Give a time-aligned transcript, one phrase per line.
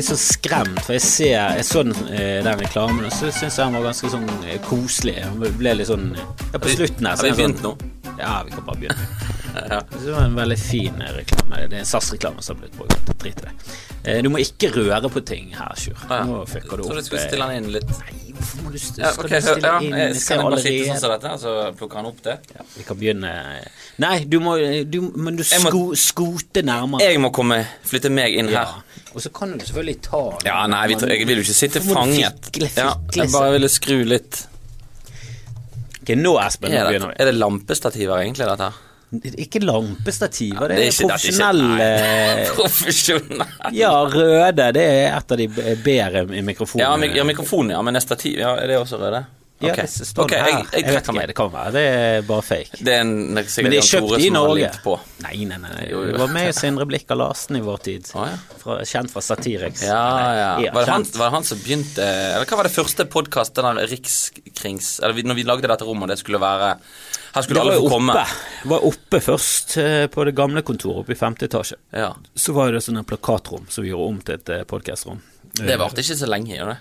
[0.00, 3.58] litt så skremt, for jeg ser Jeg så den, eh, den reklamen, og så syns
[3.58, 5.18] jeg han var ganske sånn eh, koselig.
[5.24, 7.16] Han ble litt sånn Ja, på slutten her.
[7.16, 7.74] Har vi er begynt nå?
[7.76, 9.10] sånn, Ja, vi kan bare begynne.
[9.50, 9.80] Ja.
[9.90, 11.56] Det var en veldig fin eh, reklame.
[11.66, 13.08] Det er en SAS-reklame som har blitt brukt.
[13.20, 14.22] Drit i det.
[14.22, 15.98] Du må ikke røre på ting her, Sjur.
[16.06, 16.28] Ah, ja.
[16.28, 17.00] Nå fucker du Så opp.
[17.00, 17.90] du skulle stille den inn litt?
[17.98, 19.96] Nei, hvorfor må du skal Ja, skal du stille ja, inn?
[19.98, 22.36] jeg Skal jeg bare sitte sånn som dette, så plukker han opp det?
[22.54, 23.32] ja, Vi kan begynne
[24.00, 24.54] Nei, du må,
[24.86, 27.10] du, men du sko, skote nærmere.
[27.10, 27.58] Jeg må komme,
[27.90, 28.62] flytte meg inn ja.
[28.70, 28.89] her.
[29.14, 30.46] Og så kan du selvfølgelig ta den.
[30.46, 32.44] Ja, nei, vi, jeg vil jo ikke sitte fanget.
[32.46, 34.44] fikle, Ja, jeg bare ville skru litt
[36.00, 38.78] Ok, nå, Espen, Er det, er det lampestativer, egentlig, dette her?
[39.42, 45.36] Ikke lampestativer, det Det er, det er ikke- profesjonelle Ja, røde, det er et av
[45.36, 45.48] de
[45.82, 46.84] bedre i mikrofonen.
[46.86, 49.24] Ja, mik ja, mikrofon, ja, men er stativ Ja, er det også røde?
[49.60, 49.84] Ja, okay.
[49.98, 50.38] det står okay.
[50.38, 50.60] det her.
[50.72, 51.26] jeg, jeg vet ikke, meg.
[51.28, 51.70] det være.
[51.74, 52.78] Det er bare fake.
[52.80, 54.70] Det er en, det er Men det er kjøpt i Norge.
[54.86, 54.94] Nei.
[55.26, 55.82] Nei, nei, nei.
[55.90, 56.14] Jo, jo.
[56.14, 58.08] Det var med i Sindre Blikk av Larsen i vår tid.
[58.16, 58.38] Oh, ja.
[58.62, 59.84] fra, kjent fra Satiriks.
[59.84, 60.00] Ja,
[60.38, 60.48] ja.
[60.72, 64.90] Var det, han, var det han som begynte Eller hva var det første podkast, Rikskrings
[65.04, 66.72] Eller når vi lagde dette rommet, det skulle være
[67.34, 68.16] Her skulle alle få komme.
[68.62, 71.76] Det var oppe først eh, på det gamle kontoret oppe i femte etasje.
[71.92, 72.14] Ja.
[72.32, 75.20] Så var det sånn en plakatrom som vi gjorde om til et podkastrom.
[75.20, 75.66] podcastrom.
[75.68, 76.80] Det varte ikke så lenge, gjør det?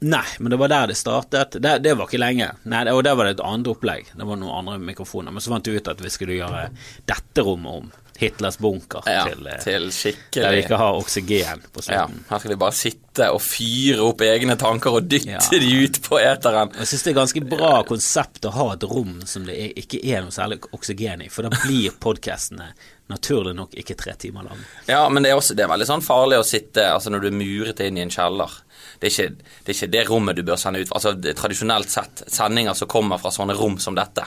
[0.00, 1.58] Nei, men det var der det startet.
[1.60, 2.50] Det, det var ikke lenge.
[2.64, 4.06] Nei, det- Og der var det et annet opplegg.
[4.16, 5.30] Det var noen andre mikrofoner.
[5.32, 6.70] Men så fant vi ut at vi skulle gjøre
[7.06, 7.90] dette rommet om.
[8.20, 12.50] Hitlers bunker Ja, til, til, skikkelig der vi ikke har oksygen på Ja, her skal
[12.52, 15.38] vi bare sitte og fyre opp egne tanker og dytte Ja.
[15.60, 16.68] de ut på eteren.
[16.76, 20.20] Jeg syns det er ganske bra konsept å ha et rom som det ikke er
[20.20, 22.68] noe særlig oksygen i, for da blir podkastene
[23.08, 24.68] naturlig nok ikke tre timer lange.
[24.86, 27.26] Ja, men det er også det er veldig sånn farlig å sitte altså når du
[27.32, 28.52] er muret inn i en kjeller.
[29.00, 29.28] Det er ikke
[29.64, 30.90] det, er ikke det rommet du bør sende ut.
[30.92, 34.26] Altså det, Tradisjonelt sett, sendinger som kommer fra sånne rom som dette,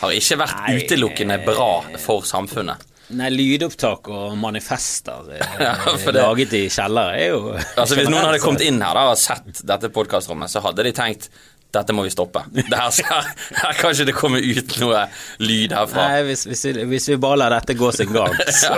[0.00, 1.68] har ikke vært Nei, utelukkende bra
[2.02, 2.86] for samfunnet.
[3.10, 8.22] Nei, lydopptak og manifester eh, Ja, det- laget i kjeller er jo Altså Hvis noen
[8.28, 11.26] hadde kommet inn her da og sett dette podkastrommet, så hadde de tenkt
[11.70, 12.42] dette må vi stoppe.
[12.50, 13.28] Det her, skal,
[13.60, 15.04] her kan ikke det komme ut noe
[15.42, 16.06] lyd herfra.
[16.10, 18.74] Nei, hvis, hvis, vi, hvis vi bare lar dette gå sin gang, så,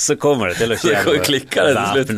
[0.00, 1.18] så kommer det til å skje noe.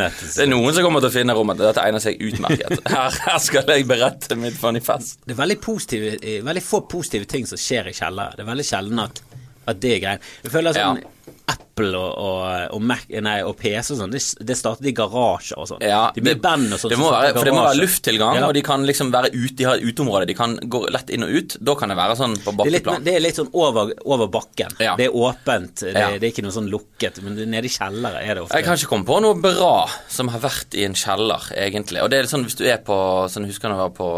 [0.05, 0.11] det.
[0.37, 1.63] Det er noen som kommer til å finne rommet.
[1.65, 2.79] Dette egner seg utmerket.
[2.95, 5.19] Her, her skal jeg berette mitt manifest.
[5.27, 6.15] Det er veldig, positive,
[6.47, 8.37] veldig få positive ting som skjer i kjellere.
[8.39, 9.21] Det er veldig sjelden at,
[9.67, 10.31] at det er greien.
[10.47, 11.11] Jeg føler sånn Ja.
[11.51, 12.43] Apple og, og,
[12.77, 15.83] og, Mac, nei, og PC og sånn, det, det startet i garasjer og sånn.
[15.85, 16.93] Ja, de blir band og sånn.
[16.95, 18.47] det må være, for det må være lufttilgang, Ja.
[18.47, 20.29] og de kan liksom være ute, de har uteområde.
[20.31, 21.57] De kan gå lett inn og ut.
[21.61, 24.31] Da kan det være sånn på Det er, litt, det er litt sånn over, over
[24.33, 24.73] bakken.
[24.81, 24.95] Ja.
[24.97, 28.39] Det er åpent, det, det er ikke noe sånn lukket, men nede i kjellere er
[28.39, 29.75] det ofte Jeg kan ikke komme på noe bra
[30.09, 32.01] som har vært i en kjeller, egentlig.
[32.01, 32.97] Og det er sånn hvis du er på
[33.29, 34.09] sånn, Husker jeg jeg var på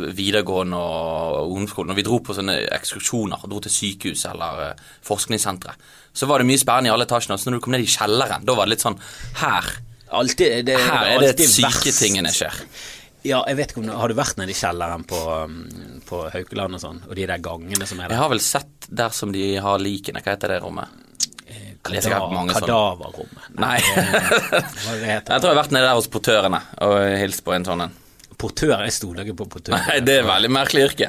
[0.00, 5.74] videregående og ungdomsskolen, og vi dro på sånne ekskursjoner, dro til sykehus eller eh, forskningssentre,
[6.12, 7.38] så var det mye spennende i alle etasjene.
[7.38, 8.98] Så når du kom ned i kjelleren, da var det litt sånn
[9.40, 9.68] Her,
[10.10, 12.56] Alltid, det, her er det syke tingene skjer.
[13.22, 16.24] Ja, jeg vet ikke om du, Har du vært nede i kjelleren på, um, på
[16.32, 18.16] Haukeland og sånn, og de der gangene som er der?
[18.16, 20.22] Jeg har vel sett der som de har likene.
[20.24, 21.06] Hva heter det rommet?
[21.80, 22.52] Sånne.
[22.52, 23.46] Kadaverrommet.
[23.56, 23.78] Nei.
[23.90, 27.54] Er det det Jeg tror jeg har vært nede der hos portørene og hilst på
[27.56, 27.94] en sånn en.
[28.40, 28.76] Portør?
[28.84, 29.76] Jeg stoler ikke på portør.
[29.76, 31.08] Nei, det er veldig merkelig yrke.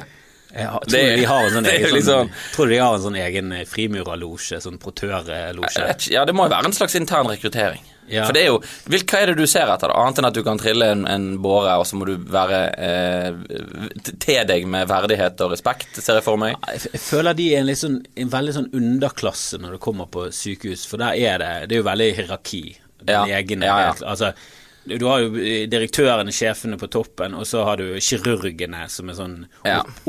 [0.52, 2.94] Jeg har, tror det- de har en sånn egen jo liksom- sånn, Tror de har
[2.94, 4.60] en sånn egen frimurerlosje?
[4.60, 7.80] Sånn ikke, Ja, det må jo være en slags intern rekruttering.
[8.10, 8.24] Ja.
[8.26, 9.94] For det er jo Hva er det du ser etter, da?
[10.02, 13.32] Annet enn at du kan trille en, en båre, og så må du være eh,
[14.20, 16.56] te deg med verdighet og respekt, ser jeg for meg.
[16.68, 20.84] Jeg, føler de er en, sånn, en veldig sånn underklasse når du kommer på sykehus,
[20.90, 22.64] for der er det Det er jo veldig hierarki.
[23.08, 23.24] Ja.
[23.26, 23.94] egen Ja, ja.
[24.06, 24.32] Altså,
[24.84, 29.18] du har jo eh, direktørene, sjefene på toppen, og så har du kirurgene, som er
[29.18, 29.36] sånn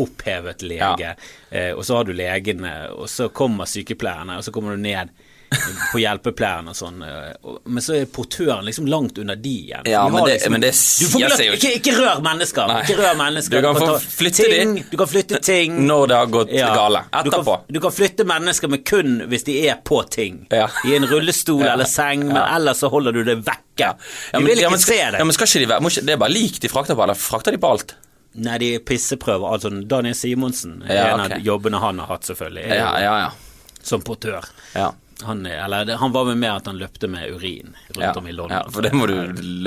[0.02, 1.14] opphevet lege.
[1.52, 1.68] Ja.
[1.76, 5.14] og så har du legene, og så kommer sykepleierne, og så kommer du ned
[5.92, 7.02] på hjelpepleieren og sånn.
[7.04, 9.86] eh, Men så er portøren liksom langt under de igjen.
[9.86, 12.68] Ja, men det- men det sier seg jo ikke, ikke rør mennesker!
[12.68, 12.82] Nei.
[12.84, 13.62] Ikke rør mennesker.
[13.62, 14.86] Du kan får få flytte ting, de.
[14.92, 15.80] Du kan flytte ting.
[15.88, 17.04] Når det har gått gale.
[17.24, 17.58] Du kan, Etterpå.
[17.72, 20.46] du kan flytte mennesker, men kun hvis de er på ting.
[20.52, 20.68] Ja.
[20.86, 21.74] I en rullestol Ja.
[21.74, 22.56] eller seng, men Ja.
[22.56, 23.60] ellers så holder du det vekke.
[23.80, 25.18] Ja, de men- vil ikke ja, men se det.
[25.20, 27.52] Ja, men skal ikke de være Det er bare lik de frakter på, eller frakter
[27.52, 27.96] de på alt?
[28.36, 29.46] Nei, de pisseprøver.
[29.54, 31.38] Altså, Daniel Simonsen er Ja, en okay.
[31.38, 32.66] av jobbene han har hatt, selvfølgelig.
[32.66, 33.30] er Ja, ja, ja.
[33.84, 34.44] Som portør.
[34.76, 34.92] ja.
[35.24, 38.28] Han, er- eller, han var vel med at han løpte med urin rundt Ja, om
[38.28, 38.58] i London.
[38.58, 39.14] ja, for det må du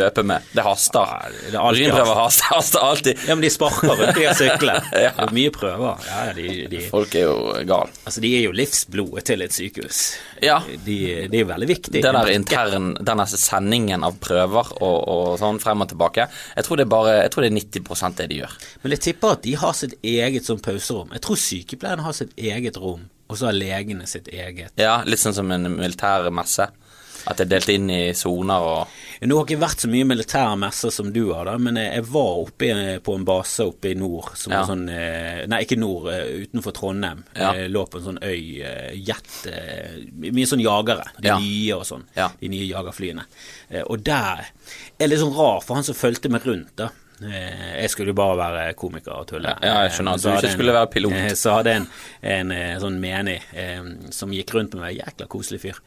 [0.00, 0.42] løpe med.
[0.52, 1.30] Det haster.
[1.52, 3.22] Ja, er Urinprøver haster, haster alltid.
[3.28, 4.82] Ja, men de sparker rundt i og sykler.
[5.06, 5.10] Ja.
[5.16, 6.04] Det er mye prøver.
[6.08, 7.36] Ja, de, de, Folk er jo
[7.68, 7.90] gale.
[8.04, 10.00] altså, de er jo livsblodet til et sykehus.
[10.42, 10.58] Ja.
[10.84, 10.96] De,
[11.32, 12.02] de er veldig viktige.
[12.02, 16.26] Det der intern, denne sendingen av prøver og, og sånn frem og tilbake,
[16.56, 18.56] jeg tror det er bare Jeg tror det er 90 det de gjør.
[18.82, 21.12] Men jeg tipper at de har sitt eget sånn pauserom.
[21.16, 24.72] Jeg tror sykepleierne har sitt eget rom, og så har legene sitt eget.
[24.76, 26.68] Ja, Litt sånn som en militær messe.
[27.26, 28.92] At det er delt inn i soner og
[29.26, 32.36] Nå har ikke vært så mye militære messer som du har, da, men jeg var
[32.44, 32.68] oppe
[33.02, 34.28] på en base oppe i nord.
[34.38, 34.60] Som Ja.
[34.60, 37.24] var sånn, eh, nei, ikke nord, eh, utenfor Trondheim.
[37.34, 37.52] Ja.
[37.54, 41.04] Jeg lå på en sånn øy, eh, jet eh, Mye sånn jagere.
[41.20, 41.38] De Ja.
[41.40, 42.04] nye og sånn.
[42.14, 42.28] Ja.
[42.40, 43.24] De nye jagerflyene.
[43.72, 44.46] Eh, Og der
[45.00, 46.90] er litt sånn rar, for han som fulgte meg rundt, da.
[47.22, 49.54] Eh, Jeg skulle jo bare være komiker og tulle.
[49.62, 51.12] Ja, jeg skjønner at Eh, du ikke en- skulle være pilot.
[51.12, 51.86] eh, Så hadde en,
[52.22, 53.40] en eh, sånn menig
[54.12, 55.78] som gikk rundt med meg, jækla koselig fyr.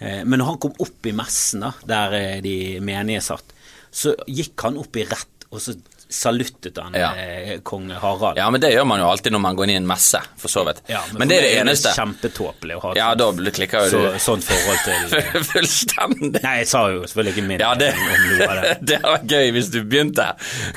[0.00, 3.44] Men når han kom opp i messen, da, der de menige satt,
[3.92, 5.76] så gikk han opp i rett, og så
[6.14, 7.10] saluttet han Ja.
[7.18, 8.38] eh, kong Harald.
[8.38, 10.52] Ja, men det gjør man jo alltid når man går inn i en messe, for
[10.52, 10.82] så vidt.
[10.90, 11.64] Ja, men, det er det eneste.
[11.64, 11.94] Det eneste.
[11.98, 16.42] Kjempetåpelig å ha Ja, da klikker jo så, du sånt forhold til eh, fullstendig.
[16.44, 18.74] Nei, jeg sa jo selvfølgelig ikke min Ja, det, om noe av det.
[18.90, 20.28] det hadde vært gøy hvis du begynte.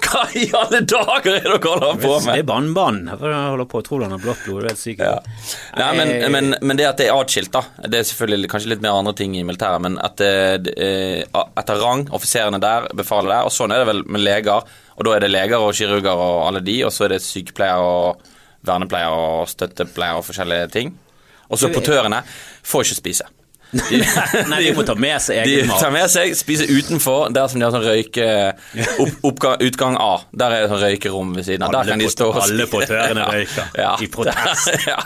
[0.07, 2.31] Hva i alle dager er det dere holder på med?
[2.33, 3.11] Det er bannbanen.
[3.13, 4.61] Jeg holder på, han har blått blod?
[4.61, 5.03] Du er helt syk.
[5.03, 5.17] Ja.
[5.77, 7.63] Nei, men, men, men det at det er atskilt, da.
[7.85, 10.33] Det er selvfølgelig kanskje litt mer andre ting i militæret, men at det,
[10.67, 14.67] det, eh, etter rang, offiserene der, befalet der, og sånn er det vel med leger.
[14.97, 17.81] Og da er det leger og kirurger og alle de, og så er det sykepleiere
[17.85, 18.21] og
[18.67, 20.93] vernepleiere og støttepleiere og forskjellige ting.
[21.47, 22.23] Og så portørene
[22.67, 23.27] får ikke spise.
[24.47, 25.77] Nei, de må ta med seg egen mat.
[25.77, 28.27] De tar med seg, spiser utenfor, der som de har sånn røyke...
[29.03, 30.13] Opp, oppgang, utgang A.
[30.31, 31.75] Der er det sånn røykerom ved siden av.
[31.75, 33.93] Der kan de stå og alle portørene røyker Ja.
[34.01, 34.71] i protest.
[34.91, 34.97] ja.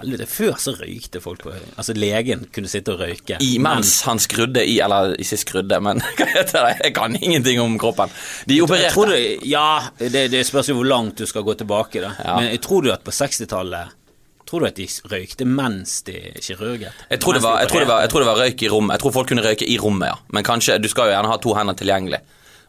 [0.00, 3.36] Helvete, Før så røykte folk på Altså legen kunne sitte og røyke.
[3.44, 6.76] I, mens han skrudde i, eller ikke skrudde, men hva heter det?
[6.86, 8.12] Jeg kan ingenting om kroppen.
[8.48, 8.92] De opererte.
[8.94, 9.66] tror det, ja,
[10.00, 12.00] det, det spørs jo hvor langt du skal gå tilbake.
[12.00, 12.38] da Ja.
[12.40, 13.98] Men jeg tror du at på 60-tallet
[14.52, 16.92] Tror du at de røykte mens de kirurget?
[17.08, 18.92] Jeg tror, det var, jeg, tror det var, jeg tror det var røyk i rommet.
[18.92, 20.18] Jeg tror folk kunne røyke i rommet, ja.
[20.36, 22.20] Men kanskje, du skal jo gjerne ha to hender tilgjengelig.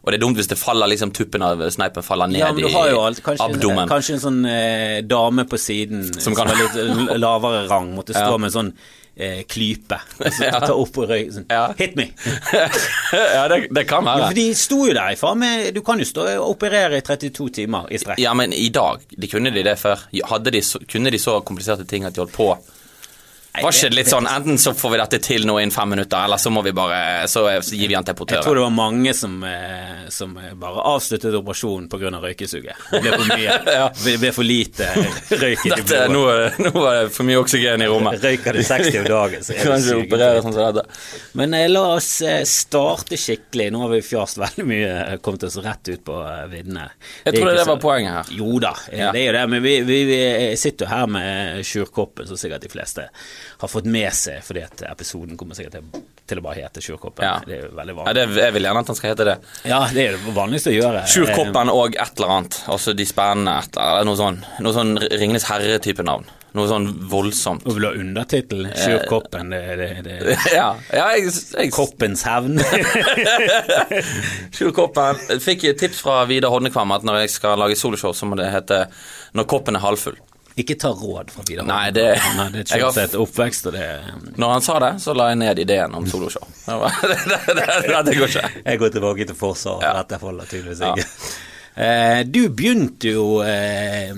[0.03, 2.65] Og det er dumt hvis det faller liksom tuppen av sneipen faller ned ja, men
[2.65, 3.87] du har jo alltid, kanskje, abdomen.
[3.87, 8.33] kanskje en sånn eh, dame på siden som, kan- var litt lavere rang, måtte stå
[8.33, 8.37] Ja.
[8.37, 8.73] med en sånn
[9.15, 9.99] eh, klype.
[10.19, 10.59] Så, Ja.
[10.59, 11.45] Ta opp og røyke sånn.
[11.47, 11.69] Ja.
[11.79, 12.09] Hit me!
[13.13, 14.27] ja, det, det kan Ja, være.
[14.33, 17.05] for de sto jo der i far med Du kan jo stå og operere i
[17.05, 18.19] 32 timer i strekk.
[18.19, 20.03] Ja, men i dag de kunne de det før?
[20.29, 22.51] Hadde de så, kunne de så kompliserte ting at de holdt på?
[23.61, 26.23] Var ikke det litt sånn enten så får vi dette til nå innen fem minutter,
[26.25, 28.71] eller så må vi bare Så, så gir vi den til Jeg tror det var
[28.73, 32.09] mange som, eh, som bare avsluttet operasjonen pga.
[32.23, 32.73] røykesuget.
[32.89, 33.59] Det ble for mye.
[33.77, 33.89] Ja.
[33.93, 34.87] Det ble for lite
[35.37, 36.57] røyk i Dette, blodet.
[36.57, 38.17] nå, nå var det for mye oksygen i rommet.
[38.25, 40.07] Røyker du 60 om dagen, så er Kanskje sykt.
[40.09, 40.97] operere sånn som dette.
[41.37, 43.69] Men eh, la oss eh, starte skikkelig.
[43.73, 46.17] Nå har vi fjast veldig mye, kommet oss rett ut på
[46.51, 46.89] viddene.
[47.27, 48.33] Jeg tror ikke det var så- poenget her.
[48.41, 49.11] Jo da, Ja.
[49.13, 49.45] det er jo det.
[49.53, 50.21] Men vi, vi, vi
[50.57, 53.07] sitter jo her med Sjurkoppen, som sikkert de fleste
[53.63, 57.25] har fått med seg, fordi at episoden kommer sikkert til, til å bare hete Sjurkoppen.
[57.25, 57.37] Ja.
[57.45, 58.15] Det er jo veldig Ja, vanlig.
[58.35, 59.37] det, jeg vil gjerne at han skal hete det.
[59.69, 61.03] Ja, det er det vanligste å gjøre.
[61.13, 62.61] Sjurkoppen og et eller annet.
[62.73, 64.07] Altså de spennende et eller.
[64.07, 66.25] Noe sånn, noe sånn Ringenes herre-type navn.
[66.53, 67.63] Noe sånn voldsomt.
[67.65, 68.67] Og vil du ha undertittel?
[68.77, 72.59] Sjurkoppen, det, det, det, Ja, ja jeg, jeg Koppens hevn.
[74.53, 75.17] Sjurkoppen.
[75.31, 78.51] Jeg Fikk tips fra Vidar Hodnekvam at når jeg skal lage soloshow, så må det
[78.53, 78.85] hete
[79.33, 80.19] 'Når koppen er halvfull'.
[80.57, 81.65] Ikke ta råd fra Vidar.
[81.65, 85.15] Nei, det- Nei, det er har- et oppvekst, og det Når han sa det, så
[85.17, 86.45] la jeg ned ideen om soloshow.
[86.67, 88.51] Det, det, det, det går ikke.
[88.65, 89.81] Jeg går tilbake til Forsvaret.
[89.87, 89.93] Ja.
[90.03, 91.07] Dette holder tydeligvis ikke.
[91.75, 94.11] Eh, du begynte jo, eh,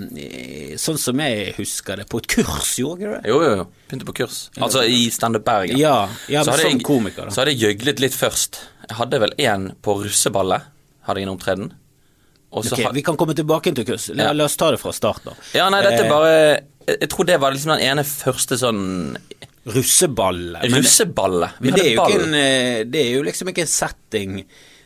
[0.75, 3.22] sånn som jeg husker det, på et kurs, gjorde du det?
[3.32, 3.68] Jo, jo, jo.
[3.88, 4.50] Begynte på kurs.
[4.60, 5.77] Altså i Standup Bergen.
[5.80, 7.32] Ja, ja men som jeg- komiker, da.
[7.32, 8.60] Så hadde jeg gjøglet litt først.
[8.89, 10.68] Jeg hadde vel en på russeballet.
[11.08, 11.72] Hadde jeg en opptreden.
[12.55, 14.07] Og så Ok, vi kan komme tilbake til kurs.
[14.15, 15.33] La, la oss ta det fra start, da.
[15.57, 18.83] Ja, nei, dette Eh, er bare Jeg tror det var liksom den ene første sånn
[19.65, 20.59] Russeballe.
[20.62, 21.57] Men, russeballet.
[21.59, 24.35] Vi men det, er en, eh, det er jo liksom ikke en setting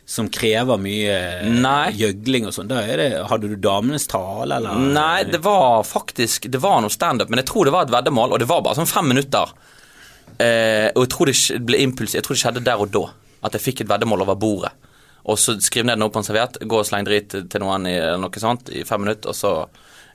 [0.08, 1.12] som krever mye
[1.44, 1.92] eh, Nei.
[2.00, 2.72] gjøgling og sånn.
[2.72, 4.80] Hadde du damenes tale, eller?
[4.96, 8.32] Nei, det var faktisk Det var noe standup, men jeg tror det var et veddemål,
[8.34, 9.52] og det var bare sånn fem minutter.
[10.40, 13.04] Eh, og jeg tror det ble impuls Jeg tror det skjedde der og da.
[13.44, 14.72] At jeg fikk et veddemål over bordet.
[15.28, 17.96] Og så skriv ned noe på en serviett, gå og sleng drit til noen i
[17.98, 19.52] eller noe sånt i fem minutter, og så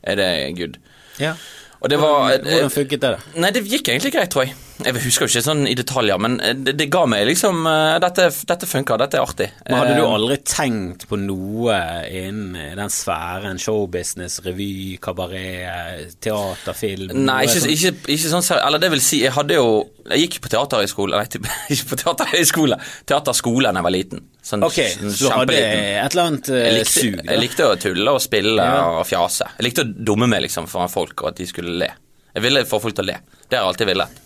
[0.05, 0.79] er det good.
[1.21, 1.35] Ja.
[1.81, 3.13] Og det var Hvordan, funket det?
[3.37, 4.55] Nei, det gikk egentlig greit, tror jeg.
[4.83, 6.33] Jeg husker jo ikke sånn i detaljer, men
[6.65, 9.47] det, det ga meg liksom eh, Dette, dette funker, dette er artig.
[9.69, 11.77] Men hadde du Eh, aldri tenkt på noe
[12.11, 13.55] innen den sfæren?
[13.61, 17.13] Showbusiness, revy, kabaret, teater, film?
[17.23, 17.71] Nei, ikke, sånn.
[17.71, 19.69] ikke, ikke sånn Eller det vil si, jeg hadde jo
[20.11, 21.45] Jeg gikk på teaterhøyskole Nei,
[21.77, 22.79] ikke på teaterhøyskole.
[23.07, 24.25] Teaterskole da jeg var liten.
[24.45, 24.81] Sånn, Ok,
[25.15, 27.15] så hadde du et eller annet uh, Jeg likte, sug?
[27.21, 27.29] da.
[27.31, 28.83] jeg likte å tulle og spille Ja.
[28.99, 29.47] og fjase.
[29.55, 31.89] Jeg likte å dumme meg liksom foran folk, og at de skulle le.
[32.35, 33.17] Jeg ville få folk til å le.
[33.47, 34.21] Det har jeg alltid villet.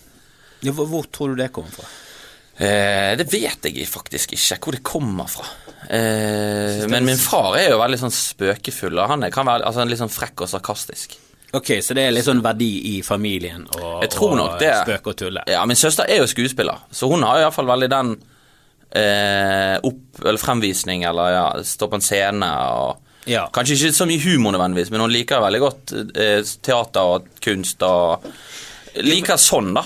[0.66, 1.88] Ja, hvor, tror du det kommer fra?
[2.60, 5.46] Eh, det vet jeg faktisk ikke hvor det kommer fra.
[5.88, 9.86] Eh, men min far er jo veldig sånn spøkefull, og han er, kan være altså,
[9.88, 11.16] litt sånn frekk og sarkastisk.
[11.56, 15.42] Ok, så det er litt sånn verdi i familien å spøke og tulle?
[15.50, 18.12] Ja, Min søster er jo skuespiller, så hun har i hvert fall veldig den
[18.92, 23.48] eh, opp, eller fremvisning, eller ja, stå på en scene og Ja.
[23.52, 27.82] Kanskje ikke så mye humor nødvendigvis, men hun liker veldig godt eh, teater og kunst
[27.86, 28.30] og
[29.06, 29.84] Liker sånn, da.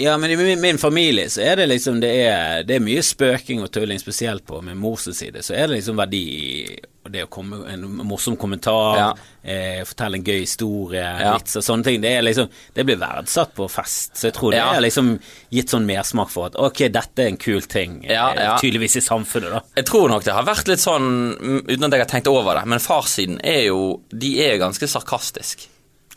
[0.00, 3.02] Ja, men i min, min familie så er det liksom det er, det er mye
[3.04, 5.42] spøking og tulling, spesielt på min mors side.
[5.44, 6.78] Så er det liksom verdi i
[7.10, 9.06] det å komme en morsom kommentar, Ja.
[9.42, 11.32] eh, fortelle en gøy historie, Ja.
[11.38, 12.00] vitser, sånne ting.
[12.00, 14.14] Det er liksom Det blir verdsatt på fest.
[14.16, 14.72] Så jeg tror det Ja.
[14.76, 15.18] er liksom
[15.50, 18.56] gitt sånn mersmak for at ok, dette er en kul ting, eh, Ja, ja.
[18.58, 19.60] tydeligvis i samfunnet, da.
[19.76, 22.66] Jeg tror nok det har vært litt sånn, uten at jeg har tenkt over det,
[22.66, 25.66] men farssiden er jo De er ganske sarkastiske.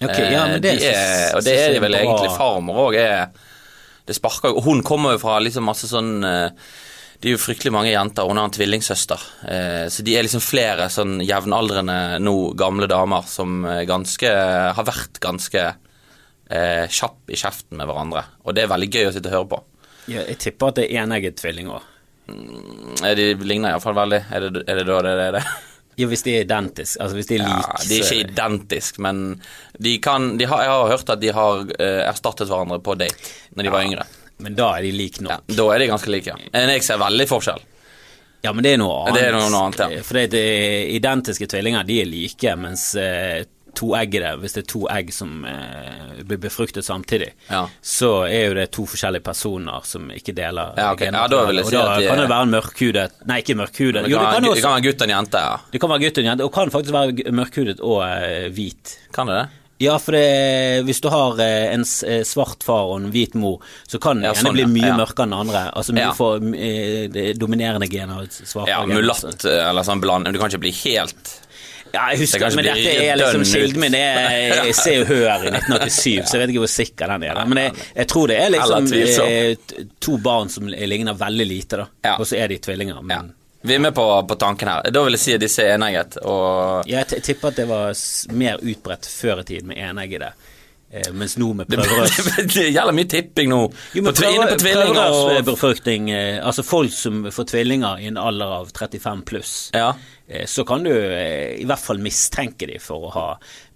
[0.02, 2.36] Ok, ja, men det de er, og det er de vel egentlig.
[2.38, 3.30] Farmor òg er
[4.06, 6.50] Det sparker jo Hun kommer jo fra liksom masse sånn eh,
[7.22, 8.28] Det er jo fryktelig mange jenter.
[8.28, 9.22] Hun har en tvillingsøster.
[9.48, 14.28] eh, Så de er liksom flere sånn jevnaldrende, nå gamle damer som eh, ganske
[14.76, 15.64] har vært ganske
[16.52, 18.26] eh, kjapp i kjeften med hverandre.
[18.44, 19.62] Og det er veldig gøy å sitte og høre på.
[20.12, 21.86] Ja, jeg tipper at det er enegget tvilling òg.
[22.28, 24.20] Eh, De ligner iallfall veldig.
[24.36, 25.46] Er det, er det da det er det?
[26.00, 27.02] Ja, hvis de er identiske.
[27.04, 29.24] Altså hvis de er Ja, like, de er ikke identiske, men
[29.80, 33.34] de kan de har, Jeg har hørt at de har eh, erstattet hverandre på date
[33.56, 34.08] når de var yngre.
[34.44, 35.46] Men da er de like nok.
[35.48, 36.50] Ja, da er de ganske like, ja.
[36.52, 37.62] Men jeg ser veldig forskjell.
[38.44, 39.16] Ja, men det er noe annet.
[39.16, 40.02] Det er noe annet, ja.
[40.04, 44.82] For det er identiske tvillinger, de er like, mens eh, toeggede, hvis det er to
[44.94, 47.66] egg som eh, blir befruktet samtidig, Ja.
[47.82, 51.02] så er jo det to forskjellige personer som ikke deler Ja, ok.
[51.10, 53.56] Ja, da vil jeg si da at de kan det være en mørkhudet Nei, ikke
[53.60, 54.04] mørkhudet.
[54.06, 55.58] Det Jo, det kan, også, det kan være gutt og en jente, ja.
[55.74, 58.98] det kan være gutt og jente, og kan faktisk være mørkhudet og eh, hvit.
[59.14, 59.50] Kan det det?
[59.84, 63.58] Ja, for det, hvis du har eh, en eh, svart far og en hvit mor,
[63.90, 64.98] så kan den Ja, ene sånn, bli mye Ja.
[65.00, 65.64] mørkere enn den andre.
[65.76, 66.14] Altså mye Ja.
[66.16, 67.90] for eh, det dominerende
[68.32, 70.30] svart Ja, mulatt eller sånn bland.
[70.32, 71.40] Du kan ikke bli helt
[71.94, 73.94] Ja, jeg husker, det men dette er liksom kilden min.
[73.94, 77.42] Det er ser jo Hør i 1987, så jeg vet ikke hvor sikker den er.
[77.46, 81.86] Men jeg, jeg tror det er liksom eh, to barn som ligner veldig lite, da.
[82.08, 82.16] Ja.
[82.18, 82.98] Og så er de tvillinger.
[82.98, 83.22] Ja.
[83.22, 83.30] Men
[83.62, 84.90] Vi er med på, på tanken her.
[84.90, 87.94] Da vil jeg si at disse er enegget, og jeg tipper at det var
[88.42, 90.34] mer utbredt før i tiden med eneggede,
[91.18, 92.18] mens nå vi prøver oss
[92.54, 93.60] det gjelder mye tipping nå.
[93.98, 96.10] Jo, på, inne på tvillinger og befruktning.
[96.14, 99.94] eh, altså folk som får tvillinger i en alder av 35 pluss, Ja.
[100.28, 103.28] eh, så kan du eh, i hvert fall mistenke dem for å ha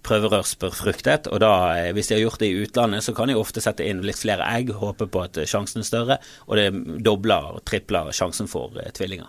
[0.08, 1.26] prøverørsbefruktet.
[1.32, 3.84] Og da, eh, hvis de har gjort det i utlandet, så kan de ofte sette
[3.86, 6.68] inn litt flere egg, håpe på at eh, sjansen er større, og det
[7.04, 9.28] dobler og tripler sjansen for eh, tvillinger.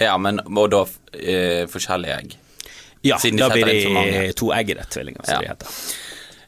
[0.00, 0.84] ja, men og da
[1.16, 2.36] eh, forskjellige egg.
[3.06, 5.40] Ja, da blir de to eggede tvillinger, som Ja.
[5.40, 5.66] de heter.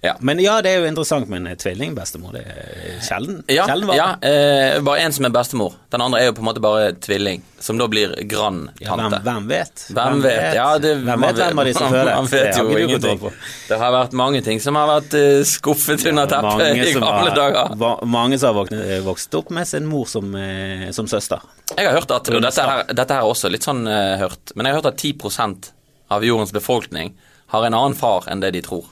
[0.03, 0.13] Ja.
[0.23, 2.31] Men ja, det er jo interessant med en tvilling, bestemor.
[2.37, 3.41] Det er sjelden.
[3.51, 5.73] Ja, sjelden ja eh, bare én som er bestemor.
[5.91, 8.79] Den andre er jo på en måte bare tvilling, som da blir grandtante.
[8.85, 9.83] Ja, hvem, hvem vet?
[9.97, 10.55] Hvem vet?
[10.55, 12.13] Ja, det, hvem vet hvem av de som føler?
[12.15, 13.25] Man Det vet jo ingenting.
[13.73, 17.35] Det har vært mange ting som har vært uh, skuffet under teppet i gamle har-
[17.41, 17.75] dager.
[17.83, 21.43] va- Mange som har våknet, eh, vokst opp med sin mor som, uh, som søster.
[21.75, 24.55] Jeg har hørt at, og dette her, dette her er også litt sånn uh, hørt,
[24.55, 25.73] men jeg har hørt at 10%
[26.15, 27.17] av jordens befolkning
[27.51, 28.87] har en annen far enn det de tror.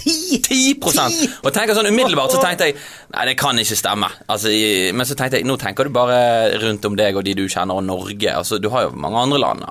[0.00, 0.40] Ti!
[0.40, 2.76] 10% Og tenker sånn umiddelbart så tenkte jeg
[3.14, 4.08] Nei, det kan ikke stemme.
[4.30, 4.52] Altså,
[4.94, 6.20] men så tenkte jeg nå tenker du bare
[6.62, 8.30] rundt om deg og de du kjenner, og Norge.
[8.30, 9.64] Altså, du har jo mange andre land.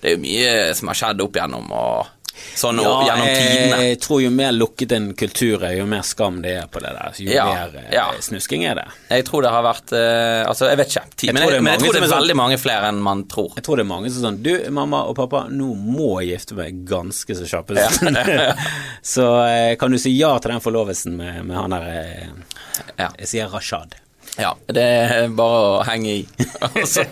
[0.00, 2.14] Det er jo mye som har skjedd opp igjennom, og
[2.58, 3.78] sånn ja, gjennom tidene.
[3.88, 6.92] jeg tror jo mer lukket en kultur er, jo mer skam det er på det
[6.96, 7.20] der.
[7.24, 8.06] Jo Ja, mer eh, ja.
[8.24, 8.86] snusking er det.
[9.10, 11.04] Jeg tror det har vært eh, Altså, jeg vet ikke.
[11.14, 13.52] Ti, Jeg men, jeg, men jeg tror det er veldig mange flere enn man tror.
[13.58, 16.34] Jeg tror det er mange som er sånn Du, mamma og pappa, nå må jeg
[16.38, 17.74] gifte meg ganske så kjapt.
[19.14, 21.88] så eh, kan du si ja til den forlovelsen med, med han der
[22.98, 23.10] Ja.
[23.18, 23.98] Jeg sier Rashad.
[24.36, 26.26] Ja, det er bare å henge i.
[26.86, 27.04] Så,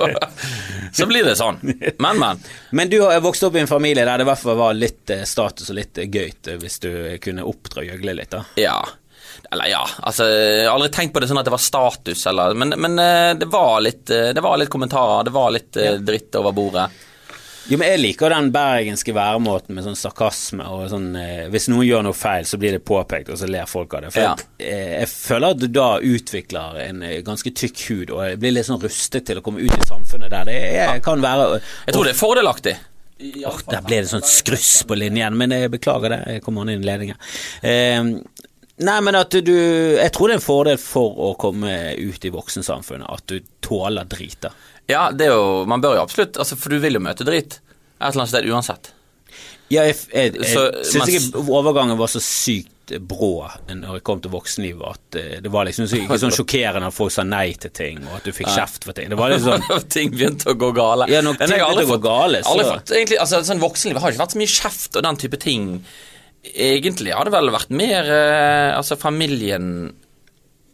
[0.93, 1.59] så blir det sånn.
[1.99, 2.43] Men, men.
[2.71, 5.11] Men du har vokst opp i en familie der det i hvert fall var litt
[5.11, 6.91] eh, status og litt eh, gøyt eh, hvis du
[7.23, 8.45] kunne oppdra og gjøgle litt, da.
[8.61, 8.79] Ja.
[9.51, 12.55] Eller ja, altså Jeg har aldri tenkt på det sånn at det var status, eller
[12.57, 12.97] Men, men
[13.39, 16.87] det, var litt, det var litt kommentarer, det var litt dritt over bordet.
[17.69, 21.83] Jo, men jeg liker den bergenske væremåten med sånn sarkasme og sånn eh, Hvis noen
[21.89, 24.13] gjør noe feil, så blir det påpekt, og så ler folk av det.
[24.15, 24.33] For Ja.
[24.37, 28.55] at, eh, jeg føler at du da utvikler en eh, ganske tykk hud, og blir
[28.55, 31.97] litt sånn rustet til å komme ut i samfunnet der det er, kan være Jeg
[31.97, 32.77] tror det er fordelaktig.
[33.49, 36.21] Åh, Der ble det sånn skruss på linjen, men jeg beklager det.
[36.37, 37.17] Jeg kommer inn i ledningen.
[37.65, 38.03] Eh,
[38.85, 39.53] nei, men at du
[39.97, 44.05] Jeg tror det er en fordel for å komme ut i voksensamfunnet, at du tåler
[44.05, 44.51] drit, da.
[44.91, 47.57] Ja, det er jo Man bør jo absolutt altså For du vil jo møte dritt
[47.97, 48.91] et eller annet sted uansett.
[49.73, 54.21] Ja, jeg, jeg, jeg Så, syns ikke overgangen var så sykt brå når jeg kom
[54.23, 57.73] til voksenlivet, at eh, det var liksom ikke sånn sjokkerende at folk sa nei til
[57.75, 59.09] ting, og at du fikk kjeft for ting.
[59.11, 59.65] Det var sånn
[59.97, 61.09] ting begynte å gå gale.
[61.11, 64.15] Ja, når ting begynte å gå gale, så- Aldri fått, egentlig, altså, sånn Voksenlivet har
[64.15, 65.67] ikke vært så mye kjeft og den type ting.
[66.53, 69.73] Egentlig har det vel vært mer eh, Altså, familien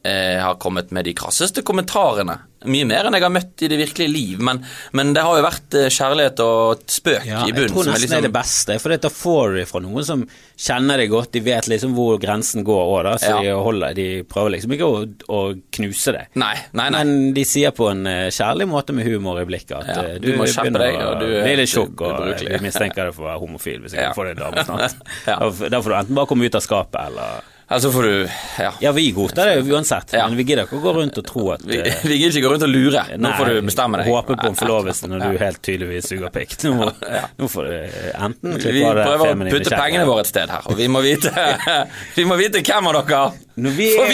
[0.05, 2.39] eh, har kommet med de krasseste kommentarene.
[2.63, 4.61] Mye mer enn jeg har møtt i det virkelige liv, men,
[4.95, 7.73] men det har jo vært eh, kjærlighet og spøk Ja, i jeg bunnen.
[7.73, 10.23] tror som nesten liksom- er det beste, for da får du det fra noen som
[10.63, 13.41] kjenner deg godt, de vet liksom hvor grensen går òg, da, så Ja.
[13.43, 15.41] de, holder, de prøver liksom ikke å, å
[15.75, 16.29] knuse deg.
[16.39, 17.03] Nei, nei, nei.
[17.03, 20.31] Men de sier på en eh, kjærlig måte med humor i blikket at Ja, du,
[20.31, 23.27] du må kjempe deg, og du er bli litt tjukk, og du mistenker deg for
[23.27, 24.13] å være homofil hvis jeg Ja.
[24.15, 25.03] får deg en dame snart.
[25.27, 27.43] Da får du enten bare komme ut av skapet, eller
[27.73, 28.15] Altså får du
[28.61, 28.71] Ja.
[28.85, 30.27] Ja, vi godtar det uansett, Ja.
[30.29, 32.47] men vi gidder ikke å gå rundt og tro at Vi, eh, vi gidder ikke
[32.47, 33.05] gå rundt og lure.
[33.17, 34.07] Nå Nei, får du bestemme deg.
[34.13, 36.57] Håpe på en forlovelse når du helt tydeligvis suger pikk.
[36.65, 36.93] Nå, må-
[37.39, 40.77] nå får du eh, enten Vi prøver å putte pengene våre et sted her, og
[40.77, 41.33] vi må vite
[42.17, 44.13] Vi må vite hvem av dere Når vi er,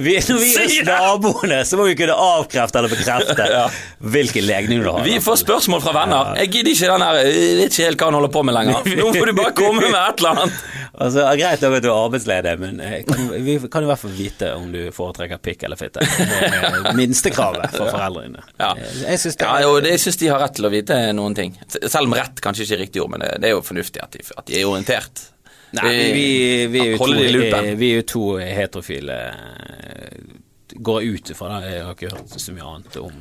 [0.00, 3.66] vi, når vi er naboene, så må vi kunne avkrefte eller bekrefte Ja.
[4.00, 5.02] hvilken legning du har.
[5.04, 6.30] Vi får spørsmål fra venner.
[6.40, 8.88] Jeg gidder ikke den der Jeg vet ikke helt hva han holder på med lenger.
[9.02, 10.62] Nå får du bare komme med et eller annet.
[10.98, 14.14] Altså, Greit nok at du er arbeidsledig, men eh, kan, vi kan i hvert fall
[14.18, 16.02] vite om du foretrekker pikk eller fitte.
[16.02, 18.42] Er minstekravet for foreldrene.
[18.58, 18.72] Ja.
[18.72, 21.54] Eh, Jeg synes Ja, er syns de har rett til å vite noen ting.
[21.76, 24.16] Selv om rett kanskje ikke er riktig ord, men det, det er jo fornuftig at
[24.16, 25.28] de, at de er orientert.
[25.76, 30.22] Nei, vi, vi, vi, er jo to, vi er jo to heterofile eh,
[30.72, 33.20] Går ut ifra det, jeg har ikke hørt så mye annet om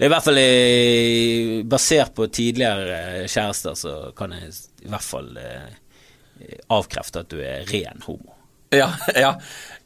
[0.00, 4.52] I hvert fall eh, basert på tidligere kjærester, så kan jeg
[4.86, 5.68] i hvert fall eh,
[6.72, 8.32] avkrefte at du er ren homo.
[8.72, 9.34] Ja, ja.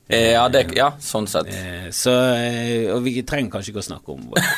[0.08, 1.46] Eh, Ja, det, ja sånn sett.
[1.48, 4.50] Eh, Så, eh, og vi trenger kanskje ikke å snakke om hvordan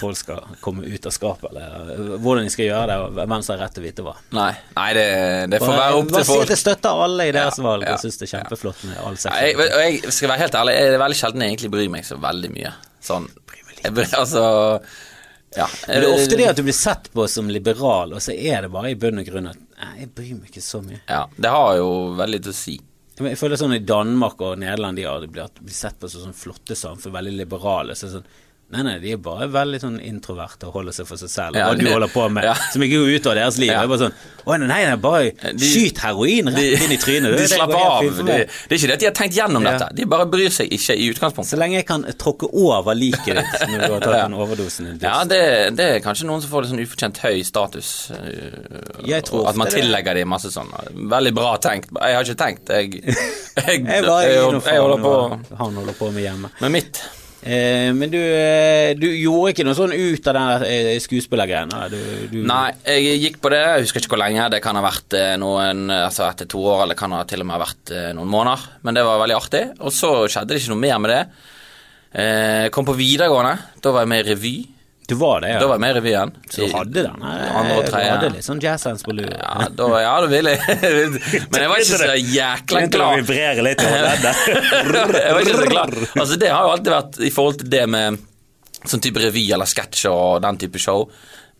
[0.00, 3.42] folk skal komme ut av skapet, eller eh, hvordan de skal gjøre det, og hvem
[3.44, 4.14] som har rett til å vite hva.
[4.38, 5.06] Nei, nei det,
[5.52, 6.48] det får være opp til folk.
[6.54, 9.40] jeg støtter alle i deres Ja, valg, og syns det er kjempeflott med all Nei,
[9.44, 12.08] jeg, og jeg skal være helt ærlig, det er veldig sjelden jeg egentlig bryr meg
[12.08, 12.72] så veldig mye.
[13.04, 13.28] Sånn
[13.84, 14.46] jeg bryr, Altså
[15.54, 15.68] Ja.
[15.86, 18.64] Men det er ofte det at du blir sett på som liberal, og så er
[18.64, 20.98] det bare i bunn og grunn at nei, jeg bryr meg ikke så mye.
[21.06, 22.74] Ja, det har jo veldig til å si.
[23.14, 26.74] Jeg føler sånn i Danmark og Nederland de har blitt sett på som sånn flotte
[26.78, 27.94] samfunn, veldig liberale.
[27.94, 28.26] Så sånn,
[28.74, 31.56] nei, nei, de er bare veldig sånn introverte og holder seg for seg selv.
[31.60, 32.54] Ja, og du holder på med, ja.
[32.72, 33.70] som ikke går ut av deres liv.
[33.72, 33.80] Ja.
[33.80, 36.98] Det er bare sånn Å nei, nei, bare De- skyt heroin rett De, inn i
[37.00, 37.32] trynet.
[37.40, 38.02] De slapper av.
[38.04, 39.70] fint Det, er ikke det at de har tenkt gjennom Ja.
[39.78, 41.54] dette, de bare bryr seg ikke i utgangspunktet.
[41.54, 44.24] Så lenge jeg kan tråkke over liket ditt når du har tatt Ja.
[44.26, 44.90] en overdosen.
[45.00, 45.40] Ja, det,
[45.80, 48.10] det er kanskje noen som får litt sånn ufortjent høy status.
[48.12, 51.88] øh, Jeg tror at man tillegger dem masse sånn Veldig bra tenkt.
[51.96, 52.68] Jeg har ikke tenkt.
[52.68, 55.16] Jeg, jeg, Jeg jeg, jeg, holder på
[55.56, 56.50] han holder på med hjemme.
[56.60, 57.00] med mitt.
[57.44, 61.72] Eh, men du, eh, du gjorde ikke noe sånn ut av den eh, skuespillergreien?
[61.74, 61.88] da?
[61.92, 63.60] Du, Nei, jeg gikk på det.
[63.60, 64.46] Jeg husker ikke hvor lenge.
[64.54, 67.60] Det kan ha vært noen Altså etter to år, eller kan ha til og med
[67.60, 68.70] vært noen måneder.
[68.86, 69.66] Men det var veldig artig.
[69.84, 71.24] Og så skjedde det ikke noe mer med det.
[72.14, 73.58] Eh, kom på videregående.
[73.82, 74.54] Da var jeg med i revy.
[75.08, 75.60] Du var det, ja.
[75.60, 76.30] Da var jeg med i revyen.
[76.48, 77.40] Så du hadde den her?
[77.60, 79.28] Andre og Du hadde litt sånn jazzhands på lua?
[79.36, 80.78] Ja, da, ja, da ville jeg
[81.52, 84.44] Men jeg var ikke så jækla Begynte å vibrere litt over leddet.
[85.20, 85.96] jeg var ikke så glad.
[86.14, 88.22] Altså, det har jo alltid vært i forhold til det med
[88.84, 91.04] sånn type revy eller sketsjer og den type show.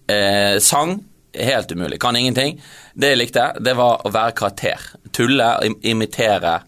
[0.09, 0.97] Eh, sang
[1.35, 2.01] helt umulig.
[2.01, 2.61] Kan ingenting.
[2.95, 4.89] Det jeg likte, det var å være karakter.
[5.13, 6.59] Tulle, im imitere.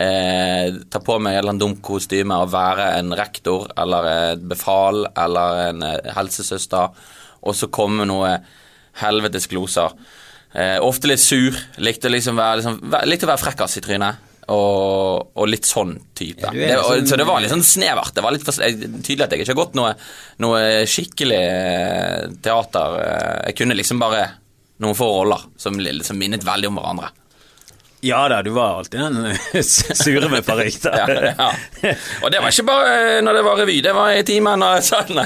[0.00, 4.44] Eh, ta på meg et eller annet dumt kostyme og være en rektor eller et
[4.48, 6.94] befal eller en eh, helsesøster,
[7.42, 8.38] og så komme noe
[9.02, 9.92] helvetes gloser.
[10.54, 11.56] Eh, ofte litt sur.
[11.84, 14.28] Likte liksom være, liksom, likte å være frekkas i trynet.
[14.52, 16.42] Og, og litt sånn type.
[16.42, 18.10] Ja, det, og, sånn- så det var litt sånn snevert.
[18.16, 19.92] Det var litt for, tydelig at jeg ikke har gått noe,
[20.42, 22.96] noe skikkelig eh, teater.
[23.04, 24.24] Eh, Jeg kunne liksom bare
[24.82, 27.12] noen få roller som, som minnet veldig om hverandre.
[28.04, 29.62] Ja da, du var alltid den eh,
[30.02, 30.80] sure med parykk.
[30.92, 31.92] Ja, ja.
[32.22, 35.22] Og det var ikke bare eh, når det var revy, det var i timen sånn.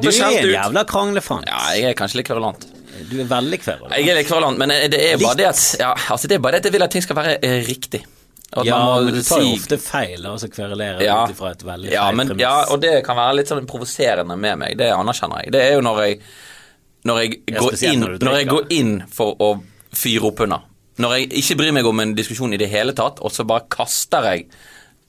[0.00, 1.44] Du er en jævla kranglefant.
[1.50, 2.64] Ja, jeg er kanskje litt kverulant.
[3.10, 3.92] Du er veldig kverulant.
[3.98, 6.56] Jeg er litt kverulant, men det er bare det at ja, altså det er bare
[6.56, 8.00] det at jeg vil at ting skal være eh, riktig.
[8.64, 11.90] Ja, men du tar jo ofte feil, og så kverulerer ja, ut ifra et veldig
[11.92, 12.44] ja, feil men, premiss.
[12.46, 14.78] ja, og det kan være litt sånn provoserende med meg.
[14.80, 15.52] Det anerkjenner jeg.
[15.52, 16.20] Det er jo når jeg
[17.06, 19.50] Når jeg, går, inn, når jeg går inn for å
[19.94, 20.64] fyre opp under.
[21.02, 23.66] Når jeg ikke bryr meg om en diskusjon i det hele tatt, og så bare
[23.72, 24.46] kaster jeg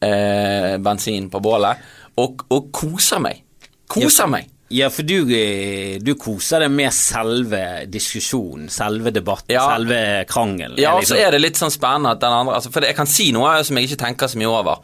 [0.04, 1.80] eh, bensin på bålet
[2.20, 3.44] og, og koser meg.
[3.88, 4.50] Koser meg.
[4.74, 9.64] Ja, for du, eh, du koser deg med selve diskusjonen, selve debatten, Ja.
[9.72, 10.76] selve krangelen.
[10.78, 11.16] Ja, og liksom.
[11.16, 13.64] så er det litt sånn spennende at den andre altså, For jeg kan si noe
[13.64, 14.84] som jeg ikke tenker så mye over.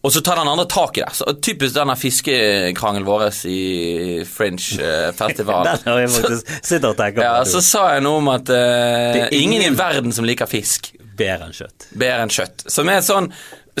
[0.00, 1.10] Og så tar den andre tak i det.
[1.12, 5.68] Så Typisk denne fiskekrangelen vår i Fringe eh, festival.
[5.84, 8.56] Den har jeg faktisk sittet og tenker ja, så sa jeg noe om at uh,
[8.56, 9.60] Det er ingen...
[9.60, 11.90] ingen- i verden som liker fisk Bedre enn kjøtt.
[12.00, 12.64] bedre enn kjøtt.
[12.72, 13.28] Som er sånn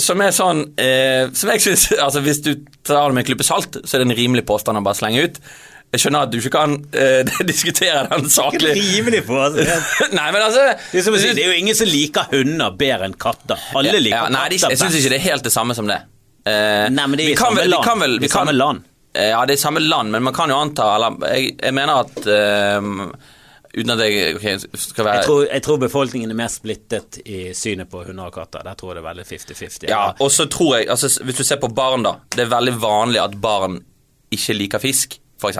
[0.00, 2.52] som er sånn eh, Som jeg syns Altså, hvis du
[2.86, 5.24] tar det med en klype salt, så er det en rimelig påstand å bare slenge
[5.24, 5.40] ut.
[5.90, 8.74] Jeg skjønner at du ikke kan uh, diskutere den saklig.
[8.78, 9.64] Rimelig på, altså.
[10.18, 13.16] Nei, men altså Det er, si, det er jo ingen som liker hunder bedre enn
[13.18, 13.58] katter.
[13.74, 14.68] Alle liker ja, Nei, katter.
[14.68, 15.98] Nei, jeg syns ikke det er helt det samme som det.
[16.46, 17.84] Uh, Nei, men det er i samme vel- vi land.
[17.90, 18.86] kan vel- Det vi er kan- samme land.
[19.18, 22.04] Uh, Ja, det er samme land, men man kan jo anta Eller jeg, jeg mener
[22.04, 22.28] at
[23.70, 27.50] Uten at jeg okay, skal være Jeg tror, jeg tror befolkningen er mer splittet i
[27.54, 28.64] synet på hunder og katter.
[28.66, 29.88] Der tror jeg det er veldig 50-50.
[29.90, 32.16] Ja, og så tror jeg altså, Hvis du ser på barn, da.
[32.34, 33.78] Det er veldig vanlig at barn
[34.34, 35.58] ikke liker fisk, f.eks.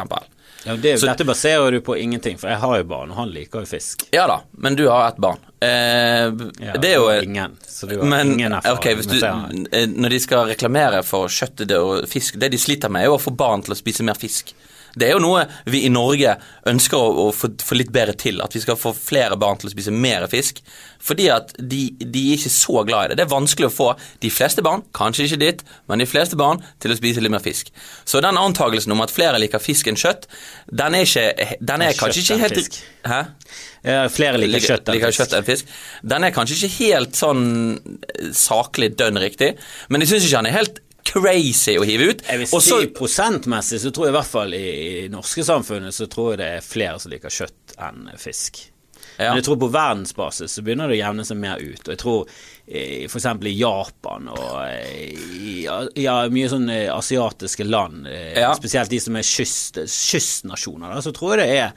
[0.65, 3.31] Ja, det, Så- dette baserer du på ingenting, for jeg har jo barn, og han
[3.33, 4.03] liker jo fisk.
[4.13, 5.39] Ja da, men du har ett barn.
[5.61, 6.29] Eh,
[6.61, 9.67] Ja, det er jo ingen, så du har men, ingen erfaring Okay, hvis du, det
[9.77, 13.17] eh, Når de skal reklamere for kjøttet og fisk Det de sliter med, er jo
[13.19, 14.55] å få barn til å spise mer fisk.
[14.95, 16.37] Det er jo noe vi i Norge
[16.71, 18.41] ønsker å, å få, få litt bedre til.
[18.45, 20.63] At vi skal få flere barn til å spise mer fisk.
[21.01, 23.21] Fordi at de, de er ikke så glad i det.
[23.21, 23.89] Det er vanskelig å få
[24.21, 27.45] de fleste barn, kanskje ikke ditt, men de fleste barn til å spise litt mer
[27.45, 27.73] fisk.
[28.05, 30.29] Så den antakelsen om at flere liker fisk enn kjøtt,
[30.69, 32.79] den er, ikke, den er kanskje ikke helt fisk.
[33.09, 33.23] Hæ?
[34.13, 35.23] Flere liker kjøtt enn liker fisk.
[35.23, 35.73] kjøtt enn fisk.
[36.13, 37.45] Den er kanskje ikke helt sånn
[37.81, 39.55] eh, saklig dønn riktig,
[39.89, 42.23] men jeg syns ikke han er helt crazy å hive ut.
[42.29, 44.67] Jeg vil si så- prosentmessig så tror jeg i hvert fall i,
[45.05, 48.61] i norske samfunnet så tror jeg det er flere som liker kjøtt enn fisk.
[49.19, 49.31] ja.
[49.31, 51.83] Men jeg tror på verdensbasis så begynner det å jevne seg mer ut.
[51.89, 52.29] Og jeg tror
[52.71, 53.11] f.eks.
[53.13, 58.53] for eksempel i Japan og eh, i ja, mye sånn eh, asiatiske land, eh, Ja.
[58.55, 61.73] spesielt de som er kyst, kystnasjoner, da, så tror jeg det er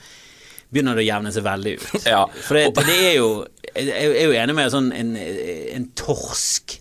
[0.73, 2.05] begynner det å jevne seg veldig ut.
[2.09, 2.23] Ja.
[2.47, 3.27] For det, det er jo
[3.73, 6.79] Jeg er jo enig med sånn en, en torsk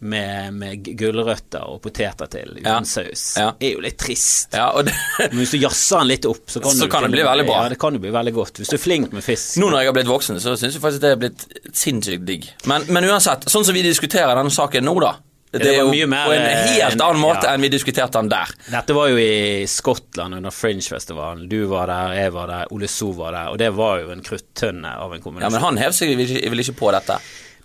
[0.00, 2.78] med, med gulrøtter og poteter til uten Ja.
[2.88, 3.24] saus.
[3.36, 3.50] Ja.
[3.60, 4.54] er jo litt trist.
[4.56, 4.94] ja, det,
[5.28, 7.62] Men hvis du jazzer den litt opp, så kan, Så kan det bli veldig bra.
[7.64, 8.60] Ja, det kan jo bli veldig godt.
[8.62, 9.58] Hvis du er flink med fisk.
[9.60, 11.44] Nå når jeg har blitt voksen, så syns jeg faktisk det er blitt
[11.76, 12.48] sinnssykt digg.
[12.70, 15.16] Men, men uansett, sånn som vi diskuterer denne saken nå, da.
[15.50, 18.28] Det, det er jo mer, på en eh, helt annen måte enn vi diskuterte den
[18.30, 18.52] der.
[18.70, 21.48] Dette var jo i Skottland under Fringe-festivalen.
[21.50, 23.48] Du var der, jeg var der, Ole So var der.
[23.50, 25.50] Og det var jo en kruttønne av en kombinasjon.
[25.50, 25.58] Ja.
[25.58, 27.18] Men han hev seg vel ikke på dette.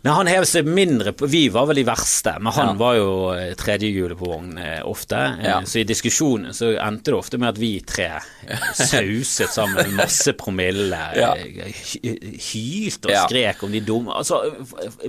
[0.06, 2.74] Men han hev seg mindre på Vi var vel de verste, men han Ja.
[2.78, 5.18] var jo eh, tredjehjulet på vogn eh, ofte.
[5.18, 5.56] Eh, Ja.
[5.66, 8.12] Så i diskusjonen så endte det ofte med at vi tre
[8.78, 11.00] sauset sammen masse promille.
[11.18, 11.34] Ja.
[12.06, 14.40] Hylte og skrek om de dumme Altså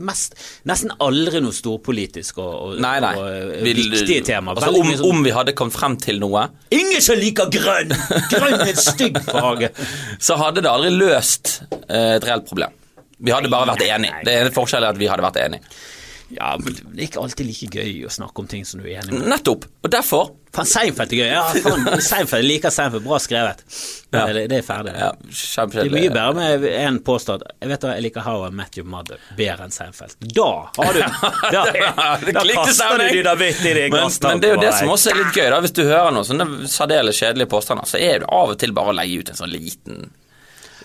[0.05, 0.37] mest,
[0.69, 3.13] nesten aldri noe storpolitisk og, og, Nei, nei.
[3.21, 4.57] og viktige temaer.
[4.57, 7.93] Altså, om, sånn- om vi hadde kommet frem til noe, Ingen som liker grønn!
[8.33, 9.71] Grønn er et stygg farge.
[10.27, 12.73] så hadde det aldri løst et reelt problem.
[13.19, 14.25] Vi hadde bare vært enige.
[14.27, 15.77] Det er forskjell er at vi hadde vært enige.
[16.35, 18.99] Ja, men det er ikke alltid like gøy å snakke om ting som du er
[18.99, 19.29] enig med.
[19.31, 19.69] Nettopp.
[19.87, 21.29] Og derfor Faen, Seinfeld er gøy.
[21.29, 23.05] Ja, faen, Seinfeld, liker Seinfeld.
[23.05, 23.61] Bra skrevet.
[24.11, 24.25] Ja.
[24.33, 24.95] Det, det er ferdig.
[24.97, 28.51] ja, Det er mye bedre med en påstått Jeg vet da, jeg liker How I
[28.57, 30.17] Met Your Mother bedre enn Seinfeld.
[30.35, 30.49] Da
[30.79, 31.03] har du
[31.55, 31.65] Da,
[32.25, 33.07] Det da kaster du
[33.45, 35.63] vidt i det Men, men det er jo det som også er litt gøy, da.
[35.63, 38.95] Hvis du hører noen sånne særdeles kjedelige påstander, så er det av og til bare
[38.95, 40.09] å legge ut en sånn liten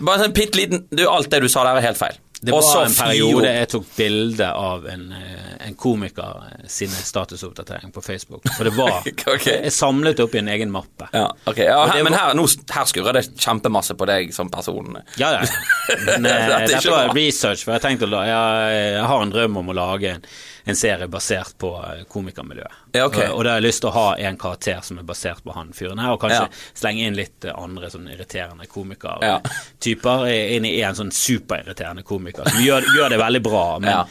[0.02, 2.20] Bare en sånn bitte liten du, Alt det du sa der, er helt feil.
[2.42, 7.92] Det var en periode jeg tok bilde av en, eh, en komiker eh, sine statusoppdatering
[7.94, 8.48] på Facebook.
[8.56, 9.60] For det var okay.
[9.68, 11.06] Jeg samlet det opp i en egen mappe.
[11.14, 11.68] Ja, okay.
[11.68, 14.98] Ja, her, men her, nå, her skurrer det kjempemasse på deg som person.
[15.22, 15.46] Ja, ja.
[16.08, 19.62] Men eh, Dette var research, for jeg tenkte å la, jeg, jeg har en drøm
[19.62, 20.26] om å lage en,
[20.64, 22.72] en serie basert på eh, komikermiljøet.
[22.92, 23.28] Ja, okay.
[23.32, 25.72] og, da har jeg lyst til å ha en karakter som er basert på han
[25.76, 26.48] fyren her, og kanskje Ja.
[26.78, 30.46] slenge inn litt eh, andre sånn irriterende komikertyper ja.
[30.56, 34.04] inn i en sånn superirriterende komiker som gjør, gjør det veldig bra, men Ja.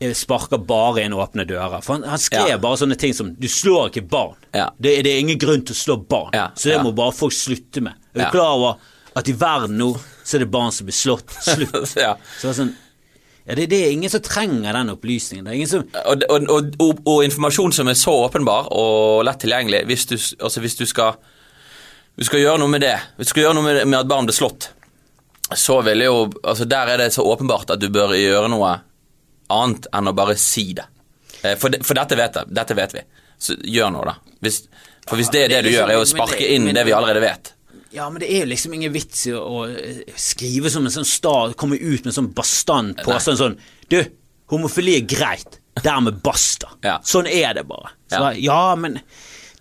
[0.00, 1.80] eh, sparker bare inn åpne dører.
[1.84, 2.58] For han, han skrev Ja.
[2.58, 4.36] bare sånne ting som 'du slår ikke barn'.
[4.52, 4.70] Ja.
[4.78, 7.32] Det, det er ingen grunn til å slå barn, Ja, så det må bare folk
[7.32, 7.94] slutte med.
[8.14, 8.76] Er du klar over
[9.16, 9.92] at i verden nå
[10.24, 11.30] så er det barn som blir slått?
[11.30, 11.86] Slutt.
[11.94, 12.74] Så det er sånn
[13.44, 15.68] ja, det, det er ingen som trenger den opplysningen.
[15.68, 16.48] Som og, og,
[16.80, 20.86] og, og, informasjon som er så åpenbar og lett tilgjengelig, hvis du, altså hvis du
[20.88, 21.18] skal
[22.14, 24.08] hvis du skal gjøre noe med det, hvis du skal gjøre noe med, med at
[24.08, 24.70] barn blir slått,
[25.58, 28.76] så vil jo altså Der er det så åpenbart at du bør gjøre noe
[29.52, 30.86] annet enn å bare si det.
[31.42, 33.02] Eh, For, de, for dette, vet jeg, dette vet vi.
[33.38, 34.38] Så gjør noe, da.
[34.40, 34.62] Hvis,
[35.04, 37.53] for hvis det er det du gjør, er å sparke inn det vi allerede vet.
[37.94, 41.06] Ja, men det er jo liksom ingen vits i å, eh, skrive som en sånn
[41.06, 43.58] star, Komme ut med en sånn bastant påstand sånn
[43.90, 44.00] Du,
[44.50, 45.60] homofili er greit.
[45.82, 46.68] Dermed basta.
[46.84, 46.98] Ja.
[47.06, 47.90] Sånn er det bare.
[48.10, 48.30] Så, Ja.
[48.38, 48.74] ja.
[48.76, 49.00] men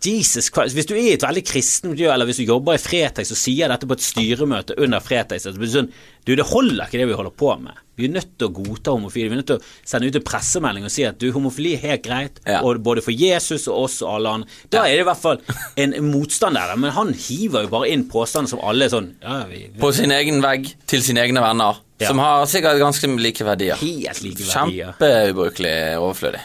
[0.06, 0.76] Jesus Christ.
[0.76, 3.40] Hvis du er i et veldig kristent miljø, eller hvis du jobber i Fretex og
[3.40, 5.90] sier dette på et styremøte under Fretex, det sånn
[6.26, 7.80] Du, det holder ikke det vi holder på med.
[8.00, 9.28] Vi er nødt til å godta homofile.
[9.30, 11.82] Vi er nødt til å sende ut en pressemelding og si at du, homofili er
[11.84, 12.62] helt greit, Ja.
[12.64, 14.48] og både for Jesus og oss og alle andre.
[14.72, 15.42] Da er det i hvert fall
[15.78, 19.44] en motstander der, men han hiver jo bare inn påstander som alle er sånn Ja,
[19.52, 22.08] vi, vi På sin egen vegg til sine egne venner, Ja.
[22.08, 23.76] som har sikkert ganske like verdier.
[23.76, 24.96] Helt like verdier.
[24.98, 26.42] Kjempeubrukelig overflødig.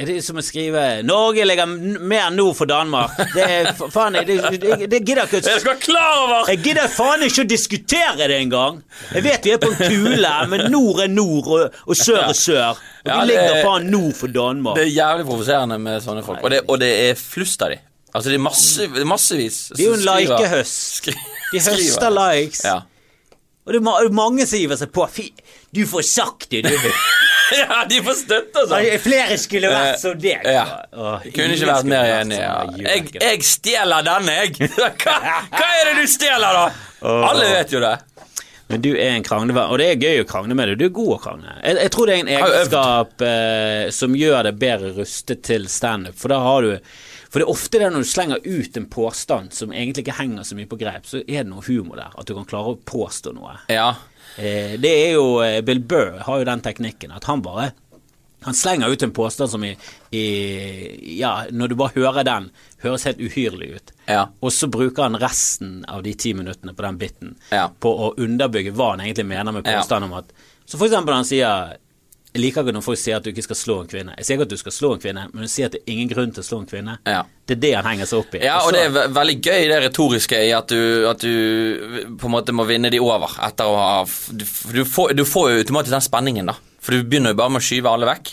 [0.00, 1.66] Er det som å skrive 'Norge ligger
[2.00, 3.18] mer nord for Danmark'?
[3.34, 6.48] Det er faen faen Det, det, det gidder ikke Jeg skal klar over!
[6.48, 8.78] Jeg gidder faen ikke å diskutere det engang!
[9.12, 12.38] Jeg vet vi er på en kule, men nord er nord, og, og sør er
[12.38, 12.80] sør.
[12.80, 14.80] Og vi ja, ligger faen nord for Danmark.
[14.80, 16.40] Det er jævlig provoserende med sånne folk.
[16.40, 17.80] Og det, og det er flust av de.
[18.14, 19.58] Altså, det er masse, massevis.
[19.76, 21.12] Det er jo en likehøst.
[21.52, 22.64] De høster likes.
[22.64, 22.80] Ja.
[23.68, 25.04] Og det er mange som hiver seg på.
[25.12, 25.28] Fy,
[25.76, 26.88] du får sagt det, du.
[27.62, 28.86] ja, de får støtte og sånn.
[29.02, 30.44] Flere skulle vært som deg.
[30.46, 30.66] Ja.
[30.92, 32.38] Åh, Kunne ikke vært mer enig.
[32.40, 32.54] Ja.
[32.84, 34.70] Jeg, jeg stjeler denne, jeg!
[35.02, 35.16] Hva,
[35.50, 36.68] hva er det du stjeler, da?
[37.30, 37.96] Alle vet jo det.
[38.70, 40.78] Men du er en kranglevenn, og det er gøy å krangle med deg.
[40.78, 41.54] Du er god å krangle.
[41.58, 46.14] Jeg, jeg tror det er en egenskap eh, som gjør deg bedre rustet til standup,
[46.20, 46.76] for da har du
[47.30, 50.46] For det er ofte det når du slenger ut en påstand som egentlig ikke henger
[50.46, 52.14] så mye på greip, så er det noe humor der.
[52.18, 53.56] At du kan klare å påstå noe.
[53.70, 53.92] Ja.
[54.40, 57.70] Eh, det er jo eh, Bill Burr har jo den teknikken at han bare
[58.40, 59.74] han slenger ut en påstand som i,
[60.16, 62.46] i Ja, når du bare hører den,
[62.80, 63.92] høres helt uhyrlig ut.
[64.08, 64.22] Ja.
[64.40, 67.66] Og så bruker han resten av de ti minuttene på den biten Ja.
[67.68, 69.82] på å underbygge hva han egentlig mener med Ja.
[70.00, 70.32] om at
[70.64, 71.76] Så for eksempel han sier
[72.30, 74.12] Jeg liker ikke når folk sier at du ikke skal slå en kvinne.
[74.20, 75.92] Jeg sier ikke at du skal slå en kvinne, men du sier at det er
[75.96, 76.92] ingen grunn til å slå en kvinne.
[77.10, 77.24] Ja.
[77.50, 78.42] Det er det han henger seg opp i.
[78.44, 80.78] Ja, og, og det er veldig gøy det retoriske i at du,
[81.10, 83.96] at du på en måte må vinne de over etter å ha
[84.30, 86.54] Du, du, får, du får jo automatisk den spenningen, da.
[86.80, 88.30] For du begynner jo bare med å skyve alle vekk,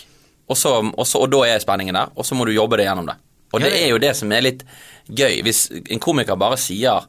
[0.48, 2.86] og, så, og, så, og da er spenningen der, og så må du jobbe deg
[2.86, 3.18] gjennom det.
[3.52, 4.62] Og det- er jo det som er litt
[5.08, 5.40] gøy.
[5.42, 7.02] Hvis en komiker bare sier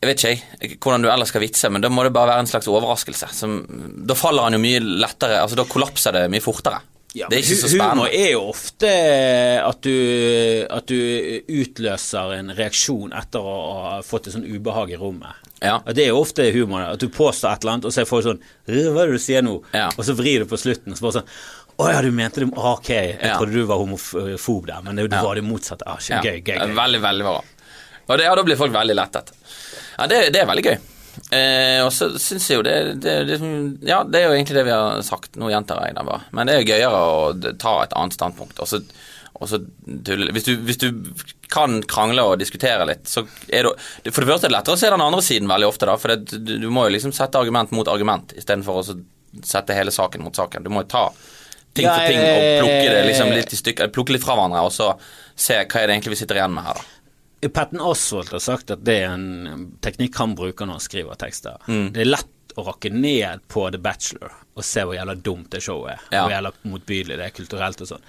[0.00, 2.44] jeg vet ikke jeg, hvordan du ellers skal vitse, men da må det bare være
[2.44, 3.28] en slags overraskelse.
[3.34, 3.58] Som,
[4.06, 6.78] da faller han jo mye lettere Altså da kollapser det mye fortere.
[7.16, 8.04] Ja, det er ikke så spennende.
[8.04, 8.88] Humor er jo ofte
[9.64, 9.94] at du,
[10.70, 10.98] at du
[11.48, 13.54] utløser en reaksjon etter å
[13.88, 15.46] ha fått et sånn ubehag i rommet.
[15.64, 15.78] Ja.
[15.88, 16.84] Det er jo ofte humor.
[16.92, 19.18] At du påstår et eller annet, og så er folk sånn «Øh, Hva er det
[19.18, 19.56] du sier nå?
[19.74, 19.88] Ja.
[19.96, 21.32] Og så vrir du på slutten, og så bare sånn
[21.78, 23.36] Å ja, du mente det Ok, jeg Ja.
[23.38, 25.22] trodde du var homofob der, men det, Ja.
[25.24, 25.82] var det motsatte.
[25.86, 26.74] Ah, Ja, gøy, gøy, gøy.
[26.74, 27.40] Veldig, veldig bra.
[28.08, 29.34] Og det, ja, da blir folk veldig lettet.
[29.98, 30.78] Ja, det, det er veldig gøy.
[31.34, 33.38] Eh, og så syns jeg jo det, det, det
[33.88, 35.36] Ja, det er jo egentlig det vi har sagt.
[35.40, 36.24] Nå gjentar jeg det bare.
[36.32, 38.60] Men det er jo gøyere å ta et annet standpunkt.
[38.62, 38.80] Og så,
[39.38, 39.60] og så
[40.06, 40.88] tulle hvis du, hvis du
[41.52, 44.80] kan krangle og diskutere litt, så er det For det første er det lettere å
[44.80, 45.96] se den andre siden veldig ofte, da.
[46.00, 48.98] For du, du må jo liksom sette argument mot argument istedenfor å
[49.44, 50.64] sette hele saken mot saken.
[50.64, 51.08] Du må jo ta
[51.76, 53.90] ting for ting og plukke det eh, liksom litt i stykker.
[53.94, 54.92] Plukke litt fra hverandre, og så
[55.38, 56.94] se hva er det egentlig vi sitter igjen med her, da.
[57.54, 61.60] Patten Oswald har sagt at det er en teknikk han bruker når han skriver tekster.
[61.70, 61.92] Mm.
[61.94, 65.60] Det er lett å rakke ned på The Bachelor og se hvor jævla dumt det
[65.62, 66.00] showet er.
[66.10, 66.24] Ja.
[66.24, 68.02] Hvor jævla motbydelig det er kulturelt og sånn.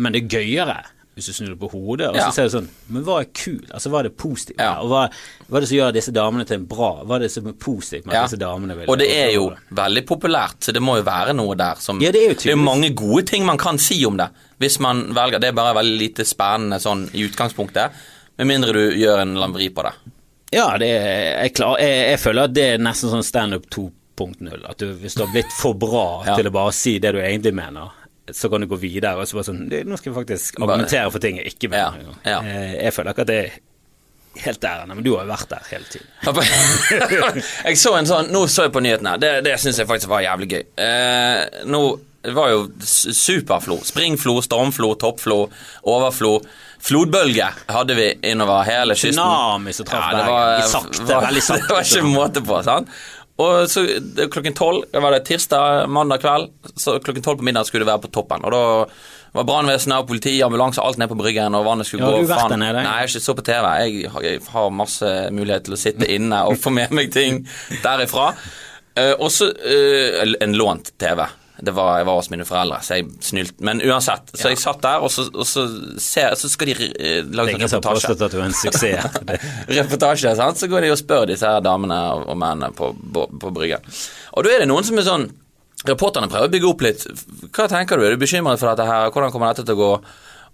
[0.00, 0.78] Men det er gøyere
[1.12, 2.30] hvis du snur det på hodet og Ja.
[2.30, 3.66] så ser du sånn Men hva er kul?
[3.68, 4.56] Altså hva er det positive?
[4.56, 4.78] Ja.
[4.80, 5.02] Og hva,
[5.50, 6.88] hva er det som gjør disse damene til en bra?
[7.04, 8.22] Hva er det som er positivt med Ja.
[8.24, 11.54] disse damene vil Og det er jo veldig populært, så det må jo være noe
[11.54, 14.16] der som Ja, det er jo det er mange gode ting man kan si om
[14.16, 15.38] det, hvis man velger.
[15.38, 17.92] Det er bare veldig lite spennende sånn i utgangspunktet,
[18.40, 19.92] med mindre du gjør en lamvri på det.
[20.52, 21.08] Ja, det er,
[21.46, 24.62] jeg, klar, jeg, jeg føler at det er nesten sånn standup 2.0.
[24.68, 26.36] At du, hvis du har blitt for bra Ja.
[26.36, 27.92] til å bare si det du egentlig mener,
[28.32, 31.24] så kan du gå videre og så bare sånn Nå skal jeg faktisk argumentere for
[31.24, 32.04] ting jeg ikke mener.
[32.22, 32.40] Ja, ja.
[32.46, 33.56] Jeg, Jeg føler ikke at det er
[34.44, 36.06] helt ærende, men du har jo vært der hele tiden.
[37.66, 39.16] jeg så en sånn Nå så jeg på nyhetene.
[39.20, 40.62] Det, det syns jeg faktisk var jævlig gøy.
[40.86, 41.82] Eh, nå
[42.22, 43.80] Det var jo superflo.
[43.84, 45.40] Springflo, stormflo, toppflo,
[45.90, 46.36] overflo.
[46.82, 49.14] Flodbølge hadde vi innover hele kysten.
[49.20, 50.68] Tsunami som traff ja, Bergen.
[50.68, 51.66] Sakte, var, veldig sakte.
[51.68, 52.90] Det var ikke måte på, sant.
[53.42, 53.84] Og så
[54.30, 58.02] klokken tolv, var det tirsdag, mandag kveld, så klokken tolv på middag skulle det være
[58.04, 58.44] på toppen.
[58.44, 58.62] Og da
[59.32, 62.18] var brannvesenet, politi, ambulanse, alt ned på bryggen, og vannet skulle Ja, gå.
[62.18, 62.82] har du vært der nede?
[62.84, 63.68] Nei, jeg har ikke så på TV.
[63.80, 67.40] Jeg har, jeg har masse mulighet til å sitte inne og få med meg ting
[67.82, 68.32] derifra.
[68.92, 71.24] Uh, og så eh, en lånt TV.
[71.62, 73.62] Det var, jeg var hos mine foreldre, så jeg snylte.
[73.62, 75.62] Men uansett, så jeg satt der, og så, og så,
[76.02, 79.20] ser, så skal de eh, lage en har reportasje at du er en suksess.
[79.78, 80.58] Reportasje, sant?
[80.58, 83.86] så går de og spør disse her damene og mennene på, på, på bryggen.
[84.34, 85.30] Og da er det noen som er sånn
[85.82, 87.00] Reporterne prøver å bygge opp litt.
[87.56, 88.04] Hva tenker du?
[88.06, 89.08] Er du bekymret for dette her?
[89.10, 89.88] Hvordan kommer dette til å gå?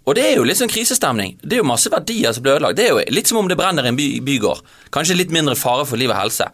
[0.09, 1.35] Og det er jo litt sånn krisestemning.
[1.43, 2.79] Det er jo masse verdier som blir ødelagt.
[2.79, 4.63] Det er jo litt som om det brenner i en by, bygård.
[4.95, 6.47] Kanskje litt mindre fare for liv og helse.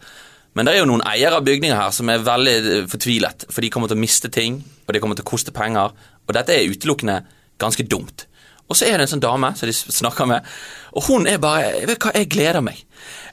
[0.56, 3.60] Men det er jo noen eiere av bygninger her som er veldig eh, fortvilet, for
[3.60, 5.92] de kommer til å miste ting, og det kommer til å koste penger.
[6.24, 7.20] Og dette er utelukkende
[7.60, 8.24] ganske dumt.
[8.66, 10.46] Og så er det en sånn dame som de snakker med,
[10.96, 12.80] og hun er bare Vet du hva, jeg gleder meg.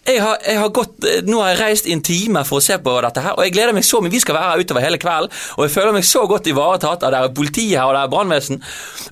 [0.03, 2.63] Jeg har, jeg har gått, eh, nå har jeg reist i en time for å
[2.63, 4.11] se på dette her, og jeg gleder meg så mye.
[4.11, 7.13] Vi skal være her utover hele kvelden, og jeg føler meg så godt ivaretatt av
[7.13, 8.59] det er politiet her, og det er brannvesen.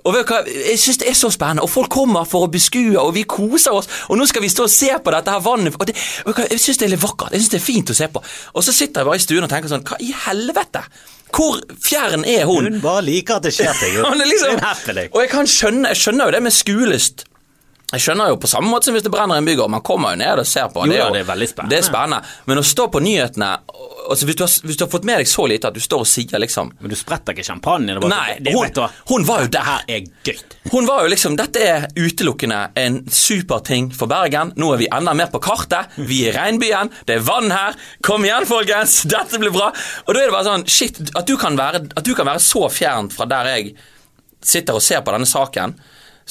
[0.04, 2.52] Og vet du hva, jeg syns det er så spennende, og folk kommer for å
[2.52, 5.48] beskue, og vi koser oss, og nå skal vi stå og se på dette her
[5.48, 5.96] vannet, og det,
[6.28, 8.26] hva, jeg syns det er litt vakkert, jeg syns det er fint å se på.
[8.52, 10.84] Og så sitter jeg bare i stuen og tenker sånn, hva i helvete?
[11.32, 12.68] Hvor fjern er hun?
[12.68, 14.02] Hun bare liker at det skjer ting.
[14.04, 15.12] Hun liksom, er happening.
[15.14, 17.30] og jeg kan skjønne, jeg skjønner jo det med skuelyst.
[17.92, 19.70] Jeg skjønner jo på samme måte som hvis det brenner en bygård.
[19.74, 20.86] Man kommer jo ned og ser på.
[20.88, 21.72] Jo det er jo, det er veldig spennende.
[21.76, 22.36] Det er spennende.
[22.48, 23.50] Men å stå på nyhetene
[24.12, 26.02] altså hvis, du har, hvis du har fått med deg så lite at du står
[26.04, 27.94] og sier liksom Men du spretter ikke champagne?
[27.94, 29.68] Det bare, Nei, det, hun- hun var jo der.
[29.68, 30.40] Her er gøy.
[30.72, 34.54] Hun var jo liksom Dette er utelukkende en super ting for Bergen.
[34.60, 35.94] Nå er vi enda mer på kartet.
[35.98, 36.92] Vi er i regnbyen.
[37.08, 37.76] Det er vann her.
[38.04, 39.02] Kom igjen, folkens!
[39.12, 39.70] Dette blir bra.
[40.08, 42.66] Og da er det bare sånn Shit, at du kan være, du kan være så
[42.72, 43.74] fjernt fra der jeg
[44.42, 45.76] sitter og ser på denne saken.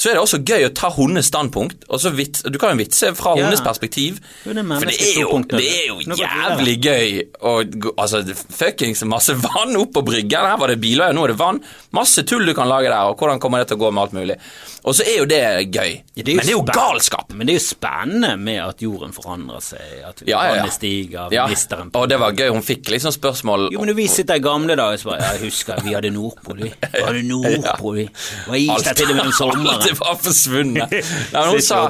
[0.00, 1.82] Så er det også gøy å ta hennes standpunkt.
[1.92, 3.44] Og så vits, du kan jo vitse fra Ja.
[3.44, 4.16] hennes perspektiv.
[4.46, 7.10] Jo, det For det er jo, det er jo jævlig gøy
[7.44, 7.52] å
[8.00, 8.22] Altså,
[8.56, 10.48] fuckings masse vann opp på bryggen.
[10.48, 11.60] Her var det biler, nå er det vann.
[11.92, 14.16] Masse tull du kan lage der, og hvordan kommer det til å gå med alt
[14.16, 14.38] mulig.
[14.84, 15.40] Og så er jo det
[15.74, 15.90] gøy.
[16.16, 17.32] Ja, det jo Men det er jo galskap.
[17.36, 20.66] Men det er jo spennende med at jorden forandrer seg, at Ja, ja, ja.
[20.72, 22.48] stiger, Ja, mister en og det var gøy.
[22.54, 25.42] Hun fikk liksom spørsmål Jo, men når vi sitter i gamle dager, så bare Jeg
[25.44, 26.72] husker vi hadde Nordpol, vi.
[26.94, 28.06] Vi hadde Nordpol, vi.
[28.08, 30.00] Det var is der til og med om Alt sommeren.
[30.00, 30.96] var forsvunnet.
[31.34, 31.80] Nei, hun sa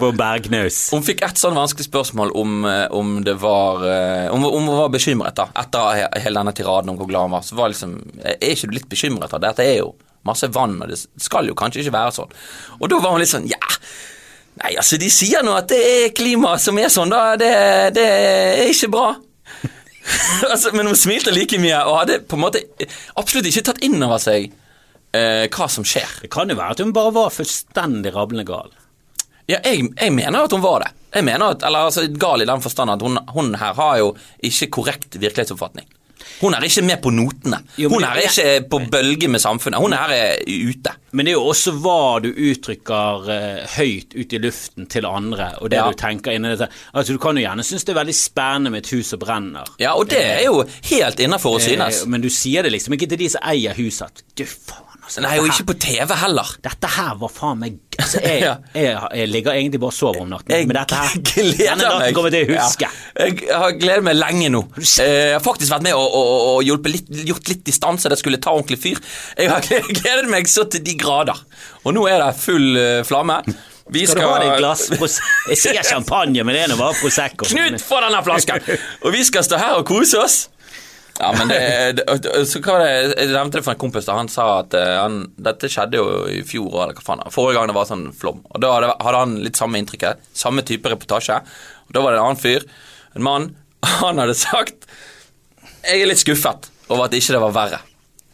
[0.96, 4.78] Hun fikk et sånn vanskelig spørsmål om, eh, om det var eh, Om, om hun
[4.84, 7.42] var bekymret da etter hele denne tiraden om hvor glad hun var.
[7.46, 9.30] Så var liksom Er ikke du litt bekymret?
[9.30, 9.38] da?
[9.50, 9.92] Dette er jo
[10.28, 12.38] masse vann, og det skal jo kanskje ikke være sånn.
[12.78, 13.60] Og da var hun litt sånn Ja,
[14.60, 17.34] nei, altså, de sier nå at det er klimaet som er sånn, da.
[17.40, 17.50] Det,
[17.96, 19.08] det er ikke bra.
[20.50, 22.64] altså, men hun smilte like mye og hadde på en måte
[23.20, 24.50] absolutt ikke tatt inn over seg
[25.16, 26.20] eh, hva som skjer.
[26.24, 28.72] Det kan jo være at hun bare var fullstendig rablende gal.
[29.50, 30.92] Ja, jeg, jeg mener at hun var det.
[31.10, 34.12] Jeg mener at, eller altså Gal i den forstand at hun, hun her har jo
[34.46, 35.88] ikke korrekt virkelighetsoppfatning.
[36.40, 37.58] Hun er ikke med på notene.
[37.76, 39.80] Hun er ikke på bølge med samfunnet.
[39.82, 40.94] Hun her er ute.
[41.12, 45.50] Men det er jo også hva du uttrykker eh, høyt ut i luften til andre,
[45.60, 45.88] og det Ja.
[45.90, 46.68] du tenker inni dette.
[46.94, 49.64] Altså, du kan jo gjerne synes det er veldig spennende med et hus som brenner.
[49.82, 50.62] Ja, og det er jo
[50.92, 52.02] helt innafor å synes.
[52.04, 55.24] Eh, men du sier det liksom ikke til de som eier huset, du faen, altså.
[55.26, 56.52] Nei, og ikke på TV heller.
[56.64, 58.52] Dette her var faen meg altså, jeg, Ja.
[58.78, 62.14] jeg, jeg ligger egentlig bare og sover om natten, men dette her gleder meg.
[62.16, 62.86] kommer til å huske.
[63.18, 63.26] Ja.
[63.26, 64.62] Jeg har gledet meg lenge nå.
[64.78, 68.08] Eh, Jeg har faktisk vært med og, og, og hjulpet litt, gjort litt distanse.
[68.14, 69.02] Det skulle ta ordentlig fyr.
[69.38, 69.66] Jeg har
[70.00, 71.42] gledet meg så til de grader.
[71.84, 73.42] Og nå er det full eh, flamme.
[73.90, 74.84] Vi Skal du ha deg glass
[75.50, 77.48] Jeg sier champagne, men det er nå bare Prosecco.
[77.50, 78.62] Knut, få denne flasken!
[79.02, 80.36] Og vi skal stå her og kose oss.
[81.20, 84.06] Ja, men det, det Så hva var det Jeg nevnte det for en kompis.
[84.08, 87.24] da Han sa at eh, han, dette skjedde jo i fjor, eller hva faen.
[87.34, 88.40] Forrige gang det var sånn flom.
[88.48, 90.22] Og Da hadde, hadde han litt samme inntrykket.
[90.36, 91.36] Samme type reportasje.
[91.88, 92.64] Og Da var det en annen fyr,
[93.18, 93.50] en mann,
[94.00, 94.88] han hadde sagt
[95.84, 97.80] Jeg er litt skuffet over at ikke det var verre.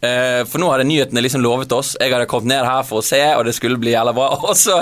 [0.05, 3.05] Eh, for nå hadde nyhetene liksom lovet oss Jeg hadde kommet ned her for å
[3.05, 4.29] se, og det skulle bli jævla bra.
[4.49, 4.79] Og så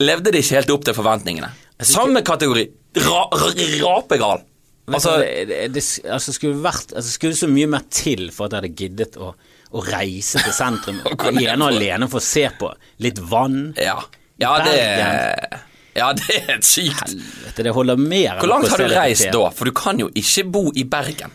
[0.00, 1.52] levde det ikke helt opp til forventningene.
[1.84, 2.64] Samme kategori.
[3.04, 3.50] Ra, ra,
[3.82, 4.44] rapegal.
[4.84, 8.60] Altså, det, det, altså skulle vært altså skulle så mye mer til for at jeg
[8.60, 9.30] hadde giddet å,
[9.72, 10.98] å reise til sentrum
[11.32, 12.68] ene og alene for å se på
[13.04, 13.72] litt vann.
[13.80, 14.02] ja.
[14.42, 15.60] Ja, det Bergen.
[15.94, 17.04] Ja, det er sykt.
[17.06, 19.44] Helvete, det holder mer Hvor langt har du reist da?
[19.54, 21.30] For du kan jo ikke bo i Bergen.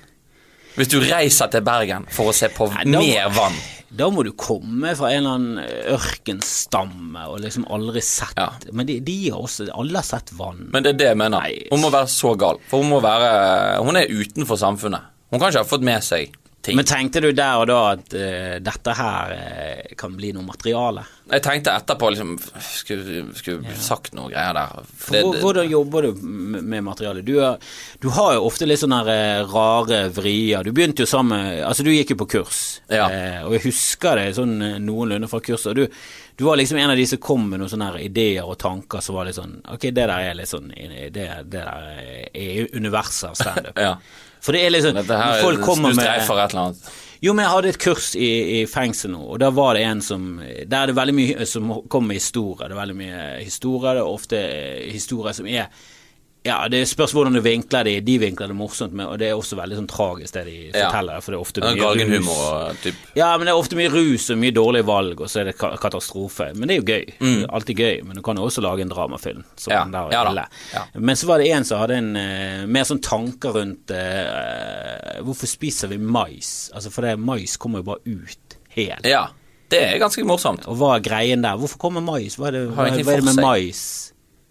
[0.79, 3.59] Hvis du reiser til Bergen for å se på Nei, da- mer vann.
[3.99, 8.51] Da må du komme fra en eller annen ørkenstamme og liksom aldri sett Ja.
[8.71, 10.67] Men de, de har også Alle har sett vann.
[10.71, 11.39] Men det er det jeg mener.
[11.41, 11.67] Nei.
[11.71, 12.59] Hun må være så gal.
[12.69, 15.01] For hun må være Hun er utenfor samfunnet.
[15.31, 16.31] Hun kan ikke ha fått med seg
[16.69, 16.79] ting.
[16.79, 21.03] Men tenkte du der og da at uh, dette her uh, kan bli noe materiale?
[21.29, 22.31] Jeg tenkte etterpå liksom
[22.63, 24.79] Skulle, skulle sagt noe greier der.
[24.97, 27.25] For det, Hvordan jobber du med materialet?
[27.27, 27.59] Du, er,
[28.01, 30.65] du har jo ofte litt sånne eh, rare vrier.
[30.65, 33.05] Du begynte jo sammen Altså, du gikk jo på kurs, Ja.
[33.13, 35.77] eh, og jeg husker det sånn noenlunde fra kurset.
[35.77, 35.85] Du,
[36.39, 39.19] du var liksom en av de som kom med noen sånne ideer og tanker som
[39.19, 42.01] var litt sånn Ok, det der er litt sånn Det, det der
[42.33, 43.77] er universet av standup.
[43.85, 43.93] Ja.
[44.41, 46.89] For det er liksom her Folk kommer med et eller annet.
[47.21, 50.01] jo, men jeg hadde et kurs i, i fengsel nå, og da var det en
[50.01, 52.67] som Der er det veldig mye som kommer med historier.
[52.69, 53.99] Det er veldig mye historier.
[53.99, 55.67] Det er ofte eh, historier som er
[56.47, 57.97] Ja, det spørs hvordan du vinkler det.
[58.07, 60.85] De vinkler det morsomt, med, og det er også veldig sånn tragisk det de Ja.
[60.87, 61.19] forteller.
[61.21, 62.77] For det er ofte mye rus.
[62.81, 62.95] typ.
[63.19, 65.57] Ja, men det er ofte mye rus og mye dårlige valg, og så er det
[65.57, 66.53] katastrofe.
[66.55, 67.05] Men det er jo gøy.
[67.19, 69.43] Det er alltid gøy, men du kan jo også lage en dramafilm.
[69.57, 69.91] Som Mm.
[69.93, 70.45] Ja, der ja da.
[70.73, 70.83] Ja.
[70.95, 75.45] Men så var det en som hadde en uh, mer sånn tanker rundt uh, Hvorfor
[75.47, 76.71] spiser vi mais?
[76.73, 79.05] Altså, for det mais kommer jo bare ut helt.
[79.05, 79.27] Ja.
[79.69, 80.65] Det er ganske morsomt.
[80.67, 81.57] Og hva er greien der?
[81.59, 82.37] Hvorfor kommer mais?
[82.39, 83.83] Hva er det, hva, hva er det med mais?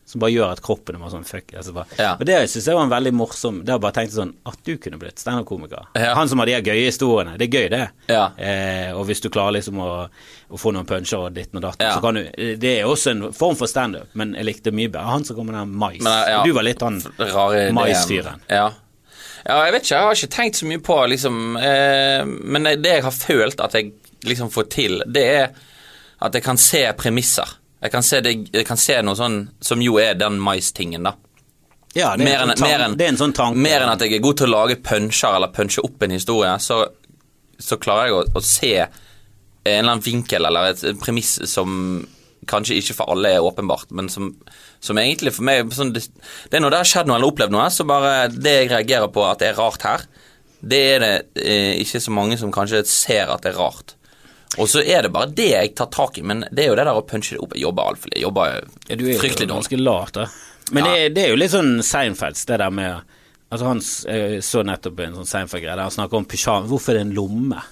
[0.08, 1.50] Som bare gjør at kroppen er bare sånn fuck.
[1.52, 2.14] Altså bare, Ja.
[2.14, 4.78] Og det syns jeg var en veldig morsom Det har bare tenkt sånn At du
[4.80, 5.90] kunne blitt standup-komiker.
[6.00, 6.14] Ja.
[6.16, 7.34] Han som har de gøye historiene.
[7.36, 7.82] Det er gøy, det.
[8.08, 8.22] Ja.
[8.40, 9.90] Eh, og hvis du klarer liksom å,
[10.48, 12.24] å få noen puncher og ditten og datten, så kan du
[12.56, 15.50] Det er også en form for standup, men jeg likte mye bedre han som kom
[15.52, 16.00] med den mais.
[16.00, 16.40] Men.
[16.48, 17.74] Du var litt han mais-fyren.
[17.76, 18.40] maisfyren.
[18.48, 18.66] Ja.
[19.44, 22.96] ja, jeg vet ikke, jeg har ikke tenkt så mye på liksom eh, Men det
[22.96, 23.92] jeg har følt at jeg
[24.24, 25.50] liksom får til, det er
[26.24, 27.57] at jeg kan se premisser.
[27.82, 31.14] Jeg kan se, det, jeg kan se noe sånn som jo er den mais-tingen, da.
[31.96, 33.62] Ja, det er, Mer en sånn tank- en, det er en sånn tanke.
[33.64, 36.50] mer enn at jeg er god til å lage punsjer eller punche opp en historie,
[36.60, 36.82] så,
[37.58, 38.90] så klarer jeg å, å se en
[39.72, 42.06] eller annen vinkel eller et premiss som
[42.48, 44.30] kanskje ikke for alle er åpenbart, men som,
[44.80, 46.04] som egentlig for meg sånn, det,
[46.48, 49.10] det er når det har skjedd noe eller opplevd noe, så bare det jeg reagerer
[49.12, 50.06] på at det er rart her,
[50.60, 51.12] det er det
[51.42, 53.94] eh, ikke så mange som kanskje ser at det er rart.
[54.56, 56.86] Og så er det bare det jeg tar tak i, men det er jo det
[56.88, 57.52] der å punche det opp.
[57.54, 58.22] Jeg jobber altfor lite.
[58.24, 58.54] jobber
[58.88, 59.54] Ja, du er fryktelig dårlig.
[59.58, 60.26] ganske lat, da.
[60.72, 60.92] Men Ja.
[60.94, 63.00] det, det er jo litt sånn Seinfelds, det der med
[63.50, 66.68] Altså Han så nettopp en sånn Seinfeld-greie der han snakker om pyjamas.
[66.68, 67.62] Hvorfor er det en lomme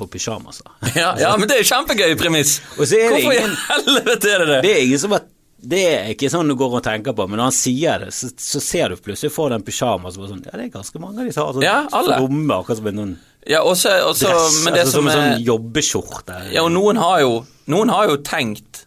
[0.00, 0.68] på pyjamaser?
[0.96, 2.54] Ja, ja, men det er jo kjempegøy premiss.
[2.76, 4.60] Hvorfor i helvete er det det?
[4.64, 5.26] Det er ingen som har
[5.66, 8.28] det er ikke sånn du går og tenker på, men når han sier det, så,
[8.38, 11.00] så ser du plutselig for deg en pyjamas og bare sånn Ja, det er ganske
[11.02, 11.78] mange av de som har sånn Ja,
[12.20, 13.14] lomme, akkurat som en sånn
[13.46, 16.40] Ja, også, også dress, men det altså, som som en sånn jobbeskjorte.
[16.54, 18.82] Ja, og noen har jo Noen har jo tenkt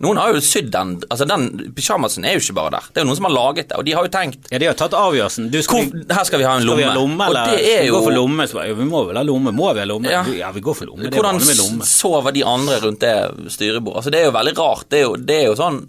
[0.00, 2.86] Noen har jo sydd den Altså, den pyjamasen er jo ikke bare der.
[2.88, 4.68] Det er jo noen som har laget det, og de har jo tenkt Ja, de
[4.70, 5.50] har tatt avgjørelsen.
[5.66, 6.80] Skal, Her skal vi ha en skal lomme.
[6.80, 8.46] vi ha lomme, og eller det skal er jo gå for lomme?
[8.48, 9.52] Så, ja, vi må vel ha lomme.
[9.52, 10.12] Må vi ha lomme?
[10.12, 10.22] Ja.
[10.38, 11.04] Ja, vi går for lomme.
[11.04, 11.88] Det Hvordan lomme.
[11.88, 14.00] sover de andre rundt det styrebordet?
[14.00, 14.86] Altså, det er jo veldig rart.
[14.88, 15.82] Det er jo, det er jo sånn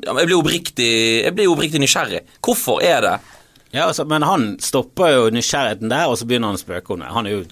[0.00, 0.30] ja, Jeg
[1.36, 2.24] blir oppriktig nysgjerrig.
[2.40, 3.14] Hvorfor er det
[3.72, 7.00] Ja, altså, men han stopper jo nysgjerrigheten der, og så begynner han å spøke om
[7.04, 7.10] det.
[7.14, 7.44] Han er jo,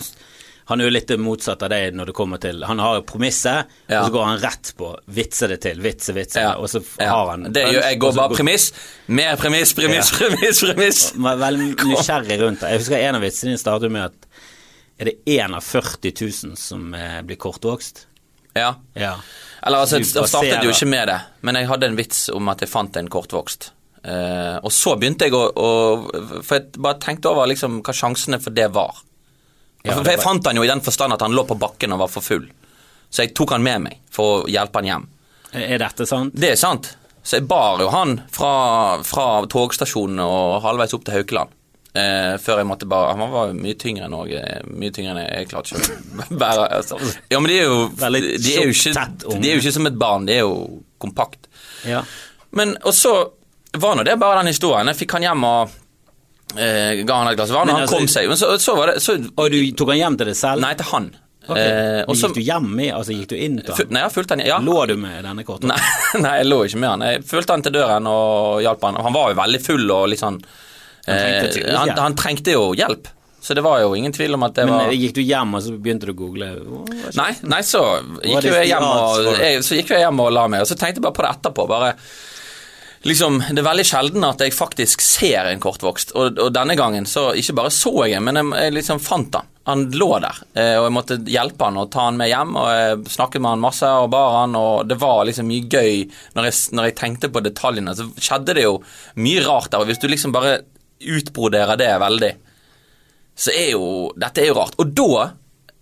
[0.69, 4.01] han er jo litt motsatt av det når det kommer til Han har premisset, Ja.
[4.03, 5.79] og så går han rett på vitse det til.
[5.81, 6.57] Vitse, vitse, Ja.
[6.59, 8.73] og så har han det, gjør- Jeg går bare premiss.
[9.07, 11.12] Mer premiss, premiss, premiss, premiss.
[11.14, 12.71] Er veldig nysgjerrig rundt det.
[12.75, 14.27] Jeg husker en av vitsene dine startet med at
[15.01, 18.07] er det én av 40 000 som eh, blir kortvokst?
[18.57, 18.75] Ja.
[18.97, 19.14] Ja.
[19.62, 22.59] Eller altså, jeg startet jo ikke med det, men jeg hadde en vits om at
[22.61, 23.71] jeg fant en kortvokst.
[24.05, 28.38] Eh, og så begynte jeg å, å For jeg bare tenkte over liksom hva sjansene
[28.42, 29.01] for det var.
[29.82, 31.94] Ja, for for jeg fant han jo i den forstand at han lå på bakken
[31.94, 32.46] og var for full.
[33.09, 35.07] Så jeg tok han med meg for å hjelpe han hjem.
[35.57, 36.34] Er dette sant?
[36.36, 36.90] Det er sant.
[37.24, 41.55] Så jeg bar jo han fra, fra togstasjonen og halvveis opp til Haukeland.
[41.99, 44.42] Eh, før jeg måtte bare Han var mye tyngre enn Norge.
[44.68, 46.66] Mye tyngre enn jeg, jeg klarte ikke å bære.
[46.78, 46.99] Altså.
[47.32, 49.88] Ja, men de er jo, Veldig de er jo ikke, de er jo ikke som
[49.90, 50.28] et barn.
[50.28, 50.59] De er jo
[51.01, 51.49] kompakt.
[51.88, 52.05] Ja.
[52.57, 53.14] Men, og så
[53.73, 54.89] var nå det bare den historien.
[54.93, 55.77] Jeg fikk han hjem og
[56.57, 58.29] eh, ga han et glass vann, og han altså- kom seg.
[58.29, 60.64] Men så, så var det så, Og du tok han hjem til deg selv?
[60.64, 61.11] Nei, til han.
[61.49, 61.64] Okay.
[61.64, 62.91] Eh, Men gikk du hjem med?
[62.93, 63.93] Altså, gikk du inn til han?
[63.97, 64.59] Nei, jeg fulgte han ja.
[64.61, 65.73] Lå du med denne kortvoksten?
[65.73, 67.05] Nei, nei, jeg lå ikke med han.
[67.09, 68.99] Jeg fulgte han til døren og hjalp han.
[69.09, 70.43] Han var jo veldig full og litt sånn
[71.09, 73.09] Han trengte eh, han, han trengte jo hjelp.
[73.41, 75.55] Så det var jo ingen tvil om at det Men var Men gikk du hjem,
[75.55, 76.49] og så begynte du å google?
[77.16, 77.85] Nei, nei, så
[78.21, 80.77] gikk jo jeg hjem og, jeg, så gikk jeg hjem og la meg, og så
[80.77, 81.69] tenkte jeg bare på det etterpå.
[81.71, 81.95] bare
[83.07, 87.07] Liksom, Det er veldig sjelden at jeg faktisk ser en kortvokst, og, og denne gangen
[87.07, 89.51] så ikke bare så jeg en, men jeg, jeg liksom fant han.
[89.68, 92.55] Han lå der, eh, og jeg måtte hjelpe han og ta han med hjem.
[92.57, 96.07] og Jeg snakket med han masse og bar han, og det var liksom mye gøy
[96.38, 97.94] når jeg, når jeg tenkte på detaljene.
[97.94, 98.78] Så skjedde det jo
[99.20, 100.62] mye rart der, og hvis du liksom bare
[100.99, 102.32] utbroderer det veldig,
[103.38, 103.84] så er jo
[104.18, 104.80] Dette er jo rart.
[104.80, 105.28] Og da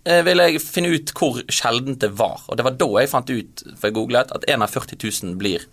[0.03, 2.43] eh, ville jeg finne ut hvor sjeldent det var.
[2.45, 5.39] Og det var da jeg fant ut, for jeg googlet, at 1 av 40 000
[5.39, 5.63] blir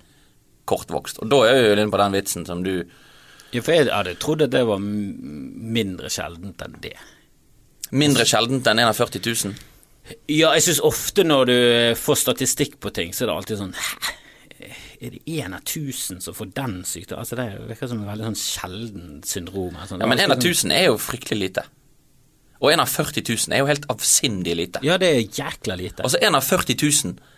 [0.69, 1.21] kortvokst.
[1.23, 2.73] Og da er jeg jo inne på den vitsen som du
[3.55, 6.97] Ja, for jeg hadde trodd at det var mindre sjeldent enn det.
[7.95, 9.55] Mindre sjeldent enn en av 40 000.
[10.29, 13.61] Ja, jeg syns ofte når du eh, får statistikk på ting, så er det alltid
[13.63, 14.13] sånn Hæ?
[15.05, 17.21] Er det én av tusen som får den sykdommen?
[17.25, 19.77] Altså, det virker som et veldig sånn sjelden syndrom.
[19.89, 21.65] Sånn, Ja, men en av 1000 er jo fryktelig lite.
[22.63, 24.81] Og en av 40 000 er jo helt avsindig lite.
[24.87, 26.07] Ja, det er jækla lite.
[26.07, 27.34] Altså en av 40 000 Og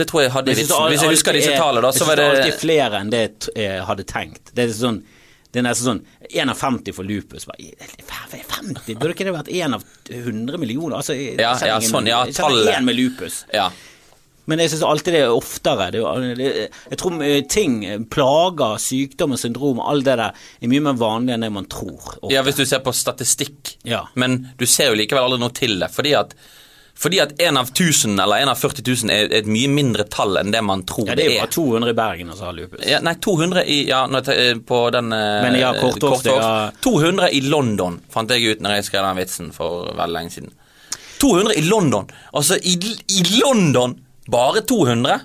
[0.00, 0.86] det tror jeg hadde Jeg vitsen.
[0.88, 3.24] Hvis jeg husker disse tallene, da, så var det er alltid flere enn det
[3.58, 4.54] jeg hadde tenkt.
[4.56, 5.02] Det er sånn
[5.52, 5.98] det er nesten sånn
[6.30, 7.44] 1 av 50 for lupus.
[7.44, 7.74] Bare,
[8.08, 8.94] 50?
[8.96, 10.96] Burde ikke det vært 1 av 100 millioner?
[11.02, 12.78] Altså, Ja, ja, sånn, ja, tallet.
[12.80, 13.42] med lupus.
[13.52, 13.66] Ja.
[14.50, 15.90] Men jeg syns alltid det er oftere.
[15.94, 16.00] Det,
[16.40, 16.48] det,
[16.90, 20.96] jeg tror eh, ting, eh, plager, sykdom og syndrom, all det der, er mye mer
[20.98, 22.00] vanlig enn det man tror.
[22.16, 22.32] ofte.
[22.32, 23.76] ja, hvis du ser på statistikk.
[23.86, 24.06] Ja.
[24.18, 25.92] Men du ser jo likevel aldri noe til det.
[25.94, 26.34] Fordi at
[26.98, 30.36] fordi at en av 1000 eller en av 40 000 er et mye mindre tall
[30.38, 31.16] enn det man tror det er.
[31.16, 32.84] Ja, det er jo bare 200 i Bergen som har lupus.
[32.86, 34.02] Ja, nei, 200 i Ja,
[34.66, 36.70] på den eh, Men ja, kortvokst, ja.
[36.84, 40.54] 200 i London, fant jeg ut når jeg skrev den vitsen for veldig lenge siden.
[41.22, 42.08] 200 i London!
[42.32, 42.78] Altså, i,
[43.14, 43.96] i London!
[44.30, 45.18] Bare 200?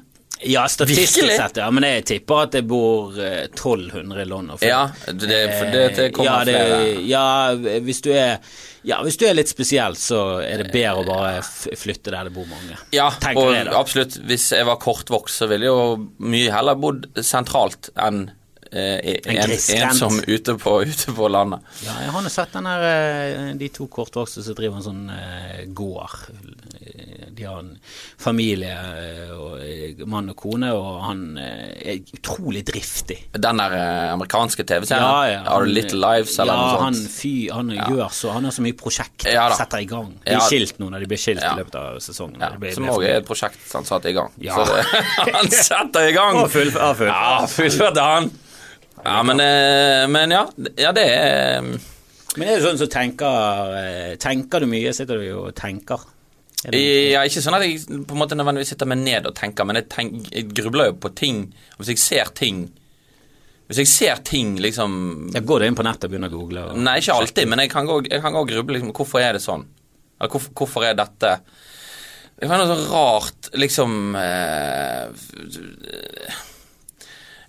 [0.46, 1.36] Ja, statistisk Virkelig?
[1.40, 1.68] sett, ja.
[1.72, 4.58] Men jeg tipper at det bor eh, 1200 i London.
[4.58, 7.06] For- Ja, det, for det, det kommer ja, det, flere.
[7.10, 8.38] Ja, hvis du er
[8.88, 11.42] Ja, hvis du er litt spesiell, så er det bedre å bare
[11.76, 12.78] flytte der det bor mange.
[12.96, 14.20] Ja, tenker og jeg absolutt.
[14.30, 18.30] Hvis jeg var kortvokst, så ville jeg jo mye heller bodd sentralt enn
[18.72, 19.52] eh, En
[19.90, 21.60] ensom ute på, ute på landet.
[21.86, 25.10] Ja, jeg har nå sett den her eh, De to kortvokste som driver en sånn
[25.14, 26.18] eh, gård.
[27.38, 27.76] De har en
[28.18, 33.20] familie, eh, og eh, mann og kone, og han er utrolig driftig.
[33.38, 33.76] Den der
[34.16, 38.10] amerikanske TV-serien, Ja, ja, Har du Little Lives eller ja, noe han, fy, han gjør
[38.14, 39.58] så Han har så mye prosjekt Ja da.
[39.60, 40.10] setter i gang.
[40.24, 40.42] De er Ja.
[40.48, 41.54] skilt nå når de blir skilt Ja.
[41.54, 42.42] i løpet av sesongen.
[42.42, 44.34] Ja, blir- som òg er et prosjekt han satte i gang.
[44.42, 44.56] Ja.
[44.58, 44.82] Så det,
[45.38, 46.42] han setter i gang!
[46.42, 48.32] Og full- Ja, fullførte han.
[49.08, 50.44] Ja, men, eh, men ja,
[50.76, 54.92] ja, det er Men er det sånn som tenker eh, Tenker du mye?
[54.96, 56.04] Sitter du jo og tenker?
[56.68, 59.68] Er Ja, ikke sånn at jeg på en måte nødvendigvis sitter meg ned og tenker,
[59.68, 61.46] men jeg, tenk, jeg grubler jo på ting.
[61.78, 62.66] Og Hvis jeg ser ting
[63.70, 66.66] Hvis jeg ser ting liksom jeg går du inn på nettet og begynner å google?
[66.72, 69.24] Og, Nei, ikke alltid, men jeg kan gå, jeg kan gå og gruble liksom, hvorfor
[69.24, 69.64] er det sånn?
[70.18, 71.34] Eller hvorfor, hvorfor er dette
[72.42, 75.06] Det var noe så rart liksom eh,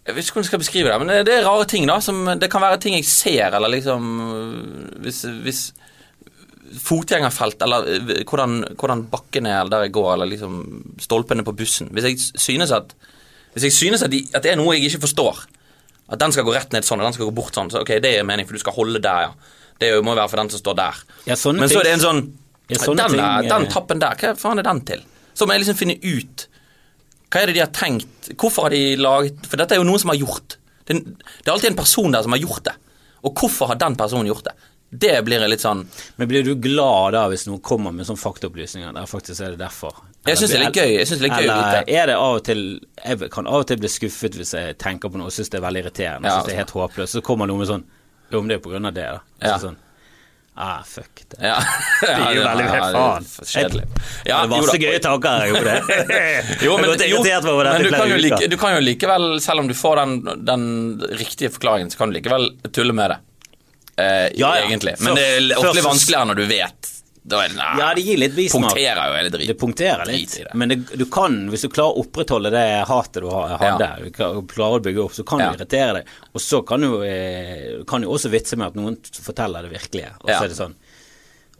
[0.08, 1.98] Jeg vet ikke hvordan jeg skal beskrive det, men det, er rare ting, da.
[2.00, 4.06] Som, det kan være ting jeg ser, eller liksom
[5.04, 5.60] Hvis, hvis
[6.84, 10.58] fotgjengerfelt, eller eh, hvordan, hvordan bakken er eller der jeg går, eller liksom
[11.00, 11.88] stolpene på bussen.
[11.92, 12.96] Hvis jeg synes at
[13.52, 15.38] Hvis jeg synes at, de, at det er noe jeg ikke forstår,
[16.12, 17.96] at den skal gå rett ned sånn, og den skal gå bort sånn, så ok,
[18.04, 19.56] det er mening, for du skal holde der, ja.
[19.78, 21.00] Det må være for den som står der.
[21.28, 22.20] Ja, Men så er det en sånn
[22.68, 25.04] Ja, den, der, ting, den eh, tappen der, hva faen er den til?
[25.38, 26.48] Så må jeg liksom finne ut
[27.28, 28.30] Hva er det de har tenkt?
[28.40, 30.56] Hvorfor har de laget For dette er jo noen som har gjort.
[30.88, 32.74] Det, det er alltid en person der som har gjort det.
[33.26, 34.54] Og hvorfor har den personen gjort det?
[34.88, 35.82] Det blir litt sånn
[36.16, 39.60] Men blir du glad da hvis noen kommer med sånne faktaopplysninger der faktisk er det
[39.60, 39.98] derfor?
[40.24, 40.92] Jeg synes det er litt gøy.
[40.94, 42.62] Jeg synes det er litt gøy Eller er det av og til
[43.04, 45.60] Jeg kan av og til bli skuffet hvis jeg tenker på noe og syns det
[45.60, 46.30] er veldig irriterende.
[46.30, 47.18] Ja, synes det er helt håpløst.
[47.18, 47.84] Så kommer noen med sånn
[48.32, 49.20] Jo, men det er på grunn av det, da.
[49.42, 49.58] Så Ja.
[49.66, 49.76] Sånn,
[50.58, 51.38] ah, fuck det.
[51.46, 51.56] Ja.
[52.02, 53.28] Det er jo veldig Ja, faen.
[53.52, 53.86] Kjedelig.
[54.28, 55.76] Ja, det var så gøye tanker jeg gjorde.
[56.66, 59.74] Jo, men, jo, men du, kan jo like, du kan jo likevel, selv om du
[59.78, 60.68] får den, den
[61.20, 63.18] riktige forklaringen, så kan du likevel tulle med det.
[63.98, 64.66] Eh, Ja, ja.
[64.66, 64.94] Egentlig.
[65.00, 66.94] Men det er ofte vanskeligere når du vet.
[67.28, 68.70] Da er det, nei, Ja, det gir litt bismak.
[68.72, 69.48] Punkterer jo hele drit.
[69.50, 73.20] Det punkterer litt, Drit men det, du kan, hvis du klarer å opprettholde det hatet
[73.24, 73.90] du hadde, Ja.
[74.00, 74.10] du
[74.48, 75.50] klarer å bygge opp, så kan Ja.
[75.52, 76.06] du irritere deg.
[76.34, 80.14] Og så kan du, eh, kan du også vitse med at noen forteller det virkelige,
[80.22, 80.74] og så er det sånn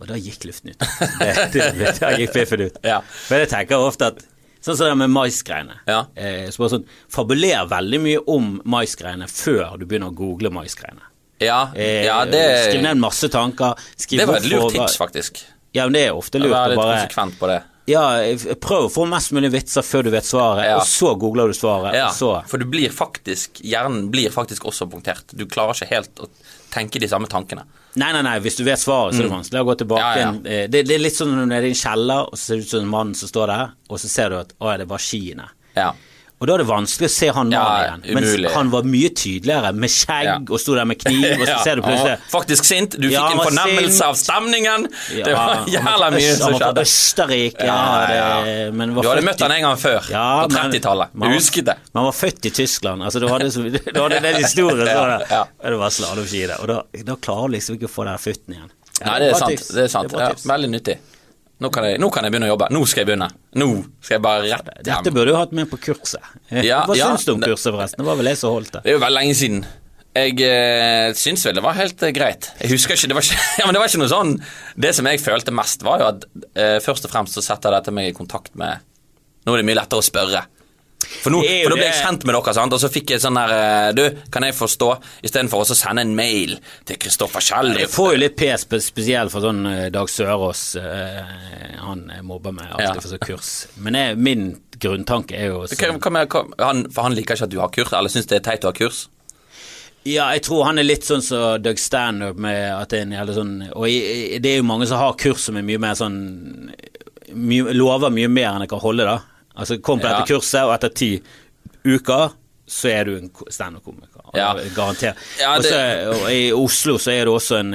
[0.01, 0.79] Og da gikk luften ut.
[1.19, 2.77] Det, da gikk piffen ut.
[2.85, 3.01] Ja.
[3.01, 4.21] For jeg tenker ofte at
[4.63, 5.77] Sånn som det med maisgreiene.
[5.87, 6.05] Ja.
[6.17, 11.03] Eh, så sånn, Fabuler veldig mye om maisgreiene før du begynner å google maisgreiene.
[11.41, 13.75] Ja, Eh, ja det, Skriv ned masse tanker.
[14.11, 15.45] Det var et lurt tips, faktisk.
[15.79, 17.59] Ja, men det er ofte lurt å bare Være litt konsekvent på det.
[17.89, 18.05] ja,
[18.61, 20.77] prøv å få mest mulig vitser før du vet svaret, Ja.
[20.77, 22.11] og så googler du svaret, Ja,
[22.47, 25.25] for du blir faktisk Hjernen blir faktisk også punktert.
[25.33, 26.29] Du klarer ikke helt å
[26.71, 27.65] tenke de samme tankene.
[27.97, 30.45] Nei, nei, nei, hvis du vet svaret, så er det vanskelig å gå tilbake Mm.
[30.45, 30.63] Ja, ja.
[30.65, 32.57] Eh, Det, det er litt sånn når du er i en kjeller, og så ser
[32.57, 34.83] det ut som en mann som står der, og så ser du at å, det
[34.85, 35.49] er bare skiene.
[35.75, 35.93] Ja.
[36.39, 38.19] Og da er det vanskelig å se han Ja, mannen igjen.
[38.19, 38.43] umulig.
[38.45, 40.37] Mens han var mye tydeligere, med skjegg, Ja.
[40.39, 42.95] og sto der med kniv, og så Ja, ser du plutselig ja, faktisk sint.
[42.95, 44.07] Du Ja, fikk en fornemmelse sint.
[44.07, 44.87] av stemningen.
[45.19, 46.45] Ja, det var jævla mye som skjedde.
[46.45, 48.07] Han var fra Østerrike, Ja,
[48.45, 51.09] det, men var Du hadde møtt han en gang før, Ja, på 30-tallet.
[51.19, 51.77] Du husket det.
[51.93, 53.03] Man var født i Tyskland.
[53.03, 54.87] Altså, du hadde, så, du hadde den historien.
[54.87, 55.45] Så var det, ja.
[55.67, 56.57] det var slalåmski der.
[56.63, 58.71] Og da, da klarer du liksom ikke å få den futten igjen.
[59.01, 59.69] Ja, Nei, det er sant.
[59.75, 60.11] Det er sant.
[60.15, 60.99] bra Ja, veldig nyttig.
[61.59, 62.69] Nå kan, jeg, nå kan jeg begynne å jobbe.
[62.71, 63.27] Nå skal jeg begynne.
[63.59, 63.67] Nå
[63.99, 66.23] skal jeg bare rett Dette burde du hatt med på kurset.
[66.55, 68.03] Ja, Hva ja, syns du om kurset, forresten?
[68.03, 68.83] Det var vel jeg som holdt det.
[68.85, 69.65] Det er jo veldig lenge siden.
[70.19, 72.51] Jeg eh, syns vel det var helt eh, greit.
[72.63, 74.33] Jeg husker ikke det, var ikke ja, men det var ikke noe sånn
[74.81, 77.95] Det som jeg følte mest, var jo at eh, først og fremst så setter dette
[77.95, 78.87] meg i kontakt med
[79.47, 80.43] Nå er det mye lettere å spørre.
[81.09, 82.75] For, nå, for ble jeg kjent med dere, sant?
[82.77, 84.03] og så fikk jeg sånn der eh, Du,
[84.35, 84.89] kan jeg forstå?
[85.25, 86.57] Istedenfor å sende en mail
[86.89, 87.45] til Kristoffer
[87.81, 90.65] Jeg får jo litt pes, spesielt for sånn eh, Dag Sørås.
[90.77, 93.53] eh, Han mobber meg alltid for sånn kurs.
[93.81, 94.49] Men jeg, min
[94.79, 95.81] grunntanke er jo sånn
[96.93, 98.77] for han liker ikke at du har kurs, eller syns det er teit å ha
[98.77, 99.07] kurs?
[100.09, 103.17] Ja, jeg tror han er litt sånn som Doug Standup med at det er en
[103.17, 103.89] jævlig sånn Og
[104.45, 106.21] det er jo mange som har kurs som er mye mer sånn
[107.35, 109.19] mye, Lover mye mer enn jeg kan holde, da.
[109.59, 111.13] Altså kom på dette kurset, og etter ti
[111.85, 112.33] uker
[112.69, 114.29] så er du en ko- standup-komiker.
[114.37, 114.53] Ja.
[114.77, 115.17] Garantert.
[115.41, 115.79] Ja, det- så,
[116.13, 117.75] og i Oslo så er det også en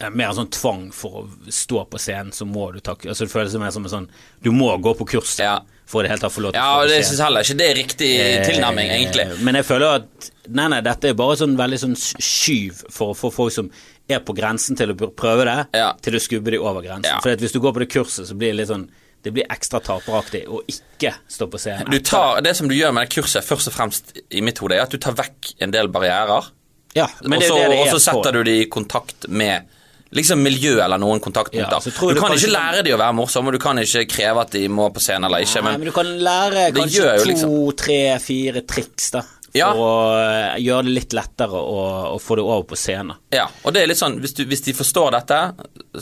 [0.00, 3.30] eh, mer sånn tvang for å stå på scenen, så må du ta Altså det
[3.32, 4.08] føles mer som en sånn
[4.42, 5.60] Du må gå på kurs Ja.
[5.86, 7.20] for i det hele tatt å få lov til Ja, å Ja, og det syns
[7.22, 8.10] heller ikke det er riktig
[8.46, 9.26] tilnærming, egentlig.
[9.30, 13.12] Eh, Men jeg føler at Nei, nei, dette er bare sånn veldig sånn skyv for
[13.12, 13.70] å få folk som
[14.08, 15.92] er på grensen til å prøve det, Ja.
[16.00, 17.20] til å skubbe de over grensen.
[17.22, 18.88] For hvis du går på det kurset, så blir det litt sånn
[19.28, 21.90] Det blir ekstra taperaktig å ikke stå på scenen.
[21.92, 24.78] Du tar, det som du gjør med det kurset, først og fremst i mitt hode,
[24.78, 26.48] er at du tar vekk en del barrierer.
[26.96, 29.68] Ja, men det er så det det og så setter du dem i kontakt med
[30.16, 31.76] liksom miljø eller noen kontaktpunkter.
[31.76, 34.06] Ja, du du kan kan ikke lære de å være morsomme, og du kan ikke
[34.08, 37.10] kreve at de må på scenen eller ikke, Nei, men men du kan lære kanskje
[37.18, 39.22] to, liksom- tre, fire triks, da.
[39.56, 39.70] Ja.
[39.72, 39.88] å
[40.18, 41.78] eh, gjøre det litt lettere å,
[42.12, 43.16] å få det over på scenen.
[43.32, 45.38] Ja, og det er litt sånn, hvis, du, hvis de forstår dette,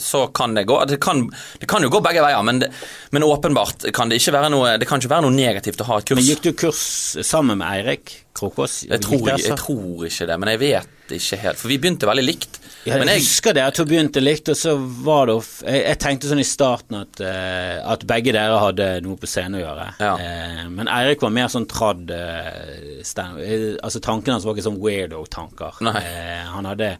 [0.03, 0.79] så kan det gå.
[0.89, 1.23] Det kan,
[1.61, 2.71] det kan jo gå begge veier, men, det,
[3.15, 5.99] men åpenbart kan det ikke være noe Det kan ikke være noe negativt å ha
[6.01, 6.19] et kurs.
[6.19, 6.83] Men gikk du kurs
[7.25, 8.83] sammen med Eirik Krokås?
[8.85, 11.61] jeg, tror, jeg, jeg tror ikke det, men jeg vet ikke helt.
[11.61, 12.59] For vi begynte veldig likt.
[12.87, 16.31] Jeg jeg, husker det, at hun begynte likt, og så var det jeg, jeg tenkte
[16.31, 19.87] sånn i starten at, uh, at begge dere hadde noe på scenen å gjøre.
[20.01, 20.13] Ja.
[20.17, 24.67] Uh, men Eirik var mer sånn tradd uh, stand, eh, Altså tankene hans var ikke
[24.69, 25.81] sånn weirdo-tanker.
[25.83, 26.95] Han hadde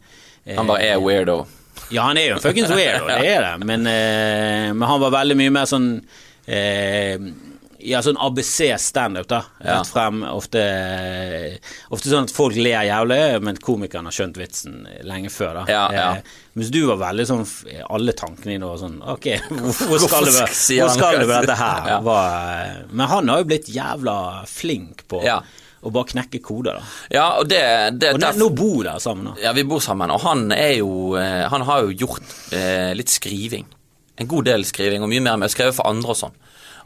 [0.47, 1.41] han bare er weirdo.
[1.91, 5.35] Ja, han er jo en fuckings weirdo, det er det, men, men han var veldig
[5.37, 5.89] mye mer sånn
[6.47, 7.19] eh,
[7.87, 9.39] ja, sånn ABC standup, da.
[9.63, 9.77] Ja.
[9.79, 10.21] Rett frem.
[10.27, 10.61] Ofte,
[11.93, 15.65] ofte sånn at folk ler jævlig, men komikeren har skjønt vitsen lenge før, da.
[15.71, 16.07] Ja, ja.
[16.17, 17.43] Eh, mens du var veldig sånn
[17.93, 21.57] Alle tankene dine var sånn Ok, hvor skal det med, hvor skal det med dette
[21.59, 21.91] her?
[22.07, 24.15] Var, men han har jo blitt jævla
[24.49, 25.37] flink på Ja.
[25.85, 26.95] å bare knekke koder, da.
[27.13, 27.61] Ja, og det,
[28.01, 29.35] det Og nå, nå bor dere sammen, da.
[29.45, 33.13] Ja, vi bor sammen, og han er jo eh, Han har jo gjort eh, litt
[33.13, 33.67] skriving.
[34.17, 36.33] En god del skriving, og mye mer med å skrive for andre og sånn.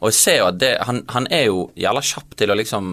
[0.02, 2.92] Og jeg ser jo at det, han, han er jo jævla kjapp til å liksom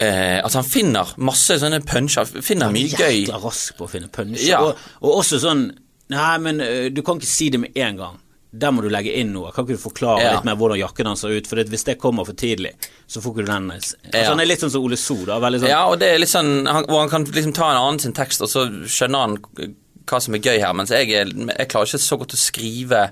[0.00, 2.28] eh, Altså, han finner masse sånne puncher.
[2.44, 3.24] finner mye gøy.
[3.26, 4.44] Jækla rask på å finne puncher.
[4.48, 4.62] Ja.
[4.64, 5.68] Og, og også sånn
[6.06, 6.60] Nei, men
[6.94, 8.18] du kan ikke si det med en gang.
[8.54, 9.50] Der må du legge inn noe.
[9.52, 10.34] Kan ikke du forklare Ja.
[10.36, 11.48] litt mer hvordan jakken hans ser ut?
[11.50, 12.70] For hvis det kommer for tidlig,
[13.10, 14.28] så får ikke du den altså, Ja.
[14.30, 15.16] Han er litt sånn som Ole So.
[15.26, 17.80] Da, sånn, Ja, og det er litt sånn han, Hvor han kan liksom ta en
[17.82, 19.36] annen sin tekst, og så skjønner han
[20.06, 20.72] hva som er gøy her.
[20.78, 23.02] Mens jeg, er, jeg klarer ikke så godt å skrive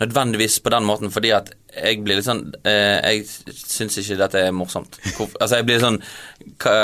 [0.00, 3.24] nødvendigvis på den måten, fordi at jeg blir litt sånn eh, Jeg
[3.58, 4.98] syns ikke dette er morsomt.
[5.16, 6.00] Hvor, altså, jeg blir sånn
[6.62, 6.76] hva,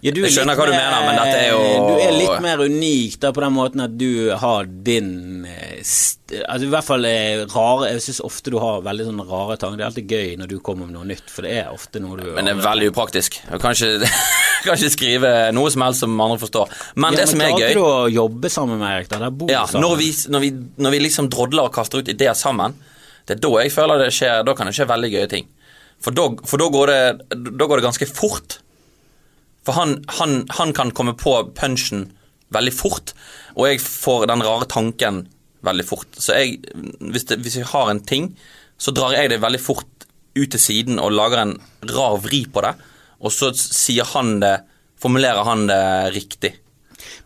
[0.00, 2.58] Ja, Jeg skjønner hva du mer- mener, men dette er jo Du er litt mer
[2.62, 7.40] unik da på den måten at du har din eh, Altså i hvert fall eh,
[7.50, 9.76] rare Jeg syns ofte du har veldig sånne rare tanker.
[9.80, 12.20] Det er alltid gøy når du kommer med noe nytt, for det er ofte noe
[12.20, 13.40] du Men det er veldig upraktisk.
[13.50, 14.10] Jeg kan ikke,
[14.68, 16.70] kan ikke skrive noe som helst som andre forstår.
[16.94, 19.10] Men ja, det som er Klarte klarer du å jobbe sammen med Erik?
[19.10, 19.88] Der bor Ja, sammen.
[19.88, 20.52] når vi, når, vi,
[20.86, 22.78] når vi liksom drodler og kaster ut ideer sammen,
[23.26, 25.50] det er da jeg føler det skjer Da kan det skje veldig gøye ting.
[26.00, 28.60] For da, for da, går, det, da går det ganske fort.
[29.66, 32.08] For han, han, han kan komme på punchen
[32.54, 33.12] veldig fort,
[33.54, 35.24] og jeg får den rare tanken
[35.66, 36.16] veldig fort.
[36.16, 36.60] Så jeg,
[36.98, 38.32] hvis, det, hvis jeg har en ting,
[38.80, 40.06] så drar jeg det veldig fort
[40.38, 41.54] ut til siden og lager en
[41.90, 42.74] rar vri på det,
[43.20, 44.56] og så sier han det
[45.00, 46.50] Formulerer han det riktig.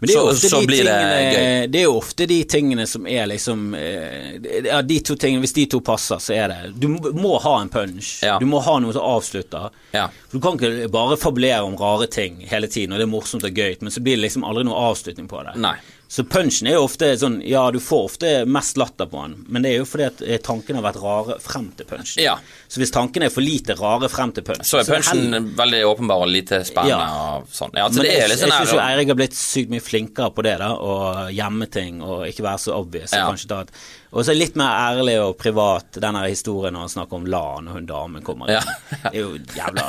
[0.05, 0.95] Men det er, Så- så de blir det
[1.35, 1.71] gøy.
[1.73, 5.55] det er jo ofte de tingene som er liksom eh, Ja, de to tingene, hvis
[5.57, 8.21] de to passer, så er det Du må ha en punch.
[8.23, 8.39] Ja.
[8.39, 9.71] Du må ha noe som avslutter.
[9.95, 10.09] Ja.
[10.33, 13.55] Du kan ikke bare fabulere om rare ting hele tiden, og det er morsomt og
[13.55, 15.57] gøy, men så blir det liksom aldri noe avslutning på det.
[15.61, 15.77] Nei.
[16.15, 19.65] Så punchen er jo ofte sånn Ja, du får ofte mest latter på han, men
[19.67, 22.21] det er jo fordi at eh, tankene har vært rare frem til punchen.
[22.23, 22.37] Ja.
[22.71, 25.81] Så hvis tankene er for lite rare frem til punch Så er punchen heller- veldig
[25.89, 27.33] åpenbar og lite spennende Ja.
[27.41, 27.75] og sånn.
[27.75, 29.83] Ja, så men det er litt sånn jeg syns jo Eirik har blitt sykt mye
[29.89, 30.95] flinkere på det, da, å
[31.35, 33.11] gjemme ting og ikke være så obvious.
[33.13, 33.27] Ja.
[33.33, 33.75] kanskje ta et-
[34.15, 37.75] Og så litt mer ærlig og privat, den historien når han snakker om LAN og
[37.75, 38.55] hun damen kommer inn.
[38.63, 39.01] Ja.
[39.11, 39.89] Det er jo jævla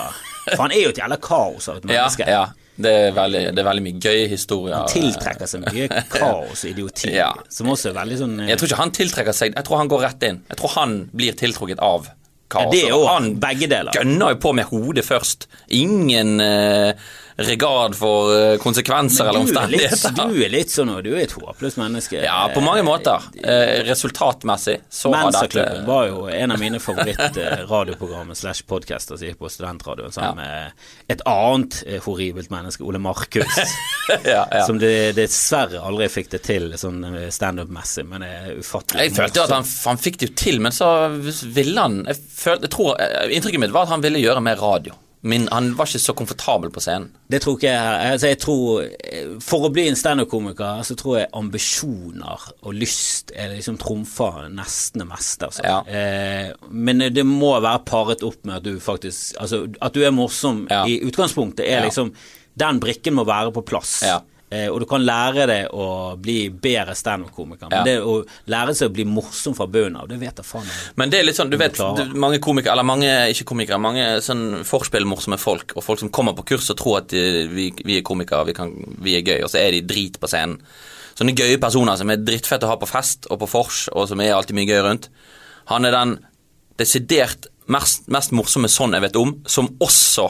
[0.55, 2.25] For han er jo et jævla kaos av et menneske.
[2.25, 2.45] Ja, ja.
[2.77, 4.75] Det er veldig, det er veldig mye gøye historier.
[4.75, 7.29] Han tiltrekker seg mye kaos og idioti, Ja.
[7.49, 9.91] som også er veldig sånn eh, Jeg tror ikke han tiltrekker seg Jeg tror han
[9.93, 10.41] går rett inn.
[10.51, 12.09] Jeg tror han blir tiltrukket av
[12.51, 12.65] kaos.
[12.65, 13.95] ja, Det er jo han begge deler.
[13.95, 15.47] gønner jo på med hodet først.
[15.71, 16.91] Ingen eh,
[17.35, 20.13] regard for eh, konsekvenser eller er omstendigheter.
[20.15, 22.21] du er litt sånn, og du er et håpløst menneske.
[22.23, 23.25] Ja, på mange måter.
[23.43, 29.41] Eh, resultatmessig så har dette var jo en av mine favoritt-radioprogrammer slash podcaster som gikk
[29.41, 33.59] på studentradioen sammen med et annet eh, horribelt menneske, Ole Markus.
[34.23, 34.63] ja, ja.
[34.67, 39.09] Som det, dessverre aldri fikk det til sånn eh, standup-messig, men det er ufattelig.
[39.09, 42.21] Jeg følte jo at han, han fikk det jo til, men så ville han jeg
[42.21, 44.95] følte, jeg tror, eh, Inntrykket mitt var at han ville gjøre mer radio.
[45.25, 47.07] Men han var ikke så komfortabel på scenen.
[47.33, 48.11] Det tror ikke jeg.
[48.13, 48.83] Altså jeg tror,
[49.41, 55.01] for å bli en standup-komiker, så tror jeg ambisjoner og lyst er liksom trumfer nesten
[55.01, 55.49] det meste.
[55.49, 55.65] Altså.
[55.65, 55.79] Ja.
[55.89, 60.13] Eh, men det må være paret opp med at du faktisk Altså at du er
[60.13, 60.83] morsom Ja.
[60.85, 61.85] i utgangspunktet, er Ja.
[61.89, 62.13] liksom
[62.57, 64.01] Den brikken må være på plass.
[64.05, 64.19] Ja.
[64.53, 65.85] Eh, og du kan lære deg å
[66.21, 67.83] bli bedre standup-komiker, men Ja.
[67.83, 70.91] det å lære seg å bli morsom fra bunnen av, det vet jeg faen ikke.
[71.01, 71.75] Men det er litt sånn, du vet,
[72.13, 76.45] mange komikere, eller mange, ikke komikere, mange sånn forspillmorsomme folk, og folk som kommer på
[76.45, 78.71] kurs og tror at de, vi, vi er komikere, vi, kan,
[79.01, 80.59] vi er gøy, og så er de drit på scenen.
[81.17, 84.21] Sånne gøye personer som er drittfette å ha på fest og på vors, og som
[84.21, 85.09] er alltid mye gøy rundt.
[85.73, 86.19] Han er den
[86.77, 90.29] desidert mest, mest morsomme sånn jeg vet om, som også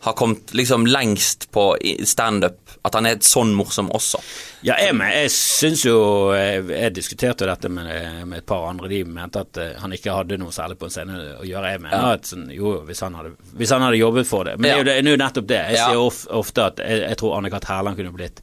[0.00, 1.76] har kommet liksom lengst på
[2.06, 2.58] standup.
[2.86, 4.20] At han er sånn morsom også.
[4.62, 5.96] Ja, jeg, jeg syns jo
[6.34, 7.88] Jeg, diskuterte dette med,
[8.30, 8.88] med et par andre.
[8.92, 11.72] De mente at eh, han ikke hadde noe særlig på en scene å gjøre.
[11.74, 12.12] Jeg mener Ja.
[12.14, 14.54] at sånn, jo, hvis han, hadde, hvis han hadde jobbet for det.
[14.62, 15.60] Men jo, det, er jo nettopp det.
[15.72, 15.88] Jeg Ja.
[15.90, 17.66] sier of, ofte at jeg, jeg tror Anne-Kat.
[17.72, 18.40] Hærland kunne blitt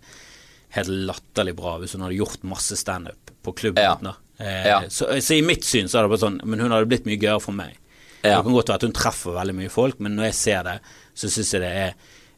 [0.76, 3.82] helt latterlig bra hvis hun hadde gjort masse standup på klubben.
[4.03, 4.14] Ja.
[4.43, 4.82] Eh, Ja.
[4.89, 7.16] så, så i mitt syn så er det bare sånn Men hun hadde blitt mye
[7.22, 7.78] gøyere for meg.
[8.26, 8.38] Ja.
[8.41, 10.80] Det kan godt være at hun treffer veldig mye folk, men når jeg ser det,
[11.16, 11.93] så syns jeg det er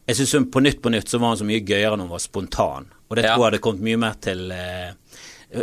[0.08, 2.14] Jeg syns hun på Nytt på Nytt så var hun så mye gøyere når hun
[2.14, 2.86] var spontan.
[3.10, 3.34] Og det Ja.
[3.36, 4.94] tror jeg hadde kommet mye mer til eh,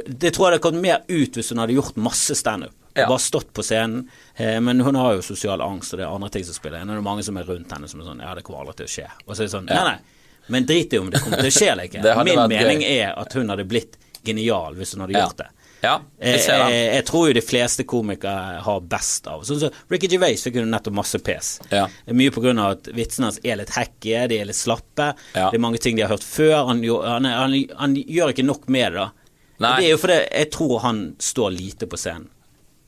[0.09, 2.73] Det tror jeg hadde kommet mer ut hvis hun hadde gjort masse standup.
[2.95, 3.09] Ja.
[3.09, 4.09] Bare stått på scenen.
[4.37, 6.89] Eh, men hun har jo sosial angst, og det er andre ting som spiller inn.
[6.93, 8.87] Det er mange som er rundt henne som er sånn Ja, det kommer aldri til
[8.87, 9.09] å skje.
[9.27, 9.81] Og så er det sånn Ja.
[9.85, 9.99] Nei, nei.
[10.49, 12.03] Men drit i om det kommer til å skje eller ikke.
[12.29, 12.99] Min mening gøy.
[13.01, 15.49] er at hun hadde blitt genial hvis hun hadde gjort det.
[15.85, 16.73] Ja, Jeg, ser den.
[16.75, 20.57] jeg, jeg tror jo de fleste komikere har best av Sånn som Ricky Gervais fikk
[20.61, 21.51] jo nettopp masse pes.
[21.71, 21.85] Ja.
[22.11, 25.11] Mye på grunn av at vitsene hans er litt hacky, de er litt slappe.
[25.35, 25.51] Ja.
[25.53, 26.65] Det er mange ting de har hørt før.
[26.73, 29.11] Han, han, han, han gjør ikke nok med det, da.
[29.63, 29.75] Nei.
[29.79, 32.31] Det er jo fordi jeg tror han står lite på scenen.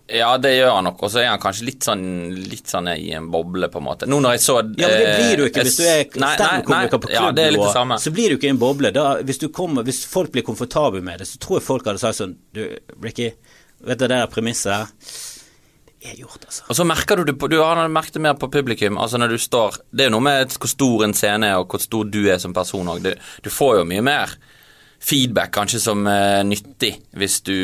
[0.06, 1.00] Ja, det gjør han nok.
[1.02, 2.02] Og så er han kanskje litt sånn,
[2.46, 4.08] litt sånn i en boble, på en måte.
[4.10, 7.02] Nå når jeg så Ja, men det blir du ikke eh, hvis du er standup-komiker
[7.02, 7.70] på klubbnivå.
[7.74, 8.92] Ja, så blir du ikke i en boble.
[8.94, 12.02] Da, hvis, du kommer, hvis folk blir komfortable med det, så tror jeg folk hadde
[12.02, 12.62] sagt sånn Du,
[13.02, 13.32] Ricky,
[13.82, 14.94] vet du det der premisset?
[15.96, 16.66] Det er gjort, altså.
[16.70, 19.00] Og så merker du det på Du har merket det mer på publikum.
[19.02, 21.72] Altså når du står Det er jo noe med hvor stor en scene er, og
[21.72, 23.02] hvor stor du er som person òg.
[23.02, 23.10] Du,
[23.42, 24.38] du får jo mye mer
[25.00, 27.54] feedback, kanskje som er nyttig, hvis du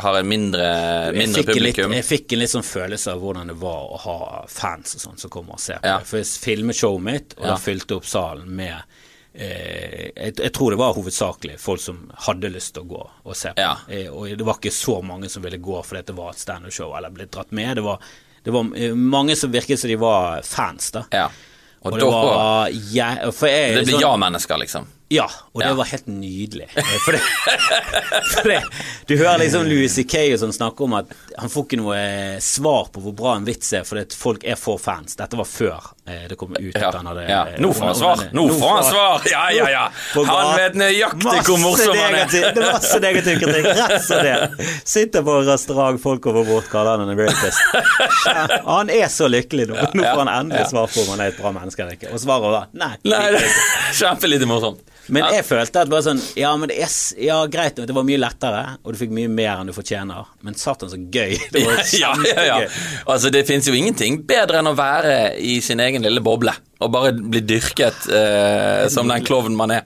[0.00, 1.90] har en mindre, mindre jeg publikum.
[1.90, 5.00] litt, jeg fikk en litt sånn følelse av hvordan det var å ha fans og
[5.02, 5.98] sånn som kommer og ser på Ja.
[6.06, 7.50] For jeg filmet showet mitt, og Ja.
[7.52, 8.82] da fylte opp salen med
[9.34, 13.36] eh, jeg, jeg tror det var hovedsakelig folk som hadde lyst til å gå og
[13.36, 13.60] se på.
[13.62, 13.76] Ja.
[13.88, 16.96] Eh, og det var ikke så mange som ville gå fordi det var et standup-show
[16.96, 17.76] eller ble dratt med.
[17.76, 18.00] Det var,
[18.44, 21.04] det var eh, mange som virket som de var fans, da.
[21.12, 21.28] Ja.
[21.82, 24.86] Og, Og, det var ja, jeg, Det blir sånn- ja-mennesker, liksom.
[25.10, 25.74] Ja, og det Ja.
[25.74, 26.68] var helt nydelig.
[27.04, 27.20] For det,
[28.32, 28.60] for det,
[29.10, 30.36] du hører liksom Louis C.K.
[30.38, 31.98] som sånn snakke om at han får ikke noe
[32.44, 35.16] svar på hvor bra en vits er, fordi at folk er for fans.
[35.18, 35.90] Dette var før
[36.30, 36.88] det kommer ut Ja.
[36.88, 37.40] at han hadde ja.
[37.62, 38.22] Nå får han svar!
[38.36, 39.26] Nå får han svar!
[39.30, 39.84] Ja, ja, ja!
[40.30, 42.28] Han vet nøyaktig hvor morsom han er.
[42.32, 43.70] Det er masse negativ kritikk.
[43.80, 44.68] Rett som det.
[44.84, 47.60] Sitter på en restaurant, folk kommer bort, kaller han en rapist.
[48.26, 49.78] Ja, Han er så lykkelig nå.
[49.94, 52.12] Nå får han endelig svar på om han er et bra menneske eller ikke.
[52.14, 52.92] Og svaret var nei.
[53.10, 53.42] Nei,
[53.98, 54.86] kjempelite morsomt.
[55.10, 58.20] Men jeg følte at bare sånn Ja, men det er Ja, greit, det var mye
[58.20, 61.34] lettere, og du fikk mye mer enn du fortjener, men satan så gøy.
[61.50, 62.58] Det var ja, ja, ja.
[62.60, 62.68] kjempegøy.
[63.10, 66.92] Altså, det fins jo ingenting bedre enn å være i sin egen lille boble og
[66.94, 69.84] bare bli dyrket eh, som den klovnen man er.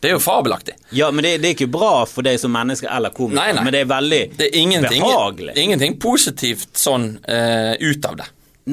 [0.00, 0.74] Det er jo fabelaktig.
[0.94, 3.62] Ja, men det, det er ikke bra for deg som menneske eller komiker, Nei, nei.
[3.64, 5.54] men det er veldig Det er ingenting, behagelig.
[5.58, 8.26] ingenting positivt sånn eh, ut av det.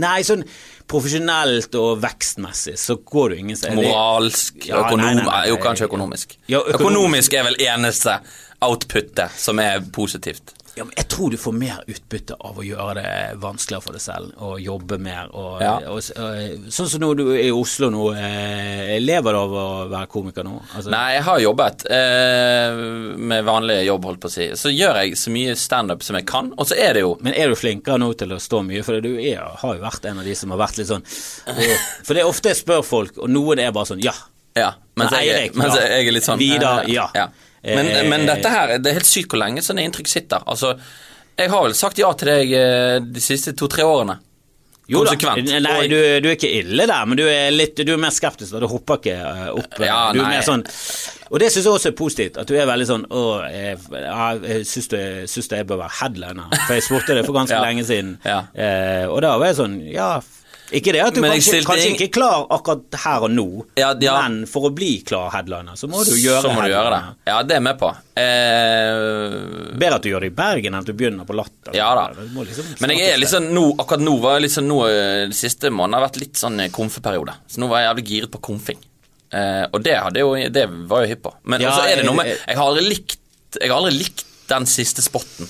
[0.04, 0.44] Nei, sånn
[0.89, 3.80] profesjonelt og vekstmessig så går du ingen steder.
[3.80, 5.06] Moralsk, Ja, økonom...
[5.06, 6.36] nei, nei, Jo, kanskje økonomisk.
[6.52, 6.82] Ja, økonomisk.
[6.82, 8.18] økonomisk er vel eneste
[8.64, 10.54] outputet som er positivt.
[10.74, 13.10] Ja, jeg tror du får mer utbytte av å gjøre det
[13.42, 15.30] vanskeligere for deg selv, og jobbe mer.
[15.38, 15.74] Og, Ja.
[15.92, 19.68] og, og, sånn som nå du er i Oslo nå, eh, lever du av å
[19.92, 20.56] være komiker nå?
[20.74, 22.82] Altså, Nei, jeg har jobbet eh,
[23.22, 24.50] med vanlig jobb, holdt på å si.
[24.58, 27.38] Så gjør jeg så mye standup som jeg kan, og så er det jo Men
[27.38, 28.82] er du flinkere nå til å stå mye?
[28.84, 32.16] For du er, har jo vært en av de som har vært litt sånn For
[32.16, 34.16] det er ofte jeg spør folk, og noen er bare sånn ja.
[34.58, 35.86] Ja, mens, Men jeg, Eirik, mens ja.
[35.90, 37.08] jeg er litt sånn Vidar, ja.
[37.18, 37.30] ja.
[37.64, 40.43] Men, Eh, men dette her, det er helt sykt hvor lenge sånne inntrykk sitter.
[40.51, 40.74] Altså,
[41.39, 44.20] jeg har vel sagt ja til deg eh, de siste to-tre årene.
[44.91, 48.01] Jo da, nei, du, du er ikke ille der, men du er litt Du er
[48.03, 48.59] mer skeptisk, da.
[48.59, 49.78] Du hopper ikke eh, opp.
[49.80, 50.34] Ja, du er nei.
[50.36, 50.66] mer sånn
[51.32, 53.78] Og det syns jeg også er positivt, at du er veldig sånn Å, jeg,
[54.43, 56.51] jeg syns jeg bør være headliner.
[56.68, 57.64] For jeg spurte det for ganske Ja.
[57.64, 58.41] lenge siden, Ja.
[58.59, 60.09] eh, og da var jeg sånn Ja.
[60.72, 63.91] Ikke det at du kanskje, kanskje ing- ikke er klar akkurat her og nå, Ja,
[63.99, 64.14] ja.
[64.24, 67.01] men for å bli klar headliner, så må du gjøre så må du gjøre det.
[67.28, 67.89] Ja, det er jeg med på.
[68.18, 71.76] Eh, Bedre at du gjør det i Bergen enn at du begynner på Latter.
[71.78, 72.07] Ja da.
[72.16, 75.70] Liksom men jeg er sånn nå, akkurat nå var jeg liksom nå eh, De siste
[75.74, 76.74] månedene har vært litt sånn konfeperiode.
[76.80, 77.38] komfeperiode.
[77.53, 78.80] Så nå var jeg jævlig giret på komfing.
[79.34, 81.34] Eh, og det, jo, det var jo hypp på.
[81.49, 83.18] Men Ja, også er det noe med Jeg har aldri likt
[83.61, 85.47] Jeg har aldri likt den siste spotten.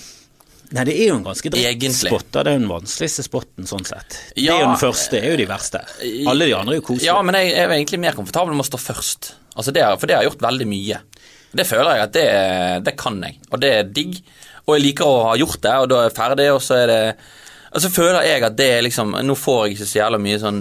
[0.71, 2.29] Nei, det er jo en ganske dritt drittspot.
[2.31, 4.15] Det er jo den vanskeligste spotten, sånn sett.
[4.35, 4.55] det Ja.
[4.55, 5.81] er jo den første, det er jo de verste.
[6.27, 7.05] Alle de andre er jo koselige.
[7.11, 9.33] Ja, men jeg er egentlig mer komfortabel med å stå først.
[9.55, 10.97] Altså det, for det har jeg gjort veldig mye.
[11.53, 14.17] Det føler jeg at det, det kan jeg, og det er digg.
[14.65, 16.87] Og jeg liker å ha gjort det, og da er jeg ferdig, og så er
[16.87, 17.15] det
[17.73, 20.39] Og så føler jeg at det er liksom Nå får jeg ikke så jævla mye
[20.41, 20.59] sånn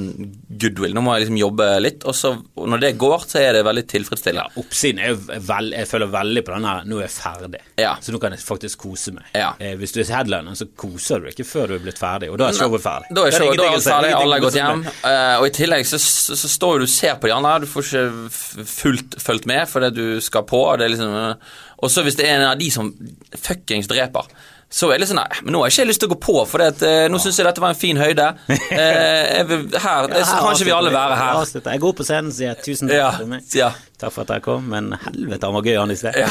[0.62, 0.94] goodwill.
[0.96, 3.64] Nå må jeg liksom jobbe litt, og så og når det går, så er det
[3.66, 4.44] veldig tilfredsstillende.
[4.52, 7.62] Ja, oppsiden er jo veld, Jeg føler veldig på den her Nå er jeg ferdig,
[7.80, 7.94] Ja.
[8.00, 9.26] så nå kan jeg faktisk kose meg.
[9.34, 9.52] Ja.
[9.58, 12.38] Eh, hvis du er headliner, så koser du ikke før du er blitt ferdig, og
[12.40, 13.10] da er showet ferdig.
[13.16, 14.86] Da er showet da er alt ferdig, alle er gått hjem.
[15.12, 17.68] Eh, og i tillegg så, så, så står du og ser på de andre, du
[17.70, 20.62] får ikke fullt fulgt med fordi du skal på.
[20.70, 22.90] Og det er liksom, uh, og så hvis det er en av de som
[23.36, 24.28] fuckings dreper,
[24.72, 26.18] så er det litt sånn Nei, men nå har jeg ikke lyst til å gå
[26.24, 28.28] på, for det eh, nå syns jeg dette var en fin høyde.
[28.72, 31.40] Eh, jeg vil, her Ja, så kan ikke vi alle være her.
[31.66, 33.44] Jeg går på scenen og sier tusen takk Ja, for meg.
[33.56, 33.68] ja.
[34.00, 36.16] Takk for at dere kom, men helvete, han var gøy, han i sted.
[36.18, 36.30] Ja.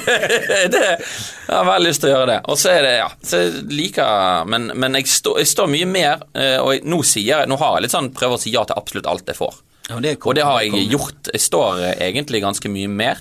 [0.72, 2.38] det, jeg har veldig lyst til å gjøre det.
[2.50, 5.90] Og så er det, ja så jeg liker Men, men jeg, står, jeg står mye
[5.90, 8.64] mer, eh, og jeg, nå sier Nå har jeg litt sånn prøver å si ja
[8.66, 9.60] til absolutt alt jeg får.
[9.90, 11.30] Ja, det Og det har jeg gjort.
[11.34, 13.20] Jeg står eh, egentlig ganske mye mer,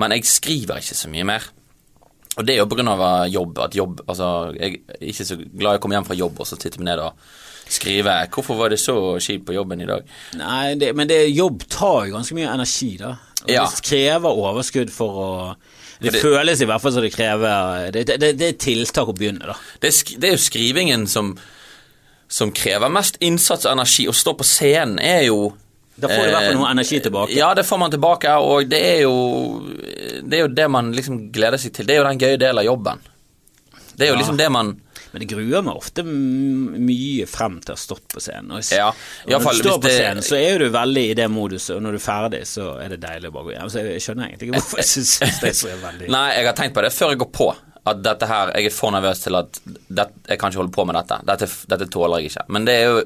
[0.00, 1.46] men jeg skriver ikke så mye mer.
[2.36, 3.26] Og det er jo pga.
[3.32, 3.58] jobb.
[3.58, 6.58] At jobb Altså, jeg er ikke så glad å komme hjem fra jobb og så
[6.60, 7.12] sitter meg ned og
[7.68, 8.14] skrive.
[8.30, 10.04] Hvorfor var det så kjipt på jobben i dag?
[10.38, 13.16] Nei, det, men det, jobb tar jo ganske mye energi, da.
[13.42, 13.64] Og Ja.
[13.66, 15.56] Det krever overskudd for å
[16.00, 19.16] Det, det- føles i hvert fall som det krever Det, det, det, er tiltak å
[19.16, 19.54] begynne, da.
[19.80, 21.36] Det er jo skrivingen som,
[22.28, 24.06] som krever mest innsats og energi.
[24.06, 25.54] Å stå på scenen er jo
[25.98, 27.32] Da får du i hvert fall eh, noe energi tilbake.
[27.36, 29.14] Ja, det får man tilbake, og det er jo
[30.22, 31.86] Det er jo det man liksom gleder seg til.
[31.88, 32.98] Det er jo den gøye delen av jobben.
[33.96, 34.20] Det er jo Ja.
[34.20, 34.74] liksom det man
[35.12, 38.50] Men det gruer meg ofte mye frem til å ha stått på scenen.
[38.52, 41.14] Og, Ja, og når fall du står på det- scenen, så er du veldig i
[41.14, 43.70] det moduset, og når du er ferdig, så er det deilig å bare gå hjem.
[43.72, 46.52] Så jeg skjønner egentlig ikke hvorfor jeg syns det er så veldig Nei, jeg har
[46.58, 47.48] tenkt på det før jeg går på.
[47.86, 50.84] At dette her, Jeg er for nervøs til at det, jeg kan ikke holde på
[50.86, 51.20] med dette.
[51.24, 51.46] dette.
[51.68, 52.44] Dette tåler jeg ikke.
[52.50, 53.04] Men det er jo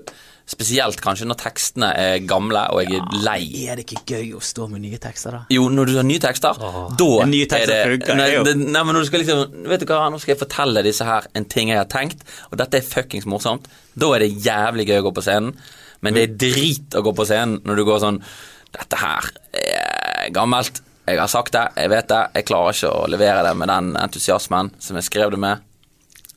[0.50, 3.40] spesielt kanskje når tekstene er gamle og jeg er lei.
[3.70, 5.42] Er det ikke gøy å stå med nye tekster, da?
[5.54, 8.42] Jo, når du har nye tekster, Åh, da nye tekster er det funker, nei, det
[8.50, 11.06] det, nei, men når du skal liksom Vet du hva, nå skal jeg fortelle disse
[11.06, 13.70] her en ting jeg har tenkt, og dette er fuckings morsomt.
[13.94, 15.54] Da er det jævlig gøy å gå på scenen,
[16.00, 18.22] men det er drit å gå på scenen når du går sånn
[18.70, 19.26] Dette her
[19.58, 20.78] er gammelt.
[21.10, 22.20] Jeg har sagt det, jeg vet det.
[22.38, 25.64] Jeg klarer ikke å levere det med den entusiasmen som jeg skrev det med.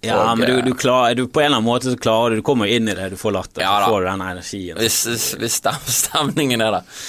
[0.03, 2.35] Ja, Og, men du, eh, du klarer, du, på en eller annen måte så klarer
[2.35, 4.77] du Du kommer inn i det, du får latter, Ja så får du den energien.
[4.81, 4.99] Hvis,
[5.39, 5.61] hvis-
[6.03, 7.01] stemningen er der.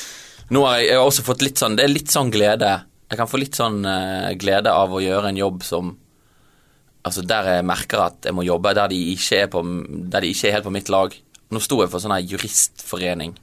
[0.54, 2.72] Nå har jeg, jeg har også fått litt sånn Det er litt sånn glede.
[3.10, 5.94] Jeg kan få litt sånn uh, glede av å gjøre en jobb som
[7.04, 10.48] Altså der jeg merker at jeg må jobbe der de ikke er, på, de ikke
[10.48, 11.12] er helt på mitt lag.
[11.52, 13.34] Nå sto jeg for sånn her juristforening.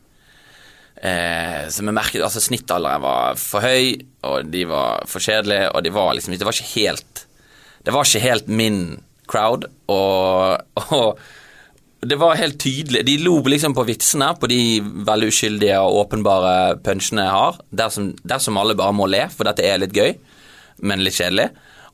[1.01, 3.95] Eh, som jeg merket Altså snittalderen var for høy,
[4.27, 7.21] og de var for kjedelige, og de var liksom Det var ikke helt
[7.81, 8.81] Det var ikke helt min
[9.31, 11.21] crowd, og, og
[12.01, 13.03] det var helt tydelig.
[13.05, 18.11] De lo liksom på vitsene, på de veldig uskyldige og åpenbare punchene jeg har, dersom,
[18.25, 20.15] dersom alle bare må le, for dette er litt gøy,
[20.87, 21.51] men litt kjedelig.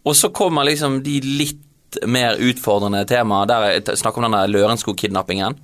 [0.08, 1.64] Og så kommer liksom de litt
[2.08, 5.58] mer utfordrende temaene, der jeg snakker om denne Lørenskog-kidnappingen.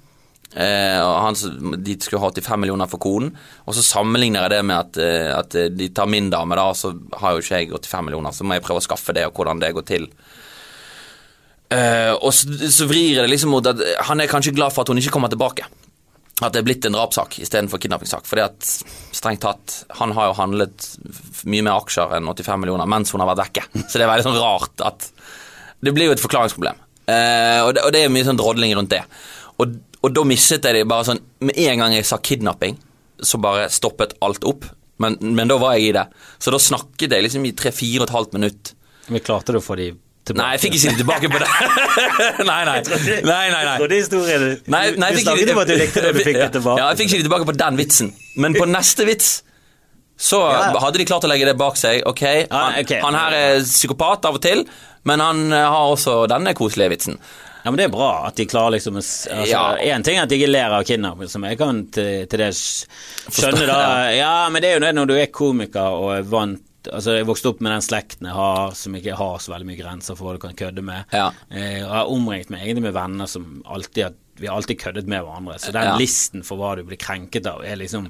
[0.53, 1.31] Eh,
[1.79, 3.31] de skulle ha 85 millioner for konen,
[3.65, 6.93] og så sammenligner jeg det med at, eh, at de tar min dame, da, så
[7.21, 9.63] har jo ikke jeg 85 millioner, så må jeg prøve å skaffe det, og hvordan
[9.63, 10.11] det går til.
[11.73, 14.91] Eh, og så, så vrir det liksom mot at han er kanskje glad for at
[14.91, 15.65] hun ikke kommer tilbake.
[16.41, 18.27] At det er blitt en drapssak istedenfor kidnappingssak.
[18.29, 18.69] Fordi at
[19.15, 20.87] strengt tatt, han har jo handlet
[21.49, 23.65] mye mer aksjer enn 85 millioner mens hun har vært vekke.
[23.85, 25.09] Så det er veldig sånn rart at
[25.83, 26.77] Det blir jo et forklaringsproblem.
[27.03, 29.01] Uh, og, det, og det er mye sånn drodling rundt det.
[29.59, 32.77] Og, og da mistet jeg det bare sånn Med en gang jeg sa kidnapping,
[33.19, 34.69] så bare stoppet alt opp.
[35.03, 36.05] Men, men da var jeg i det.
[36.39, 38.73] Så da snakket jeg liksom i tre-fire og et halvt minutt.
[39.11, 39.91] Men klarte du å få de
[40.27, 40.41] tilbake?
[40.41, 41.49] Nei, jeg fikk ikke det tilbake på det.
[42.49, 42.75] nei, nei.
[43.27, 43.77] nei, nei, nei.
[43.91, 46.79] Det historien Nei, nei, Du snakket om at du likte det du fikk det tilbake.
[46.81, 48.13] Ja, jeg fikk ikke det tilbake på den vitsen.
[48.39, 49.33] Men på neste vits
[50.23, 50.71] så Ja.
[50.79, 52.03] hadde de klart å legge det bak seg.
[52.07, 52.21] Ok,
[52.51, 52.91] han, ok.
[53.01, 54.61] han her er psykopat av og til,
[55.09, 57.17] men han eh, har også denne koselige vitsen.
[57.63, 59.63] Ja, men det er bra at de klarer liksom å altså, Ja.
[59.95, 62.51] En ting er at de ikke ler av kidnapp, som jeg kan til, til det
[62.55, 63.79] skjønne, da.
[64.11, 66.61] Ja, men det er jo det når du er komiker og er vant
[66.91, 69.79] Altså, Jeg vokste opp med den slekten jeg har, som ikke har så veldig mye
[69.79, 71.05] grenser for hva du kan kødde med.
[71.13, 71.29] Ja.
[71.49, 74.79] Eh, og jeg har omringet meg egentlig med venner som alltid har Vi har alltid
[74.81, 75.59] køddet med hverandre.
[75.61, 75.95] Så den Ja.
[75.95, 78.09] listen for hva du blir krenket av, er liksom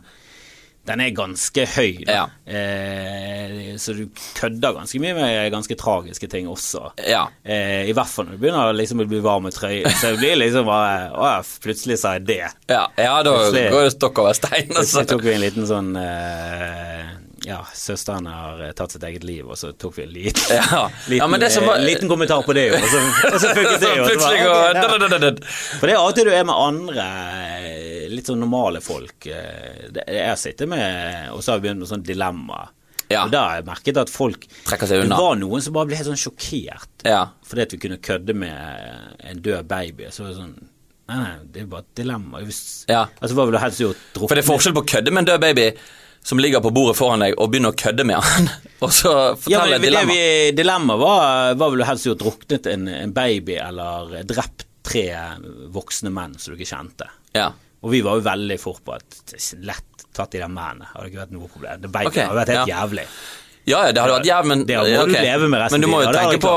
[0.86, 2.04] Den er ganske høy.
[2.08, 2.26] Ja.
[2.46, 6.90] Eh, så du kødder ganske mye med ganske tragiske ting også.
[7.08, 7.28] Ja.
[7.46, 9.88] Eh, I hvert fall når du begynner liksom å bli varm i trøya.
[9.96, 12.42] Så det blir liksom bare Å ja, plutselig sa jeg det.
[12.68, 14.72] Ja, ja da går jo stokk over stein.
[14.74, 15.06] Så Altså.
[15.14, 17.14] tok vi en liten sånn eh,
[17.46, 20.86] Ja, søsteren har eh, tatt sitt eget liv, og så tok vi en liten, Ja.
[21.10, 23.02] liten, Ja, men det som var- eh, liten kommentar på det, og så,
[23.34, 24.06] og så funket det jo.
[25.80, 27.08] For det er alltid du er med andre
[27.68, 29.26] eh, litt sånn normale folk.
[29.28, 32.62] Jeg sitter med Og så har vi begynt med sånn dilemma.
[33.12, 33.26] Ja.
[33.26, 35.18] Og da har jeg merket at folk Trekker seg unna.
[35.18, 37.26] Det var noen som bare ble helt sånn sjokkert Ja.
[37.46, 40.08] fordi at vi kunne kødde med en død baby.
[40.10, 40.56] Så var det sånn
[41.04, 42.40] Nei, nei, det er bare et dilemma.
[42.48, 43.02] Hvis, Ja.
[43.20, 43.98] Altså, hva ville du helst gjort?
[44.16, 45.66] For det er forskjell på å kødde med en død baby
[46.24, 48.50] som ligger på bordet foran deg, og begynner å kødde med han,
[48.84, 50.14] og så Ja, fortelle men det dilemma.
[50.14, 52.22] vi, dilemma var ville du helst gjort?
[52.24, 55.06] Druknet en, en baby eller drept tre
[55.72, 57.08] voksne menn som du ikke kjente?
[57.36, 57.50] Ja.
[57.84, 60.88] Og vi var jo veldig fort på at lett tatt i de mennene.
[60.94, 61.80] Hadde ikke vært noe problem.
[61.84, 62.80] Det baby Ok, hadde vært helt ja.
[62.84, 63.06] jævlig.
[63.64, 64.82] Ja, det hadde vært jævlig, men ja,
[65.40, 66.54] du med Men du må jo tenke på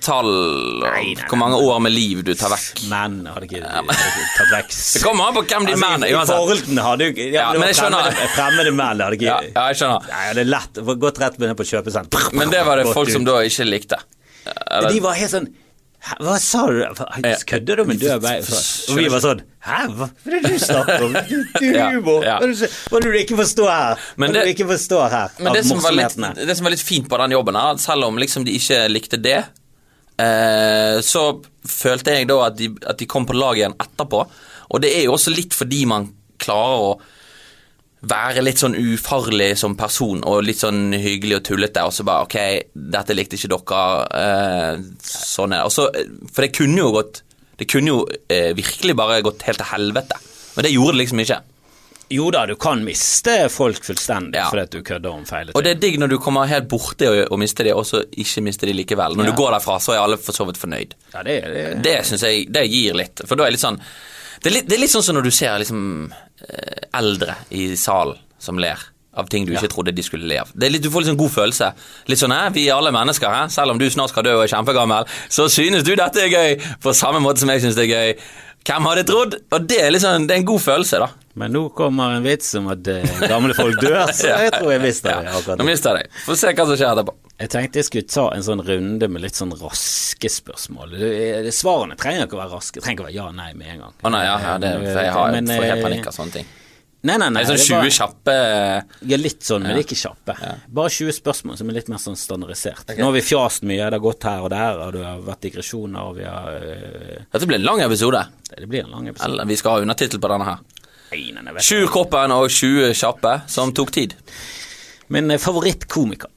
[0.00, 2.80] tall og hvor mange år med liv du tar vekk.
[2.88, 6.32] Menn hadde ikke, tatt vekk Det kommer an på hvem de er, I uansett.
[6.32, 8.16] forholdene hadde jo ja, Ja, men jeg skjønner.
[8.38, 10.08] fremmede, menn hadde ikke Ja, ja, jeg skjønner.
[10.14, 10.80] Nei, det er lett.
[11.04, 12.30] Gått rett ned på kjøpesenter.
[12.40, 14.00] Men det var det folk som da ikke likte.
[14.48, 15.50] Eller, De var helt sånn
[16.00, 16.80] Hva sa du?
[17.46, 18.38] Kødder du med død vei?
[18.90, 21.16] Og vi var sånn Hæ, hva er det du snakker om?
[21.28, 22.24] Du, du humor.
[22.24, 24.00] Hva er det du- er ikke forstår her?
[24.00, 26.64] Hva Men er det du ikke forstår her Men det som, var litt, det som
[26.68, 29.38] var litt fint på den jobben, her, selv om liksom de ikke likte det,
[30.24, 31.24] eh, så
[31.68, 34.24] følte jeg da at de, at de kom på lag igjen etterpå.
[34.70, 36.08] Og det er jo også litt fordi man
[36.40, 36.92] klarer å
[38.02, 42.24] være litt sånn ufarlig som person og litt sånn hyggelig og tullete, og så bare
[42.24, 42.36] ok,
[42.96, 43.82] dette likte ikke dere,
[44.16, 46.00] eh, sånn er det.
[46.00, 47.22] Eh, For det kunne jo gått
[47.60, 50.16] Det kunne jo eh, virkelig bare gått helt til helvete.
[50.56, 51.40] Men det gjorde det liksom ikke.
[52.10, 54.48] Jo da, du kan miste folk fullstendig Ja.
[54.50, 57.06] fordi at du kødder om feil Og det er digg når du kommer helt borti
[57.06, 59.14] og, og mister de, og så ikke mister de likevel.
[59.14, 59.30] Når Ja.
[59.30, 60.94] du går derfra, så er alle for så vidt fornøyd.
[61.14, 63.20] Ja, det, det, Det synes jeg det gir litt.
[63.28, 63.78] For da er det litt sånn
[64.40, 65.82] Det er litt, det er litt sånn som når du ser liksom
[66.12, 68.80] eh, eldre i salen som ler
[69.20, 70.50] av ting du ikke trodde de skulle le av.
[70.54, 71.70] Det litt, du får litt sånn god følelse.
[72.08, 73.48] Litt sånn vi er alle mennesker, hæ?
[73.52, 76.76] selv om du snart skal dø og er kjempegammel, så synes du dette er gøy
[76.82, 78.14] på samme måte som jeg synes det er gøy.
[78.70, 79.34] Hvem hadde trodd?
[79.56, 81.08] Og det er liksom, det er en god følelse, da.
[81.40, 84.82] Men nå kommer en vits om at eh, gamle folk dør, så jeg tror jeg
[84.84, 85.32] mister det.
[85.32, 85.68] akkurat Nå nå.
[85.70, 86.18] mister jeg deg.
[86.26, 87.16] Få se hva som skjer etterpå.
[87.40, 90.90] Jeg tenkte jeg skulle ta en sånn runde med litt sånn raske spørsmål.
[91.00, 92.74] Det- Svarene trenger ikke å være raske.
[92.80, 93.94] Det trenger ikke å være ja nei med en gang.
[94.04, 96.32] Å nei, ja, ja det, for jeg har, Men, får helt eh, panikk av sånne
[96.32, 96.50] ting.
[97.02, 97.42] Nei, nei, nei.
[97.44, 98.32] Det er sånn 20 kjappe
[99.08, 100.34] Ja, litt sånn, men ikke kjappe.
[100.68, 102.92] Bare 20 spørsmål som er litt mer sånn standardisert.
[102.98, 105.40] Nå har vi fjast mye, det har gått her og der, og det har vært
[105.46, 108.20] digresjoner, og vi har øh, Dette blir en lang episode.
[108.52, 109.30] Det blir en lang episode.
[109.32, 110.60] Eller vi skal ha undertittel på denne her.
[111.10, 114.14] Nei, nei, nei, Sju Koppen og 20 kjappe, som tok tid.
[115.08, 116.28] Min eh, favorittkomiker.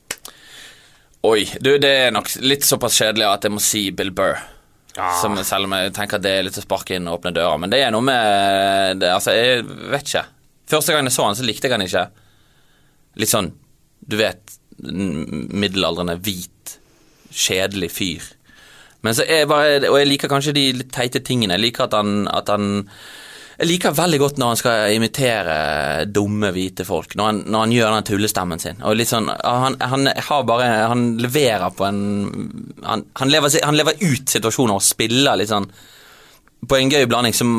[1.24, 4.42] Oi, du, det er nok litt såpass kjedelig at jeg må si Bill Burr.
[4.94, 5.14] Ja.
[5.22, 7.56] Som, selv om jeg tenker at det er litt å sparke inn og åpne døra,
[7.58, 10.26] Men det er noe med det, Altså, jeg vet ikke.
[10.70, 12.04] Første gang jeg så han, så likte jeg han ikke.
[13.24, 13.50] Litt sånn,
[14.04, 16.76] du vet, middelaldrende, hvit,
[17.32, 18.30] kjedelig fyr.
[19.04, 21.56] Men så er bare Og jeg liker kanskje de litt teite tingene.
[21.58, 22.84] Jeg liker at han, at han
[23.64, 25.54] Jeg liker veldig godt når han skal imitere
[26.12, 27.14] dumme, hvite folk.
[27.16, 28.82] Når han, når han gjør den tullestemmen sin.
[28.84, 32.02] Og litt sånn Han, han har bare Han leverer på en
[32.84, 35.70] Han, han, lever, han lever ut situasjoner og spiller litt sånn
[36.64, 37.50] på en gøy blanding som,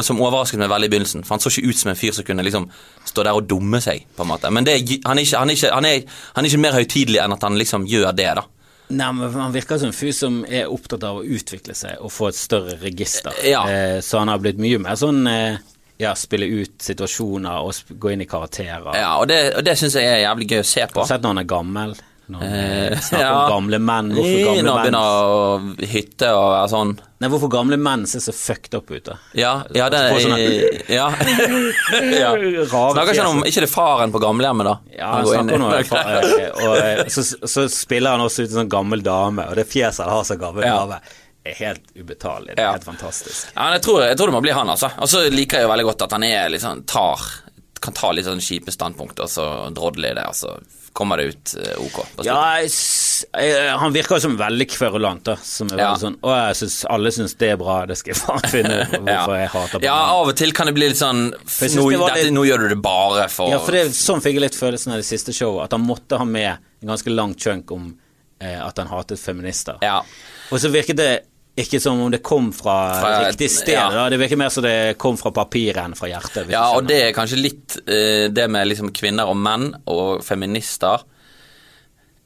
[0.00, 1.24] som overrasket meg veldig i begynnelsen.
[1.26, 2.64] For han så ikke ut som en fyr som kunne liksom
[3.04, 4.48] stå der og dumme seg, på en måte.
[4.48, 7.20] Men det, han, er ikke, han, er ikke, han, er, han er ikke mer høytidelig
[7.20, 8.46] enn at han liksom gjør det, da.
[8.94, 12.12] Nei, men Han virker som en fyr som er opptatt av å utvikle seg og
[12.14, 13.34] få et større register.
[13.46, 13.64] Ja.
[13.70, 15.60] Eh, så han har blitt mye mer sånn eh,
[16.00, 18.90] ja, spille ut situasjoner og gå inn i karakterer.
[18.98, 21.06] Ja, og det, og det syns jeg er jævlig gøy å se på.
[21.08, 21.96] Sett når han er gammel.
[22.32, 22.52] Han eh,
[22.94, 23.32] Eh, snakker ja.
[23.44, 24.12] om gamle menn.
[24.16, 26.92] Hvorfor gamle han menn begynner å hytte og være sånn.
[27.20, 29.16] Nei, hvorfor gamle menn ser så fucked up ut, da?
[29.36, 31.08] Ja, ja det er sånne- ja.
[32.24, 32.30] ja.
[32.68, 33.42] Snakker ikke om.
[33.48, 34.76] Ikke det faren på gamlehjemmet, da?
[34.96, 38.50] Ja, han i- snakker om fa- eh, Og eh, så, så spiller han også ut
[38.54, 40.78] en sånn gammel dame, og det fjeset han har som gammel Ja.
[40.84, 41.00] dame,
[41.44, 42.54] er helt ubetalelig.
[42.56, 43.50] Det er helt fantastisk.
[43.52, 44.88] Ja, men jeg tror, jeg tror det må bli han, altså.
[44.96, 47.20] Og så liker jeg jo veldig godt at han er litt sånn tar
[47.84, 49.44] Kan ta litt sånn kjipe standpunkt, og så
[49.76, 50.54] drodler jeg det, og så
[50.94, 51.96] kommer det ut eh, ok.
[52.24, 52.68] Ja, jeg,
[53.34, 55.34] jeg, han virker jo som veldig kverulant, da.
[55.42, 55.88] Som er Ja.
[55.98, 58.94] sånn Å, jeg syns alle syns det er bra, det skal jeg faen finne ut
[59.02, 61.98] hvorfor jeg hater på Ja, av og til kan det bli litt sånn nå, det
[61.98, 64.58] var dette, nå gjør du det bare for Ja, for det, sånn fikk jeg litt
[64.60, 67.90] følelsen av det siste showet, at han måtte ha med en ganske lang chunk om
[68.38, 69.82] eh, at han hatet feminister.
[69.82, 69.98] Ja.
[70.54, 71.10] Og så virket det
[71.54, 73.76] ikke som om det kom fra, Fra- riktig sted.
[73.76, 73.86] ja.
[73.92, 74.08] Da.
[74.10, 76.50] Det virker mer som det kom fra papiret enn fra hjertet.
[76.50, 81.04] Ja, og det er kanskje litt eh, det med liksom kvinner og menn og feminister.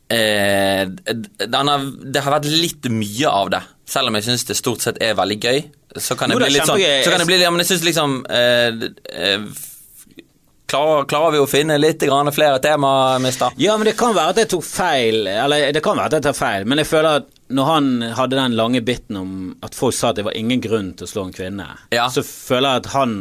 [0.08, 4.84] Eh, har, det har vært litt mye av det, selv om jeg syns det stort
[4.86, 5.58] sett er veldig gøy.
[6.00, 6.80] Så kan det er bli litt sånn.
[7.04, 9.44] Så kan det bli, ja, Men jeg syns liksom eh, eh,
[10.68, 13.52] klarer, klarer vi å finne litt grann flere tema, mister?
[13.60, 16.30] Ja, men det kan være at jeg tok feil, eller det kan være at jeg
[16.30, 17.86] tar feil, men jeg føler at når han
[18.18, 19.30] hadde den lange biten om
[19.64, 22.08] at folk sa at det var ingen grunn til å slå en kvinne, Ja.
[22.12, 23.14] så føler jeg at han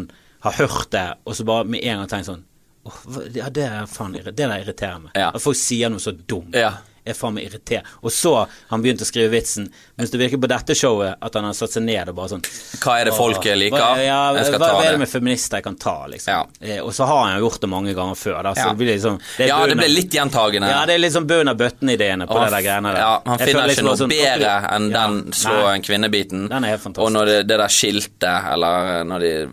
[0.44, 2.44] har hørt det, og så bare med en gang tenkt sånn
[2.88, 3.00] Åh,
[3.36, 5.12] ja, det, er faen, det der irriterer meg.
[5.14, 5.32] Ja.
[5.36, 6.54] At folk sier noe så dumt.
[6.56, 6.70] Ja.
[7.08, 7.86] Er faen meg irritert.
[8.04, 8.34] Og så
[8.70, 11.72] han begynte å skrive vitsen, mens det virker på dette showet at han har satt
[11.78, 12.44] seg ned og bare sånn
[12.84, 13.78] Hva er det folket liker?
[13.78, 15.02] Hva, ja, hva, hva er det det.
[15.06, 16.34] med feminister jeg kan ta, liksom?
[16.34, 16.74] Ja.
[16.76, 18.70] Eh, og så har han jo gjort det mange ganger før, da, så Ja.
[18.74, 20.70] det blir liksom er Ja, det blir litt gjentagende.
[20.70, 23.00] Ja, det er sånn bunn av bøtten-ideene på Og det der greiene der.
[23.02, 26.48] Ja, han Jeg finner ikke liksom noe sånn- bedre enn den slå en kvinne-biten.
[26.50, 27.06] Den er helt fantastisk.
[27.06, 29.50] Og når det, det der skiltet, eller når de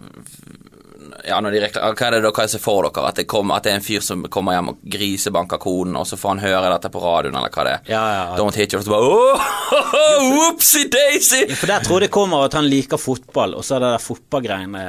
[1.27, 3.09] ja, når de rekla- Hva er det da, hva er det for dere?
[3.09, 6.07] At det, kom, at det er en fyr som kommer hjem og grisebanker konen, og
[6.07, 7.81] så får han høre dette på radioen, eller hva det er.
[7.95, 8.25] Ja, ja.
[8.39, 9.49] Don't hit you, og så bare oh,
[10.35, 11.43] Whoopsie daisy!
[11.57, 14.05] For der tror jeg det kommer at han liker fotball, og så er det der
[14.05, 14.85] fotballgreiene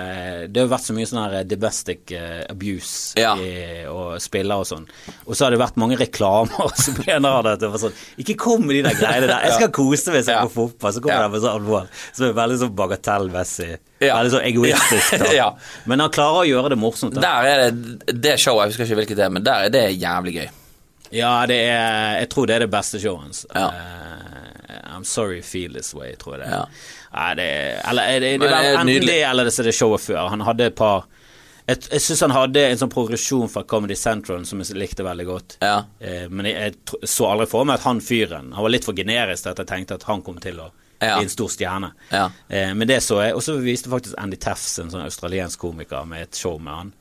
[0.52, 3.34] Det har jo vært så mye sånn her domestic eh, abuse Ja.
[3.40, 4.86] i, og spiller og sånn.
[5.26, 8.66] Og så har det vært mange reklamer som mener det det var sånn Ikke kom
[8.68, 9.48] med de der greiene der.
[9.50, 10.44] Jeg skal kose meg, se Ja.
[10.48, 10.94] på fotball.
[10.96, 11.28] Så kommer Ja.
[11.28, 13.76] det med sånn alvor som er veldig sånn bagatellmessig.
[14.04, 14.18] Ja.
[14.18, 15.16] Veldig sånn egoistisk.
[15.22, 15.32] Da.
[15.40, 15.48] Ja.
[15.88, 17.16] Men han klarer å gjøre det morsomt.
[17.16, 17.24] Da.
[17.24, 19.86] Der er det det showet, jeg husker ikke hvilket det er, men der er det
[19.96, 20.48] jævlig gøy.
[21.16, 23.46] Ja, det er Jeg tror det er det beste showet hans.
[23.56, 23.68] Ja.
[23.72, 26.56] Uh, I'm sorry you feel this way, tror jeg det er.
[26.56, 26.94] Ja.
[27.16, 30.04] Nei, det er Eller er det, det det er enten det eller det det showet
[30.04, 30.26] før.
[30.34, 31.06] Han hadde et par
[31.66, 35.26] Jeg, jeg syns han hadde en sånn progresjon fra Comedy Central som jeg likte veldig
[35.26, 35.56] godt.
[35.66, 35.78] Ja.
[36.00, 38.98] Eh, men jeg, jeg så aldri for meg at han fyren Han var litt for
[38.98, 40.70] generisk til at jeg tenkte at han kom til å
[41.02, 41.18] Ja.
[41.18, 41.92] bli en stor stjerne.
[42.12, 42.30] Ja.
[42.50, 43.36] Eh, men det så jeg.
[43.36, 46.94] Og så viste faktisk Andy Tefs, en sånn australiensk komiker, med et show med han.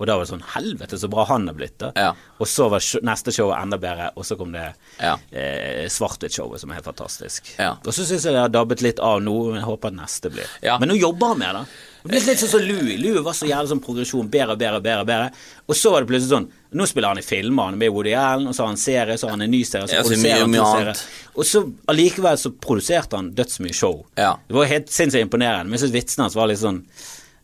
[0.00, 1.90] Og da var det sånn Helvete, så bra han er blitt, da.
[1.94, 2.14] Ja.
[2.40, 5.18] Og så var neste show enda bedre, og så kom det Ja.
[5.30, 7.50] eh, Svart-hvitt-showet, som er helt fantastisk.
[7.58, 7.74] Ja.
[7.84, 10.30] Og så syns jeg det har dabbet litt av nå, men jeg håper at neste
[10.32, 10.46] blir.
[10.80, 11.66] Men nå jobber han med det.
[12.02, 12.96] Det ble litt sånn som Louis.
[13.00, 15.04] Louis var så jævlig sånn progresjon, bedre, bedre, bedre.
[15.04, 17.90] bedre Og så var det plutselig sånn Nå spiller han i filmer, han er med
[17.90, 19.96] i Woody Allen, og så har han serie, så har han en ny serie, så
[19.98, 21.02] Ja, produserer han to serier.
[21.34, 24.06] Og så allikevel så produserte han dødsmye show.
[24.16, 24.36] Ja.
[24.46, 26.84] Det var helt sinnssykt imponerende, men jeg syns vitsene hans var litt sånn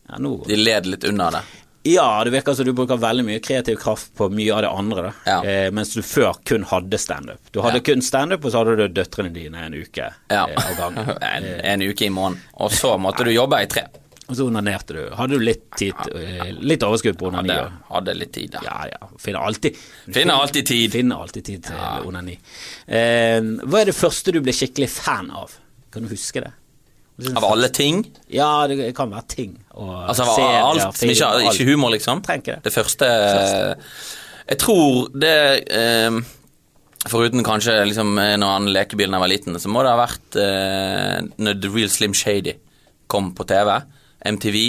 [0.09, 1.40] ja, nå De led litt unna det.
[1.90, 5.02] ja, det virker som du bruker veldig mye kreativ kraft på mye av det andre,
[5.02, 5.12] da.
[5.26, 5.36] Ja.
[5.42, 7.38] Eh, mens du før kun hadde standup.
[7.52, 7.86] Du hadde Ja.
[7.90, 10.46] kun standup, og så hadde du døtrene dine en uke Ja.
[10.46, 11.16] eh, av gangen.
[11.34, 11.44] en,
[11.74, 12.40] en uke i måneden.
[12.62, 13.88] Og så måtte du jobbe i tre.
[14.27, 15.03] Og så onanerte du.
[15.14, 17.53] Hadde du litt tid eh, Litt overskudd på onani?
[17.55, 18.62] Hadde, hadde litt tid, da.
[18.66, 19.09] Ja, ja.
[19.22, 19.79] Finner alltid
[20.11, 20.91] Finner alltid tid.
[20.97, 22.35] Finner alltid tid til onani.
[22.91, 25.55] Eh, hva er det første du ble skikkelig fan av?
[25.95, 26.53] Kan du huske det?
[27.33, 28.03] Av alle ting.
[28.29, 29.55] Ja, det kan være ting.
[29.79, 32.20] Og Altså av alt film, ikke, ikke humor, liksom.
[32.27, 32.64] Trenger ikke det.
[32.66, 33.07] Det første
[34.51, 35.37] Jeg tror det
[35.72, 36.18] eh,
[37.07, 40.01] Foruten kanskje liksom en og annen lekebil da jeg var liten, så må det ha
[40.01, 42.57] vært eh, når The Real Slim Shady
[43.07, 43.70] kom på TV.
[44.25, 44.61] MTV.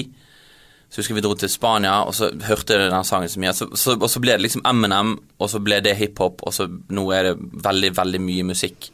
[0.87, 3.53] Så husker vi dro til Spania, og så hørte jeg den sangen så mye.
[3.53, 6.69] Så, så, og så ble det liksom Eminem, og så ble det hiphop, og så
[6.71, 7.37] nå er det
[7.67, 8.87] veldig, veldig mye musikk.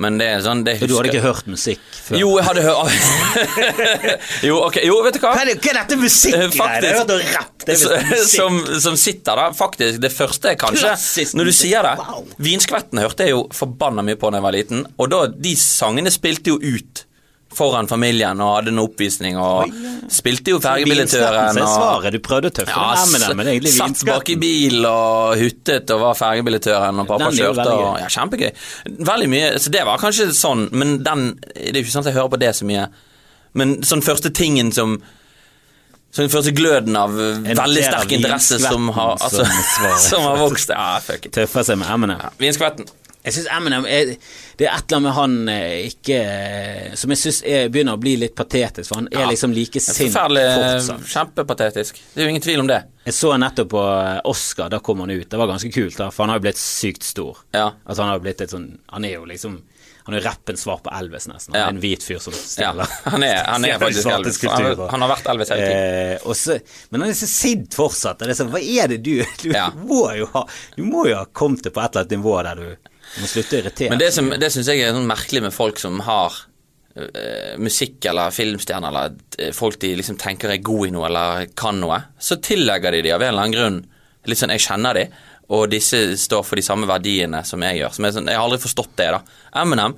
[0.00, 2.16] Men det er sånn det Du hadde ikke hørt musikk før?
[2.16, 3.58] Jo, jeg hadde hørt
[4.48, 5.34] Jo, ok, jo, vet du hva?
[5.36, 7.12] Hva er, det, hva er dette musikkgreiet?
[7.68, 8.30] Musikk.
[8.32, 9.50] som, som sitter da.
[9.56, 10.00] faktisk.
[10.00, 11.66] Det første kanskje Klassisk Når du musikk.
[11.66, 12.24] sier det Wow.
[12.40, 14.82] Vinskvetten hørte jeg jo forbanna mye på da jeg var liten.
[14.96, 17.04] Og da, de sangene spilte jo ut
[17.54, 19.72] foran familien og hadde en oppvisning og
[20.12, 22.14] spilte jo fergebillettøren så er svaret.
[22.14, 25.36] Du prøvde å tøffe ja, den med den, men egentlig satt bak i bil og
[25.40, 27.94] huttet og var fergebillettøren, og pappa Den kjørte veldig og.
[28.02, 28.50] Ja, kjempegøy.
[29.10, 29.48] Veldig mye.
[29.62, 32.34] Så det var kanskje sånn, men den Det er jo ikke sant at jeg hører
[32.36, 32.86] på det så mye.
[33.58, 35.00] Men sånn første tingen som
[36.10, 39.92] Sånn første gløden av en veldig sterk interesse som har altså, som.
[40.08, 40.72] Som har vokst.
[40.74, 41.36] Ja, fuck it.
[41.36, 42.24] Tøffer seg med Eminem.
[42.40, 42.88] Vinskvetten.
[43.24, 44.14] Jeg syns Eminem er,
[44.56, 47.40] Det er et eller annet med han eh, ikke eh, Som jeg syns
[47.72, 49.28] begynner å bli litt patetisk, for han er Ja.
[49.28, 51.04] liksom like sint fortsatt.
[51.12, 52.00] Kjempepatetisk.
[52.14, 52.80] Det er jo ingen tvil om det.
[53.04, 55.28] Jeg så nettopp på eh, Oscar, da kom han ut.
[55.30, 57.42] Det var ganske kult, da, for han har jo blitt sykt stor.
[57.56, 57.70] Ja.
[57.84, 59.60] Altså Han har blitt et sånn Han er jo liksom
[60.06, 61.54] Han er rappens svar på Elvis, nesten.
[61.54, 61.68] Han Ja.
[61.74, 62.88] en hvit fyr som Ja, stjeler.
[63.12, 64.40] han er, han er faktisk Elvis.
[64.48, 66.16] Han, han har vært Elvis hele tiden.
[66.16, 66.60] Eh, så-
[66.90, 68.18] men han er så sint fortsatt.
[68.18, 69.68] Det er så, hva er det du Du Ja.
[69.76, 70.46] må jo ha
[70.76, 73.56] Du må jo ha kommet til på et eller annet nivå der du må slutte
[73.56, 73.90] å irritere.
[73.92, 76.36] Men det, som, det syns jeg er sånn merkelig med folk som har
[76.98, 81.50] uh, musikk eller filmstjerner, eller eh, folk de liksom tenker er gode i noe eller
[81.58, 83.80] kan noe, så tillegger de de av en eller annen grunn
[84.28, 85.04] litt sånn Jeg kjenner de,
[85.50, 87.94] og disse står for de samme verdiene som jeg gjør.
[87.96, 89.22] Som er sånn, Jeg har aldri forstått det, da.
[89.62, 89.96] Eminem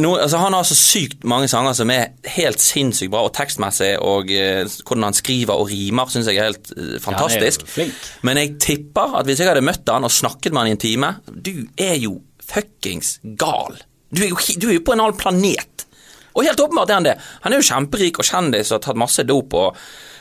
[0.00, 3.94] no, altså Han har så sykt mange sanger som er helt sinnssykt bra, og tekstmessig,
[4.02, 7.66] og eh, hvordan han skriver og rimer, syns jeg er helt eh, fantastisk.
[7.70, 8.10] flink.
[8.26, 10.82] Men jeg tipper at hvis jeg hadde møtt han og snakket med han i en
[10.84, 13.78] time Du er jo fuckings gal.
[14.14, 15.86] Du er jo, du er jo på en annen planet.
[16.34, 17.16] Og helt åpenbart er han det.
[17.44, 19.78] Han er jo kjemperik og kjendis og har tatt masse dop og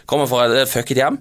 [0.09, 1.19] kommer fra et fucket hjem.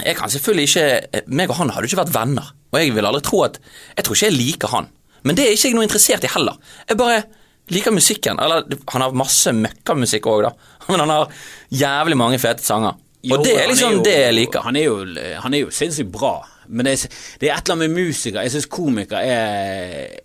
[0.00, 2.52] Jeg kan selvfølgelig ikke meg og han hadde ikke vært venner.
[2.72, 3.58] Og jeg vil aldri tro at
[3.96, 4.88] Jeg tror ikke jeg liker han.
[5.22, 6.56] Men det er ikke jeg noe interessert i heller.
[6.88, 7.22] Jeg bare
[7.70, 8.38] liker musikken.
[8.42, 10.52] Eller han har masse møkkamusikk òg, da.
[10.88, 11.28] Men han har
[11.70, 12.98] jævlig mange fete sanger.
[13.22, 14.60] Jo, og det er liksom liksom jo- det jeg liker.
[14.66, 14.96] Han er jo,
[15.44, 16.34] han er jo sinnssykt bra,
[16.66, 17.08] men det er,
[17.38, 20.20] det er et eller annet med musikere Jeg syns komikere er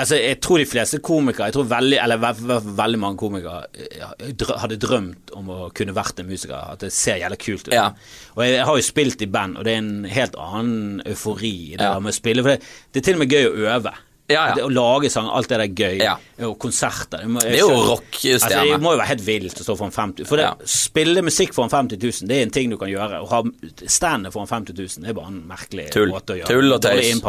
[0.00, 3.66] Altså, jeg tror de fleste komikere Jeg tror veldig, eller ve ve veldig mange komikere
[3.76, 6.56] eh, drø- hadde drømt om å kunne vært en musiker.
[6.72, 7.74] At det ser jævlig kult ut.
[7.76, 7.90] Ja.
[8.36, 11.76] Og jeg har jo spilt i band, og det er en helt annen eufori i
[11.76, 11.98] det Ja.
[12.00, 12.42] med å spille.
[12.42, 13.92] For det, det er til og med gøy å øve.
[14.32, 14.56] Ja, ja.
[14.58, 16.02] Det, å lage sang, alt det der er gøy.
[16.02, 16.14] Ja.
[16.48, 17.22] Og konserter.
[17.22, 18.48] Det, må, Det er jo rockestjerne.
[18.48, 21.56] Altså, det må jo være helt vilt å stå foran 50 For det, spille musikk
[21.56, 23.22] foran 50 000, det er en ting du kan gjøre.
[23.22, 23.42] Å ha
[23.86, 26.12] standet foran 50 000, det er bare en merkelig Tull.
[26.14, 27.20] måte å gjøre Tull og tøys.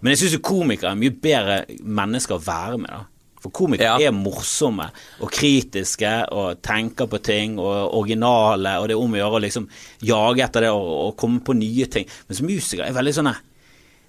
[0.00, 3.06] Men jeg syns komikere er mye bedre mennesker å være med, da.
[3.40, 4.90] For komikere er morsomme
[5.24, 9.44] og kritiske og tenker på ting og originale, og det er om å gjøre å
[9.46, 9.68] liksom
[10.04, 12.08] jage etter det og, og komme på nye ting.
[12.28, 13.40] Mens musikere er veldig sånn her,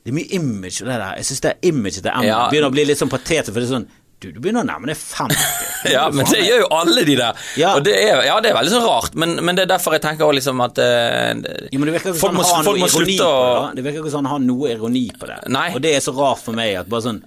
[0.02, 1.18] Det er mye image det der.
[1.20, 2.38] Jeg syns det er imaget til Emma Ja.
[2.50, 3.90] begynner å bli litt sånn patetisk, for det er sånn
[4.22, 5.38] Du, du begynner å nærme deg 50.
[5.96, 7.38] Ja, men det gjør jo alle de der.
[7.58, 7.72] Ja.
[7.74, 10.04] Og det er, ja, det er veldig sånn rart, men, men det er derfor jeg
[10.04, 11.32] tenker også liksom at uh,
[11.74, 13.30] jo, men det virker ikke folk som må, han har folk må ironi slutte på
[13.34, 13.80] å det.
[13.80, 15.40] Det virker ikke sånn han har noe ironi på det.
[15.58, 15.68] Nei.
[15.74, 17.22] Og det er så rart for meg at bare sånn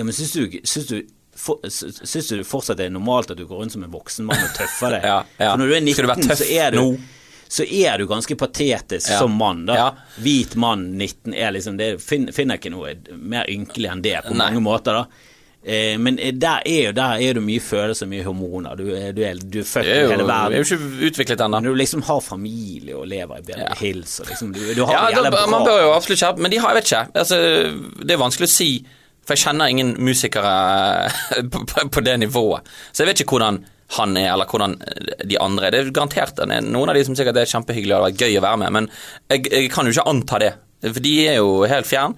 [0.00, 0.96] Ja, men syns du, syns du
[1.38, 4.42] for, Syns du fortsatt det er normalt at du går rundt som en voksen mann
[4.42, 5.06] og tøffer deg?
[5.12, 5.52] Ja, ja.
[5.54, 6.82] For når du er 19, du så, er du?
[7.52, 9.18] Så er du ganske patetisk Ja.
[9.20, 9.74] som mann, da.
[9.76, 9.90] Ja.
[10.24, 14.32] Hvit mann 19 er liksom det, finner, Finner ikke noe mer ynkelig enn det på
[14.32, 14.46] Nei.
[14.46, 15.28] mange måter, da.
[15.64, 18.74] Eh, men der er jo der er det mye følelser, mye hormoner.
[18.80, 21.60] Du er, du er, du er født i hele det er jo ikke utviklet ennå.
[21.62, 23.76] Når du liksom har familie og lever i Beverly Ja.
[23.78, 26.50] Hills og liksom, du, du har Ja, det da, man bør jo absolutt skjerpe Men
[26.50, 27.04] de har, jeg vet ikke.
[27.22, 27.38] Altså,
[28.02, 28.70] det er vanskelig å si,
[29.22, 30.52] for jeg kjenner ingen musikere
[31.52, 32.68] på, på, på det nivået.
[32.92, 33.62] Så jeg vet ikke hvordan
[33.98, 34.78] han er, eller hvordan
[35.28, 35.74] de andre er.
[35.74, 38.30] Det er garantert han er noen av de som sikkert er kjempehyggelige og det er
[38.30, 38.88] gøy å være med, men
[39.28, 40.52] jeg, jeg kan jo ikke anta det,
[40.88, 42.16] for de er jo helt fjern.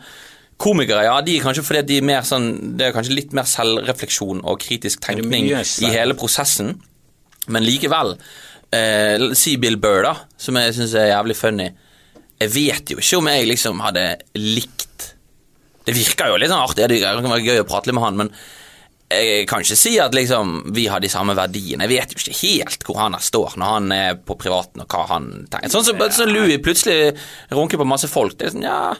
[0.65, 3.47] Komikere, ja, de er kanskje fordi de er mer sånn Det er kanskje litt mer
[3.51, 6.77] selvrefleksjon og kritisk tenkning i hele prosessen,
[7.51, 8.15] men likevel.
[8.75, 11.67] Eh, si Bill Burr, da, som jeg syns er jævlig funny.
[12.39, 14.07] Jeg vet jo ikke om jeg liksom hadde
[14.39, 15.11] likt
[15.85, 18.17] Det virker jo litt sånn artig, det kan være gøy å prate litt med han,
[18.23, 18.31] men
[19.15, 21.85] jeg kan ikke si at liksom vi har de samme verdiene.
[21.85, 25.05] Jeg vet jo ikke helt hvor han står når han er på privaten, og hva
[25.13, 25.71] han tenker.
[25.71, 27.13] Sånn som sånn Louis plutselig
[27.53, 28.35] runker på masse folk.
[28.41, 28.95] Det er sånn, ja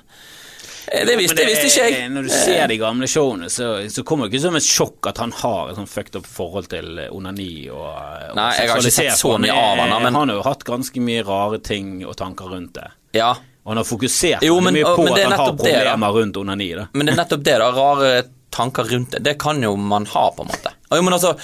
[0.85, 2.11] Det visste, det visste ikke jeg.
[2.13, 5.23] Når du ser de gamle showene, så, så kommer det ikke som et sjokk at
[5.25, 8.85] han har et sånn fucked up forhold til eh, onani og, og Nei, jeg har
[8.85, 12.05] ikke sett så mye av han, men- han har jo hatt ganske mye rare ting
[12.05, 12.91] og tanker rundt det.
[13.17, 13.33] Ja,
[13.73, 16.75] han har fokusert Jo, men- mye på at han har problemer det, rundt onani.
[16.75, 16.89] Da.
[16.93, 17.71] Men det er nettopp det, da.
[17.73, 19.23] Rare tanker rundt det.
[19.25, 20.75] Det kan jo man ha, på en måte.
[20.91, 21.37] Jo, men altså,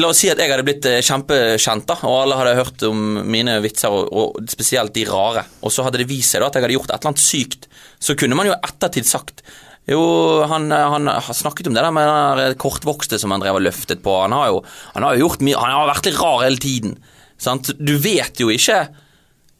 [0.00, 3.02] La oss si at jeg hadde blitt eh, kjempekjent, da, og alle hadde hørt om
[3.30, 6.56] mine vitser, og, og spesielt de rare, og så hadde det vist seg da at
[6.56, 7.68] jeg hadde gjort et eller annet sykt,
[8.00, 9.44] så kunne man jo ettertid sagt
[9.84, 10.00] jo,
[10.48, 14.00] han, han har snakket om det der med den kortvokste som han drev og løftet
[14.00, 14.14] på.
[14.22, 14.62] Han har jo,
[14.94, 16.94] han har jo gjort mye Han har vært litt rar hele tiden.
[17.36, 17.68] Sant?
[17.76, 18.78] Du vet jo ikke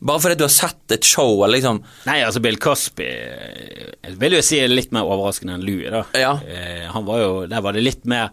[0.00, 4.18] Bare fordi du har sett et show eller liksom Nei, altså Bill Cosby eh, jeg
[4.20, 6.34] vil jo si er litt mer overraskende enn Louie, da Ja.
[6.44, 8.28] Eh, Han var jo, Der var det litt mer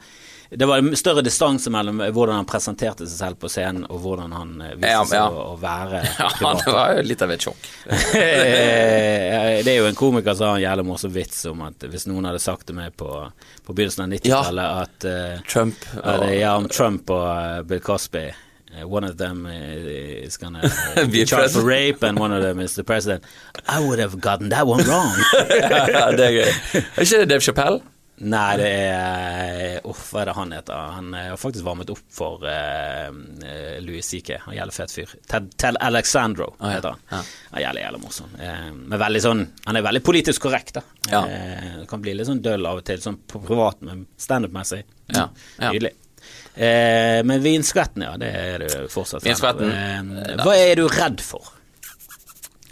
[0.51, 4.33] Det var en større distanse mellom hvordan han presenterte seg selv på scenen, og hvordan
[4.35, 5.21] han eh, viste Ja, seg.
[5.37, 6.65] Å, å være Ja, privat.
[6.65, 7.69] det var jo litt av et sjokk.
[9.61, 12.25] Det er jo en komiker som har en jævlig morsom vits om at hvis noen
[12.27, 13.07] hadde sagt til meg på,
[13.63, 18.27] på begynnelsen av 90-tallet at uh, Trump at, eh, Ja, om Trump og Bill Cosby
[18.75, 22.41] eh, One of them eh, is gonna uh, Be charged for rape, and one of
[22.41, 23.23] them is the president.
[23.67, 25.15] I would have gotten that one wrong.
[25.49, 26.51] ja, det er gøy.
[26.75, 27.81] Er ikke det Dave Chappelle?
[28.21, 30.81] Nei, det er Uff, hva er det han heter?
[30.97, 33.07] Han eh, har faktisk varmet opp for eh,
[33.81, 34.35] Louis C.K.
[34.45, 35.15] Han jævlig fet fyr.
[35.31, 36.75] Ted, Ted Alexandro ja.
[36.75, 37.01] heter han.
[37.09, 37.21] Ja.
[37.55, 38.35] Han er jævlig, morsom.
[38.37, 40.85] Eh, men veldig sånn Han er veldig politisk korrekt, da.
[41.09, 41.23] Ja.
[41.25, 44.83] Eh, kan bli litt sånn døll av og til, sånn privat, men standup-messig.
[45.09, 45.25] Ja,
[45.57, 45.71] ja.
[45.71, 45.95] Nydelig.
[46.55, 49.23] Eh, men vinskvetten, ja, det er du fortsatt.
[49.23, 51.47] Vinskvetten, Eh, hva er du redd for?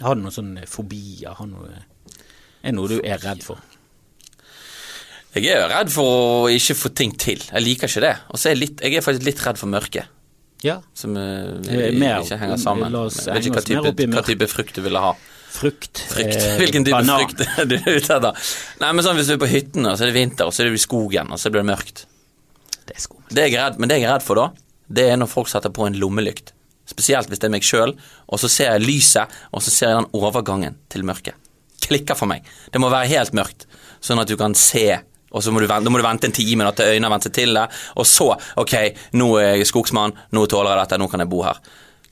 [0.00, 1.34] Har du noen sånne fobier?
[1.36, 3.58] Har noe, er det noe du er redd for?
[5.34, 6.06] Jeg er jo redd for
[6.44, 7.38] å ikke få ting til.
[7.52, 8.14] Jeg liker ikke det.
[8.34, 10.08] Og så er jeg, litt, jeg er faktisk litt redd for mørket.
[10.66, 10.80] Ja.
[10.92, 12.90] Som eh, Eh, mer- ikke henger sammen.
[12.92, 15.14] la oss henge oss mer opp i hva type frukt du ville ha.
[15.50, 16.02] Frukt.
[16.10, 16.34] Frykt.
[16.36, 17.22] eh, Hvilken type banan.
[17.22, 18.42] frukt er du ute etter?
[18.82, 20.64] Nei, men sånn hvis du er på hytten, og så er det vinter, og så
[20.66, 22.04] er du i skogen, og så blir det mørkt.
[22.90, 23.30] Det er skummelt.
[23.34, 24.48] Det jeg er redd, men det jeg er redd for da,
[24.90, 26.50] det er når folk setter på en lommelykt.
[26.90, 27.92] Spesielt hvis det er meg sjøl,
[28.26, 31.36] og så ser jeg lyset, og så ser jeg den overgangen til mørket.
[31.86, 32.42] Klikker for meg.
[32.74, 33.68] Det må være helt mørkt,
[34.02, 34.88] sånn at du kan se.
[35.30, 37.14] Og så må du vente, da må du vente en time da, til øynene har
[37.14, 38.74] vent seg til det, og så Ok,
[39.14, 41.60] nå er jeg skogsmann, nå tåler jeg dette, nå kan jeg bo her.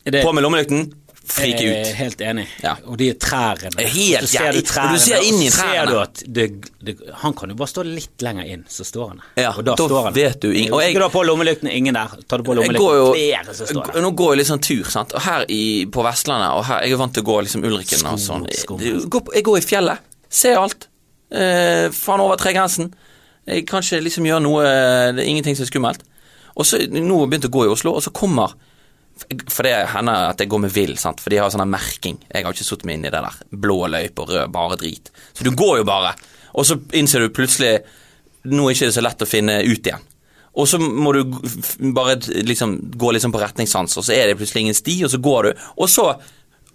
[0.06, 0.92] Er det- På med lommelykten,
[1.32, 2.44] frike Jeg er helt enig.
[2.64, 2.74] Ja.
[2.88, 3.70] Og de trærne.
[3.78, 5.74] Helt Så ser du Og du ser inn i og trærne.
[5.74, 6.46] Ser du at det,
[6.84, 9.42] det, han kan jo bare stå litt lenger inn, så står han der.
[9.44, 10.72] Ja, og da, da står han vet du ingen.
[10.74, 12.14] og jeg- du på lommelyktene, ingen der.
[12.28, 14.00] Tar du på Jeg lommelyktene, flere som står der.
[14.02, 15.14] Nå går jeg litt sånn tur, sant.
[15.14, 18.06] Og her i, på Vestlandet, og her, jeg er vant til å gå liksom Ulriken
[18.06, 18.46] og sånn.
[18.48, 18.64] Jeg,
[19.08, 19.98] går jeg går i fjellet,
[20.30, 20.88] ser alt.
[21.30, 22.92] Eh, faen over tregrensen.
[23.48, 24.62] Jeg kan ikke liksom gjøre noe
[25.16, 26.00] Det er ingenting som er skummelt.
[26.58, 28.54] Og så nå har jeg begynt å gå i Oslo, og så kommer
[29.50, 32.18] For det hender at jeg går med vill, sant, for de har sånn merking.
[32.30, 33.40] Jeg har ikke satt meg inn i det der.
[33.50, 35.10] Blå løype og rød, bare drit.
[35.32, 36.14] Så du går jo bare,
[36.54, 37.78] og så innser du plutselig
[38.48, 40.04] Nå er ikke det så lett å finne ut igjen.
[40.58, 41.34] Og så må du
[41.94, 42.16] bare
[42.46, 45.48] liksom gå liksom på retningssans, og så er det plutselig ingen sti, og så går
[45.48, 46.06] du, og så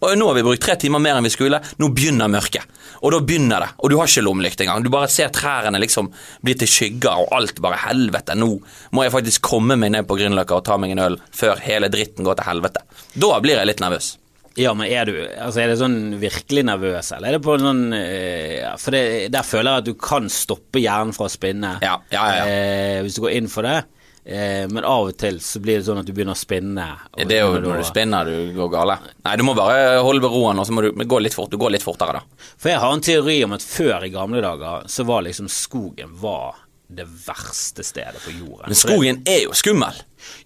[0.03, 2.79] og nå har vi brukt tre timer mer enn vi skulle, nå begynner mørket.
[3.03, 4.83] Og da begynner det, og du har ikke lommelykt engang.
[4.83, 6.09] Du bare ser trærne liksom
[6.45, 8.51] bli til skygger, og alt bare helvete, nå
[8.95, 11.91] må jeg faktisk komme meg ned på Grünerløkka og ta meg en øl før hele
[11.91, 12.83] dritten går til helvete.
[13.15, 14.13] Da blir jeg litt nervøs.
[14.59, 17.63] Ja, men er du altså er det sånn virkelig nervøs, eller er det på en
[17.65, 21.33] sånn eh, ja, For det, der føler jeg at du kan stoppe hjernen fra å
[21.33, 22.25] spinne Ja, ja.
[22.45, 23.79] Eh, hvis du går inn for det.
[24.25, 26.85] Eh, men av og til så blir det sånn at du begynner å spinne.
[27.17, 28.97] Det er jo når du spinner du går gale.
[29.25, 31.51] Nei, du må bare holde roen, og så må du gå litt fort.
[31.51, 32.45] Du går litt fortere, da.
[32.55, 36.15] For jeg har en teori om at før i gamle dager så var liksom skogen
[36.21, 36.61] var
[36.93, 38.69] det verste stedet på jorden.
[38.69, 39.97] Men skogen er jo skummel.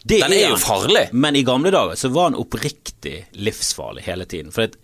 [0.04, 1.10] Det Den er jo farlig.
[1.12, 4.54] Men i gamle dager så var den oppriktig livsfarlig hele tiden.
[4.56, 4.78] For at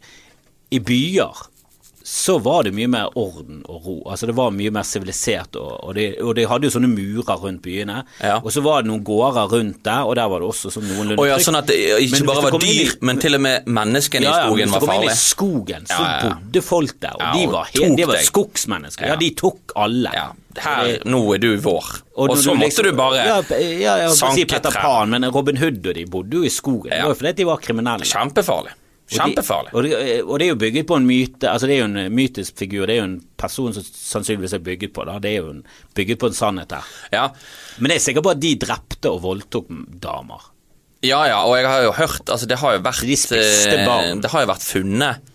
[0.74, 1.48] i byer
[2.03, 3.93] så var det mye mer orden og ro.
[4.11, 7.61] Altså Det var mye mer sivilisert, og, og, og de hadde jo sånne murer rundt
[7.63, 8.01] byene.
[8.19, 8.41] Ja.
[8.43, 11.19] Og så var det noen gårder rundt der, og der var det også sånn noenlunde
[11.23, 13.41] Og ja, sånn at det ikke Men bare hvis var dyr, i- men til og
[13.45, 15.99] med menneskene ja, i ja, men skogen hvis var du kom inn i skogen, så
[15.99, 16.34] Ja, ja, ja.
[16.35, 19.05] bodde folk der, og Ja, de var, helt, de var skogsmennesker.
[19.07, 19.13] Ja.
[19.15, 19.19] Ja.
[19.23, 20.11] de tok alle.
[20.13, 20.27] Ja,
[20.59, 21.88] her, nå er du vår.
[22.13, 24.69] Og, og så måtte liksom- du bare ja, ja, ja, si Peter.
[24.75, 26.91] Pan, men Robin Hood og de bodde jo i skogen.
[26.91, 27.07] Det Ja.
[27.07, 28.05] var jo fordi de var kriminelle.
[28.05, 28.75] Kjempefarlig.
[29.11, 29.73] Kjempefarlig.
[29.73, 31.81] Og, de, og, det, og det er jo bygget på en myte Altså det er
[31.81, 35.03] jo en mytisk figur, det er jo en person som sannsynligvis er bygget på.
[35.09, 35.17] Da.
[35.21, 35.61] Det er jo en,
[35.97, 36.89] bygget på en sannhet her.
[37.13, 37.27] Ja.
[37.80, 39.69] Men jeg er sikker på at de drepte og voldtok
[40.01, 40.49] damer.
[41.03, 43.85] ja ja, og jeg har jo hørt Altså, det har jo vært De spiste eh,
[43.85, 44.21] barn.
[44.23, 45.31] Det har jo vært funnet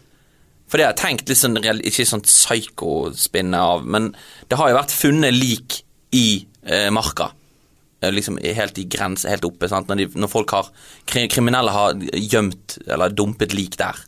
[0.67, 4.15] For det har jeg tenkt litt sånn Ikke sånn psyko-spinne av, men
[4.49, 5.83] det har jo vært funnet lik
[6.17, 7.35] i eh, marka.
[8.01, 9.71] Liksom helt i grense, helt oppe.
[9.73, 10.69] Når, de, når folk har
[11.09, 13.99] Kriminelle har gjemt eller dumpet lik der.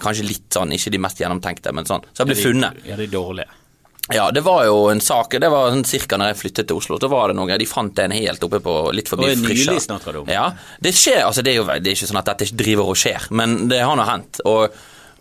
[0.00, 2.04] Kanskje litt sånn, ikke de mest gjennomtenkte, men sånn.
[2.12, 2.84] Så har ja, de, funnet.
[2.88, 3.48] Ja, de dårlige.
[4.10, 6.98] Ja, det var jo en sak Det var sånn cirka når jeg flyttet til Oslo.
[6.98, 10.16] Da var det noe, De fant en helt oppe på litt forbi Og nylig snakker
[10.16, 10.30] du om.
[10.30, 10.48] Ja,
[10.82, 11.22] det skjer.
[11.28, 13.82] altså Det er jo det er ikke sånn at dette driver og skjer, men det
[13.84, 14.42] har nå hendt.
[14.50, 14.74] Og,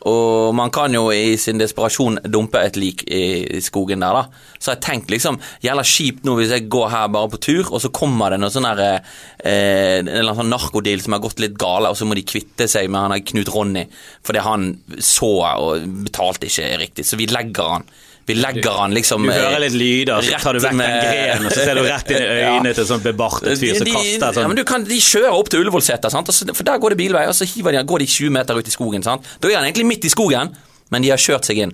[0.07, 4.55] og man kan jo i sin desperasjon dumpe et lik i, skogen der, da.
[4.59, 7.81] Så jeg tenkte liksom Jævla kjipt nå hvis jeg går her bare på tur, og
[7.83, 11.43] så kommer det noe sånn der eh, En eller annen sånn narkodeal som har gått
[11.43, 13.87] litt gale, og så må de kvitte seg med han Knut Ronny
[14.25, 14.69] fordi han
[15.03, 17.87] så og betalte ikke riktig, så vi legger han.
[18.29, 21.45] Vi legger han liksom Du hører litt lyder, så tar du vekk den med- grenen,
[21.49, 22.53] og så ser du rett inn i Ja.
[22.53, 24.99] øynene til en sånn bebartet fyr som kaster kaster ja, sånn men du kan, De
[25.03, 26.13] kjører opp til Ullevålseter,
[26.53, 29.03] for der går det bilvei, og så de, går de 20 meter ut i skogen.
[29.05, 29.25] Sant?
[29.41, 30.53] Da er han egentlig midt i skogen,
[30.93, 31.73] men de har kjørt seg inn.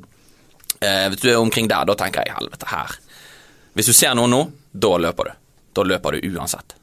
[0.82, 2.96] Eh, hvis du er omkring der, da tenker jeg helvete, her.
[3.76, 4.42] Hvis du ser noe nå,
[4.72, 5.38] da løper du.
[5.76, 6.76] Da løper du uansett.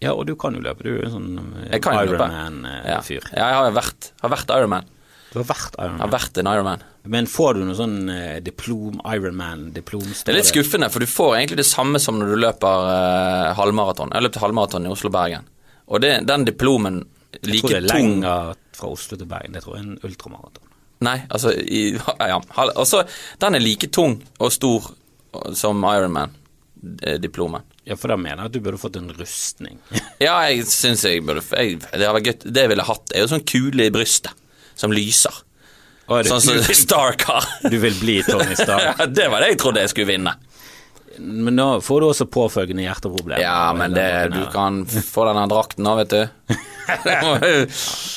[0.00, 0.84] Ja, og du kan jo løpe.
[0.86, 1.34] Du er jo sånn
[1.68, 1.92] eh, jo løpe.
[1.92, 2.04] Ja.
[2.08, 3.26] Ironman-fyr.
[3.36, 4.88] ja, jeg har vært, har vært Ironman.
[5.30, 6.10] Du har vært Jeg har Ironman.
[6.10, 6.80] vært en Ironman.
[7.14, 10.02] Men får du noe sånn eh, diplom, Ironman-diplom?
[10.10, 13.52] Det er litt skuffende, for du får egentlig det samme som når du løper eh,
[13.60, 14.10] halvmaraton.
[14.16, 15.46] Jeg løp halvmaraton i Oslo-Bergen,
[15.86, 16.98] og det, den diplomen
[17.46, 19.54] like tung Jeg tror det er tung lenger fra Oslo til Bergen.
[19.54, 20.66] Det tror jeg er en ultramaraton.
[21.06, 23.04] Nei, altså i, ja, hal- altså,
[23.40, 24.90] Den er like tung og stor
[25.56, 27.62] som Ironman-diplomen.
[27.88, 29.78] Ja, for da mener jeg at du burde fått en rustning.
[30.20, 32.50] Ja, jeg syns jeg burde jeg, Det hadde vært gøy.
[32.52, 34.36] Det jeg ville hatt, er jo sånn kule i brystet
[34.80, 35.42] som lyser.
[36.10, 37.44] Er Sånn som du, vil, Stark har.
[37.70, 38.96] du vil bli Tony Stark.
[38.98, 40.32] Ja, det var det jeg trodde jeg skulle vinne.
[41.20, 43.42] Men nå får du også påfølgende hjerteproblemer.
[43.44, 46.20] Ja, men det, du kan få denne drakten nå, vet du.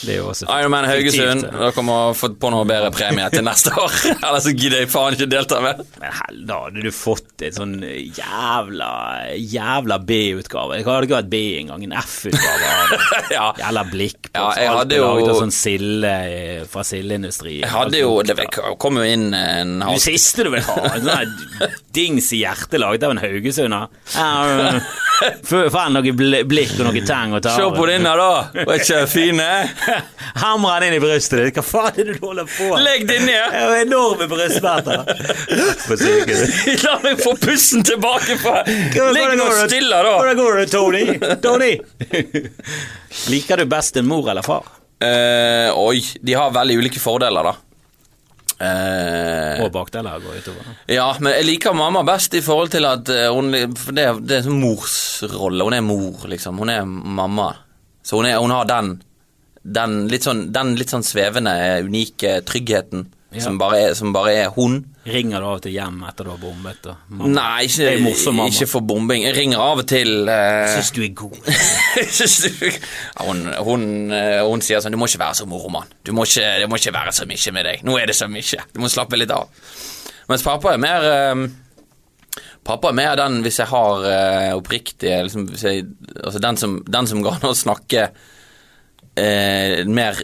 [0.04, 1.44] Det er jo også Ironman Haugesund.
[1.46, 1.52] Da.
[1.70, 3.94] Dere må få på noe bedre premie til neste år.
[4.26, 5.84] Ellers så gidder jeg faen ikke delta med.
[6.02, 8.90] Men hell, da hadde du fått en sånn jævla
[9.38, 10.80] Jævla B-utgave.
[10.80, 12.72] Jeg hadde ikke vært B engang, en F-utgave.
[13.34, 13.48] Ja.
[13.58, 17.64] Jævla blikk på Ja, jeg hadde jo- laget av sånn silde eh, fra sildeindustrien.
[17.64, 18.36] Jeg hadde jo Det
[18.82, 23.06] kom jo inn en Det siste du vil ha, en sånn dings i hjertet laget
[23.08, 23.88] av en haugesunder.
[25.48, 26.14] Få noe
[26.50, 28.23] blikk og noe tang og ta Se på denne, da!
[28.58, 29.48] Var ikke fine?
[30.44, 31.58] Hamra han inn i brystet ditt.
[31.60, 32.84] Hva faen er det du holder på med?
[32.86, 33.34] Legg det ned!
[33.36, 35.04] Jeg har enorme brystsmerter.
[36.86, 38.56] La meg få pusten tilbake På.
[39.16, 40.16] Ligg nå stille, da!
[40.18, 41.04] Hvordan går det, Tony?
[41.44, 41.74] Tony?
[43.34, 44.66] Liker du best en mor eller far?
[45.04, 47.56] Eh, oi, de har veldig ulike fordeler, da.
[48.64, 50.68] Eh, Og bakdeler går utover.
[50.88, 54.38] ja, men jeg liker mamma best i forhold til at eh, hun For det, det
[54.44, 55.66] er morsrolle.
[55.68, 56.62] Hun er mor, liksom.
[56.62, 57.50] Hun er mamma.
[58.04, 58.96] Så hun, er, hun har den,
[59.64, 61.56] den, litt sånn, den litt sånn svevende,
[61.88, 63.42] unike tryggheten Ja.
[63.42, 64.76] som, bare er, som bare er hun.
[65.10, 66.86] Ringer du av og til hjem etter du har bombet?
[67.10, 69.24] Nei, ikke, morsom ikke for bombing.
[69.26, 71.40] Jeg ringer av og til eh, Syns du er god.
[71.94, 76.46] Du ja, hun, hun, eh, hun sier sånn Du må ikke være så må ikke,
[76.62, 77.84] det må ikke være så mye med deg.
[77.88, 78.64] Nå er det så mye.
[78.74, 79.50] Du må slappe litt av.
[80.30, 81.44] Mens pappa er mer eh,
[82.64, 85.84] Pappa er mer den hvis jeg har eh, oppriktig liksom, hvis jeg,
[86.24, 88.06] altså den som, den som går an å snakke
[89.16, 90.22] eh, mer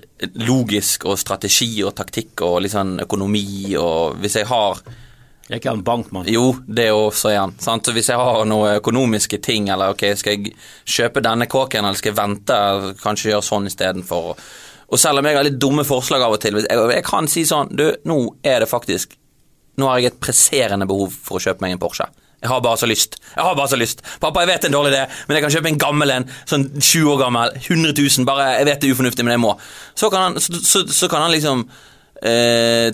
[0.48, 4.82] logisk og strategi og taktikk og litt sånn økonomi og Hvis jeg har
[5.50, 6.30] Jeg er ikke han bankmann.
[6.30, 7.56] jo, det også er han.
[7.60, 7.86] Sant?
[7.86, 10.54] Så hvis jeg har noen økonomiske ting, eller ok, skal jeg
[10.86, 12.58] kjøpe denne kåken, eller skal jeg vente,
[13.02, 14.36] kanskje gjøre sånn istedenfor.
[14.90, 17.44] Og selv om jeg har litt dumme forslag av og til, jeg, jeg kan si
[17.46, 19.18] sånn Du, nå er det faktisk
[19.80, 22.08] Nå har jeg et presserende behov for å kjøpe meg en Porsche.
[22.40, 23.18] Jeg har bare så lyst.
[23.36, 24.02] Jeg har bare så lyst.
[24.22, 26.26] Pappa, jeg vet det er en dårlig idé, men jeg kan kjøpe en gammel en.
[26.48, 27.54] Sånn 20 år gammel.
[27.60, 28.28] 100 000.
[28.30, 29.54] Bare, jeg vet det er ufornuftig, men jeg må.
[30.00, 31.66] Så kan han, så, så, så kan han liksom
[32.24, 32.88] eh,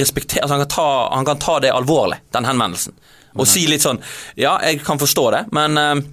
[0.00, 2.96] respektere altså han, kan ta, han kan ta det alvorlig, den henvendelsen.
[3.34, 3.98] Og si litt sånn
[4.38, 6.04] Ja, jeg kan forstå det, men eh,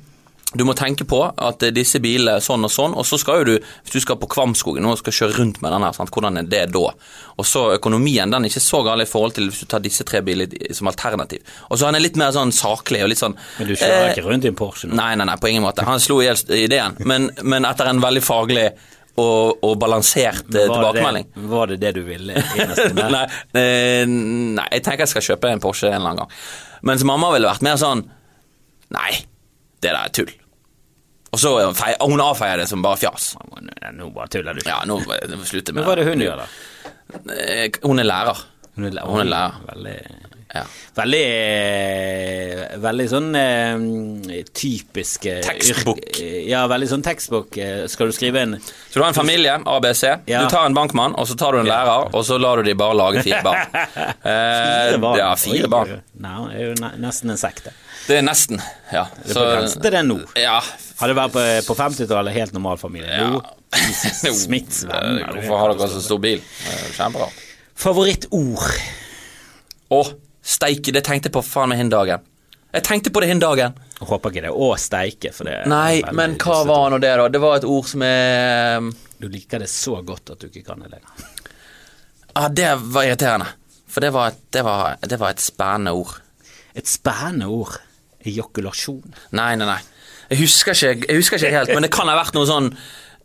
[0.54, 3.42] du må tenke på at eh, disse bilene er sånn og sånn, og så skal
[3.42, 6.12] jo du, hvis du skal på Kvamskogen og skal kjøre rundt med den her, sant?
[6.12, 6.92] hvordan er det da?
[7.40, 10.04] Og så økonomien, den er ikke så gal i forhold til hvis du tar disse
[10.08, 11.46] tre bilene som alternativ.
[11.70, 14.16] Og så er han litt mer sånn saklig og litt sånn Men du kjører eh,
[14.16, 14.98] ikke rundt i en Porsche nå?
[15.00, 15.88] Nei, nei, nei, på ingen måte.
[15.88, 18.68] Han slo i hjel ideen, men, men etter en veldig faglig
[19.22, 21.32] og, og balansert eh, Var tilbakemelding.
[21.32, 22.44] Det, var det det du ville?
[23.00, 23.24] nei,
[23.56, 26.38] eh, nei, jeg tenker jeg skal kjøpe en Porsche en eller annen gang.
[26.92, 28.04] Mens mamma ville vært mer sånn
[28.92, 29.12] Nei,
[29.80, 30.32] det der er tull.
[31.32, 33.30] Og så feir, hun hun avfeier det som bare fjas.
[33.96, 34.62] Nå bare tuller du.
[34.68, 35.00] Ja, nå
[35.48, 36.92] slutter med hva er det hun gjør, da?
[37.38, 38.44] Eh, Hun er lærer.
[38.76, 39.62] Hun er, Hun er lærer.
[39.72, 39.96] Veldig,
[40.52, 40.64] Ja.
[40.98, 46.02] veldig, eh, veldig sånn eh, typisk Tekstbok.
[46.48, 47.56] Ja, veldig sånn tekstbok.
[47.92, 50.04] Skal du skrive en Så du har en familie, ABC.
[50.28, 50.44] Ja.
[50.44, 52.76] Du tar en bankmann, og så tar du en lærer, og så lar du de
[52.76, 53.68] bare lage fire barn.
[54.32, 56.02] Eh, Ja, fire barn.
[56.20, 57.72] Nei, det er jo nesten en sekte.
[57.72, 57.81] Det
[58.18, 58.60] er nesten,
[58.92, 59.04] ja.
[59.24, 60.16] Det er på grensen til det nå.
[60.42, 60.58] Ja.
[61.02, 63.12] Hadde vært på, på 50-tallet helt normal familie.
[63.14, 63.28] ja.
[63.32, 63.42] Nå
[64.36, 65.22] Smiths venner.
[65.22, 66.42] Eh, Hvorfor har dere så stor bil?
[66.42, 67.38] Det jo Kjemperart.
[67.82, 68.82] Favorittord?
[69.92, 70.02] Å,
[70.44, 72.26] steike, det tenkte jeg på faen meg hin dagen.
[72.72, 73.74] Jeg tenkte på det hin dagen.
[74.00, 77.12] Jeg håper ikke det er å steike, for det Nei, men hva var nå det,
[77.20, 77.26] da?
[77.32, 78.88] Det var et ord som er
[79.22, 81.28] Du liker det så godt at du ikke kan det lenger.
[82.32, 83.50] Ja, det var irriterende.
[83.92, 86.14] For det var, et- det var, det var et spennende ord.
[86.74, 87.76] Et spennende ord.
[88.26, 89.02] Ejakulasjon.
[89.38, 89.80] Nei, nei, nei.
[90.32, 92.70] Jeg husker ikke, jeg husker ikke helt, men det kan ha vært noe sånn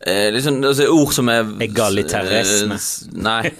[0.03, 2.75] eh, liksom, altså, Ord som er Egalitarisme.
[2.75, 3.51] eh, Nei.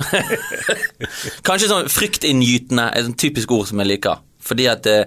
[1.47, 4.19] Kanskje sånn fryktinngytende er et typisk ord som jeg liker.
[4.47, 4.97] Fordi at det,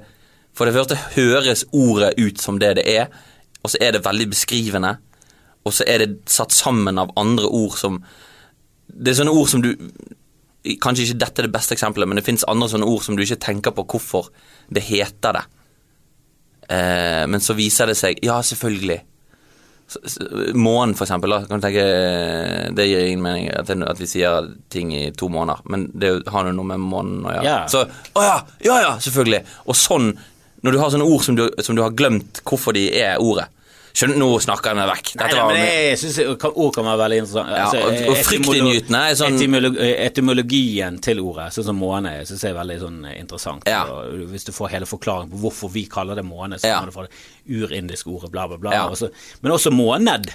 [0.57, 3.07] For det første høres ordet ut som det det er,
[3.63, 4.97] og så er det veldig beskrivende.
[5.65, 8.01] Og så er det satt sammen av andre ord som
[8.89, 9.75] Det er sånne ord som du
[10.81, 13.23] Kanskje ikke dette er det beste eksempelet, men det fins andre sånne ord som du
[13.25, 14.27] ikke tenker på hvorfor
[14.69, 15.45] det heter det.
[16.71, 19.01] Eh, men så viser det seg Ja, selvfølgelig.
[20.55, 21.33] Månen, for eksempel.
[21.35, 25.09] Da, kan du tenke eh, Det gir ingen mening at, at vi sier ting i
[25.11, 27.47] to måneder, men det har jo noe med månen å gjøre.
[27.49, 27.63] Ja.
[27.71, 28.37] Så Å ja!
[28.67, 29.43] Ja ja, selvfølgelig.
[29.67, 30.13] Og sånn,
[30.63, 33.49] når du har sånne ord som du, som du har glemt hvorfor de er ordet
[33.95, 35.13] Skjønner, Nå snakker jeg meg vekk.
[35.19, 36.19] Dette nei, men jeg syns
[36.51, 37.49] ord kan være veldig interessant.
[37.51, 39.77] Ja, Altså, og- og fryktinngytende er sånn- etymolo-
[40.07, 43.63] etymologien til ordet, sånn som måne, syns jeg er veldig sånn interessant.
[43.67, 43.85] Ja.
[43.85, 46.79] Og hvis du får hele forklaringen på hvorfor vi kaller det måne, så Ja.
[46.81, 47.11] kommer få fra det
[47.63, 48.71] urindiske ordet bla, bla, bla.
[48.73, 48.89] Ja.
[48.89, 49.11] Også,
[49.43, 50.31] men også måned.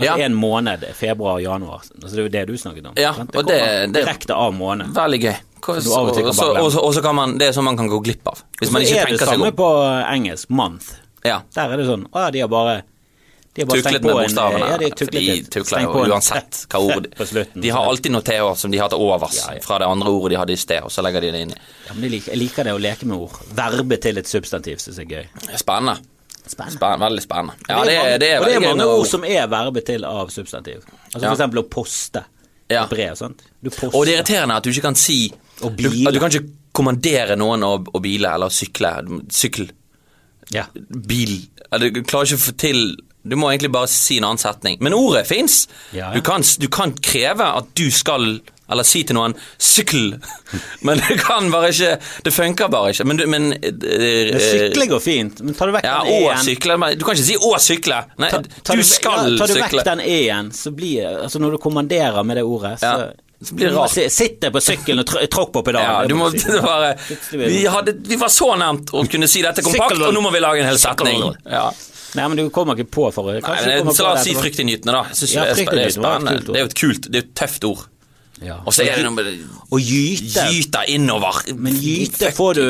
[0.00, 0.12] Ja.
[0.14, 1.80] Altså en måned, februar og januar.
[2.02, 2.92] Altså, det er jo det du snakket om.
[2.96, 4.94] Ja, og det det- direkte av måned.
[4.94, 5.36] Veldig gøy.
[5.68, 8.42] Og og så- kan man Det er sånn man kan gå glipp av.
[8.60, 10.94] Hvis man ikke er det er det samme på engelsk, month.
[11.24, 11.42] Ja.
[11.54, 12.82] Der er det sånn Å de har bare
[13.54, 14.66] de har bare Tuklet med på en- bokstavene.
[14.70, 17.60] Ja, de tuklet de tukler jo uansett hva ord slutten.
[17.64, 19.60] De har alltid noe TH som de har til overs Ja, ja.
[19.64, 21.58] fra det andre ordet de hadde i sted, og så legger de det inn i.
[21.88, 23.40] Ja, men jeg liker, jeg liker det å leke med ord.
[23.58, 25.56] Verbe til et substantiv syns jeg er gøy.
[25.58, 25.98] Spennende.
[26.46, 26.76] Spennende.
[26.78, 27.00] Spennende.
[27.06, 27.54] Veldig spennende.
[27.68, 30.04] Ja, det er, det er det er veldig gøy mange ord som er verbe til
[30.04, 30.86] av substantiv.
[31.12, 31.20] Altså.
[31.26, 32.24] For eksempel å poste
[32.70, 32.86] Ja.
[32.86, 33.18] brev.
[33.62, 33.94] Du poster.
[33.98, 35.18] Og det er irriterende at du ikke kan si
[35.60, 38.94] du, at du kan ikke kommandere noen å, å bile eller sykle.
[39.28, 39.70] Sykkel.
[40.54, 40.64] Ja.
[40.74, 41.48] Bil.
[41.78, 44.78] Du klarer ikke å få til Du må egentlig bare si en annen setning.
[44.80, 45.66] Men ordet fins.
[45.92, 46.12] Ja.
[46.14, 48.40] Du, kan, du kan kreve at du skal
[48.70, 50.12] eller si til noen 'sykkel',
[50.86, 53.06] men det kan bare ikke Det funker bare ikke.
[53.10, 56.76] Men, du, men eh, Sykle går fint, men tar du vekk Ja, den å sykle
[56.94, 58.04] Du kan ikke si 'å sykle'.
[58.22, 59.80] Nei, ta, ta du skal ja, Tar du sykle.
[59.82, 63.10] vekk den E-en, så blir Altså når du kommanderer med det ordet, så, Ja,
[63.42, 63.90] så blir det rart.
[63.96, 65.90] si, Sitt på sykkelen og tr tråkk på pedalen.
[65.90, 69.98] Ja, du må det- vi, hadde, vi var så nærmt å kunne si dette kompakt,
[69.98, 71.26] og nå må vi lage en hel setning.
[71.48, 71.70] Ja.
[72.18, 75.04] Nei, men du kommer ikke på for Nei, men, så la oss si fryktinngytende, da.
[75.12, 76.36] Jeg synes Ja, det, er, spennende.
[76.48, 77.86] Det er jo et kult, det er jo et tøft ord.
[78.40, 78.56] Ja.
[78.64, 79.26] Og så er det noe med
[79.68, 81.42] Å gyte Gyte innover.
[81.60, 82.62] Men gyte får du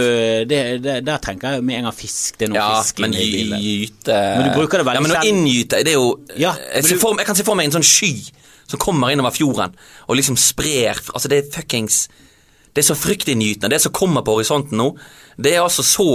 [0.50, 2.40] det, det, Der tenker jeg med en gang fisk.
[2.40, 5.22] Det er noe Ja, fisk men gyte Men du bruker det veldig Ja, men å
[5.28, 7.86] inngyte, det er jo Ja, jeg, du- for, jeg kan se for meg en sånn
[7.86, 8.14] sky
[8.70, 9.72] som kommer innover fjorden
[10.06, 12.04] og liksom sprer Altså, det er fuckings
[12.74, 13.70] Det er så fryktinngytende.
[13.70, 14.92] Det som kommer på horisonten nå,
[15.38, 16.10] det er altså så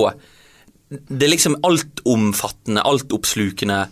[0.89, 3.87] Det er liksom altomfattende, altoppslukende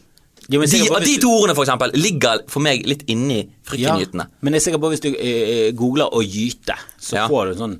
[0.52, 0.68] Jo, de,
[1.06, 4.26] de to ordene, for eksempel, ligger for meg litt inni fryktinngytende.
[4.42, 7.28] men jeg er sikker på at hvis du eh, googler 'å gyte', så Ja.
[7.28, 7.80] får du sånn.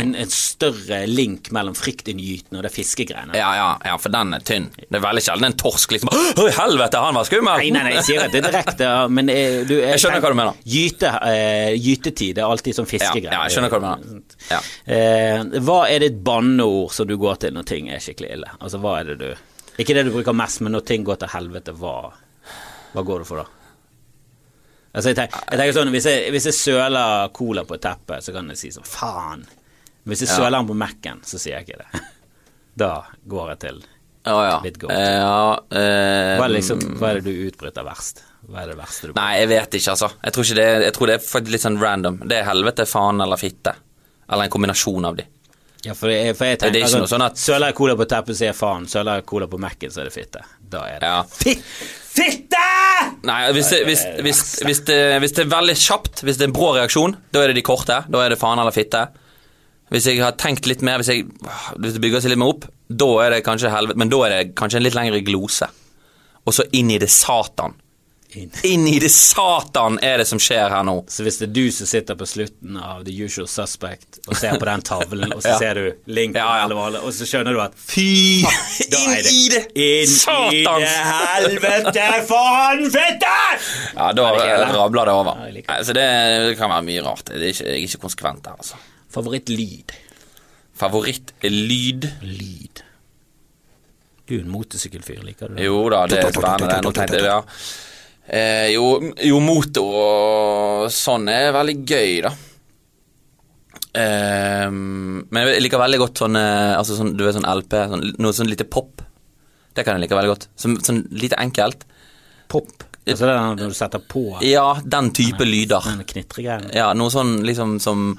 [0.00, 3.36] En, en større link mellom fryktinngytende og det fiskegreiene.
[3.38, 4.66] Ja, ja, ja, for den er tynn.
[4.80, 7.62] Det er veldig sjelden en torsk liksom Å, helvete, han var skummel!
[7.62, 10.34] Nei, nei, nei, jeg sier at det er direkte, men eh, du Jeg skjønner hva
[10.34, 10.60] du mener.
[10.74, 13.30] Gyte, uh, gytetid er alltid sånn fiskegreier.
[13.30, 14.38] Ja, ja, jeg skjønner hva du mener.
[14.50, 14.60] Ja.
[14.90, 18.54] Uh, hva er ditt banneord som du går til når ting er skikkelig ille?
[18.58, 19.28] Altså, hva er det du
[19.82, 21.98] Ikke det du bruker mest, men når ting går til helvete, hva,
[22.94, 23.63] hva går du for da?
[24.94, 28.20] Altså, jeg tenker, jeg tenker sånn, hvis jeg, hvis jeg søler cola på et teppe,
[28.22, 29.42] så kan jeg si sånn faen.
[30.04, 30.36] Men hvis jeg Ja.
[30.36, 32.02] søler den på Mac-en, så sier jeg ikke det.
[32.76, 33.76] Da går jeg til
[34.26, 34.54] Å ja.
[34.64, 34.90] Litt godt.
[34.90, 38.22] Eh, ja eh, Hva er, det liksom, hva er det du utbryter verst?
[38.48, 40.08] Hva er det verste du Nei, jeg vet ikke, altså.
[40.24, 42.16] Jeg tror, ikke det, jeg tror det er litt sånn random.
[42.28, 43.74] Det er helvete, faen eller fitte.
[44.28, 45.26] Eller en kombinasjon av de.
[45.84, 47.94] Ja, for, jeg, for jeg Det er tenker ikke noe sånn at- Søler jeg cola
[48.00, 48.86] på teppet, så er jeg faen.
[48.88, 50.42] Søler jeg cola på Mac-en, så er det fitte.
[50.72, 51.22] Da er det Ja.
[51.28, 51.64] Fitt!
[52.14, 52.62] Fitte!
[53.26, 56.50] Nei, hvis det, hvis, hvis, hvis, det, hvis det er veldig kjapt, hvis det er
[56.52, 57.96] en brå reaksjon, da er det de korte.
[58.06, 59.06] Da er det faen eller fitte.
[59.92, 61.26] Hvis jeg har tenkt litt mer, hvis, jeg,
[61.78, 64.34] hvis det bygger seg litt mer opp, da er det kanskje helvete, men da er
[64.34, 65.68] det kanskje en litt lengre glose.
[66.44, 67.76] Og så inn i det satan.
[68.36, 68.50] Inn.
[68.72, 70.94] Inn i det satan er det som skjer her nå.
[71.12, 74.56] Så hvis det er du som sitter på slutten av The Usual Suspect og ser
[74.58, 75.58] på den tavlen, og så Ja.
[75.60, 76.64] ser du Link Ja, ja.
[76.66, 78.06] eller og så skjønner du at Fy!
[78.44, 79.62] Inn det- i det!
[79.74, 80.16] Inn
[80.54, 83.34] i det helvete, faen, fitte!
[83.94, 84.48] Ja, da det.
[84.74, 85.44] rabler det over.
[85.54, 85.62] Ja.
[85.78, 86.08] Altså, det,
[86.50, 87.24] det kan være mye rart.
[87.30, 88.80] Det er ikke, jeg er ikke konsekvent der, altså.
[89.14, 89.94] Favorittlyd.
[90.74, 92.08] Favorittlyd?
[92.22, 92.82] Lyd.
[94.28, 95.66] Du er en motorsykkelfyr, liker du det?
[95.68, 96.78] Jo da, det er spennende.
[96.86, 97.42] Nå tenkte jeg, ja.
[98.26, 102.32] Eh, jo, jo, motor og sånn er veldig gøy, da.
[103.94, 108.36] Eh, men jeg liker veldig godt sånn, altså sånn, du vet sånn LP, sånn, noe
[108.36, 109.04] sånn lite pop.
[109.74, 110.48] Det kan jeg like veldig godt.
[110.60, 111.84] Sånn, sånn lite enkelt.
[112.50, 112.70] Pop.
[113.04, 115.84] Altså det er når du setter på Ja, den type lyder.
[116.62, 116.70] den.
[116.72, 118.14] Ja, noe sånn liksom som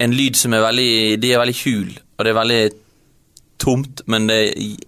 [0.00, 2.62] En lyd som er veldig De er veldig hul, og det er veldig
[3.62, 4.38] tomt, men det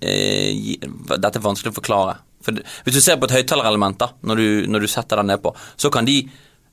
[0.00, 2.16] eh, Dette er vanskelig å forklare.
[2.46, 5.90] For Hvis du ser på et høyttalerelement, når du, når du setter den nedpå, så
[5.92, 6.20] kan de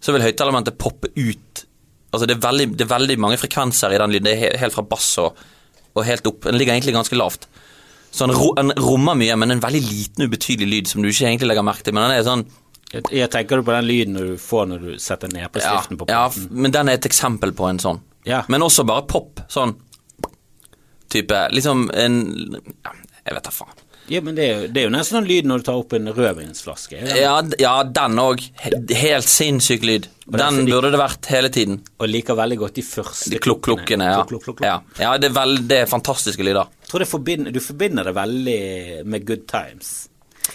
[0.03, 1.65] Så vil høyttalerelementet poppe ut
[2.13, 4.27] Altså det er, veldig, det er veldig mange frekvenser i den lyden.
[4.29, 5.39] Det er helt fra bass og,
[5.97, 6.43] og helt opp.
[6.45, 7.47] Den ligger egentlig ganske lavt.
[8.13, 11.49] Så den, ro, rommer mye, men en veldig liten, ubetydelig lyd som du ikke egentlig
[11.49, 11.95] legger merke til.
[11.97, 12.43] Men den er sånn
[13.09, 15.97] Jeg, tenker du på den lyden du får når du setter ned på ja, stiften
[15.97, 16.45] på ja, platen?
[16.45, 18.03] f- men den er et eksempel på en sånn.
[18.29, 18.43] Ja.
[18.53, 19.41] Men også bare pop.
[19.49, 19.73] Sånn
[21.09, 22.19] type Liksom en
[22.83, 22.93] ja,
[23.25, 23.82] Jeg vet da faen.
[24.11, 25.95] Ja, men det er, jo, det er jo nesten sånn lyd når du tar opp
[25.95, 26.99] en rødvinsflaske.
[26.99, 27.19] er?
[27.21, 28.43] Ja, ja den òg.
[28.63, 30.07] Helt sinnssyk lyd.
[30.27, 31.81] er Den burde det vært hele tiden.
[31.99, 34.23] Og liker veldig godt de første De klukk-klukkene, ja.
[34.23, 34.67] Klukk, klukk, klukk, klukk.
[34.67, 34.79] ja.
[34.99, 36.71] Ja, det er, veld, det er fantastiske lyder.
[36.83, 38.59] Jeg tror det forbinder, du forbinder det veldig
[39.07, 39.93] med good times.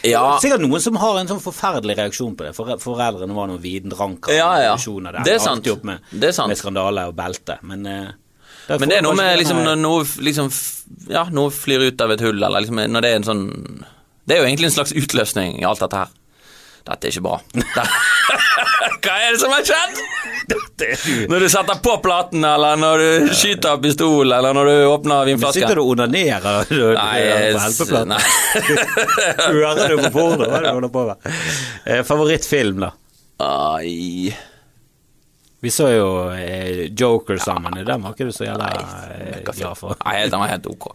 [0.04, 2.52] Ja, Sikkert noen som har en sånn forferdelig reaksjon på det.
[2.56, 4.34] For, foreldrene var noen videndranker.
[4.36, 4.74] Ja, ja.
[4.76, 5.22] der.
[5.24, 5.68] Det er sant.
[5.88, 6.52] Med, Det er sant.
[6.52, 7.58] med skandale og belte.
[7.66, 7.86] Men,
[8.68, 10.52] eh, der men det er noe med liksom når noe liksom
[11.08, 13.44] Ja, noe flyr ut av et hull, eller liksom når det er en sånn
[14.28, 16.14] Det er jo egentlig en slags utløsning i alt dette her.
[16.88, 17.40] Dette er ikke bra.
[19.04, 19.98] Hva er det som har skjedd?
[21.28, 25.28] Når du setter på platen, eller når du skyter av pistol, eller når du åpner
[25.28, 25.28] vinflasken.
[25.28, 25.60] vinflaske.
[25.60, 27.18] Sitter du og onanerer du, Nei,
[27.52, 28.14] på helpeplaten?
[29.48, 30.46] Hører du på porno?
[30.46, 31.28] Hva er det du holder på med?
[31.84, 32.92] Eh, favorittfilm, da?
[33.44, 34.32] Ai
[35.60, 37.74] Vi så jo eh, Joker sammen.
[37.86, 39.96] Den var ikke du så jævla eh, glad for.
[40.06, 40.92] Nei, den var helt ok.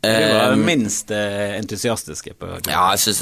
[0.00, 3.18] Du var um, minst eh, entusiastiske på Ja, jeg syns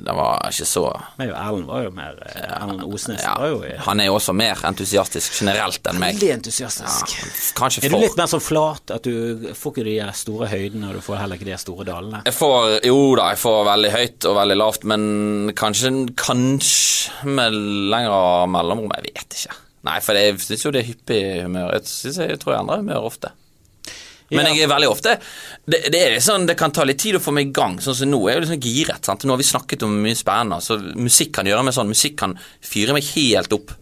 [0.00, 0.84] det var ikke så
[1.18, 4.08] Men jo, Erlend var jo mer eh, Erlend Osnes ja, var jo i, Han er
[4.08, 6.16] jo også mer entusiastisk generelt enn meg.
[6.16, 7.12] veldig entusiastisk.
[7.18, 10.96] Ja, Er du litt mer sånn flat, at du får ikke de store høydene, og
[10.96, 12.22] du får heller ikke de store dalene?
[12.30, 15.04] Jeg får, jo da, jeg får veldig høyt og veldig lavt, men
[15.58, 17.60] kanskje, kanskje med
[17.92, 18.96] lengre mellomrom.
[18.96, 19.58] Jeg vet ikke.
[19.88, 21.74] Nei, for jeg syns jo det er hyppig humør.
[21.76, 23.32] Jeg, synes jeg, tror jeg endrer humør ofte.
[24.30, 24.52] Men Ja.
[24.54, 25.18] jeg er veldig ofte
[25.66, 27.78] det, det er sånn, det kan ta litt tid å få meg i gang.
[27.82, 29.04] Sånn som nå er jeg liksom giret.
[29.04, 29.24] sant?
[29.24, 30.60] Nå har vi snakket om mye spennende.
[30.62, 31.88] Så musikk kan gjøre meg sånn.
[31.90, 33.72] Musikk kan fyre meg helt opp.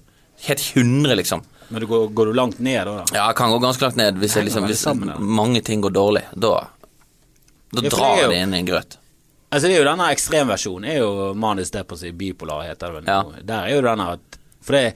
[0.47, 1.43] Helt 100, liksom.
[1.71, 3.05] Men du går, går du langt ned da?
[3.05, 3.05] da?
[3.13, 6.23] Ja, jeg kan gå ganske langt ned hvis, jeg liksom, hvis mange ting går dårlig.
[6.35, 6.67] Da,
[7.75, 8.97] da Ja, drar det jo- det inn i en grøt.
[9.53, 13.05] Altså det er jo denne ekstremversjonen, er jo manisk depressiv bipolar, heter det vel.
[13.07, 13.23] Ja.
[13.45, 14.19] Der er jo denne
[14.63, 14.95] For det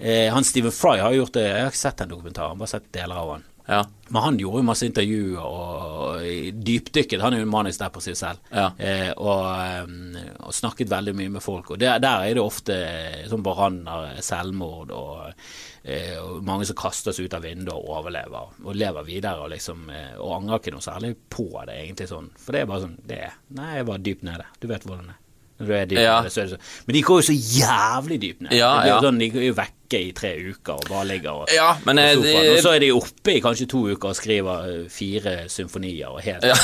[0.00, 2.90] eh, han Stephen Fry har gjort det, jeg har ikke sett den dokumentaren, bare sett
[2.92, 3.44] deler av han.
[3.66, 3.84] Ja.
[4.08, 6.24] Men han gjorde jo masse intervjuer og,
[6.64, 7.22] dypdykket.
[7.24, 8.42] Han er jo en manisk depressiv selv.
[8.52, 8.66] Ja.
[8.78, 11.72] Eh, og, eh, og snakket veldig mye med folk.
[11.72, 15.48] Og der, der er det ofte eh, sånn branner, selvmord og,
[15.82, 18.54] eh, og mange som kastes ut av vinduet og overlever.
[18.64, 22.30] Og lever videre og liksom eh, Og angrer ikke noe særlig på det, egentlig sånn.
[22.36, 24.48] For det er bare sånn det er, Nei, jeg var dypt nede.
[24.60, 25.23] Du vet hvordan det er.
[25.60, 26.22] Ja.
[26.26, 26.58] det.
[26.86, 28.52] Men de går jo så jævlig dypt ned.
[28.58, 28.96] Ja, ja.
[29.02, 32.14] sånn, de er jo vekke i tre uker og bare ligger og Ja, men eh,
[32.16, 32.48] på sofaen.
[32.56, 36.18] Og så er de oppe i kanskje to uker og skriver eh, fire symfonier og
[36.26, 36.56] helt, Ja,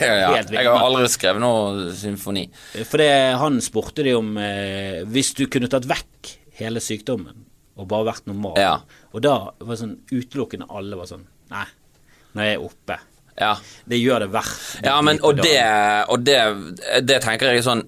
[0.00, 2.48] eh, helt Jeg har aldri skrevet noe symfoni.
[2.82, 7.46] For det, han spurte de om eh, Hvis du kunne tatt vekk hele sykdommen
[7.78, 8.74] og bare vært normal, Ja.
[9.16, 11.22] og da var det sånn utelukkende alle var sånn
[11.54, 11.64] Nei,
[12.36, 12.98] når jeg er oppe.
[13.38, 13.54] Ja,
[13.88, 14.84] Det gjør det verdt.
[14.84, 15.56] ja men og det,
[16.12, 16.36] og det,
[17.08, 17.86] det tenker jeg sånn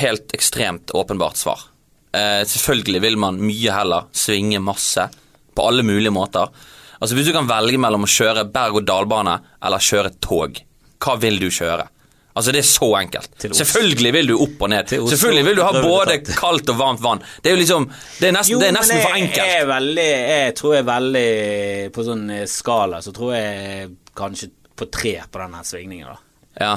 [0.00, 1.60] helt ekstremt åpenbart svar.
[2.14, 5.08] Eh, selvfølgelig vil man mye heller svinge masse
[5.54, 6.48] på alle mulige måter.
[7.00, 9.34] Altså Hvis du kan velge mellom å kjøre berg-og-dal-bane
[9.66, 10.60] eller kjøre tog,
[11.04, 11.88] hva vil du kjøre?
[12.34, 13.34] Altså Det er så enkelt.
[13.54, 14.90] Selvfølgelig vil du opp og ned.
[14.90, 17.22] Selvfølgelig vil du ha både kaldt og varmt vann.
[17.42, 17.86] Det er jo liksom
[18.18, 19.38] Det er nesten, det er nesten for enkelt.
[19.38, 21.28] Jo, er veldig, jeg tror jeg er veldig
[21.94, 26.18] På sånn eh, skala så tror jeg kanskje på tre på denne svingningen, da.
[26.58, 26.72] Ja.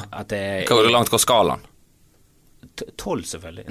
[0.70, 1.64] Hvor langt går skalaen?
[2.98, 3.66] Tolv, selvfølgelig.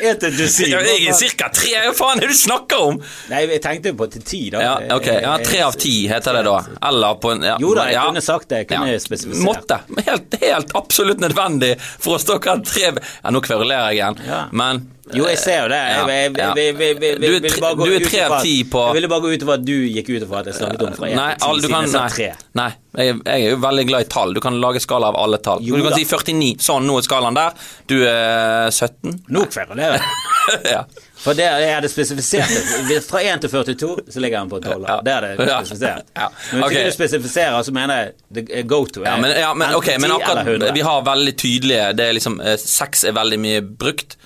[0.00, 0.70] Ett til dusin.
[0.72, 3.00] Ja, jeg er cirka tre, hva faen er det du snakker om?
[3.30, 4.62] Nei, jeg tenkte på til ti, da.
[4.64, 6.56] Ja, ok, ja, tre av ti heter det da.
[6.90, 8.04] Eller på en ja, Jo da, jeg ja.
[8.08, 8.62] kunne sagt det.
[8.64, 9.00] Jeg kunne Ja.
[9.02, 9.44] spesifisert.
[9.44, 9.80] Måtte.
[10.08, 14.44] Helt, helt absolutt nødvendig for å stå hva tre Ja, nå kverulerer jeg igjen, Ja.
[14.52, 15.78] men Jo, jeg ser jo det.
[15.78, 19.42] Jeg, jeg, jeg, Du er tre- er av ti på- Jeg ville bare gå ut
[19.42, 21.48] ifra at du gikk ut ifra at jeg snakket om fra én Nei, til ti,
[21.48, 22.28] alle, du siden jeg sa nei, tre.
[22.54, 22.68] nei
[22.98, 24.32] jeg, er jo veldig glad i tall.
[24.34, 25.60] Du kan lage skala av alle tall.
[25.64, 26.56] Du kan si 49.
[26.64, 27.52] Sånn, nå er skalaen der.
[27.86, 29.20] Du er 17.
[29.28, 30.64] Nå kverulerer jeg.
[30.74, 30.82] ja.
[31.18, 32.52] For det jeg hadde spesifisert
[32.88, 33.00] det.
[33.06, 34.86] Fra 1 til 42 så ligger han på 12.
[34.88, 34.96] Ja.
[35.04, 35.58] Det er det Ja.
[35.62, 36.10] spesifisert.
[36.16, 36.28] Ja.
[36.52, 39.04] Men hvis du spesifiserer, så mener jeg det er go to.
[39.04, 43.04] Ja, men, ja, men, okay, men akkurat Vi har veldig tydelige Det er liksom Sex
[43.04, 44.16] er veldig mye brukt.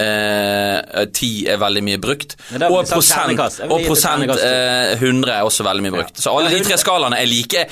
[0.00, 2.36] Eh, ti er veldig mye brukt.
[2.68, 6.20] Og prosent, og prosent eh, 100 er også veldig mye brukt.
[6.20, 7.66] Så alle de tre 100 skalaene er like.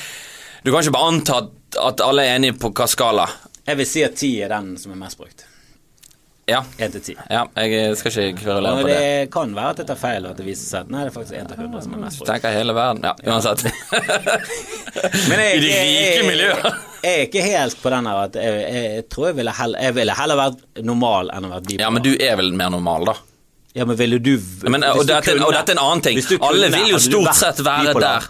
[0.65, 1.43] Du kan ikke bare anta
[1.89, 3.29] at alle er enige på hva skala.
[3.69, 5.48] Jeg vil si at 10 er den som er mest brukt.
[6.49, 6.63] Ja.
[6.81, 7.15] 1 til 10.
[7.29, 8.95] ja jeg skal ikke kverulere på det.
[8.97, 11.11] det kan være at jeg tar feil, og at det viser seg at nei, det
[11.11, 12.31] er faktisk 1 til 100 som er mest brukt.
[12.31, 13.05] Tenker hele verden.
[13.05, 13.65] Ja, uansett.
[15.29, 16.79] Men jeg, I de rike miljøene miljøer.
[17.05, 19.85] Jeg er ikke helt på den her at jeg, jeg, jeg tror jeg ville, heller,
[19.87, 21.85] jeg ville heller vært normal enn å være bipolar.
[21.85, 23.19] Ja, men du er vel mer normal, da?
[23.77, 24.33] Ja, men ville du
[24.67, 26.19] Men, og, dette, og dette er en annen ting.
[26.43, 28.27] Alle vil jo stort sett være der.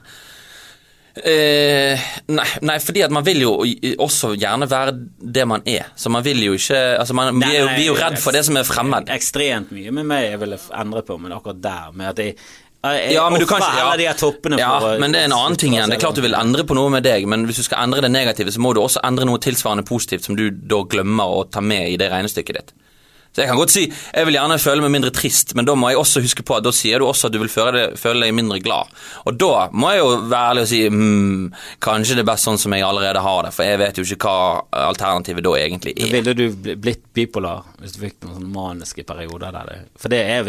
[1.25, 3.53] Eh, nei, nei, fordi at man vil jo
[3.99, 5.91] også gjerne være det man er.
[5.99, 8.37] Så man vil jo ikke altså man, vi, er jo, vi er jo redd for
[8.37, 9.11] det som er fremmed.
[9.15, 12.39] Ekstremt mye med meg jeg ville endre på, men akkurat der med at jeg
[13.13, 14.13] Ja, men du kan heller de ja,
[14.79, 15.91] for men det er en annen ting igjen.
[15.91, 18.05] Det er klart du vil endre på noe med deg, men hvis du skal endre
[18.05, 21.43] det negative, så må du også endre noe tilsvarende positivt som du da glemmer å
[21.51, 22.77] ta med i det regnestykket ditt.
[23.33, 25.93] Så jeg kan godt si jeg vil gjerne føle meg mindre trist, men da må
[25.93, 28.25] jeg også huske på at da sier du også at du vil føle, det, føle
[28.25, 28.91] deg mindre glad.
[29.29, 31.45] Og da må jeg jo være ærlig og si mm,
[31.85, 34.33] kanskje det er best sånn som jeg allerede har det, for jeg vet jo ikke
[34.33, 36.13] hva alternativet da egentlig er.
[36.17, 40.19] Ville du blitt bipolar hvis du fikk noen sånn maniske perioder der det For det
[40.27, 40.49] er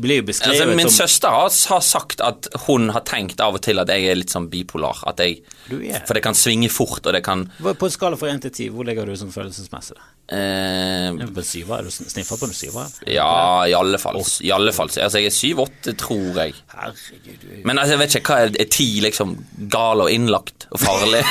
[0.00, 3.58] blir jo beskrevet Altså, min som søster har, har sagt at hun har tenkt av
[3.58, 5.02] og til at jeg er litt sånn bipolar.
[5.08, 5.42] At jeg.
[5.68, 8.72] For det kan svinge fort, og det kan På en skala fra 1 til 10,
[8.74, 9.98] hvor ligger du som følelsesmessig?
[10.32, 11.78] Eh, på en syver?
[11.80, 12.94] Er du sniffa på en syver?
[13.10, 14.20] Ja, i alle fall.
[14.46, 14.88] I alle fall.
[14.94, 16.54] Altså, jeg er syv-åtte, tror jeg.
[16.74, 19.36] Herregud, du er Men altså, jeg vet ikke, hva er, er ti liksom
[19.72, 21.24] gal og innlagt og farlig?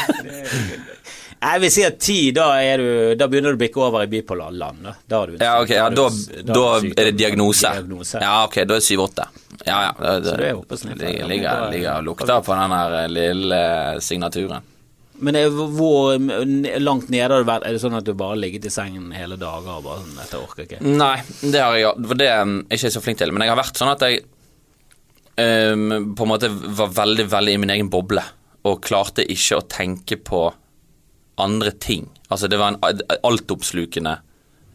[1.40, 4.10] Jeg vil si at ti, da, er du, da begynner du å bikke over i
[4.12, 4.82] bipolar land.
[4.84, 6.08] Da, da, du, ja, ok, ja, da,
[6.44, 7.70] da da er det diagnose.
[7.78, 8.20] diagnose.
[8.20, 9.28] Ja, ok, da er det syv-åtte.
[9.64, 9.94] Ja, ja.
[10.20, 11.06] Det, Så du er oppe og sniffer.
[11.06, 13.62] ligger, ligger, ligger og lukter på den der lille
[14.04, 14.68] signaturen.
[15.26, 16.16] Men er, hvor
[16.80, 17.66] langt nede har du vært?
[17.68, 20.20] Er det sånn at du bare har ligget i sengen hele dager og bare sånn
[20.20, 20.96] Dette orker jeg ikke.
[21.00, 23.34] Nei, det har jeg For det er jeg ikke så flink til.
[23.36, 24.24] Men jeg har vært sånn at jeg
[25.40, 28.24] um, på en måte var veldig, veldig i min egen boble.
[28.70, 30.48] Og klarte ikke å tenke på
[31.40, 32.10] andre ting.
[32.30, 34.12] Altså, det var en altoppslukende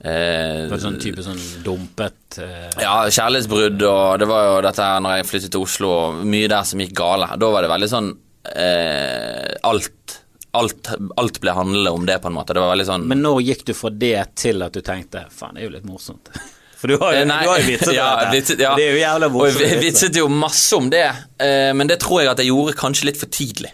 [0.01, 2.71] eh, det var sånn type sånn dumpet eh.
[2.81, 6.49] Ja, kjærlighetsbrudd, og det var jo dette her når jeg flyttet til Oslo, og mye
[6.51, 7.29] der som gikk gale.
[7.37, 8.11] Da var det veldig sånn
[8.49, 10.19] eh, alt
[10.59, 10.90] alt,
[11.20, 12.55] alt ble handlet om det, på en måte.
[12.56, 15.56] Det var veldig sånn Men når gikk du fra det til at du tenkte faen,
[15.56, 16.31] det er jo litt morsomt?
[16.81, 18.74] For du har jo, Nei, du har jo vitset ja, vitset, ja.
[18.76, 19.64] Det er jo jævla Og morsomt.
[19.64, 21.06] jeg vitset jo masse om det,
[21.40, 23.72] eh, men det tror jeg at jeg gjorde kanskje litt for tidlig.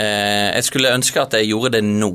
[0.00, 2.14] Eh, jeg skulle ønske at jeg gjorde det nå.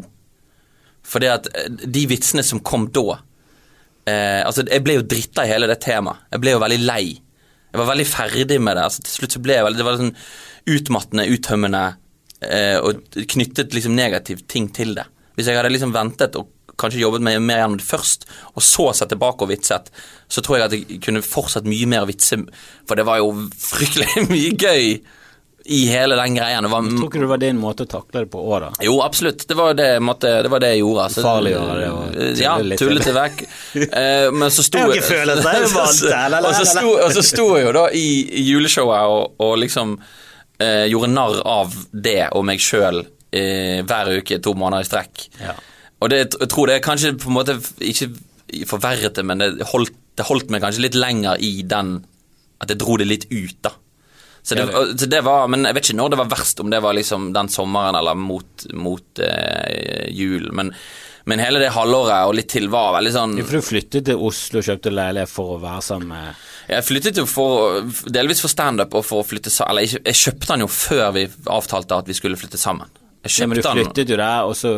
[1.08, 3.06] For det at eh, de vitsene som kom da
[4.10, 6.26] eh, Altså, jeg ble jo dritta i hele det temaet.
[6.34, 7.06] Jeg ble jo veldig lei.
[7.72, 8.84] Jeg var veldig ferdig med det.
[8.90, 10.14] Altså, til slutt så ble jeg veldig Det var sånn
[10.68, 12.04] utmattende, uttømmende eh,
[12.38, 15.08] og knyttet liksom negativ ting til det.
[15.38, 18.92] Hvis jeg hadde liksom ventet og kanskje jobbet meg mer gjennom det først, og så
[18.96, 19.92] sett tilbake og vitset,
[20.30, 22.40] så tror jeg at jeg kunne fortsatt mye mer å vitse,
[22.88, 25.00] for det var jo fryktelig mye gøy
[25.68, 26.38] i hele den.
[26.38, 28.70] Det var, Tror ikke det var din måte å takle det på òg, da?
[28.88, 29.44] jo, absolutt.
[29.50, 31.08] Det var det, måtte, det, var det jeg gjorde.
[31.10, 31.24] Altså.
[31.26, 32.84] Farliggjøre det og tulle Ja, litt.
[32.84, 33.44] Tullet det vekk.
[33.98, 36.40] Eh, men så sto Jeg har ikke følelser, jeg er vant la.
[37.08, 38.08] og så sto jeg jo da i,
[38.40, 39.98] i juleshowet og, og liksom
[40.64, 45.26] eh, gjorde narr av det og meg sjøl eh, hver uke to måneder i strekk.
[45.42, 45.56] Ja.
[46.02, 48.12] Og det, jeg tror det kanskje på en måte ikke
[48.70, 52.00] forverret det, men det holdt, det holdt meg kanskje litt lenger i den
[52.58, 53.74] At jeg dro det litt ut, da.
[54.48, 54.64] Så det,
[54.98, 57.34] så det var, Men jeg vet ikke når det var verst, om det var liksom
[57.36, 60.48] den sommeren eller mot, mot eh, jul.
[60.56, 60.72] Men,
[61.28, 64.62] men hele det halvåret og litt til var veldig sånn For du flyttet til Oslo
[64.62, 67.82] og kjøpte leilighet for å være sammen med Jeg flyttet jo for,
[68.16, 71.26] delvis for standup og for å flytte sammen Eller jeg kjøpte den jo før vi
[71.52, 72.88] avtalte at vi skulle flytte sammen.
[73.28, 74.72] Ja, Men du flyttet jo der, og så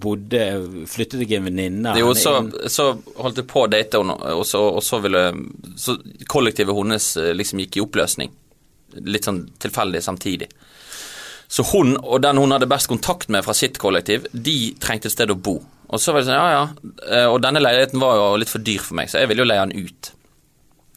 [0.00, 0.40] bodde
[0.88, 2.36] Flyttet ikke en venninne Jo, så,
[2.70, 5.26] så holdt jeg på å date henne, og så, og så ville
[5.80, 5.98] Så
[6.30, 8.32] kollektivet hennes eh, liksom gikk i oppløsning.
[9.04, 10.48] Litt sånn tilfeldig samtidig.
[11.50, 15.16] Så hun og den hun hadde best kontakt med fra sitt kollektiv, de trengte et
[15.16, 15.58] sted å bo.
[15.94, 16.92] Og så var det sånn, ja ja.
[17.06, 19.50] Eh, Og denne leiligheten var jo litt for dyr for meg, så jeg ville jo
[19.50, 20.10] leie den ut.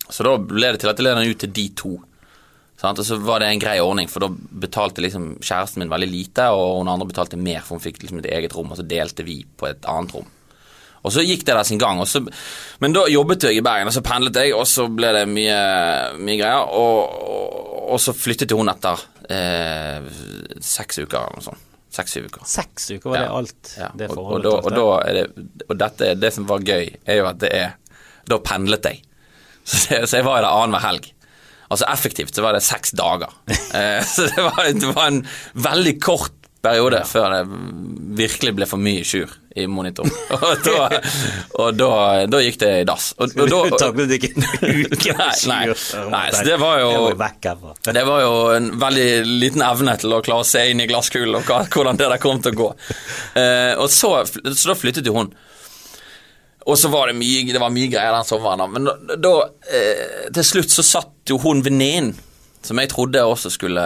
[0.09, 1.91] Så da ble det til at jeg leide den ut til de to.
[2.77, 3.01] Sant?
[3.01, 6.47] Og så var det en grei ordning, for da betalte liksom kjæresten min veldig lite,
[6.53, 9.25] og hun andre betalte mer, for hun fikk liksom et eget rom, og så delte
[9.27, 10.27] vi på et annet rom.
[11.05, 12.01] Og så gikk det der sin gang.
[12.09, 12.19] Så,
[12.83, 15.59] men da jobbet jeg i Bergen, og så pendlet jeg, og så ble det mye,
[16.19, 16.65] mye greier.
[16.73, 20.09] Og, og, og så flyttet hun etter eh,
[20.59, 21.66] seks uker eller noe sånt.
[21.97, 22.45] Seks-syv uker.
[22.49, 25.75] Seks uker, var det alt Ja, det og, og, da, og, da er det, og
[25.81, 27.75] dette, det som var gøy, er jo at det er
[28.27, 29.03] Da pendlet jeg.
[29.67, 31.09] Så, så jeg var der annenhver helg.
[31.67, 33.33] Altså effektivt så var det seks dager.
[33.77, 35.19] Eh, så det var, det var en
[35.59, 36.33] veldig kort
[36.63, 37.41] periode før det
[38.17, 40.07] virkelig ble for mye sjur i monitor.
[40.37, 40.87] Og da,
[41.57, 41.89] og da,
[42.29, 43.09] da gikk det i dass.
[43.17, 44.31] Og, og da, ikke
[45.17, 45.61] Nei, nei,
[46.11, 47.09] nei, så det var jo-
[47.97, 51.39] det var jo en veldig liten evne til å klare å se inn i glasskulen
[51.39, 52.69] og hva, hvordan det der kom til å gå.
[53.37, 55.33] Uh, og så, så da flyttet jo hun.
[56.67, 58.67] Og så var det mye, det var mye greier den sommeren.
[58.73, 59.33] Men da, da
[59.71, 62.11] eh, til slutt så satt jo hun venninnen,
[62.65, 63.83] som jeg trodde også skulle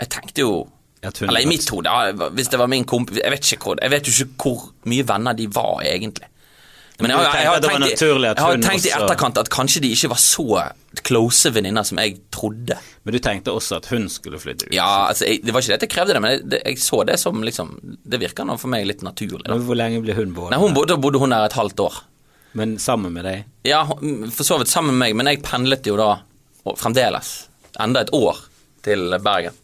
[0.00, 0.52] Jeg tenkte jo
[1.02, 1.88] Eller i mitt hode,
[2.36, 5.06] hvis det var min kompis Jeg vet ikke hvor, jeg vet jo ikke hvor mye
[5.08, 6.26] venner de var, egentlig.
[7.00, 10.10] Men jeg, har- jeg, har tenkt, jeg har tenkt i etterkant at kanskje de ikke
[10.12, 10.44] var så
[11.08, 12.76] close venninner som jeg trodde.
[13.08, 14.74] Men du tenkte også at hun skulle flytte ut?
[14.76, 16.76] Ja, altså, jeg, Det var ikke det at jeg krevde det, men jeg, det, jeg
[16.84, 17.70] så det som liksom
[18.04, 19.46] Det virker nå for meg litt naturlig.
[19.46, 19.54] Da.
[19.56, 20.52] Men Hvor lenge ble hun boende?
[20.58, 21.96] Nei, hun bodde, bodde hun der et halvt år.
[22.52, 23.46] Men sammen med deg?
[23.64, 26.10] Ja, for så vidt sammen med meg, men jeg pendlet jo da
[26.76, 27.32] fremdeles
[27.80, 28.44] enda et år
[28.84, 29.56] til Bergen.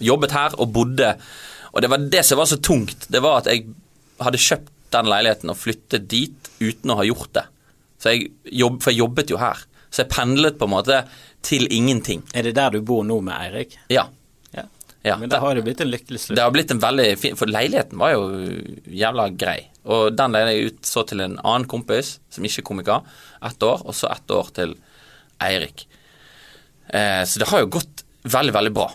[0.00, 1.16] Jobbet her og bodde
[1.72, 3.06] Og det var det som var så tungt.
[3.12, 3.66] Det var at jeg
[4.24, 7.42] hadde kjøpt den leiligheten og flyttet dit uten å ha gjort det.
[8.00, 9.58] Så jeg jobb, for jeg jobbet jo her.
[9.90, 11.02] Så jeg pendlet på en måte
[11.44, 12.22] til ingenting.
[12.34, 13.76] Er det der du bor nå med Eirik?
[13.92, 14.06] Ja.
[14.54, 14.64] Ja.
[15.04, 16.36] Ja, Men det- da har det blitt en lykkelig slutt.
[16.36, 18.24] Det har blitt en veldig fin For leiligheten var jo
[18.88, 19.66] jævla grei.
[19.84, 23.02] Og den leide jeg ut så til en annen kompis, som ikke er komiker,
[23.42, 24.74] ett år, og så ett år til
[25.40, 25.86] Eirik.
[26.88, 28.88] Eh, så det har jo gått veldig, veldig bra.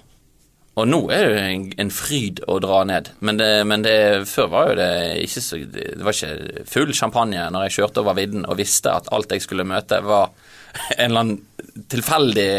[0.74, 3.12] Og nå er det en, en fryd å dra ned.
[3.22, 3.98] Men, det, men det,
[4.30, 8.18] før var jo det ikke så Det var ikke full champagne når jeg kjørte over
[8.18, 10.32] vidden og visste at alt jeg skulle møte, var
[10.98, 12.50] en eller annen tilfeldig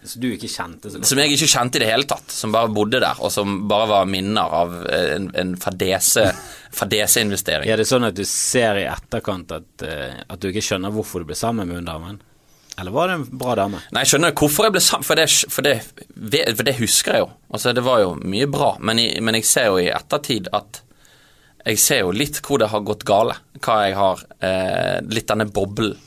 [0.00, 1.08] som du ikke kjente så godt?
[1.10, 3.88] som jeg ikke kjente i det hele tatt, som bare bodde der, og som bare
[3.90, 6.24] var minner av en, en fadese,
[6.80, 7.68] fadeseinvestering.
[7.68, 11.20] Er det sånn at du ser i etterkant at, eh, at du ikke skjønner hvorfor
[11.20, 12.20] du ble sammen med hun damen?
[12.80, 13.82] Eller var det en bra dame?
[13.92, 17.24] Nei, jeg skjønner hvorfor jeg ble sammen, for det, for, det, for det, husker jeg
[17.26, 17.32] jo.
[17.52, 20.82] Altså, det var jo mye bra, men, i, men, jeg ser jo i ettertid at
[21.60, 23.36] jeg ser jo litt hvor det har gått gale.
[23.60, 25.98] Hva jeg har eh, Litt denne boblen.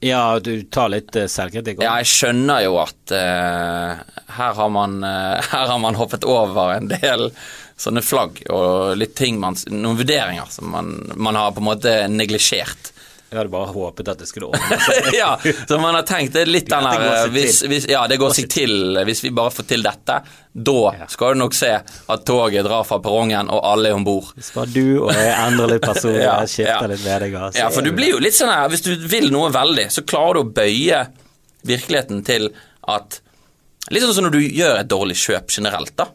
[0.00, 1.80] Ja, du tar litt uh, selvkritikk?
[1.82, 3.98] Ja, jeg skjønner jo at uh,
[4.36, 7.32] her, har man, uh, her har man hoppet over en del
[7.78, 11.94] sånne flagg og litt ting man, noen vurderinger som man, man har på en måte
[12.10, 12.92] neglisjert.
[13.28, 15.10] Jeg hadde bare håpet at det skulle ordne seg.
[15.12, 15.34] ja,
[15.68, 18.96] så man har tenkt det litt den der hvis, hvis, Ja, det går seg til.
[19.04, 20.16] Hvis vi bare får til dette,
[20.68, 20.78] da
[21.12, 24.32] skal du nok se at toget drar fra perrongen, og alle er om bord.
[24.38, 26.92] Hvis bare du og jeg endrer litt person, ja, skifter ja.
[26.94, 27.38] litt ved deg.
[27.60, 30.40] Ja, for du blir jo litt sånn her Hvis du vil noe veldig, så klarer
[30.40, 31.04] du å bøye
[31.68, 32.48] virkeligheten til
[32.88, 33.20] at
[33.88, 36.10] Litt sånn som når du gjør et dårlig kjøp generelt, da.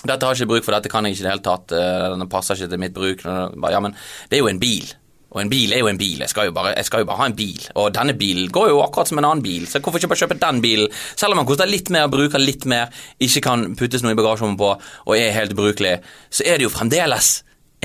[0.00, 2.04] Dette har jeg ikke bruk for, dette kan jeg ikke i det hele tatt, eh,
[2.12, 3.24] den passer ikke til mitt bruk.
[3.24, 3.94] Ja, men
[4.28, 4.88] det er jo en bil.
[5.30, 7.28] Og en bil er jo en bil, jeg skal jo, bare, skal jo bare ha
[7.30, 7.60] en bil.
[7.78, 10.38] Og denne bilen går jo akkurat som en annen bil, så hvorfor ikke bare kjøpe
[10.42, 10.96] den bilen?
[11.14, 12.90] Selv om den koster litt mer bruker litt mer,
[13.22, 16.00] ikke kan puttes noe i bagasjerommet på og er helt ubrukelig,
[16.34, 17.30] så er det jo fremdeles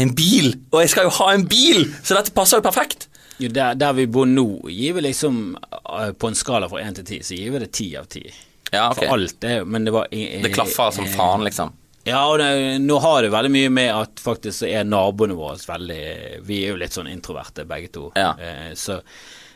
[0.01, 0.55] en bil!
[0.73, 1.85] Og jeg skal jo ha en bil!
[2.01, 3.07] Så dette passer jo perfekt.
[3.37, 6.95] Jo, der, der, vi bor nå, gir vi liksom eh, på en skala fra én
[6.97, 8.23] til ti, så gir vi det ti av ti.
[8.71, 9.05] Ja, okay.
[9.05, 11.75] For alt det, men det var Det klaffer som faen, liksom?
[12.05, 12.49] Ja, og det,
[12.85, 16.01] nå har det veldig mye med at faktisk så er naboene våre veldig
[16.45, 18.11] Vi er jo litt sånn introverte begge to.
[18.13, 18.35] Ja.
[18.37, 18.99] Eh, så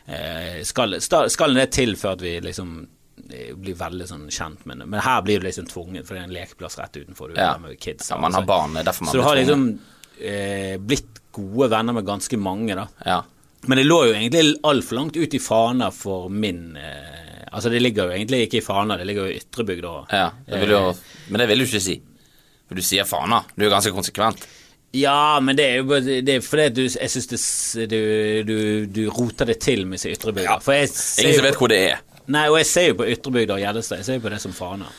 [0.06, 2.74] eh, skal, skal det til for at vi liksom
[3.30, 4.90] eh, blir veldig sånn kjent med det.
[4.90, 7.30] Men her blir du liksom tvunget, for det er en lekeplass rett utenfor.
[7.30, 7.54] Du ja.
[7.62, 8.10] med kids.
[8.10, 9.66] Ja, man har barn, det er derfor man Så du har liksom
[10.18, 12.88] eh, blitt gode venner med ganske mange, da.
[13.06, 13.22] Ja.
[13.70, 17.80] Men det lå jo egentlig altfor langt ut i Fana for min eh, Altså, det
[17.82, 19.92] ligger jo egentlig ikke i Fana, det ligger jo i Ytrebygda.
[20.14, 21.96] Ja, det jo, eh, men det vil du ikke si.
[22.70, 23.42] For du sier Fana.
[23.58, 24.44] Du er ganske konsekvent.
[24.94, 27.28] Ja, men det er jo det er fordi du, jeg syns
[27.90, 27.96] du,
[28.46, 28.56] du,
[28.90, 30.58] du, roter det til med Ytrebygda.
[30.58, 30.78] Ja.
[30.78, 32.02] Ingen som vet hvor det er.
[32.30, 34.02] Nei, og jeg ser jo på Ytrebygda og Gjellestad.
[34.02, 34.90] Jeg ser jo på det som Fana.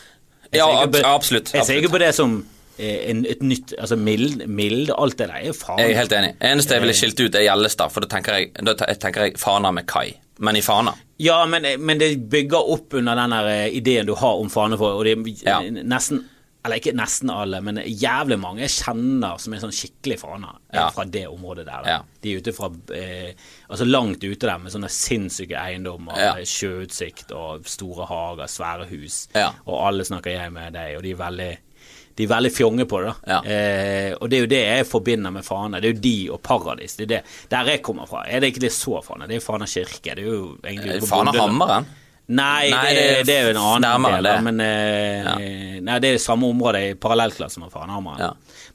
[0.52, 1.54] Ja, ab absolutt.
[1.56, 2.42] Jeg ser ikke på det som
[2.76, 5.84] eh, en, et nytt Altså mild, mild alt det der er jo Fana.
[5.84, 6.34] Jeg er helt enig.
[6.52, 9.72] Eneste jeg ville skilt ut, er Gjellestad, for da tenker jeg, da tenker jeg Fana
[9.76, 10.10] med kai.
[10.44, 10.96] Men i Fana.
[11.22, 15.04] Ja, men, men, det bygger opp under den eh, ideen du har om Fana, og
[15.08, 15.60] det ja.
[15.68, 16.24] nesten
[16.64, 20.86] eller ikke nesten alle, men jævlig mange jeg kjenner som er sånn skikkelig faner ja.
[20.94, 21.88] fra det området der.
[21.90, 21.98] Ja.
[22.22, 23.32] De er ute fra eh,
[23.72, 26.36] Altså langt ute der med sånne sinnssyke eiendommer, ja.
[26.46, 29.24] sjøutsikt og store hager, svære hus,
[29.66, 31.52] og alle snakker jeg med deg, og de er veldig
[32.18, 33.12] de er veldig fjonge på det.
[33.24, 35.80] da eh, Og det er jo det jeg forbinder med Fana.
[35.80, 36.98] Det er jo de og Paradis.
[37.00, 38.26] Det er det der jeg kommer fra.
[38.28, 39.30] Er det ikke det så Fana?
[39.30, 40.16] Det er jo Fana kirke.
[40.20, 41.88] Det er jo egentlig eh, Fana Hammeren?
[42.32, 44.36] Nei, nei det, det, er jo en annen del, det.
[44.46, 45.34] men eh, ja.
[45.84, 48.22] nei, det er det samme området i parallellklassen med Fanhamar.
[48.22, 48.30] Ja.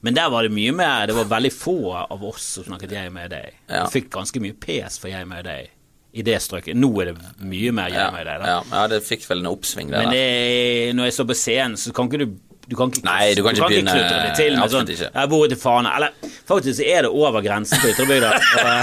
[0.05, 3.13] Men der var det mye mer Det var veldig få av oss som snakket jeg
[3.15, 3.55] med deg.
[3.65, 3.79] Ja.
[3.85, 5.71] Jeg fikk ganske mye pes for jeg med deg
[6.17, 6.77] i det strøket.
[6.77, 8.43] Nå er det mye mer jeg med deg.
[8.43, 8.59] Da.
[8.71, 10.05] Ja, det fikk vel en oppsving der.
[10.05, 12.37] Men det, når jeg står på scenen, så kan ikke du
[12.67, 15.07] du kan ikke, Nei, du kan ikke, begynne klutre det til med sånn ikke.
[15.13, 15.93] 'Jeg bor ute i Fana'.
[15.95, 18.31] Eller faktisk er det over grensen på Ytrebygda.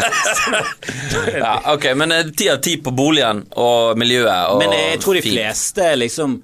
[1.44, 5.19] ja, ok, men eh, ti av ti på boligen og miljøet og Men jeg tror
[5.19, 5.36] de fint.
[5.36, 6.39] fleste liksom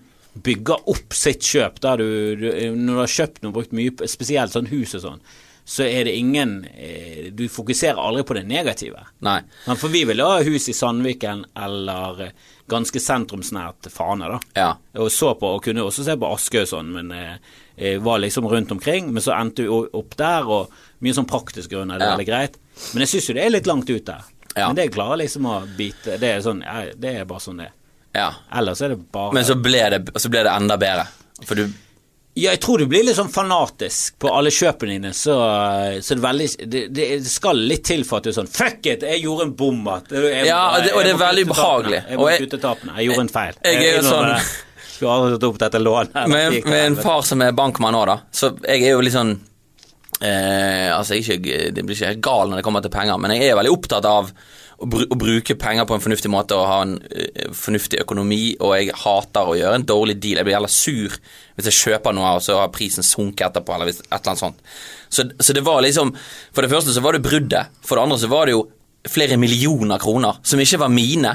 [0.44, 1.80] bygger opp sitt kjøp.
[1.80, 5.24] Der du, du, når du har kjøpt noe, brukt mye, spesielt sånn hus og sånn,
[5.70, 9.04] så er det ingen eh, Du fokuserer aldri på det negative.
[9.24, 9.40] Nei.
[9.70, 14.38] For vi vil ha hus i Sandviken eller eh, ganske sentrumsnært Fane, da.
[14.56, 14.68] Ja.
[15.02, 17.34] Og så på, og kunne også se på Askøy sånn, men eh,
[17.76, 19.10] eh, var liksom rundt omkring.
[19.14, 22.14] Men så endte vi opp der, og mye sånn praktisk grunn er det ja.
[22.14, 22.60] veldig greit.
[22.92, 24.30] Men jeg syns jo det er litt langt ut der.
[24.55, 24.66] Ja.
[24.66, 26.64] Men det klarer liksom å bite Det er sånn,
[26.98, 27.76] det er bare sånn det er.
[28.16, 28.30] Ja.
[28.59, 31.06] Ellers er det bare Men så ble det, så ble det enda bedre.
[31.47, 31.68] For du
[32.39, 35.35] ja, jeg tror du blir litt sånn fanatisk på alle kjøpene dine, så,
[35.98, 39.02] så det, veldig, det, det, skal litt til for at du er sånn Fuck it,
[39.02, 40.12] jeg gjorde en bommert.
[40.47, 42.02] Ja, det, og det er veldig ubehagelig.
[42.07, 42.94] Jeg må kutte tapene.
[43.01, 43.59] Jeg gjorde en feil.
[43.66, 44.31] Jeg, jeg er jo sånn
[44.93, 46.16] Skulle aldri tatt opp dette lånet.
[46.31, 49.35] Med, med en far som er bankmann òg, da, så jeg er jo litt sånn
[49.35, 53.35] eh, Altså, jeg, ikke, det blir ikke helt gal når det kommer til penger, men
[53.35, 54.31] jeg er veldig opptatt av
[54.81, 58.97] å, bruke penger på en fornuftig måte og ha en uh, fornuftig økonomi, og jeg
[59.02, 60.40] hater å gjøre en dårlig deal.
[60.40, 61.16] Jeg blir heller sur
[61.57, 64.65] hvis jeg kjøper noe, og så har prisen sunket etterpå, eller et eller annet sånt.
[65.11, 66.12] Så, så, det var liksom
[66.55, 67.73] For det første så var det bruddet.
[67.85, 68.66] For det andre så var det jo
[69.11, 71.35] flere millioner kroner som ikke var mine.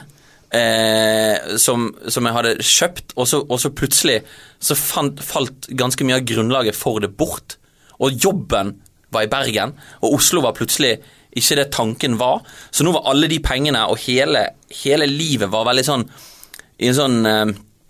[0.55, 4.19] Eh, som, som, jeg hadde kjøpt, og så, og så plutselig
[4.63, 7.57] så fant, falt ganske mye av grunnlaget for det bort.
[7.99, 8.75] Og jobben
[9.15, 9.73] var i Bergen,
[10.03, 10.97] og Oslo var plutselig
[11.35, 12.45] ikke det tanken var.
[12.71, 14.47] Så nå var alle de pengene og hele,
[14.83, 16.05] hele livet var veldig sånn
[16.79, 17.45] i en sånn uh,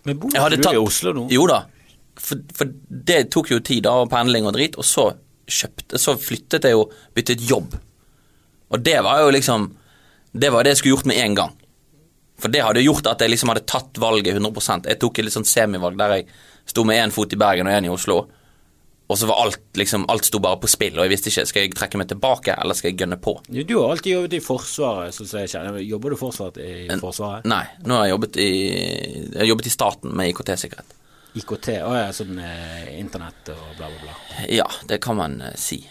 [0.06, 1.28] Men bor du du i Oslo nå?
[1.34, 1.64] Jo da.
[2.16, 4.78] For, for, det tok jo tid, da, og pendling og drit.
[4.80, 5.10] Og så
[5.46, 7.76] kjøpte Så flyttet jeg jo, byttet jobb.
[8.74, 9.70] Og det var jo liksom
[10.34, 11.54] Det var det jeg skulle gjort med en gang.
[12.42, 15.36] For det hadde gjort at jeg liksom hadde tatt valget 100% Jeg tok et litt
[15.38, 16.28] sånn semivalg der jeg
[16.68, 18.24] sto med én fot i Bergen og én i Oslo.
[19.08, 21.66] Og så var alt liksom, alt sto bare på spill, og jeg visste ikke skal
[21.66, 23.36] jeg trekke meg tilbake eller skal jeg gønne på.
[23.46, 25.78] Du, du har alltid jobbet i Forsvaret, så jeg kjenner.
[25.86, 27.46] Jobber du fortsatt i Forsvaret?
[27.50, 28.52] Nei, nå har jeg jobbet i,
[29.30, 30.96] jeg har jobbet i staten med IKT-sikkerhet.
[31.36, 34.18] IKT, å ja, sånn eh, internett og bla, bla, bla.
[34.50, 35.82] Ja, det kan man eh, si.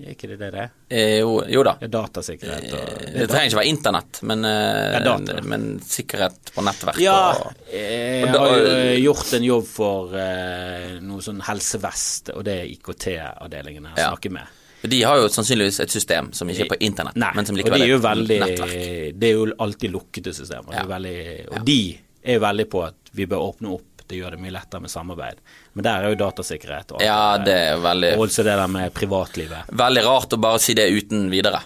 [0.00, 0.70] Er ikke det det det er?
[0.88, 1.74] Eh, jo, jo da.
[1.82, 6.64] Ja, datasikkerhet og Eh, Det trenger ikke være internett, men, eh, Ja, men sikkerhet på
[6.64, 11.42] nettverk Ja, og jeg og har jo eh, gjort en jobb for eh, noe sånn
[11.44, 14.08] Helse Vest, og det er IKT-avdelingen jeg Ja.
[14.14, 14.46] snakker med.
[14.82, 17.82] De har jo sannsynligvis et system som ikke er på internett, Nei, men som likevel
[17.82, 19.18] er jo et nettverk.
[19.20, 20.70] Det er jo alltid lukkede systemer.
[20.72, 20.96] Det er Ja.
[20.96, 24.42] veldig, og de er jo veldig på at vi bør åpne opp, det gjør det
[24.44, 25.40] mye lettere med samarbeid.
[25.74, 28.92] Men der er jo datasikkerhet og Ja, det er veldig, Og også det der med
[28.96, 29.70] privatlivet.
[29.84, 31.62] veldig rart å bare si det uten videre.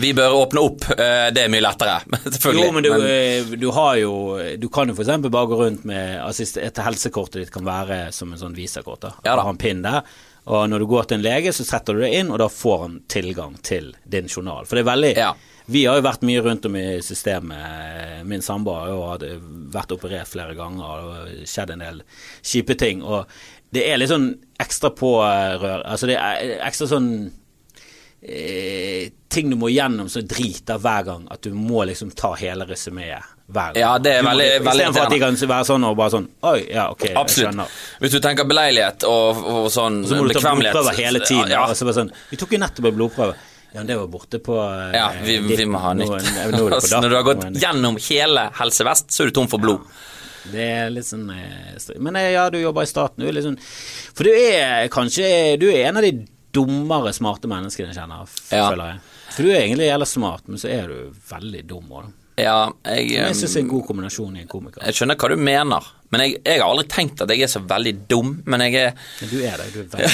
[0.00, 2.62] Vi bør åpne opp, eh, det er mye lettere, selvfølgelig.
[2.64, 3.56] Jo, men du, men...
[3.60, 4.12] du har jo
[4.62, 5.10] Du kan jo f.eks.
[5.28, 9.04] bare gå rundt med assist, Et helsekortet ditt kan være som en sånn visakort.
[9.26, 9.34] Ja.
[9.34, 10.00] Du har en pin der.
[10.46, 12.80] Og når du går til en lege, så setter du det inn, og da får
[12.82, 14.64] han tilgang til din journal.
[14.68, 15.34] For det er veldig Ja.
[15.66, 18.24] Vi har jo vært mye rundt om i systemet.
[18.28, 19.38] Min samboer har jo
[19.72, 22.02] vært operert flere ganger, og skjedd en del
[22.44, 23.00] kjipe ting.
[23.02, 23.24] Og
[23.72, 24.28] det er litt sånn
[24.60, 27.08] ekstra pårør Altså det er ekstra sånn
[28.22, 31.24] eh, ting du må gjennom som driter hver gang.
[31.32, 33.80] At du må liksom ta hele resumeet hver gang.
[33.82, 36.28] Ja, det er veldig, må- veldig- Istedenfor at de kan være sånn og bare sånn
[36.42, 37.48] Oi, ja, ok, jeg Absolutt.
[37.50, 37.68] skjønner.
[38.00, 41.50] Hvis du tenker beleilighet og, og sånn Så må du ta bekvemmelighet blodprøver hele tiden.
[41.50, 43.34] Ja, Og så bare sånn Vi tok jo nettopp en blodprøve.
[43.74, 46.10] Ja, det var borte på eh, ja vi, vi må ha nytt.
[46.10, 49.48] Nå, nå Altså, Når du har gått gjennom hele Helse Vest, så er du tom
[49.50, 49.82] for blod.
[50.52, 53.24] Det er litt sånn eh, Men eh, ja, du jobber i staten.
[53.24, 53.58] Du er litt sånn
[54.14, 56.12] For du er kanskje Du er en av de
[56.54, 58.68] dummere, smarte menneskene jeg kjenner, Ja.
[58.70, 58.98] føler jeg.
[59.34, 62.12] For du er egentlig jævla smart, men så er du veldig dum òg.
[62.36, 64.82] Ja, jeg, Jeg syns det er en um, god kombinasjon i en komiker.
[64.82, 67.60] jeg skjønner hva du mener, men jeg, jeg har aldri tenkt at jeg er så
[67.62, 68.32] veldig dum.
[68.50, 69.66] Men jeg er Men du er det.
[69.74, 70.10] Du veldig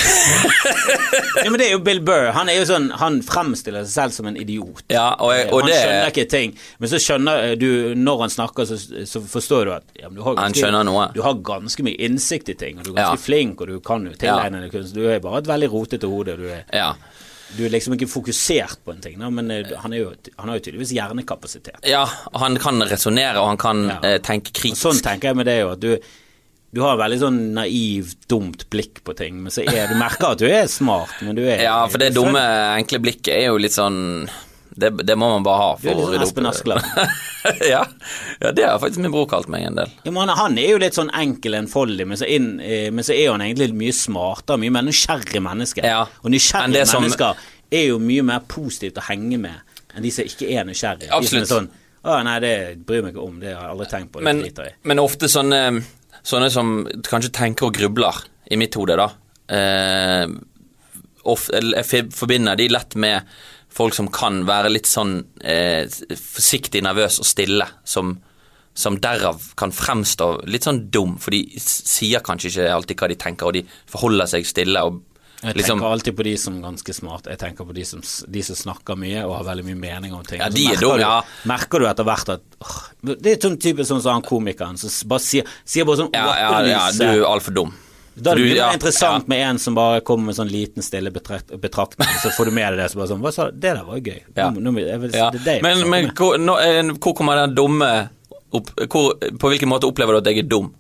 [1.41, 2.31] Ja, men det er jo Bill Burr.
[2.37, 4.83] Han er jo sånn Han fremstiller seg selv som en idiot.
[4.93, 7.69] Ja, og, jeg, og han det skjønner ikke ting, men så skjønner du
[8.01, 8.79] Når han snakker, så,
[9.09, 11.09] så forstår du at ja, du har Han skjønner noe.
[11.17, 13.25] Du har ganske mye innsikt i ting, og du er ganske Ja.
[13.25, 14.97] flink, og du kan jo tilegne deg kunst.
[14.97, 16.37] Du er bare et veldig rotete hode.
[16.41, 16.93] Du er, Ja.
[17.57, 20.59] Du er liksom ikke fokusert på en ting, da, men eh, han, jo, han har
[20.59, 21.81] jo tydeligvis hjernekapasitet.
[21.89, 22.05] ja,
[22.35, 23.99] han kan resonnere, og han kan Ja.
[24.03, 24.83] eh, tenke Og kritisk.
[24.87, 25.99] sånn tenker jeg med det jo, at du
[26.73, 30.39] du har veldig sånn naivt, dumt blikk på ting, men så er du merker at
[30.39, 32.39] du er smart, men du er Ja, for det dumme,
[32.79, 34.29] enkle blikket er jo litt sånn
[34.81, 35.71] Det, det må man bare ha.
[35.81, 36.27] For å litt rydde opp.
[36.29, 36.87] Espen Askeladd.
[37.73, 37.83] ja.
[38.41, 39.93] ja, det har faktisk min bror kalt meg en del.
[40.05, 43.07] Ja, men han, han er jo litt sånn enkel, enfoldig, men så, inn, eh, men
[43.07, 45.85] så er han egentlig mye smartere, mye mer nysgjerrig menneske.
[45.87, 50.11] Ja, Og nysgjerrige som- mennesker er jo mye mer positivt å henge med enn de
[50.15, 51.09] som ikke er nysgjerrige.
[51.11, 51.49] De Absolutt.
[51.49, 51.71] som er sånn
[52.01, 52.53] Å, nei, det
[52.89, 55.03] bryr meg ikke om, det har jeg aldri tenkt på, det Men, driter jeg men
[55.03, 55.59] ofte sånne,
[56.25, 56.71] sånne som
[57.05, 59.11] kanskje tenker og grubler, i mitt hode, da
[59.53, 60.25] eh,
[61.29, 63.29] of, Jeg forbinder de lett med
[63.71, 65.87] folk som kan være litt sånn eh,
[66.19, 68.17] forsiktig, nervøs og stille, som,
[68.75, 73.19] som derav kan fremstå litt sånn dum, for de sier kanskje ikke alltid hva de
[73.27, 75.01] tenker, og de forholder seg stille og
[75.41, 77.31] Jeg liksom tenker alltid på de som er ganske smarte.
[77.33, 80.25] Jeg tenker på de som, de som snakker mye og har veldig mye mening om
[80.27, 80.43] ting.
[80.43, 81.13] Ja, de er merker ja.
[81.25, 84.77] du- Merker du etter hvert at åh, Det er sånn type sånn som han komikeren
[84.77, 87.73] som bare sier, sier bare sånn Ja, ja, ja du er altfor dum.
[88.21, 89.33] Da blir det ja, interessant ja.
[89.33, 92.75] med en som bare kommer med sånn liten, stille betrakt, betraktning, så får du med
[92.75, 92.89] deg det.
[92.93, 93.59] Så bare sånn Hva sa du?
[93.59, 94.21] Det der var jo gøy.
[94.35, 94.51] Ja.
[94.51, 97.91] Nå, nå, vil, det det Men, men hvor, nå, eh, hvor kommer den dumme
[98.51, 100.73] opp, hvor, På hvilken måte opplever du at jeg er dum?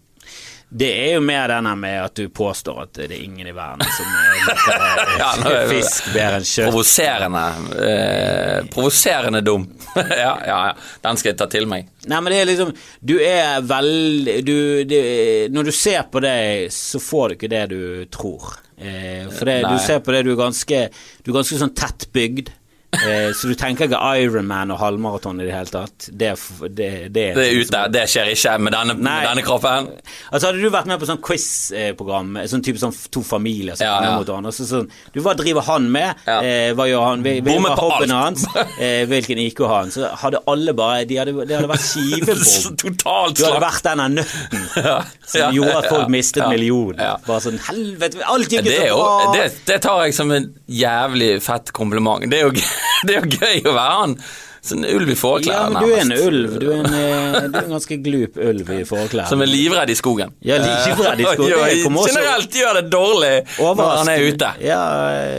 [0.73, 3.83] Det er jo mer denne med at du påstår at det er ingen i verden
[3.91, 4.85] som liker
[5.19, 6.71] Ja, er fisk bedre enn kjøtt.
[6.71, 7.43] Provoserende
[7.89, 9.65] eh, Provoserende dum.
[9.97, 10.77] ja, ja, ja.
[11.03, 11.91] Den skal jeg ta til meg.
[12.07, 12.71] Nei, men det er liksom
[13.03, 14.57] Du er veldig du,
[14.89, 15.03] det,
[15.51, 16.39] Når du ser på det,
[16.77, 17.83] så får du ikke det du
[18.15, 18.53] tror.
[18.79, 20.85] Eh, for det, du ser på det, du er ganske
[21.25, 22.55] Du er ganske sånn tettbygd.
[22.91, 26.09] Eh, så du tenker ikke Ironman og halvmaraton i det hele tatt.
[26.11, 26.33] Det,
[26.75, 27.83] det, det, Det er ute.
[27.95, 29.87] Det skjer ikke med denne, med denne kroppen.
[30.33, 33.93] Altså Hadde du vært med på sånn quiz-program, sånn type sånn to familier som Ja,
[34.03, 34.17] ja.
[34.19, 36.19] mot hverandre så sånn, Du, Hva driver han med?
[36.27, 36.41] Ja.
[36.43, 37.23] Eh, hva gjør han?
[37.23, 38.43] Hvilken er hobbyen alt.
[38.51, 38.75] hans?
[38.83, 39.95] Eh, hvilken IQ har han?
[39.95, 42.77] Så hadde alle bare de hadde, Det hadde vært skivebom.
[42.83, 44.97] Totalt Du hadde vært denne nøtten Ja,
[45.31, 47.17] som gjorde at folk mistet millioner.
[47.29, 49.33] Bare sånn Helvete, alt gikk Det, jo så bra!
[49.39, 52.27] det, det tar jeg som en jævlig fett kompliment.
[52.31, 54.17] Det er jo, gøy- det er jo gøy å være han.
[54.61, 55.15] Sånn ulv i
[55.47, 56.57] ja, men du er en ulv.
[56.61, 59.31] Du er en, eh, du er en ganske glup ulv i fåreklær.
[59.31, 60.35] Som er livredd i skogen.
[60.45, 61.97] Ja, livredd i skogen.
[62.05, 64.51] Generelt gjør det dårlig når han er ute.
[64.61, 64.83] Ja,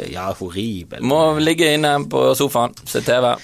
[0.09, 1.05] ja horribel.
[1.05, 3.35] Må ligge inne på sofaen, se TV.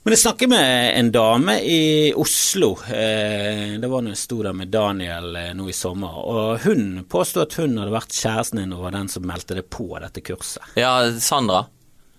[0.00, 1.80] Men jeg snakket med en dame i
[2.16, 6.64] Oslo, eh, det var når jeg sto der med Daniel eh, nå i sommer, og
[6.64, 9.90] hun påstod at hun hadde vært kjæresten din og var den som meldte det på
[10.00, 10.64] dette kurset.
[10.80, 11.66] Ja, Sandra.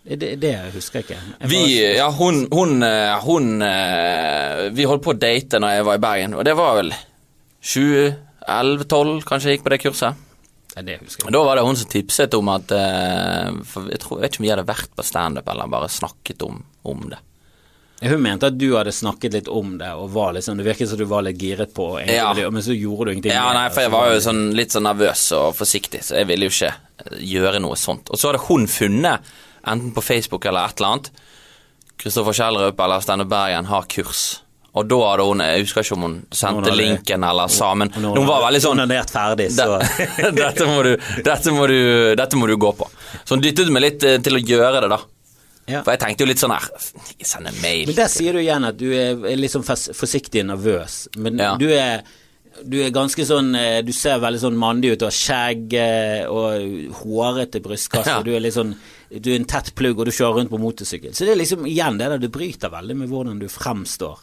[0.03, 1.19] Det, det husker jeg ikke.
[1.41, 5.75] Jeg Vi, var- ja, hun, hun, eh, hun eh, Vi holdt på å date når
[5.75, 6.89] jeg var i Bergen, og det var vel
[7.61, 10.27] 2011-12 kanskje jeg gikk på det kurset.
[10.75, 11.33] Ja, det husker jeg.
[11.35, 14.41] Da var det hun som tipset om at eh, for jeg, tror, jeg vet ikke
[14.41, 17.19] om vi hadde vært på standup eller bare snakket om, om det.
[18.01, 20.97] Hun mente at du hadde snakket litt om det, og var liksom, det virket som
[20.97, 22.15] du var litt giret på egentlig,
[22.47, 22.49] Ja.
[22.49, 23.35] men så gjorde du ingenting.
[23.35, 26.47] Ja, nei, for jeg var jo sånn, litt sånn nervøs og forsiktig, så jeg ville
[26.49, 26.71] jo ikke
[27.21, 28.09] gjøre noe sånt.
[28.09, 29.29] Og så hadde hun funnet,
[29.67, 31.11] enten på Facebook eller et eller annet,
[32.01, 34.39] Kristoffer Kjellrup eller Standup Bergen har kurs.
[34.73, 37.73] Og da hadde hun Jeg husker ikke om hun Hun sendte hadde- linken eller sa,
[37.75, 39.65] men Og hun var veldig sånn Onanert ferdig, så
[40.31, 40.93] dette, må du,
[41.25, 42.87] dette, må du, dette må du gå på.
[43.25, 44.99] Så hun dyttet meg litt eh, til å gjøre det, da.
[45.73, 45.81] ja.
[45.83, 46.69] For jeg tenkte jo litt sånn her
[47.19, 47.83] Jeg sender mail.
[47.91, 51.57] Men der sier du igjen at du er litt sånn forsiktig nervøs, men Ja.
[51.59, 52.07] du er
[52.67, 54.99] du er ganske sånn eh, Du ser veldig sånn mandig ut.
[54.99, 58.07] Du har skjegg eh, og hårete brystkasse.
[58.11, 58.17] Ja.
[58.19, 58.73] og Du er litt sånn
[59.19, 61.11] Du er en tett plugg, og du kjører rundt på motorsykkel.
[61.15, 64.21] Så det er liksom igjen det der du bryter veldig med hvordan du fremstår.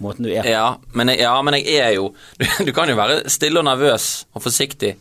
[0.00, 0.48] Måten du er på.
[0.48, 2.06] Ja men, jeg, ja, men jeg er jo
[2.40, 4.94] du, du kan jo være stille og nervøs og forsiktig.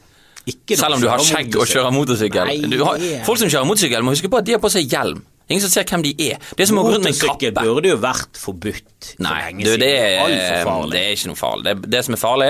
[0.76, 2.50] Selv om du har skjegg og kjører motorsykkel.
[2.50, 4.90] Nei, Du har, folk som kjører motorsykkel, må huske på at de har på seg
[4.92, 5.22] hjelm.
[5.50, 6.42] Ingen som ser hvem de er.
[6.54, 7.66] Det er som å gå rundt med en Motorsykkel kappe.
[7.66, 10.34] burde jo vært forbudt for Nei, lenge du, det, er,
[10.92, 11.64] det er ikke noe farlig.
[11.66, 12.50] Det, det som er farlig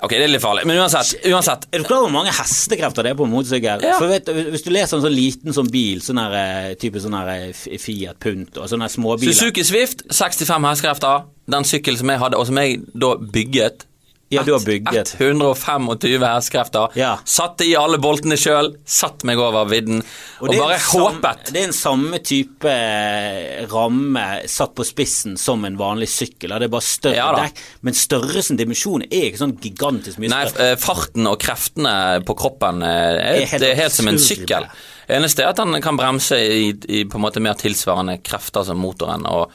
[0.00, 1.26] Ok, det er litt farlig, men uansett.
[1.28, 3.84] uansett Er du klar over hvor mange hestekrefter det er på en motorsykkel?
[3.84, 3.98] Ja.
[4.00, 7.16] For vet, Hvis du leser en sånn liten sånn bil, sånn her, eh, type sånn
[7.18, 11.28] her eh, Fiat Punto og sånne småbiler Suzuki Swift, 65 hestekrefter.
[11.50, 13.86] Den sykkelen som jeg hadde, og som jeg da bygget.
[14.30, 15.16] Ja, du har bygget.
[15.18, 16.92] 125 hestekrefter.
[16.94, 17.16] Ja.
[17.26, 20.04] Satte i alle boltene sjøl, satt meg over vidden
[20.38, 21.50] og, er bare håpet.
[21.50, 26.54] Det er en samme type eh, ramme satt på spissen som en vanlig sykkel.
[26.54, 27.58] Det er bare større Ja dekk.
[27.88, 30.70] Men størrelsen, dimensjonen, er ikke sånn gigantisk mye Nei, større.
[30.70, 31.96] eh, farten og kreftene
[32.26, 34.68] på kroppen eh, er, Er helt det er helt som en sykkel.
[34.70, 34.86] det.
[35.18, 38.78] Eneste er at den kan bremse i, i på en måte mer tilsvarende krefter som
[38.78, 39.26] motoren.
[39.26, 39.50] Og,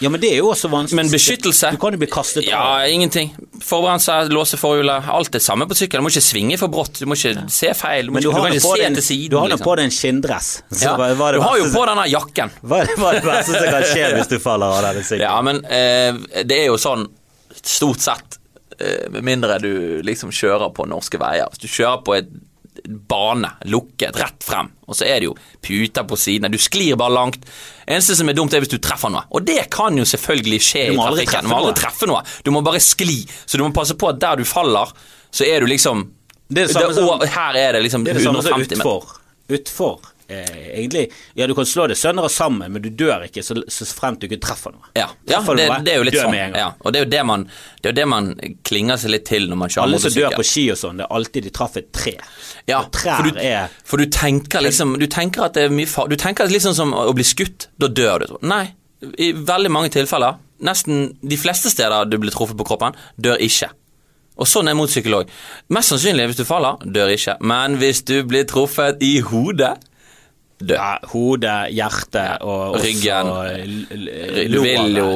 [0.00, 0.96] Ja, men det er jo også vanskelig.
[0.96, 2.50] men beskyttelse Du kan jo bli kastet av.
[2.50, 3.32] Ja, ingenting.
[3.64, 5.98] Forbremse, låse forhjulet, alt det samme på sykkel.
[5.98, 8.36] Du må ikke svinge for brått, du må ikke se feil, du, må du ikke,
[8.36, 9.30] du kan ikke se den, til siden.
[9.32, 9.66] du har nå liksom.
[9.66, 10.50] på deg en skinndress.
[10.78, 10.94] Ja.
[11.00, 12.54] hva, hva Du har jo på denne jakken.
[12.68, 15.26] Hva er hva er det verste som kan skje hvis du faller av denne sykkelen?
[15.26, 17.06] Ja, men eh, det er jo sånn
[17.58, 18.38] stort sett,
[18.78, 19.72] eh, med mindre du
[20.06, 21.50] liksom kjører på norske veier.
[21.52, 22.30] Hvis du kjører på et
[22.86, 25.34] bane, lukket, rett frem, og så er det jo
[25.64, 26.50] puter på sidene.
[26.52, 27.44] Du sklir bare langt.
[27.88, 29.24] Eneste som er dumt, er hvis du treffer noe.
[29.34, 31.42] Og det kan jo selvfølgelig skje i trafikken.
[31.44, 32.22] Du må aldri treffe noe.
[32.44, 33.18] Du må bare skli.
[33.46, 34.92] Så du må passe på at der du faller,
[35.30, 36.06] så er du liksom
[36.48, 39.18] Det er det samme som- Her er det liksom Det er det samme som utfor.
[39.48, 41.08] Utfor, eh, egentlig.
[41.34, 44.22] Ja, du kan slå det sønder og sammen, men du dør ikke så, så fremt
[44.22, 44.90] du ikke treffer noe.
[44.98, 46.36] Ja, ja det, noe, det er jo litt sånn.
[46.56, 47.46] Ja, og det er jo det man,
[47.84, 48.32] det det man
[48.68, 51.08] klinger seg litt til når man kjører Alle som dør på ski og sånn, det
[51.08, 52.14] er alltid de traff et tre.
[52.68, 56.08] Ja, for du, er for du tenker liksom Du tenker at det er mye far...
[56.10, 57.68] Du tenker sånn som å bli skutt.
[57.80, 58.38] Da dør du.
[58.48, 58.64] Nei.
[58.98, 63.70] I veldig mange tilfeller, nesten de fleste steder du blir truffet på kroppen, dør ikke.
[64.38, 65.30] Og sånn er motorsykkel òg.
[65.74, 67.36] Mest sannsynlig hvis du faller, dør ikke.
[67.42, 69.76] Men hvis du blir truffet i hodet.
[70.66, 73.32] Ja, hode, hjerte og Ryggen.
[74.52, 75.10] Du vil jo.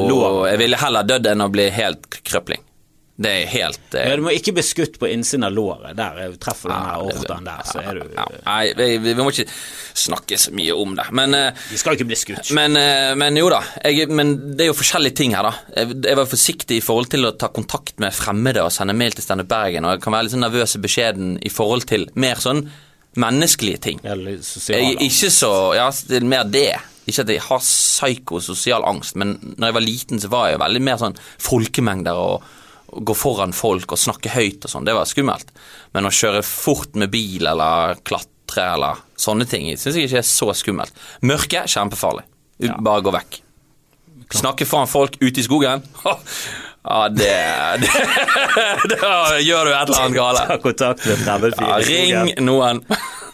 [0.49, 2.63] Jeg ville heller dødd enn å bli helt krøpling.
[3.23, 5.93] Det er helt eh, Ja, du må ikke bli skutt på innsiden av låret.
[5.99, 9.13] Der er- treffer du Ja, den aortaen der, så er du ja, Nei, vi, vi
[9.19, 9.45] må ikke
[10.01, 11.05] snakke så mye om det.
[11.15, 12.51] Men eh, Vi skal ikke bli skutt.
[12.57, 15.53] Men, eh, men jo da, jeg, men det er jo forskjellige ting her, da.
[15.77, 19.13] Jeg, jeg var forsiktig i forhold til å ta kontakt med fremmede og sende mail
[19.15, 22.09] til Stende Bergen, og jeg kan være litt sånn nervøs og beskjeden i forhold til
[22.17, 22.65] mer sånn
[23.21, 24.01] menneskelige ting.
[24.05, 26.73] Eller sosiale ikke så Ja, er mer det.
[27.07, 30.83] Ikke at jeg har psykososial angst, men når jeg var liten, så var jeg veldig
[30.87, 32.45] mer sånn folkemengder og,
[32.93, 34.87] og gå foran folk og snakke høyt og sånn.
[34.87, 35.51] Det var skummelt.
[35.97, 40.29] Men å kjøre fort med bil eller klatre eller sånne ting syns jeg ikke er
[40.29, 41.03] så skummelt.
[41.27, 42.29] Mørke kjempefarlig.
[42.79, 43.41] Bare gå vekk.
[44.33, 45.83] Snakke foran folk ute i skogen.
[46.83, 47.35] Ja, det,
[47.83, 47.91] det
[49.01, 50.47] Da gjør du et eller annet galt.
[50.49, 52.83] Ta kontakt med fremmed fyr Ja, ring noen.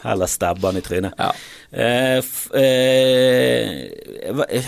[0.04, 1.16] Eller stabbe han i trynet.
[1.18, 1.32] Ja.
[1.70, 4.64] Eh, f, eh, var, eh,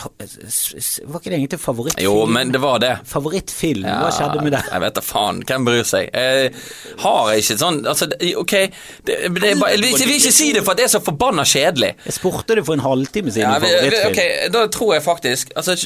[1.04, 2.04] var ikke det egentlig favorittfilm?
[2.04, 2.90] Jo, men det var det.
[3.08, 4.60] Favorittfilm, hva skjedde med det?
[4.68, 5.40] Jeg vet da faen.
[5.48, 6.10] Hvem bryr seg?
[6.12, 6.52] Jeg
[7.00, 10.82] har ikke sånn Altså, ok det, det bare, jeg, vil ikke, si det for at
[10.82, 11.94] det er så forbanna kjedelig.
[12.04, 13.48] Jeg spurte det for en halvtime siden.
[13.48, 15.78] Ja, vi, vi, ok, Da tror jeg faktisk altså,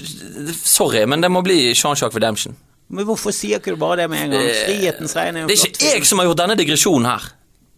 [0.64, 2.58] Sorry, men det må bli Jean-Jacques Redemption.
[2.89, 4.51] Men hvorfor sier ikke du bare det med en gang?
[4.66, 7.31] Frihetens regn er jo Det er ikke jeg som har gjort denne digresjonen her.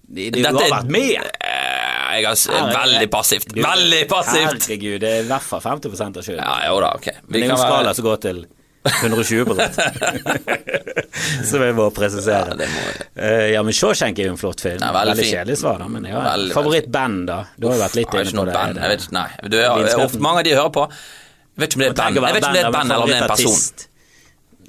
[0.07, 1.31] Det, det, Du Dette har vært med.
[1.47, 3.49] Eh, jeg har veldig passivt.
[3.55, 4.67] Du, Veldig passivt!
[4.67, 6.43] Herregud, det er i hvert fall 50 av skylden.
[6.43, 7.09] Ja, jo da, ok.
[7.27, 8.47] Men det er jo en skala som går til
[8.87, 9.57] 120
[11.51, 12.53] Som jeg må presisere.
[12.53, 13.53] Ja, det må- jeg.
[13.55, 14.79] ja, men Shawshank er jo en flott film.
[14.81, 15.89] Ja, veldig veldig kjedelig svar, da.
[15.91, 16.23] Men ja,
[16.55, 17.41] favorittband, da?
[17.59, 18.55] Du har jo vært litt har inne på det.
[18.55, 18.77] band.
[18.83, 19.29] Jeg vet nei.
[19.43, 21.99] Du, jeg, ofte, mange av de jeg hører på Jeg vet ikke om det er
[21.99, 23.87] band, jeg vet ikke om det er band eller om det er en person.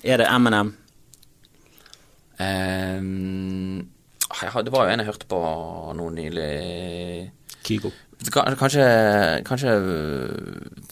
[0.03, 0.75] Er det Eminem?
[2.37, 3.89] Um,
[4.43, 5.39] ja, det var jo en jeg hørte på
[5.97, 7.31] nå nylig
[7.65, 7.89] Kygo.
[8.29, 8.85] Kanskje
[9.47, 9.73] Kanskje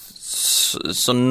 [0.01, 1.21] så, Sånn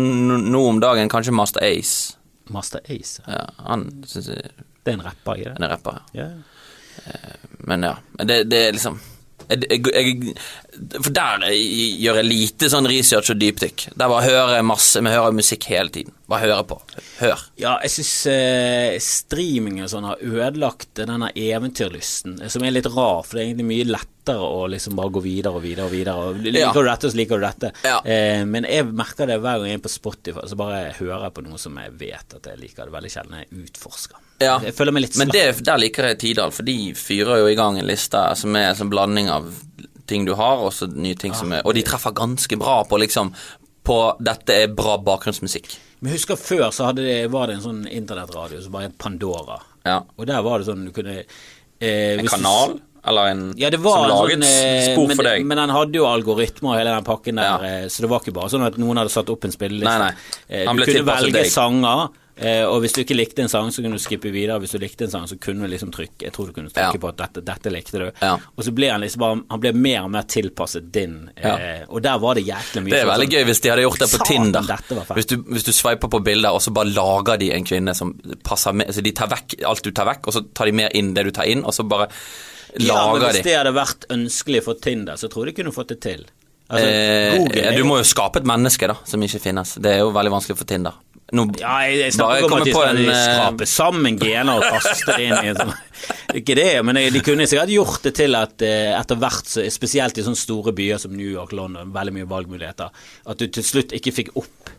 [0.51, 2.15] nå om dagen kanskje Master Ace.
[2.55, 3.25] Master Ace.
[3.27, 5.65] Ja, han syns jeg Det er en rapper, ikke det?
[5.67, 6.01] er rapper.
[6.15, 6.29] Ja.
[7.67, 7.95] Men ja.
[8.23, 9.01] Det, det er liksom
[9.51, 10.35] jeg, jeg,
[11.05, 13.85] For der gjør jeg lite sånn research og dypdykk.
[13.95, 16.13] Der bare hører jeg masse Vi hører musikk hele tiden.
[16.31, 16.79] Bare hører på.
[17.21, 17.43] Hør.
[17.61, 22.89] Ja, jeg syns eh, streaming og sånn har ødelagt denne eventyrlysten, eh, som er litt
[22.89, 25.93] rar, for det er egentlig mye lettere å liksom bare gå videre og videre og
[25.93, 26.17] videre.
[26.31, 26.73] Og liker Ja.
[26.73, 27.73] du dette, så liker du dette.
[27.85, 27.99] Ja.
[28.09, 31.37] Eh, men jeg merker det hver gang jeg er på Spotify, så bare hører jeg
[31.37, 32.85] på noe som jeg vet at jeg liker.
[32.87, 34.24] Det er veldig sjelden jeg utforsker.
[34.43, 34.59] Ja.
[34.61, 37.55] Jeg føler meg litt Men det, der liker jeg Tidal, for de fyrer jo i
[37.59, 39.47] gang en liste som er en sånn blanding av
[40.11, 42.99] ting du har, og så nye ting som er Og de treffer ganske bra på
[43.01, 43.31] liksom
[43.87, 45.77] På dette er bra bakgrunnsmusikk.
[46.01, 49.59] Men husker før så det, var det en sånn internettradio som bare het Pandora.
[49.85, 50.03] Ja.
[50.19, 53.81] Og der var det sånn du kunne eh, En du- kanal, eller en Ja, det
[53.85, 55.45] var som laget sånn, eh, spor men, for deg.
[55.47, 57.57] Men den hadde jo algoritmer og hele den pakken der, Ja.
[57.85, 59.85] eh, så det var ikke bare sånn at noen hadde satt opp en spilleliste.
[59.85, 60.13] Nei, nei.
[60.49, 63.99] Eh, Du kunne velge sanger, eh, og hvis du ikke likte en sang, så kunne
[63.99, 64.59] du skippe videre.
[64.61, 66.95] Hvis du likte en sang, så kunne du liksom trykke Jeg tror du kunne trykke
[66.95, 67.01] Ja.
[67.01, 68.11] på at dette, dette likte du.
[68.23, 68.33] Ja.
[68.57, 72.03] Og så ble han liksom bare Han ble mer og mer tilpasset din, eh, og
[72.03, 74.09] der var det jæklig mye Det er sånn- veldig gøy hvis de hadde gjort det
[74.11, 75.15] på Satan, Tinder.
[75.15, 78.15] Hvis du, hvis du sveiper på bilder, og så bare lager de en kvinne som
[78.45, 80.91] passer med Så de tar vekk alt du tar vekk, og så tar de mer
[80.95, 82.09] inn det du tar inn, og så bare
[82.79, 85.89] Ja, men hvis det hadde vært ønskelig for Tinder, så tror jeg de kunne fått
[85.95, 86.25] det til.
[86.69, 89.75] Altså, Eh, du må jo skape et menneske, da, som ikke finnes.
[89.79, 90.95] Det er jo veldig vanskelig for Tinder.
[91.33, 94.67] Nå, Ja, jeg, jeg snakker om at de skal en, eh, skrape sammen gener og
[94.77, 98.93] kaste det inn i Ikke det, men de kunne sikkert gjort det til at eh,
[98.99, 102.93] etter hvert, spesielt i sånne store byer som New York, London, veldig mye valgmuligheter,
[103.25, 104.75] at du til slutt ikke fikk opp.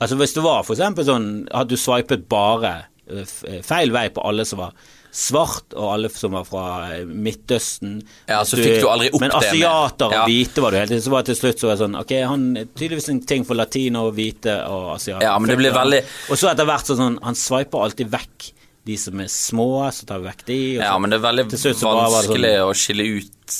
[0.00, 2.72] Altså hvis det var for eksempel sånn at du swipet bare
[3.10, 4.72] eh, feil vei på alle som var
[5.18, 6.64] svart, og alle som var fra
[6.94, 7.96] eh, Midtøsten
[8.28, 10.24] Ja, så fikk du aldri opp Men det med- asiater og Ja.
[10.28, 12.12] hvite var du hele tiden, så var det til slutt så var det sånn Ok,
[12.22, 15.26] han er tydeligvis en ting for latino, hvite og asiater.
[15.26, 18.52] Ja, men det blir veldig- Og så etter hvert sånn Han sveiper alltid vekk
[18.88, 20.58] de som er små, så tar vi vekk de.
[20.78, 23.56] Ja, men det er veldig sånn- vanskelig å skille ut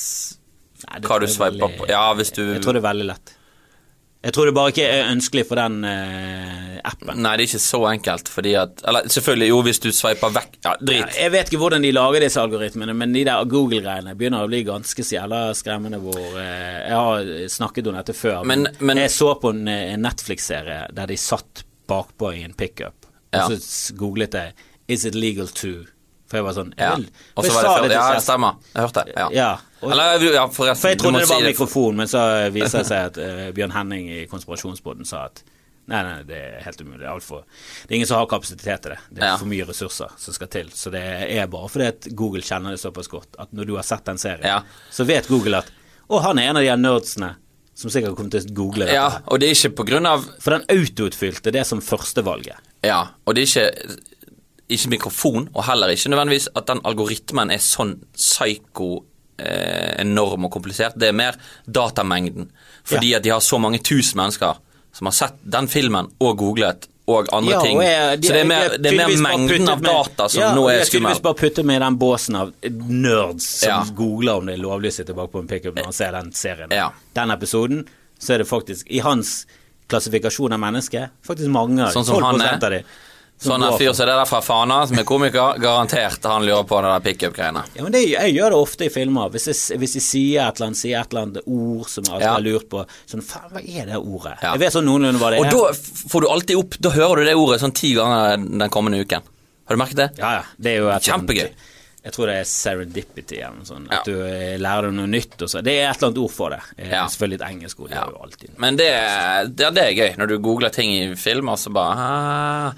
[0.89, 1.89] Nei, hva du er sveiper veldig- på.
[1.89, 3.35] Ja, hvis du Jeg tror det er veldig lett.
[4.25, 7.21] Jeg tror det bare ikke er ønskelig for den eh, appen.
[7.23, 10.57] Nei, det er ikke så enkelt, fordi at Eller selvfølgelig, jo, hvis du sveiper vekk
[10.65, 11.15] Ja, drit.
[11.21, 14.65] Jeg vet ikke hvordan de lager disse algoritmene, men de der Google-greiene begynner å bli
[14.67, 19.11] ganske så jævla skremmende hvor eh, Jeg har snakket om dette før, Men- men- jeg
[19.15, 23.47] så på en, eh, en Netflix-serie der de satt bakpå i en pickup, Ja.
[23.47, 24.53] og så googlet jeg
[24.89, 25.87] 'Is it legal to?'
[26.29, 26.95] For jeg var sånn Ja.
[26.95, 27.93] Og så var det før.
[27.97, 28.57] Ja, det stemmer.
[28.75, 29.13] Jeg hørte det.
[29.17, 29.29] Ja.
[29.33, 29.51] Ja,
[29.83, 30.81] og- Eller, ja, forresten.
[30.83, 32.25] For jeg trodde det var si mikrofon, men så
[32.57, 35.43] viser det seg at uh, Bjørn Henning i Konspirasjonsboden sa at
[35.89, 37.01] nei, nei, det er helt umulig.
[37.01, 37.45] Det er, for,
[37.87, 38.99] det er ingen som har kapasitet til det.
[39.11, 39.37] Det er Ja.
[39.41, 40.69] for mye ressurser som skal til.
[40.77, 41.01] Så det
[41.33, 44.19] er bare fordi at Google kjenner det såpass godt at når du har sett den
[44.21, 44.61] serien, Ja.
[44.93, 45.71] så vet Google at
[46.11, 47.35] å, han er en av de nerdsene
[47.75, 48.95] som sikkert kommer til å google dette.
[48.99, 52.57] Ja, og det er ikke på grunn av For den autoutfylte det som førstevalget.
[52.85, 53.99] Ja, og det er ikke
[54.69, 59.05] ikke mikrofon, og heller ikke nødvendigvis at den algoritmen er sånn psyko
[59.39, 60.97] eh, enorm og komplisert.
[60.99, 61.37] Det er mer
[61.71, 62.51] datamengden.
[62.85, 64.57] Fordi at de har så mange tusen mennesker
[64.93, 67.77] som har sett den filmen og googlet og andre Ja, ting.
[67.79, 70.55] og jeg- de- så det er mer, det er mer mengden av data som ja,
[70.55, 71.13] nå er skummel.
[71.15, 73.85] tydeligvis bare puttet med i den båsen av nerds som Ja.
[73.95, 76.33] googler om det er lovlig å sitte bak på en pickup når han ser den
[76.33, 76.69] serien.
[76.71, 76.91] Ja.
[77.15, 77.87] Den episoden,
[78.21, 79.47] så er det faktisk, i hans
[79.89, 82.55] klassifikasjon av mennesker, faktisk mange Sånn som 12 han er.
[82.55, 82.85] av de.
[83.39, 86.81] Sånn en fyr som det der fra Fana, som er komiker, garantert han lurer på
[86.83, 87.63] det der pickup-greiene.
[87.77, 89.31] Ja, men det, Jeg gjør det ofte i filmer.
[89.31, 92.15] Hvis jeg, hvis jeg sier et eller annet sier et eller annet ord som jeg
[92.17, 92.33] alltid Ja.
[92.35, 94.35] har lurt på Sånn, faen, hva er det ordet?
[94.43, 94.53] Ja.
[94.57, 95.51] Jeg vet sånn noenlunde hva det Og er.
[95.51, 95.73] da
[96.11, 99.23] får du alltid opp Da hører du det ordet sånn ti ganger den kommende uken.
[99.69, 100.11] Har du merket det?
[100.19, 100.43] Ja, ja.
[100.59, 101.51] Det er jo et sånt- Kjempegøy.
[102.09, 103.89] Jeg tror det er serendipity eller noe sånt.
[103.91, 103.99] Ja.
[103.99, 105.35] At du eh, lærer deg noe nytt.
[105.43, 105.61] Og så.
[105.63, 106.61] Det er et eller annet ord for det.
[106.79, 107.07] Eh, Ja.
[107.07, 107.89] Selvfølgelig et engelsk ord.
[107.91, 108.05] Det Ja.
[108.05, 108.89] er jo alltid Men det,
[109.57, 112.73] det, det er gøy, når du googler ting i film, og så bare ah,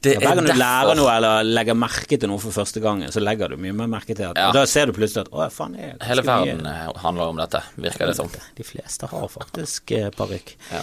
[0.00, 2.78] Det Hver er gang du derfor lærer noe eller legger merke til noe for første
[2.80, 4.44] gangen, så legger du mye mer merke til at Ja.
[4.48, 7.32] Og da ser du plutselig at å faen, jeg Hele ganske mye- verden eh, handler
[7.32, 8.30] om dette, virker det som.
[8.54, 10.52] De fleste har faktisk eh, parykk.
[10.70, 10.82] Ja.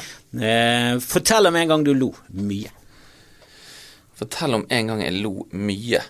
[0.50, 2.74] Eh, fortell om en gang du lo mye.
[4.20, 6.04] Fortell om en gang jeg lo mye.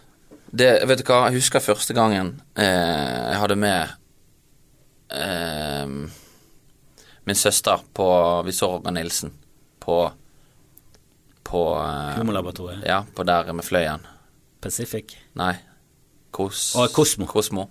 [0.56, 2.65] Det, vet du hva, jeg husker første gangen eh,
[3.34, 3.90] jeg hadde med
[5.11, 5.88] eh,
[7.26, 8.10] min søster på
[8.45, 9.34] Vi så Roger Nilsen
[9.86, 9.99] på
[11.56, 12.84] På eh, Humorlaboratoriet.
[12.90, 14.03] Ja, på der med Fløyen.
[14.61, 15.15] Pacific.
[15.40, 15.53] Nei.
[16.36, 16.73] Kos...
[16.76, 17.27] Å, Kosmo.
[17.32, 17.69] Kosmo.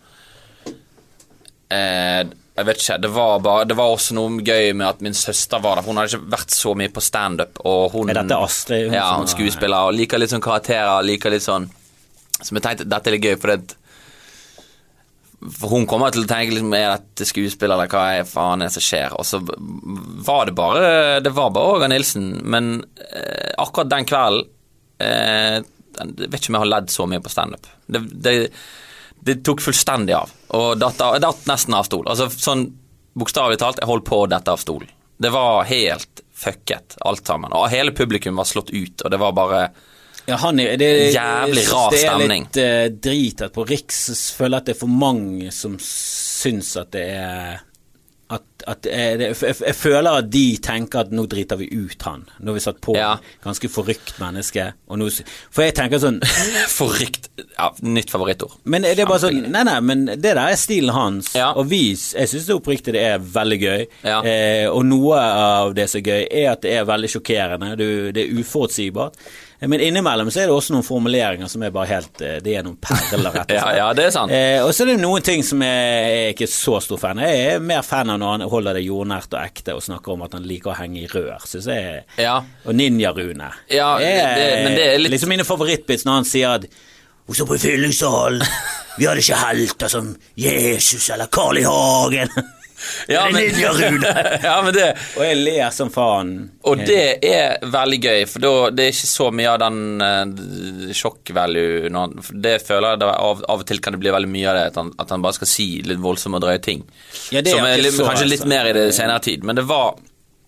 [1.69, 2.23] Eh,
[2.55, 2.97] jeg vet ikke.
[3.03, 5.89] Det var, bare, det var også noe gøy med at min søster var der.
[5.89, 7.59] Hun hadde ikke vært så mye på standup.
[7.67, 8.89] Er dette Astrid?
[8.89, 11.03] Hun Ja, hun er- skuespiller og liker litt sånn karakterer.
[11.03, 11.71] Liker litt sånn
[12.45, 13.77] Som jeg tenkte dette er litt gøy, for det
[15.53, 18.71] for hun kommer til å tenke liksom, er dette skuespill, eller hva er faen er
[18.71, 19.17] det som skjer?
[19.19, 19.41] Og så
[20.25, 22.79] var det bare Det var bare Åge Nilsen, men
[23.11, 24.47] eh, akkurat den kvelden
[25.05, 25.59] eh,
[25.99, 27.69] Jeg vet ikke om jeg har ledd så mye på standup.
[27.87, 28.35] Det, det,
[29.25, 32.09] det tok fullstendig av, og datt, datt nesten av stol.
[32.11, 32.67] Altså sånn
[33.15, 34.91] bokstavelig talt, jeg holdt på å dette av stolen.
[35.17, 37.53] Det var helt fucket, alt sammen.
[37.55, 39.61] Og hele publikum var slått ut, og det var bare
[40.27, 42.49] Ja, han er, det, Jævlig rar stemning.
[42.55, 45.77] Det er litt uh, drit at på Riks føler at det er for mange som
[45.81, 47.63] syns at det er
[48.33, 52.23] at, at det jeg, jeg føler at de tenker at nå driter vi ut han.
[52.41, 53.11] Nå har vi satt på Ja.
[53.45, 54.71] ganske forrykt menneske.
[54.89, 55.09] Nå,
[55.53, 56.21] for jeg tenker sånn
[56.79, 57.29] Forrykt.
[57.59, 58.57] Ja, nytt favorittord.
[58.65, 61.35] Men det er bare sånn Nei, nei, men det der er stilen hans.
[61.37, 61.53] Ja.
[61.53, 63.87] Og vi, jeg syns det oppriktig det er veldig gøy.
[64.09, 64.19] Ja.
[64.25, 67.75] Eh, og noe av det som er gøy, er at det er veldig sjokkerende.
[67.79, 69.21] Du, det er uforutsigbart.
[69.71, 72.63] Men innimellom så er det også noen formuleringer som er bare helt eh, Det er
[72.67, 73.77] noen perler, rett og slett.
[73.79, 74.33] ja, det er sant.
[74.35, 77.21] Eh, og så er det noen ting som jeg er ikke så stor fan.
[77.25, 80.25] Jeg er mer fan av når han holder det jordnært og ekte og snakker om
[80.27, 81.45] at han liker å henge i rør.
[81.49, 82.39] Synes jeg Ja.
[82.65, 83.53] Og Ninja-Rune.
[83.73, 86.67] Ja, men det er litt- Liksom mine favorittbits når han sier at
[87.27, 88.43] og så på fyllingsdalen.
[88.99, 91.63] Vi hadde ikke helter som Jesus eller Carl I.
[91.65, 92.29] Hagen.
[93.09, 93.43] Ja, men,
[94.45, 94.87] ja, men det
[95.17, 96.33] Og jeg ler som faen.
[96.65, 101.35] Og det er veldig gøy, for da, det er ikke så mye av den uh,
[101.35, 104.11] value når han- for Det føler jeg det av, av og til kan det bli
[104.15, 106.63] veldig mye av det, at han, at han bare skal si litt voldsomme og drøye
[106.63, 106.85] ting.
[107.31, 108.53] Ja, det er Som er litt, så, kanskje litt altså.
[108.55, 109.95] mer i det senere tid, men det var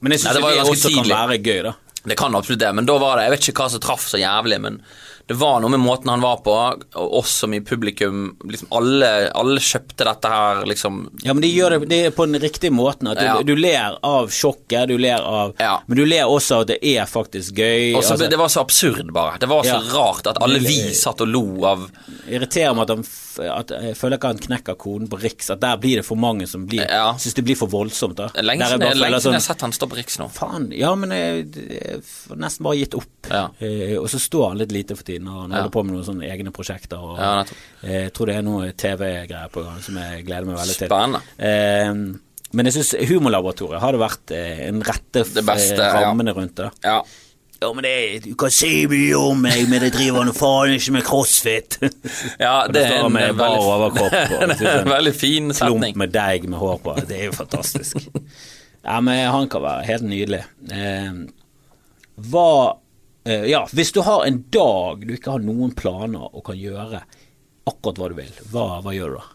[0.00, 1.12] Men jeg syns det det, også tidlig.
[1.14, 1.74] kan være gøy, da.
[2.06, 4.20] Det kan absolutt det, men da var det Jeg vet ikke hva som traff så
[4.20, 4.80] jævlig, men
[5.26, 6.52] det var noe med måten han var på,
[6.94, 11.50] og oss som i publikum liksom alle, alle kjøpte dette her, liksom Ja, men de
[11.50, 13.08] gjør det, er på den riktige måten.
[13.10, 13.42] At du, Ja.
[13.42, 15.80] du ler av sjokket, du ler av Ja.
[15.88, 17.96] Men du ler også av at det er faktisk gøy.
[17.98, 19.38] Også, altså, Det var så absurd, bare.
[19.42, 19.82] Det var så Ja.
[19.98, 21.90] rart at alle vi satt og lo av
[22.28, 23.04] irriterer meg at, han,
[23.40, 25.50] at jeg føler ikke han knekker koden på Riks.
[25.50, 27.12] At der blir det for mange som blir Ja.
[27.20, 28.16] Syns det blir for voldsomt.
[28.16, 30.28] da Lenge siden jeg, jeg har sånn, sett han stå på Riks nå.
[30.32, 33.30] Faen, ja, men jeg, jeg har nesten bare gitt opp.
[33.30, 33.48] Ja.
[33.60, 35.56] Eh, og så står han litt lite for tiden, og han Ja.
[35.62, 36.98] holder på med noen sånne egne prosjekter.
[36.98, 37.44] Og, Ja,
[37.82, 40.88] eh, jeg tror det er noe TV-greier på gang som jeg gleder meg veldig til.
[40.88, 41.22] Spennende.
[41.38, 42.20] Eh,
[42.52, 46.70] men jeg syns Humorlaboratoriet det vært eh, en rette eh, rammene rundt det.
[46.84, 47.02] Ja.
[47.60, 47.92] Ja, men det,
[48.26, 51.78] du kan si mye om meg, men jeg driver nå faen ikke med crossfit.
[52.44, 56.58] Ja, det er en veldig- overkropp og er en veldig fin klump med deig med
[56.60, 56.96] hår på.
[57.08, 58.02] Det er jo fantastisk.
[58.86, 60.42] Ja, men han kan være helt nydelig.
[60.70, 61.16] Eh,
[62.30, 62.48] hva
[63.26, 67.00] eh, Ja, hvis du har en dag du ikke har noen planer og kan gjøre
[67.66, 69.26] akkurat hva du vil, hva, hva gjør du da?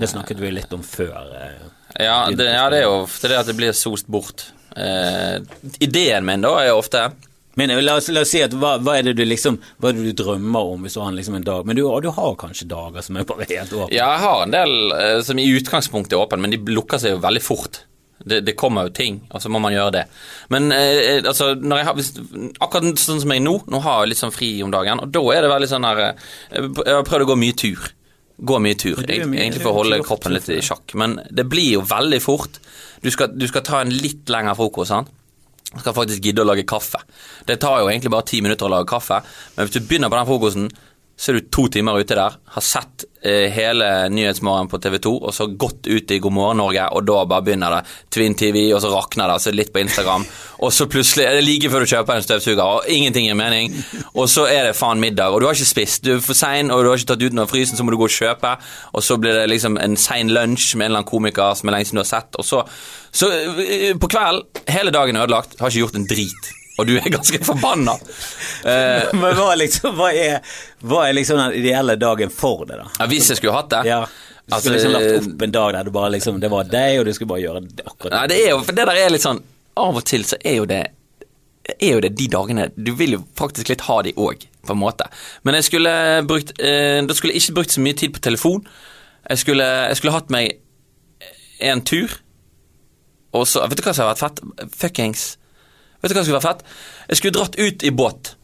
[0.00, 1.34] Det snakket vi litt om før.
[1.42, 1.66] eh.
[1.96, 4.50] Ja, det, ja, det er jo ofte det at det blir sost bort.
[4.76, 5.38] Eh,
[5.80, 7.00] ideen min da er ofte
[7.58, 9.90] Men eh, la oss, la oss si at hva, hva er det du liksom Hva
[9.90, 12.36] er det du drømmer om hvis du har liksom en dag Men du, du har
[12.38, 13.88] kanskje dager som er bare helt åpne?
[13.96, 17.16] Ja, jeg har en del eh, som i utgangspunktet er åpne, men de lukker seg
[17.16, 17.80] jo veldig fort.
[18.18, 20.04] Det, det kommer jo ting, og så må man gjøre det.
[20.52, 22.10] Men eh, altså, når jeg har, hvis,
[22.60, 25.22] akkurat sånn som jeg nå, nå har jeg litt sånn fri om dagen, og da
[25.34, 26.26] er det veldig sånn her eh,
[26.58, 27.90] Jeg har prøvd å gå mye tur.
[28.38, 30.94] Gå mye tur, egentlig for å holde kroppen litt i sjakk.
[30.94, 32.60] Men det blir jo veldig fort.
[33.02, 35.10] Du skal, du skal ta en litt lengre frokost, sant.
[35.68, 37.00] Du skal faktisk gidde å lage kaffe.
[37.44, 39.18] Det tar jo egentlig bare ti minutter å lage kaffe,
[39.56, 40.70] men hvis du begynner på den frokosten,
[41.18, 45.12] så er du to timer ute der, har sett eh, hele Nyhetsmorgen på TV 2,
[45.18, 47.80] og så gått ut i God morgen Norge, og da bare begynner det.
[48.14, 50.26] Twin TV, og så rakner det, så litt på Instagram,
[50.64, 53.74] og så plutselig er det like før du kjøper en støvsuger, og ingenting gir mening,
[54.14, 56.70] og så er det faen middag, og du har ikke spist, du er for sein,
[56.70, 58.54] og du har ikke tatt ut noe av frysen, så må du gå og kjøpe,
[58.94, 61.78] og så blir det liksom en sein lunsj med en eller annen komiker som er
[61.78, 62.62] lenge siden du har sett, og så,
[63.10, 63.32] så
[63.66, 67.40] eh, på kvelden, hele dagen ødelagt, har ikke gjort en drit, og du er ganske
[67.44, 67.96] forbanna.
[68.64, 70.38] Eh, Men hva liksom, hva er,
[70.86, 72.86] hva er liksom den ideelle dagen for det, da?
[73.00, 73.84] ja, hvis jeg skulle hatt det.
[73.90, 76.68] Ja, du Altså, skulle liksom lagt opp en dag der du bare liksom Det var
[76.72, 79.00] deg, og du skulle bare gjøre det akkurat Nei, det er jo, for det der
[79.02, 79.42] er litt sånn
[79.76, 80.78] Av og til så er jo det
[81.68, 84.80] er jo det de dagene Du vil jo faktisk litt ha de òg, på en
[84.80, 85.04] måte.
[85.44, 85.92] Men jeg skulle
[86.24, 88.64] brukt eh, Da skulle jeg ikke brukt så mye tid på telefon.
[89.28, 90.56] Jeg skulle, jeg skulle hatt meg
[91.60, 92.16] en tur,
[93.36, 94.72] og så Vet du hva som har vært fett?
[94.80, 95.26] Fuckings
[96.00, 96.76] Vet du hva som skulle vært fett?
[97.08, 98.34] Jeg skulle dratt ut i båt.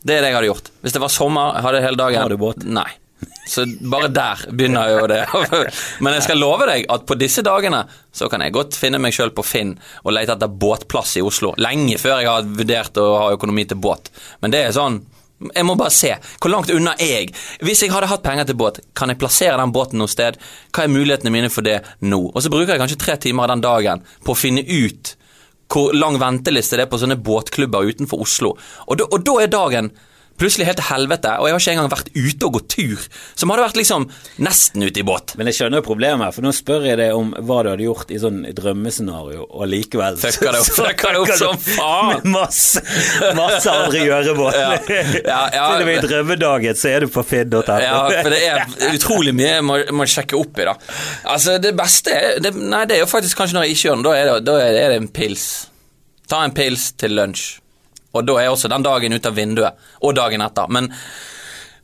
[0.00, 0.72] Det er det jeg hadde gjort.
[0.80, 2.64] Hvis det var sommer, jeg hadde hele dagen Har du båt?
[2.64, 2.88] Nei.
[3.50, 5.20] Så bare der begynner jo det.
[6.04, 7.82] Men jeg skal love deg at på disse dagene
[8.14, 9.74] så kan jeg godt finne meg sjøl på Finn
[10.04, 11.52] og lete etter båtplass i Oslo.
[11.60, 14.12] Lenge før jeg har vurdert å ha økonomi til båt.
[14.44, 15.02] Men det er sånn
[15.40, 16.10] jeg må bare se.
[16.36, 17.30] Hvor langt unna er jeg?
[17.64, 20.36] Hvis jeg hadde hatt penger til båt, kan jeg plassere den båten noe sted?
[20.68, 22.18] Hva er mulighetene mine for det nå?
[22.28, 25.14] Og så bruker jeg kanskje tre timer av den dagen på å finne ut
[25.70, 28.54] hvor lang venteliste det er på sånne båtklubber utenfor Oslo.
[28.88, 29.90] Og da, og da er dagen
[30.40, 33.02] plutselig helt til helvete, og jeg har ikke engang vært ute og gått tur.
[33.38, 34.06] Som hadde vært liksom
[34.46, 35.34] nesten ute i båt.
[35.38, 38.10] Men jeg skjønner jo problemet, for nå spør jeg deg om hva du hadde gjort
[38.16, 42.10] i sånn drømmescenario, og likevel Fucka det opp, så- fucka det opp som faen.
[42.16, 42.82] Med masse,
[43.38, 44.52] masse andre gjøremål.
[44.56, 45.66] Ja, ja, ja.
[45.76, 47.62] Til og med i drømmedagen så er du på finn.no.
[47.84, 48.64] Ja, for det er
[48.94, 50.76] utrolig mye jeg må, må sjekke opp i, da.
[51.36, 53.96] Altså, det beste er det, Nei, det er jo faktisk kanskje når jeg ikke gjør
[54.00, 54.04] det.
[54.06, 55.46] Da er det, da er det en pils.
[56.30, 57.58] Ta en pils til lunsj.
[58.16, 59.86] Og da er også den dagen ute av vinduet.
[60.06, 60.70] Og dagen etter.
[60.72, 60.90] Men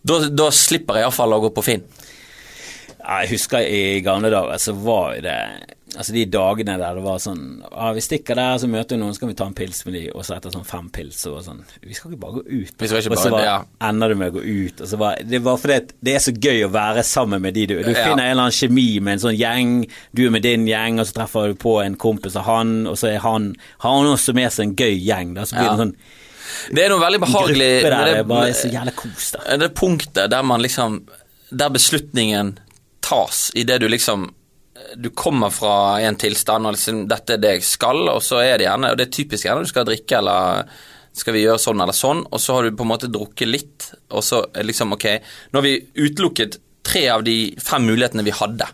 [0.07, 1.87] da, da slipper jeg iallfall å gå på Finn.
[3.07, 5.39] Jeg husker i gamle dager så var det
[5.95, 9.15] Altså de dagene der det var sånn ah, Vi stikker der, så møter vi noen,
[9.15, 11.31] så kan vi ta en pils med de, og så etter sånn fem pils så
[11.31, 12.73] var det sånn Vi skal ikke bare gå ut.
[12.83, 13.53] Og så bare- var, ja.
[13.89, 14.81] ender du med å gå ut.
[14.83, 17.55] Og så var, det var fordi at det er så gøy å være sammen med
[17.55, 18.03] de du Du Ja.
[18.03, 19.73] finner en eller annen kjemi med en sånn gjeng,
[20.13, 22.97] du er med din gjeng, og så treffer du på en kompis av han, og
[22.99, 25.79] så er han Har han også med seg en gøy gjeng, da, så blir det
[25.85, 25.95] sånn
[26.75, 29.57] Det er noe veldig behagelig der det er bare så jævla kos, da.
[29.57, 31.07] det punktet der man liksom
[31.55, 32.59] Der beslutningen
[33.03, 34.33] tas idet du liksom
[34.97, 38.59] Du kommer fra en tilstand og liksom Dette er det jeg skal, og så er
[38.59, 40.71] det gjerne Og det er typisk gjerne du skal drikke eller
[41.17, 43.87] skal vi gjøre sånn eller sånn, og så har du på en måte drukket litt,
[44.13, 45.07] og så liksom ok
[45.53, 48.67] Nå har vi utelukket tre av de fem mulighetene vi hadde.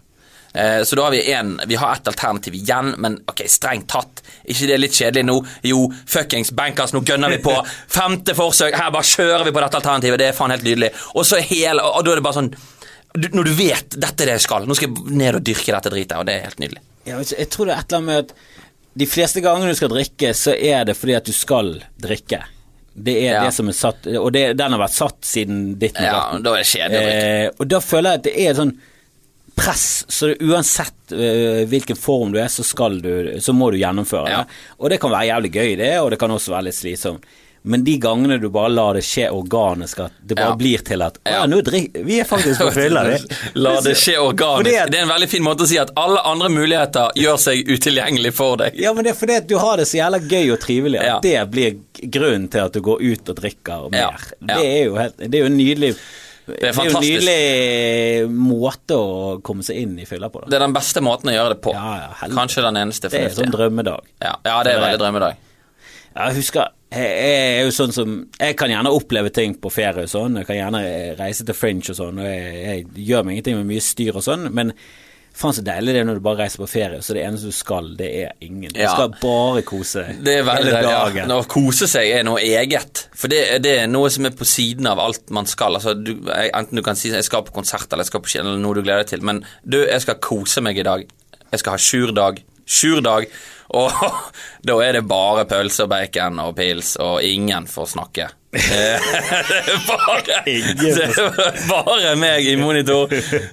[0.52, 4.20] Eh, Så da har vi en, vi har ett alternativ igjen, men ok, strengt tatt.
[4.44, 5.38] ikke det er litt kjedelig nå?
[5.70, 7.54] Jo, fuckings bankers, nå gønner vi på.
[7.96, 10.18] Femte forsøk, her bare kjører vi på dette alternativet.
[10.20, 10.90] Det er faen helt nydelig.
[11.14, 12.52] Og så hele, og da er det bare sånn
[13.12, 15.90] Når du vet dette er det jeg skal, nå skal jeg ned og dyrke dette
[15.92, 16.80] dritet, og det er helt nydelig.
[17.04, 18.34] Jeg, jeg tror det er et eller annet med at
[19.02, 22.42] de fleste gangene du skal drikke, så er det fordi at du skal drikke.
[22.92, 23.44] Det er Ja.
[23.46, 26.60] det som er satt, og det, den har vært satt siden ditt Ja, da er
[26.60, 27.28] det kjedelig å drikke.
[27.44, 28.74] Eh, og da føler jeg at det er et sånn
[29.56, 32.64] press, så det, uansett uh, hvilken form du er, så,
[33.04, 33.10] du,
[33.40, 34.42] så må du gjennomføre Ja.
[34.44, 34.60] det.
[34.80, 37.24] Og det kan være jævlig gøy, det, og det kan også være litt slitsomt.
[37.64, 40.56] Men de gangene du bare lar det skje organisk, at det bare Ja.
[40.58, 41.32] blir til at Ja.
[41.32, 41.46] ja.
[41.46, 43.18] nå drikk, Vi er faktisk på fylla, vi.
[43.54, 44.74] La det skje organisk.
[44.80, 47.68] At- Det er en veldig fin måte å si at alle andre muligheter gjør seg
[47.68, 48.74] utilgjengelig for deg.
[48.74, 51.06] Ja, men det er fordi at du har det så jævla gøy og trivelig at
[51.06, 51.20] Ja.
[51.20, 51.78] det blir
[52.10, 54.18] grunnen til at du går ut og drikker mer.
[54.40, 54.56] Ja.
[54.56, 55.94] Det er jo helt Det er jo nydelig
[56.48, 60.40] Det er jo en nydelig måte å komme seg inn i fylla på.
[60.42, 60.50] Da.
[60.50, 61.72] Det er den beste måten å gjøre det på.
[61.72, 62.28] Ja, ja.
[62.34, 64.00] Kanskje den eneste Det er en sånn drømmedag.
[64.20, 65.36] Ja, ja, det er veldig drømmedag.
[66.16, 70.04] Ja, Jeg husker jeg er jo sånn som Jeg kan gjerne oppleve ting på ferie
[70.06, 70.36] og sånn.
[70.40, 70.82] Jeg kan gjerne
[71.18, 74.24] reise til Fringe og sånn, og jeg, jeg gjør meg ingenting med mye styr og
[74.26, 74.74] sånn, men
[75.32, 77.56] faen så deilig det er når du bare reiser på ferie, så det eneste du
[77.56, 78.68] skal, det er ingen.
[78.74, 78.90] Du Ja.
[78.92, 81.32] skal bare kose deg Det er veldig hele ja, dagen.
[81.32, 83.06] Å kose seg er noe eget.
[83.16, 85.78] For det, det er noe som er på siden av alt man skal.
[85.80, 88.44] Altså, du, enten du kan si jeg skal på konsert eller jeg skal på kino,
[88.52, 91.06] eller noe du gleder deg til, men du, jeg skal kose meg i dag.
[91.48, 92.42] Jeg skal ha sjurdag.
[92.68, 93.32] Sjurdag.
[93.72, 93.92] Og
[94.68, 98.28] da er det bare pølse og bacon og pils, og ingen får snakke.
[98.52, 103.08] Det er bare, det er bare meg i monitor.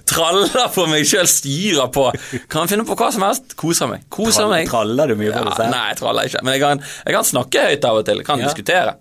[0.08, 2.04] Traller på meg sjøl, styrer på.
[2.52, 3.54] Kan finne på hva som helst.
[3.60, 4.04] Koser meg.
[4.12, 4.68] Koser meg.
[4.68, 5.72] Traller du mye på Ja, det selv?
[5.72, 6.42] nei, jeg traller ikke.
[6.44, 8.20] Men jeg kan, jeg kan snakke høyt av og til.
[8.20, 8.50] Jeg kan Ja.
[8.50, 8.94] diskutere.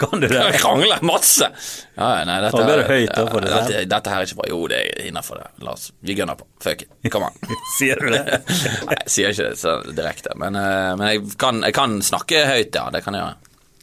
[0.00, 0.38] Kan du det?
[0.48, 1.50] Jeg krangler masse.
[1.98, 4.48] Ja, nei, dette, er, høyt da for det dette, dette her er ikke bra.
[4.48, 5.50] Jo, det er innafor det.
[5.66, 6.48] La oss Vi gunner på.
[6.64, 7.12] Fuck it.
[7.12, 7.36] Come on.
[7.76, 8.24] Sier du det?
[8.88, 12.46] Nei, jeg sier ikke det så direkte, men, eh, men jeg, kan, jeg kan snakke
[12.48, 12.88] høyt, ja.
[12.94, 13.38] Det kan jeg gjøre.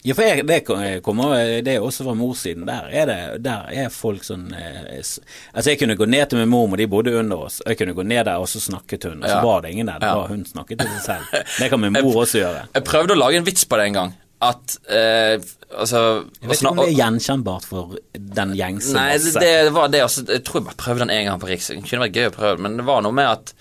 [0.07, 0.59] Ja, for jeg, det
[1.03, 1.33] kommer
[1.65, 2.67] Det er også fra morssiden.
[2.69, 6.79] Der er det Der er folk sånn Altså, jeg kunne gå ned til min mormor,
[6.79, 7.59] de bodde under oss.
[7.65, 9.19] Jeg kunne gå ned der, og så snakket hun.
[9.23, 9.41] Og så Ja.
[9.43, 9.99] var det ingen der.
[9.99, 11.43] Det var hun snakket til seg selv.
[11.59, 12.63] Det kan min mor også gjøre.
[12.77, 14.15] Jeg prøvde å lage en vits på det en gang.
[14.43, 15.39] At eh,
[15.73, 16.01] Altså
[16.41, 20.03] Jeg vet ikke om det er gjenkjennbart for den gjengse Nei, det, det var det
[20.05, 21.71] altså, Jeg tror jeg bare prøvde den en gang på Riks.
[21.73, 23.57] Det kunne vært gøy å prøve, men det var noe med at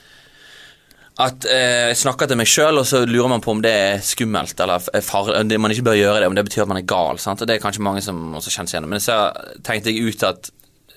[1.16, 4.02] at eh, jeg snakker til meg sjøl, og så lurer man på om det er
[4.04, 5.56] skummelt eller er farlig.
[5.64, 7.16] Man ikke bør gjøre det, om det betyr at man er gal.
[7.22, 7.40] Sant?
[7.40, 8.90] Og Det er kanskje mange som også kjenner seg igjen.
[8.92, 9.16] Men så
[9.64, 10.50] tenkte jeg ut at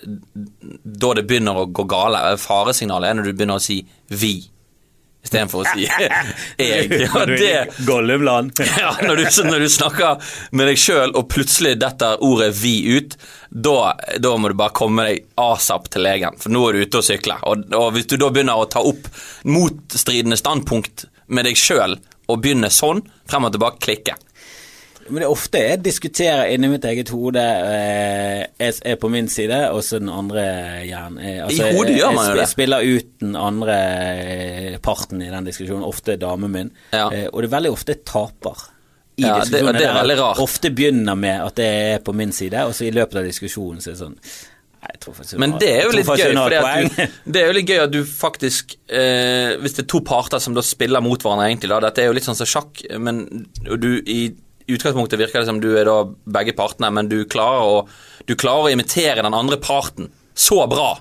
[0.04, 3.80] da det begynner å gå gale, faresignalet er når du begynner å si
[4.12, 4.50] 'vi'
[5.30, 6.10] istedenfor å si 'jeg'.
[6.58, 8.60] Ja, det, Gollumland.
[8.82, 13.18] ja, når, du, når du snakker med deg sjøl, og plutselig detter ordet 'vi' ut,
[13.50, 17.02] da, da må du bare komme deg asap til legen, for nå er du ute
[17.02, 17.42] og sykler.
[17.50, 19.10] Og, og hvis du da begynner å ta opp
[19.50, 21.98] motstridende standpunkt med deg sjøl,
[22.30, 24.18] og begynner sånn, frem og tilbake, klikke.
[25.10, 27.42] Men det er ofte jeg diskuterer inni mitt eget hode.
[27.42, 30.44] eh, Jeg er på min side, og så den andre
[30.86, 31.20] hjernen.
[31.20, 32.44] eh, altså, I hodet gjør man jo det.
[32.46, 33.78] jeg spiller ut den andre
[34.74, 36.72] eh, parten i den diskusjonen, ofte damen min.
[36.94, 37.10] Ja.
[37.12, 38.68] Eh, Og det er veldig ofte jeg taper.
[39.20, 40.38] I Ja, det- det er veldig rart.
[40.40, 43.82] Ofte begynner med at det er på min side, og så i løpet av diskusjonen
[43.82, 44.18] så er det sånn
[45.38, 46.34] Men det er jo litt gøy,
[46.96, 50.40] du, det er jo litt gøy at du faktisk eh, Hvis det er to parter
[50.40, 53.48] som da spiller mot hverandre, egentlig, da, dette er jo litt sånn som sjakk, men
[53.78, 54.34] du i
[54.76, 56.04] utgangspunktet virker det som du er da
[56.38, 57.84] begge partene, men du klarer å,
[58.26, 60.94] du klarer å imitere den andre parten så bra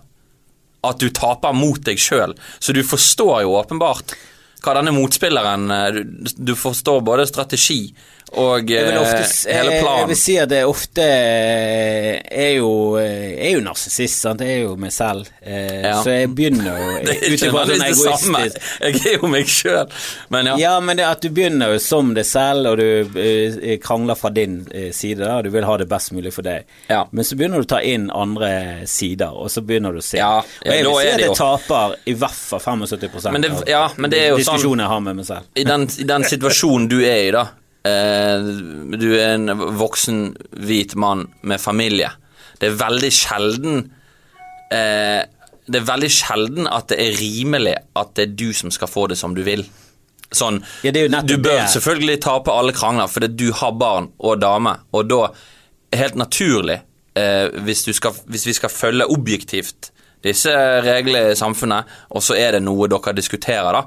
[0.89, 2.35] at du taper mot deg sjøl.
[2.59, 4.15] Så du forstår jo åpenbart
[4.63, 6.01] hva denne motspilleren eh,
[6.35, 7.95] Du, forstår både strategi
[8.37, 9.99] og Jeg eh, ofte, hele planen.
[10.03, 14.39] jeg vil si at det ofte eh, er jo, Jeg er jo narsissist, sant.
[14.43, 15.29] Det er jo meg selv.
[15.43, 16.03] Eh, Ja.
[16.03, 19.89] Så jeg begynner jo Det ut ifra sånn egoistisk Jeg er jo meg sjøl,
[20.35, 20.57] men ja.
[20.59, 24.31] Ja, men det at du begynner jo som deg selv, og du eh, krangler fra
[24.35, 26.67] din eh, side, da, du vil ha det best mulig for deg.
[26.91, 27.05] Ja.
[27.13, 28.51] Men så begynner du å ta inn andre
[28.91, 30.19] sider, og så begynner du å se.
[30.21, 33.55] Ja, og jeg vil si at det jeg taper i hvert fall 75 Men det-
[33.71, 35.49] ja, men det er jo sånn- diskusjonen jeg har med meg selv.
[35.57, 37.47] I den, I den situasjonen du er i, da.
[37.87, 38.49] Eh,
[38.99, 40.33] du er en voksen,
[40.67, 42.11] hvit mann med familie.
[42.59, 43.77] Det er veldig sjelden
[44.75, 45.21] eh,
[45.69, 49.07] Det er veldig sjelden at det er rimelig at det er du som skal få
[49.13, 49.63] det som du vil.
[50.35, 51.69] Sånn, Ja, Du bør det.
[51.73, 55.29] selvfølgelig tape alle krangler fordi du har barn og dame, og da
[55.93, 56.81] helt naturlig,
[57.17, 59.91] eh, hvis, du skal, hvis vi skal følge objektivt
[60.25, 60.51] disse
[60.85, 63.85] reglene i samfunnet, og så er det noe dere diskuterer, da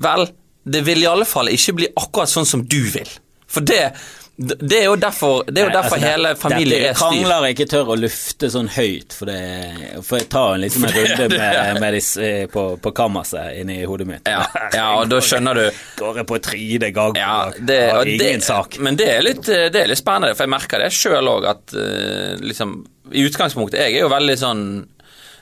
[0.00, 0.28] Vel,
[0.64, 3.10] det vil i alle fall ikke bli akkurat sånn som du vil.
[3.48, 3.92] For det,
[4.38, 7.00] det er jo derfor, det er jo Nei, derfor altså, hele familien er styr.
[7.00, 10.84] Krangler jeg ikke tør å lufte sånn høyt, for, det, for jeg tar en liten
[10.86, 14.30] runde med, med disse, eh, på, på kammerset inni hodet mitt.
[14.30, 14.44] Ja,
[14.78, 15.64] ja, og da skjønner du
[15.98, 18.78] Går jeg på trynet gang på Ja, det, og ingen sak.
[18.84, 21.74] Men det er, litt, det er litt spennende, for jeg merker det sjøl òg, at
[21.74, 22.76] eh, liksom
[23.10, 24.62] I utgangspunktet Jeg er jo veldig sånn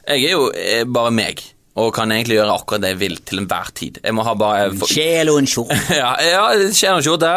[0.06, 1.44] Jeg er jo eh, bare meg,
[1.76, 3.98] og kan egentlig gjøre akkurat det jeg vil til enhver tid.
[4.00, 5.76] Jeg må ha bare for, Sjel og en skjorte.
[6.00, 7.32] ja, ja, sjel og en skjorte,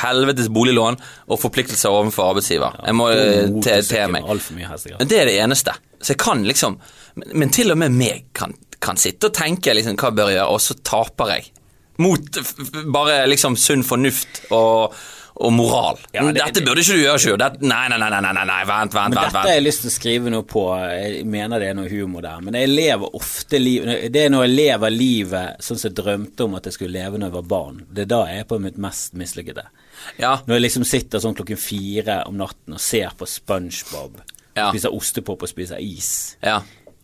[0.00, 0.96] helvetes boliglån
[1.28, 2.78] og forpliktelser overfor arbeidsgiver.
[2.86, 4.28] Jeg må til te, te meg.
[4.56, 4.76] Mye.
[4.96, 5.76] Men Det er det eneste.
[6.00, 6.80] Så jeg kan liksom
[7.14, 10.38] Men, men til og med meg kan, kan sitte og tenke liksom, hva bør jeg
[10.38, 11.50] gjøre, og så taper jeg.
[12.00, 12.38] Mot
[12.94, 14.96] bare liksom sunn fornuft og,
[15.36, 15.98] og moral.
[16.14, 17.38] Ja, det- Dette burde ikke du gjøre, Sjur.
[17.62, 19.14] Nei, nei, nei, nei, nei, vent, vent, vent.
[19.14, 20.64] dette har jeg lyst til å skrive noe på.
[20.92, 22.40] Jeg mener det er noe humor der.
[22.40, 26.44] Men jeg lever ofte liv Det er når jeg lever livet sånn som jeg drømte
[26.44, 27.82] om at jeg skulle leve når jeg var barn.
[27.92, 29.64] Det er da jeg er på mitt mest mislykkede.
[30.18, 34.20] Ja, Når jeg liksom sitter sånn klokken fire om natten og ser på SpongeBob,
[34.56, 34.70] Ja.
[34.70, 36.58] spiser ostepop og spiser is, ja.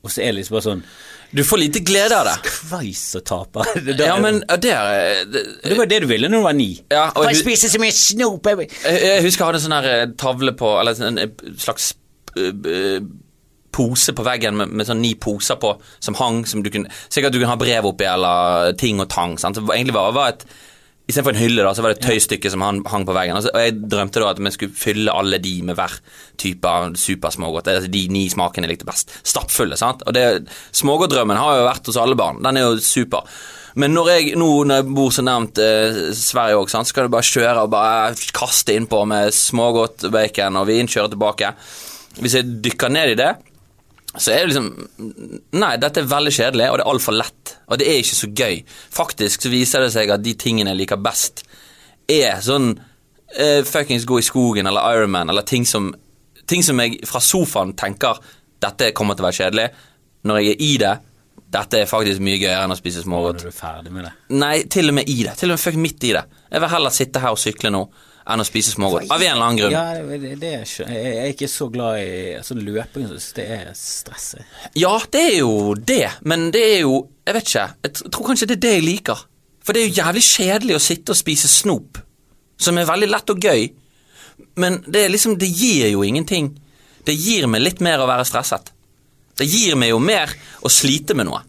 [0.04, 0.82] og så er det liksom bare sånn
[1.30, 2.36] Du får lite glede av det.
[2.48, 6.40] Skveis og taper det, Ja, men det er det, det var det du ville når
[6.40, 6.70] du var ni.
[6.92, 8.48] Ja, og jeg spise så mye snop?
[8.48, 11.50] jeg Jeg, jeg husker jeg hadde en sånn her eh, tavle på Eller en eh,
[11.60, 11.90] slags
[12.36, 13.00] eh, eh,
[13.78, 17.36] pose på veggen med, med sånn ni poser på som hang som du kunne Sikkert
[17.36, 19.36] du kunne ha brev oppi eller ting og tang.
[19.38, 19.58] Sant?
[19.58, 20.46] Så det var egentlig var, var et
[21.08, 23.38] Istedenfor en hylle da, så var det et tøystykke som hang, hang på veggen.
[23.38, 25.94] Altså, og jeg drømte da at vi skulle fylle alle de med hver
[26.40, 27.70] type supersmågodt.
[27.72, 29.14] Altså de ni smakene jeg likte best.
[29.24, 30.04] Stappfulle, sant.
[30.04, 30.18] Og
[30.76, 32.42] smågodtdrømmen har jo vært hos alle barn.
[32.44, 33.24] Den er jo super.
[33.78, 37.14] Men når jeg nå når jeg bor så nærmt eh, Sverige òg, så kan du
[37.14, 41.52] bare kjøre og bare kaste innpå med smågodt, bacon og vin, kjøre tilbake.
[42.18, 43.32] Hvis jeg dykker ned i det,
[44.16, 44.68] så er det liksom
[45.60, 47.54] Nei, dette er veldig kjedelig, og det er altfor lett.
[47.68, 48.60] Og det er ikke så gøy.
[48.94, 51.44] Faktisk så viser det seg at de tingene jeg liker best,
[52.08, 55.92] er sånn uh, fuckings gå i skogen eller Ironman eller ting som
[56.48, 58.16] Ting som jeg fra sofaen tenker
[58.56, 59.66] dette kommer til å være kjedelig.
[60.24, 60.92] Når jeg er i det,
[61.52, 63.42] dette er faktisk mye gøyere enn å spise smågodt.
[63.44, 64.12] Når du er ferdig med det.
[64.40, 65.34] Nei, til og med i det.
[65.36, 66.22] Til og med fucking midt i det.
[66.48, 67.82] Jeg vil heller sitte her og sykle nå
[68.28, 69.08] enn å spise smågodt.
[69.10, 69.72] Av en eller annen grunn.
[69.72, 73.08] Ja, det, det, er ikke, jeg er ikke så glad i altså, løping.
[73.08, 74.28] jeg Det er stress.
[74.76, 77.66] Ja, det er jo det, men det er jo Jeg vet ikke.
[77.84, 79.24] Jeg tror kanskje det er det jeg liker.
[79.64, 81.98] For det er jo jævlig kjedelig å sitte og spise snop,
[82.56, 83.66] som er veldig lett og gøy,
[84.56, 86.54] men det er liksom Det gir jo ingenting.
[87.04, 88.72] Det gir meg litt mer å være stresset.
[89.38, 90.32] Det gir meg jo mer
[90.64, 91.42] å slite med noe.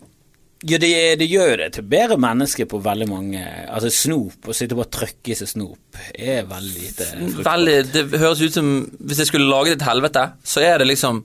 [0.67, 0.91] Ja, det,
[1.21, 3.39] det gjør jo det til bedre menneske på veldig mange
[3.71, 7.07] Altså snop, å sitte og bare trykke i seg snop, er veldig lite.
[7.45, 11.21] Veldig, Det høres ut som Hvis jeg skulle laget et helvete, så er det liksom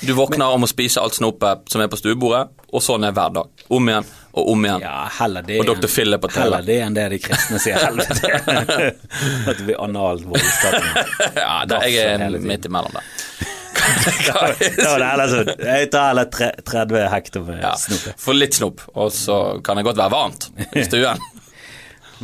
[0.00, 3.34] Du våkner om å spise alt snopet som er på stuebordet, og sånn er hver
[3.36, 3.66] dag.
[3.68, 4.82] Om igjen og om igjen.
[4.82, 5.86] Ja, heller det Og Dr.
[5.86, 6.42] Phil er på TV.
[6.42, 8.32] Heller det enn det de kristne sier helvete.
[9.48, 11.36] At det blir analt voldtatt.
[11.38, 13.53] Ja, da, jeg er midt imellom der.
[15.64, 18.10] Jeg tar alle 30 hektar med Ja, snop.
[18.20, 21.22] Få litt snop, og så kan det godt være varmt i stuen.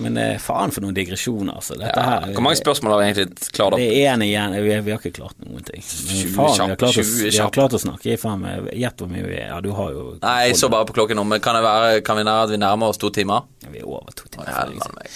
[0.00, 1.74] Men eh, faen for noen digresjoner, altså.
[1.74, 3.82] Dette Ja, her Hvor mange spørsmål har vi egentlig klart opp?
[3.82, 4.54] Det er en igjen.
[4.62, 5.82] Vi, vi har ikke klart noen ting.
[5.82, 8.14] Men faen, vi har klart, å, vi har klart å snakke.
[8.14, 9.48] Gjett hvor mye vi er.
[9.50, 12.00] Ja, du har jo Nei, jeg så bare på klokken nå, men kan, det være,
[12.06, 13.48] kan vi nære at vi nærmer oss to timer?
[13.66, 14.72] Vi er over to timer.
[14.96, 15.10] Meg.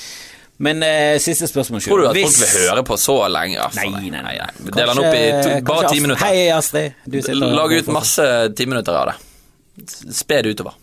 [0.65, 1.82] Men eh, siste spørsmål.
[1.85, 3.59] Tror du at Hvis- folk vil høre på så lenge?
[3.61, 3.85] Altså?
[3.91, 4.36] Nei, nei, nei.
[4.61, 6.24] Vi deler den opp i to, bare ti minutter.
[6.24, 6.95] Hei, Astrid.
[7.05, 9.16] Du Lag ut masse timinutter av det.
[10.15, 10.78] Spe det utover.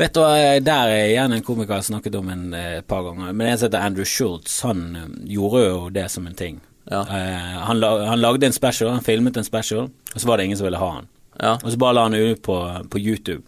[0.00, 0.22] Vet du,
[0.64, 3.34] der er igjen en komiker jeg har snakket om en eh, par ganger.
[3.36, 6.60] Men en som heter Andrew Schultz, han eh, gjorde jo det som en ting.
[6.90, 7.02] Ja.
[7.04, 10.48] Eh, han, la, han lagde en special, han filmet en special, og så var det
[10.48, 11.08] ingen som ville ha han.
[11.36, 11.52] Ja.
[11.60, 12.56] Og så bare la han ut på,
[12.90, 13.42] på YouTube.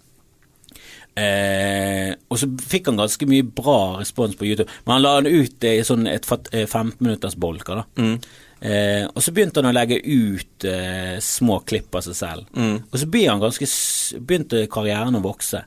[1.14, 5.42] Eh, og så fikk han ganske mye bra respons på YouTube, men han la den
[5.42, 7.82] ut i sånn et eh, 15 minutters bolker.
[7.82, 8.04] da
[8.60, 12.46] eh, Og så begynte han å legge ut eh, små klipp av seg selv.
[12.88, 13.68] Og så ganske,
[14.20, 15.64] begynte karrieren å vokse.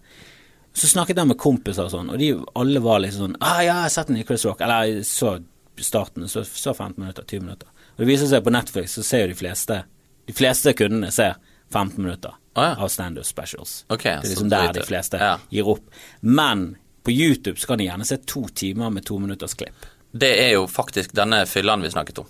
[0.76, 3.76] Så snakket han med kompiser og sånn, og de alle var liksom sånn ah, 'Ja,
[3.78, 5.38] jeg har sett den i Chris Rock.' Eller jeg så
[5.80, 7.70] starten, så, så 15 minutter, 20 minutter.
[7.96, 9.84] Og det viser seg på Netflix, så ser jo de fleste
[10.26, 11.36] De fleste kundene ser
[11.70, 12.76] 15 minutter Ah, ja.
[12.84, 13.84] av standup specials.
[13.90, 15.38] Okay, det er liksom der de fleste Ja.
[15.52, 15.84] gir opp.
[16.22, 19.86] Men på YouTube så kan de gjerne se to timer med to minutters klipp.
[20.18, 22.26] Det er jo faktisk denne fylleren vi snakket om.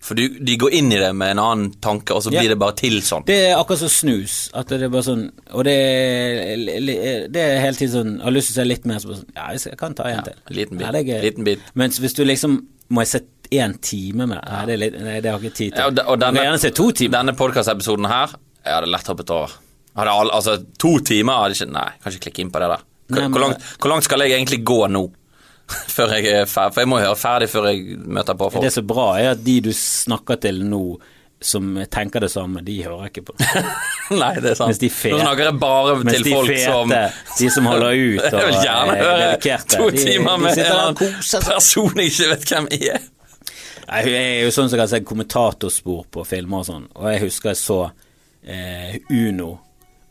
[0.00, 2.40] For du, de går inn i det med en annen tanke, og så Ja.
[2.40, 3.24] blir det bare til sånn.
[3.26, 4.50] Det er akkurat som snus.
[4.54, 8.34] At det er bare sånn Og det er, det er hele tiden sånn Jeg har
[8.34, 10.34] lyst til å se litt mer sånn Ja, jeg kan ta en Ja, til.
[10.50, 10.86] liten bit.
[11.06, 11.20] Ja.
[11.22, 11.60] Liten bit.
[11.74, 13.20] Mens hvis du liksom Må jeg se
[13.50, 15.78] én time med Nei, det, er litt, nei, det har jeg ikke tid til.
[15.80, 17.18] Ja, og, de- og du må kan gjerne se to timer.
[17.18, 18.30] Denne podkastepisoden her,
[18.66, 19.54] jeg hadde lett hoppet over.
[19.96, 22.82] All, altså, to timer hadde ikke Nei, kan ikke klikke inn på det der.
[23.06, 25.06] Hvor, Nei, men- hvor, langt, hvor langt skal jeg egentlig gå nå?
[25.96, 26.74] før jeg er ferdig?
[26.76, 28.62] For jeg må høre ferdig før jeg møter på folk.
[28.62, 30.82] Det som er bra, er at de du snakker til nå,
[31.42, 33.48] som tenker det samme, de hører ikke på det.
[34.22, 34.70] Nei, det er sant.
[34.70, 36.94] Mens de fete, Nå snakker jeg bare til de folk fete, som
[37.40, 42.00] de som holder ut og er høre dedikerte, to de- timer de med en person
[42.00, 43.10] jeg ikke vet hvem jeg er.
[43.86, 47.20] Nei, Jeg er jo sånn som kan se kommentatorspor på filmer og sånn, og jeg
[47.26, 47.80] husker jeg så
[48.46, 49.58] eh, Uno,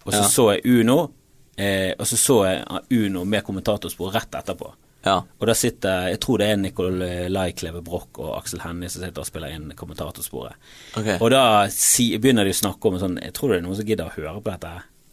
[0.06, 0.30] og så Ja.
[0.30, 1.12] så jeg Uno,
[1.58, 2.66] eh, og så så jeg
[3.06, 4.74] Uno med kommentatorspor rett etterpå.
[5.06, 5.20] Ja.
[5.40, 9.22] Og da sitter Jeg tror det er Nicolai Kleve Broch og Aksel Hennie som sitter
[9.22, 10.56] og spiller inn kommentatorsporet.
[10.98, 11.20] Okay.
[11.22, 13.86] Og da si, begynner de å snakke om sånn Jeg tror det er noen som
[13.86, 14.72] gidder å høre på dette.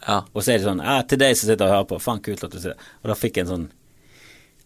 [0.08, 0.22] Ja.
[0.32, 2.50] Og så er det sånn Til deg som sitter og hører på, faen kult at
[2.50, 3.68] du sitter Og da fikk jeg en sånn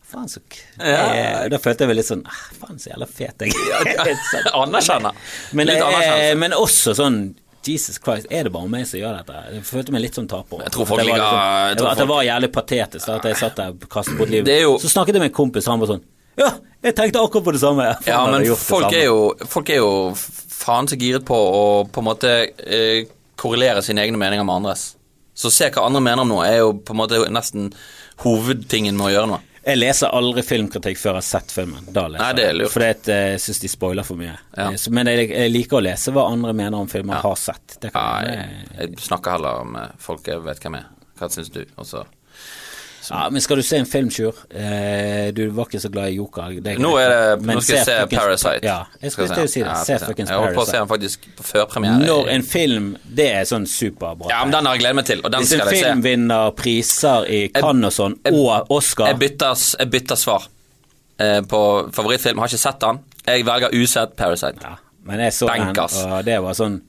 [0.06, 0.40] Faen så
[0.78, 1.42] Ja.
[1.42, 4.14] eh, Da følte jeg meg litt sånn ah, Faen så jævla fet jeg er.
[4.30, 4.46] Sånn.
[4.62, 5.12] Anerkjenner.
[5.58, 7.18] Men, eh, men også sånn
[7.68, 9.40] Jesus Christ, er det bare meg som gjør dette?
[9.54, 10.62] Jeg følte meg litt som taper.
[10.64, 13.08] Jeg tror folk At det var liker- liksom- tror det var jævlig patetisk.
[13.08, 14.60] At jeg satt der og kastet bort livet.
[14.62, 16.02] Jo- Så snakket jeg med en kompis, han var sånn
[16.38, 16.50] Ja,
[16.84, 17.84] jeg tenkte akkurat på det samme.
[17.96, 21.98] Faen, Ja, men folk er, jo, folk er jo faen så giret på å på
[21.98, 23.04] en måte eh,
[23.38, 24.96] korrelere sine egne meninger med andres.
[25.34, 27.72] Så se hva andre mener om noe, er jo på en måte nesten
[28.24, 29.40] hovedtingen med å gjøre noe.
[29.66, 31.86] Jeg leser aldri filmkritikk før jeg har sett filmen.
[31.92, 32.70] Da leser Nei, det er lurt.
[32.70, 34.36] Fordi at, eh, jeg syns de spoiler for mye.
[34.56, 34.68] Ja.
[34.70, 37.76] Eh, Men jeg, jeg liker å lese hva andre mener om filmer jeg har sett.
[37.82, 40.86] Det kan Nei, jeg- jeg snakker heller med folk jeg vet hvem er.
[41.18, 41.64] Hva syns du?
[41.78, 42.04] Og så
[43.10, 44.34] ja, men skal du se en film, Sjur?
[44.50, 46.56] Eh, du var ikke så glad i Joker.
[46.60, 48.64] Det er Nå, er det, Men nå skal jeg se fuckings- Parasite.
[48.66, 49.68] Ja, jeg skulle til å si det.
[49.68, 50.26] Ja, se jeg Parasite.
[50.32, 52.06] Jeg holdt på å se den faktisk på førpremiere.
[52.06, 52.88] Når en film
[53.20, 54.28] Det er sånn superbra.
[54.30, 56.02] Ja, men den har jeg gledet meg til, og den Hvis en skal jeg film
[56.02, 60.48] vinner priser i Cannes og sånn, og Oscar Jeg bytter, jeg bytter svar
[61.18, 61.62] eh, på
[61.92, 62.38] favorittfilm.
[62.38, 62.98] Har ikke sett den.
[63.26, 64.58] Jeg velger usett Parasite.
[64.62, 66.02] Ja, men jeg så Bankers.
[66.02, 66.80] den, og det var sånn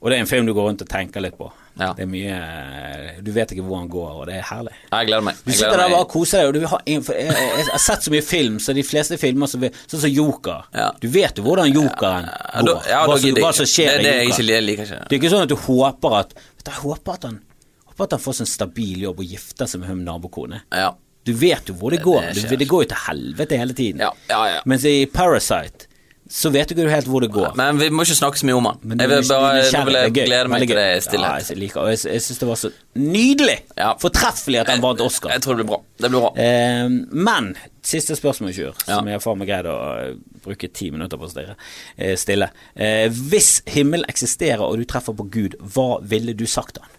[0.00, 1.50] Og det er en film du går rundt og tenker litt på.
[1.78, 1.92] Ja.
[1.94, 4.72] Det er mye Du vet ikke hvor han går, og det er herlig.
[4.90, 5.40] Jeg gleder meg.
[5.44, 7.82] Du Jeg sitter gleder der og bare koser deg, du har jeg, jeg, jeg har
[7.84, 10.64] sett så mye film, så de fleste filmer som Sånn som Joker.
[10.74, 10.88] Ja.
[11.00, 12.86] Du vet jo hvordan Jokeren Ja, går.
[12.90, 14.72] ja, hva, som, hva som skjer Det, det i er Joker.
[14.74, 16.34] ikke Det er ikke sånn at du håper at
[16.66, 17.40] Jeg håper at han
[17.88, 20.60] Håper at han får en stabil jobb og gifter seg med hun nabokone.
[20.70, 20.92] Ja.
[21.26, 22.28] Du vet jo hvor det går.
[22.32, 24.00] det det går jo til helvete hele tiden.
[24.00, 24.60] Ja, ja, ja.
[24.70, 25.87] Mens i Parasite
[26.28, 27.54] så vet du ikke helt hvor det går.
[27.56, 28.78] Men vi må ikke snakke så mye om han.
[29.00, 31.40] Jeg vil bare nå vil jeg glede meg til det er stillhet.
[31.40, 33.54] Ja, jeg liker, og jeg, jeg syns det var så nydelig!
[33.80, 33.94] Ja.
[34.02, 35.32] Fortreffelig at han vant Oscar.
[35.32, 35.80] Jeg tror det blir bra.
[36.04, 36.32] Det blir bra.
[36.44, 36.92] Eh,
[37.28, 37.50] men
[37.88, 39.16] siste spørsmål, Sjur, som Ja.
[39.16, 41.56] jeg faen meg greid å eh, bruke ti minutter på å stirre,
[41.96, 42.50] eh, stille.
[42.76, 46.92] Eh, hvis himmelen eksisterer og du treffer på Gud, hva ville du sagt til han?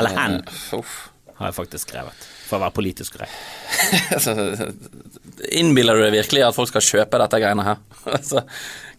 [0.00, 0.40] Eller hen,
[0.72, 0.92] Eh,
[1.36, 2.24] har jeg faktisk skrevet.
[2.48, 3.36] For å være politisk korrekt.
[5.52, 7.80] Innbiller du deg virkelig at folk skal kjøpe dette greiene her?
[8.18, 8.42] Altså,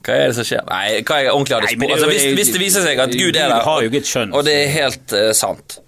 [0.04, 0.66] hva er det som skjer?
[0.68, 3.40] Nei, hva jeg ordentlig hadde Nei, spurt altså, hvis, hvis det viser seg at Gud
[3.40, 4.36] er der, skjønn.
[4.36, 5.80] og det er helt uh, sant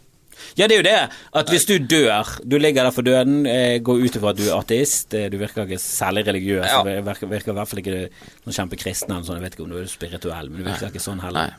[0.56, 1.00] Ja, det er jo det.
[1.36, 4.46] At hvis du dør, du ligger der for døden, eh, går ut ifra at du
[4.46, 6.80] er ateist, eh, du virker ikke særlig religiøs, Ja.
[7.04, 7.98] virker, virker i hvert fall ikke
[8.46, 11.04] noen kjempekristen eller sånn, jeg vet ikke om du er spirituell, men du virker ikke
[11.04, 11.58] sånn heller.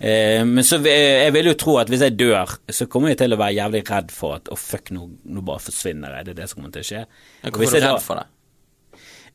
[0.00, 3.36] Eh, men så jeg vil jo tro at hvis jeg dør, så kommer jeg til
[3.36, 6.40] å være jævlig redd for at å fuck, nå, nå bare forsvinner jeg, det er
[6.40, 7.04] det som kommer til å skje.
[7.50, 8.26] Og Hvorfor er du redd for det?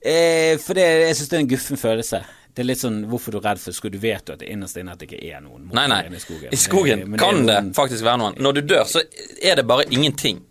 [0.03, 2.23] Eh, for det, jeg syns det er en guffen følelse.
[2.53, 4.49] Det er litt sånn hvorfor du er redd for Skulle du vet jo at det
[4.53, 6.03] innerst inne at det ikke er noen Nei, nei.
[6.13, 6.51] i skogen.
[6.53, 8.35] I skogen Men kan det noen- faktisk være noen.
[8.37, 9.01] Når du dør, så
[9.41, 10.43] er det bare ingenting.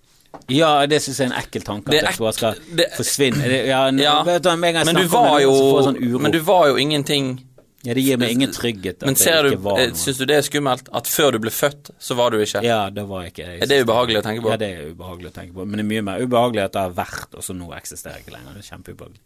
[0.49, 1.89] Ja, det syns jeg er en ekkel tanke.
[1.89, 3.67] At jeg det jeg skal det- forsvinne.
[3.69, 6.21] Ja, Ja, vet du, Men du var jo så sånn.
[6.23, 7.45] Men du var jo ingenting
[7.85, 10.89] ja, det gir meg ingen trygghet Men ser du, eh, syns du det er skummelt?
[10.95, 12.63] At før du ble født, så var du ikke?
[12.63, 14.51] Ja, det var ikke jeg Er det ubehagelig å tenke på?
[14.51, 15.67] Ja, det er ubehagelig å tenke på.
[15.67, 18.27] Men det er mye mer ubehagelig at det har vært, og så nå eksisterer jeg
[18.27, 18.55] ikke lenger.
[18.55, 19.19] Det er kjempeubehagelig.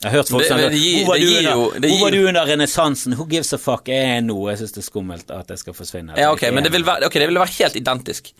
[0.00, 2.46] Jeg har hørt folk si sånn Hvor var du under, jo- hvor var du under
[2.48, 3.12] renessansen?
[3.18, 3.88] Who gives a fuck?
[3.88, 4.48] Jeg er noe.
[4.54, 6.16] Jeg syns det er skummelt at det skal forsvinne.
[6.16, 8.32] Ja, ok, men det vil være, okay, det vil være helt identisk.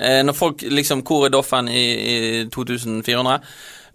[0.00, 1.84] Eh, når folk liksom Hvor er Doffen i,
[2.40, 3.40] i 2400?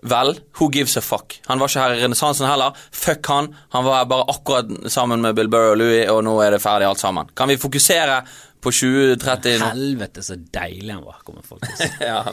[0.03, 1.39] Vel, who gives a fuck?
[1.47, 2.75] Han var ikke her i renessansen heller.
[2.93, 3.47] Fuck han.
[3.73, 6.61] Han var her bare akkurat sammen med Bill Burr og Louis, og nå er det
[6.61, 7.25] ferdig alt sammen.
[7.35, 8.19] Kan vi fokusere
[8.61, 9.67] på 2030 nå?
[9.71, 11.91] Helvete, så deilig han var, kommer folk til.
[12.07, 12.23] Ja.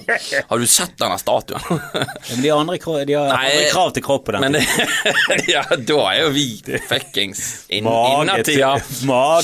[0.49, 1.61] Har du sett denne statuen?
[1.69, 4.45] Ja, men de har andre, krav- de har Nei, andre krav til kropp på den.
[4.47, 4.63] Men det,
[5.55, 6.47] ja, da er jo vi
[6.89, 8.73] fuckings inn, innertida.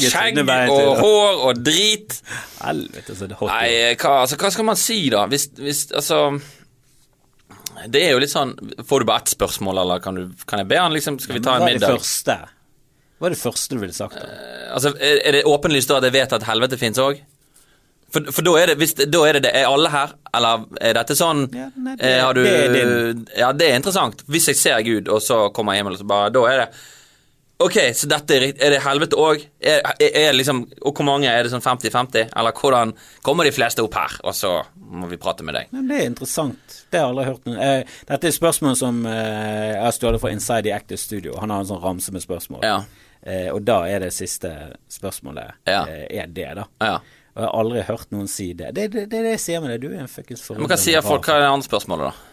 [0.00, 2.17] Skjegg og hår og drit.
[2.62, 3.50] Helvete, så det hot.
[3.52, 3.68] Nei,
[4.00, 5.26] hva, altså, hva skal man si, da?
[5.31, 6.23] Hvis, hvis Altså
[7.91, 8.52] Det er jo litt sånn
[8.86, 11.44] Får du bare ett spørsmål, eller kan, du, kan jeg be han liksom Skal vi
[11.44, 12.36] ta en Hva er det første?
[13.20, 14.16] Hva er det første du ville sagt?
[14.16, 14.28] da?
[14.73, 17.20] Altså, er, det åpenlyst da at jeg vet at helvete fins òg?
[18.10, 20.97] For, for da er det hvis, Da er det det Er alle her, eller er
[20.99, 23.26] dette sånn Ja, nei, det- eh, har du, det er din.
[23.39, 24.24] Ja, det er interessant.
[24.26, 26.68] Hvis jeg ser Gud, og så kommer og så bare Da er det
[27.60, 29.42] Ok, så dette er, er det helvete òg?
[29.60, 31.28] Er, er, er liksom, og hvor mange?
[31.28, 32.31] Er det sånn 50-50?
[32.32, 32.94] Eller hvordan
[33.26, 35.68] kommer de fleste opp her, og så må vi prate med deg?
[35.76, 36.78] Men det er interessant.
[36.89, 40.23] Det har jeg aldri hørt noe eh, Dette er spørsmål som eh, jeg har stjålet
[40.24, 41.36] fra Inside the Active Studio.
[41.42, 42.65] Han har en sånn ramse med spørsmål.
[42.65, 42.78] Ja.
[43.26, 44.50] Eh, og da er det siste
[44.90, 45.82] spørsmålet Ja.
[45.86, 46.65] eh, er det, da.
[46.81, 46.94] Ja.
[47.31, 48.73] Og jeg har aldri hørt noen si det.
[48.74, 49.81] Det er det, det, jeg sier med det.
[49.84, 51.24] Du er en fuckings Men hva sier folk?
[51.28, 52.26] Hva er det andre spørsmålet, da?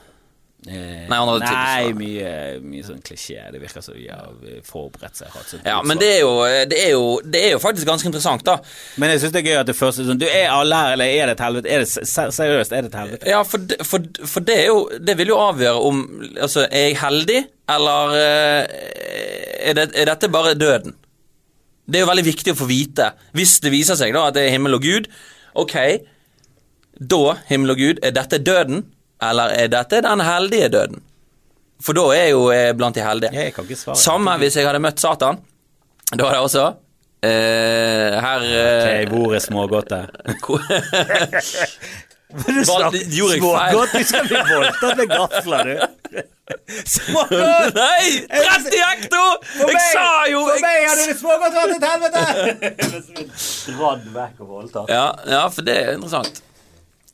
[0.67, 2.29] Eh, Nei, nei mye,
[2.65, 3.43] mye sånn klisjé.
[3.53, 4.31] Det virker som de har
[4.65, 5.29] forberedt seg.
[5.51, 6.31] Sånn Ja, men det er jo,
[6.67, 8.57] det er jo, det er jo faktisk ganske interessant, da.
[8.97, 11.05] Men jeg syns det er gøy at det første sånn Du er alle her, eller
[11.13, 11.69] er det et helvete?
[11.69, 13.29] Er det seriøst, er det et helvete?
[13.29, 16.01] Ja, for, for, for det er jo Det vil jo avgjøre om
[16.41, 18.61] Altså, er jeg heldig, eller eh,
[19.69, 20.95] er, det, er dette bare døden?
[21.87, 23.11] Det er jo veldig viktig å få vite.
[23.35, 25.07] Hvis det viser seg da at det er himmel og Gud,
[25.57, 25.75] ok,
[26.99, 28.85] da, himmel og Gud, er dette døden,
[29.23, 31.03] eller er dette den heldige døden?
[31.83, 32.47] For da er jeg jo
[32.79, 33.31] blant de heldige.
[33.37, 34.01] Jeg kan ikke svare.
[34.01, 35.39] Samme hvis jeg hadde møtt Satan.
[36.13, 36.65] Da hadde jeg også
[37.27, 40.05] eh, Her eh, Ok, hvor er smågodtet?
[42.37, 43.03] hvor- Du snakker-?
[43.37, 43.93] Smågodt?
[43.97, 45.75] Du skal bli voldtatt med gafler, du.
[46.87, 47.75] Smågodt!
[47.81, 48.03] Nei!
[48.31, 49.23] Rett i ekto!
[49.57, 52.21] For Jeg sa jo For meg hadde det smågodt vært et helvete!
[53.77, 54.91] Dradd vekk og voldtatt.
[54.93, 55.07] ja,
[55.37, 56.43] ja, for det er interessant.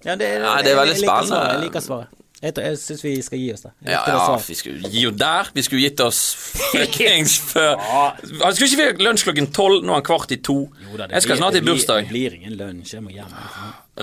[0.03, 1.39] Ja, det, Ja, det er veldig spennende.
[1.53, 2.19] Jeg liker svaret.
[2.43, 3.69] Jeg, jeg syns vi skal gi oss det.
[3.87, 5.47] Ja, ja, vi skulle gi jo der.
[5.55, 6.17] Vi skulle gitt oss
[6.73, 8.17] fuckings før Han
[8.57, 9.79] Skulle ikke vi ha lunsj klokken tolv?
[9.87, 10.57] Nå er han kvart i to.
[10.83, 12.03] Jo da, det Jeg skal blir- snart i det blir- bursdag.
[12.03, 12.97] Det blir ingen lunsj.
[12.97, 13.31] Jeg må hjem.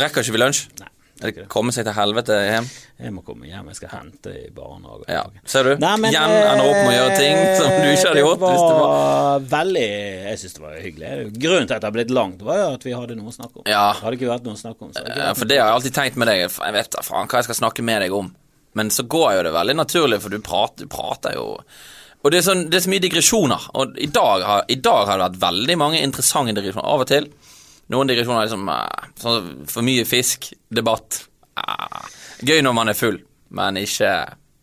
[0.01, 0.63] Rekker ikke vi lunsj?
[0.81, 0.90] Nei, Er
[1.21, 2.69] det Komme seg til helvete hjem?
[3.01, 3.69] jeg må komme hjem.
[3.73, 5.07] Jeg skal hente i barnehagen.
[5.09, 5.71] Ja, ser du?
[5.81, 8.43] Nei, men, Igjen ender opp med å gjøre ting som du ikke hadde eh, gjort
[8.43, 11.13] det var var veldig Jeg syns det var hyggelig.
[11.37, 13.63] Grunnen til at det har blitt langt, var jo at vi hadde noe å snakke
[13.63, 13.69] om.
[13.71, 13.87] Ja.
[13.97, 14.93] Det hadde ikke vært noe å snakke om.
[14.97, 16.45] Det Ja, For det har jeg alltid tenkt med deg.
[16.49, 18.33] Jeg vet da faen hva jeg skal snakke med deg om.
[18.79, 21.47] Men så går jo det veldig naturlig, for du prater, du prater jo
[22.21, 23.71] Og det er, sånn, det er så mye digresjoner.
[23.81, 26.85] Og i dag, har, i dag har det vært veldig mange interessante digresjoner.
[26.85, 27.31] Av og til.
[27.91, 31.25] Noen digresjoner er liksom eh, sånn for mye fisk, debatt.
[31.59, 32.05] Eh,
[32.47, 33.19] gøy når man er full,
[33.57, 34.13] men ikke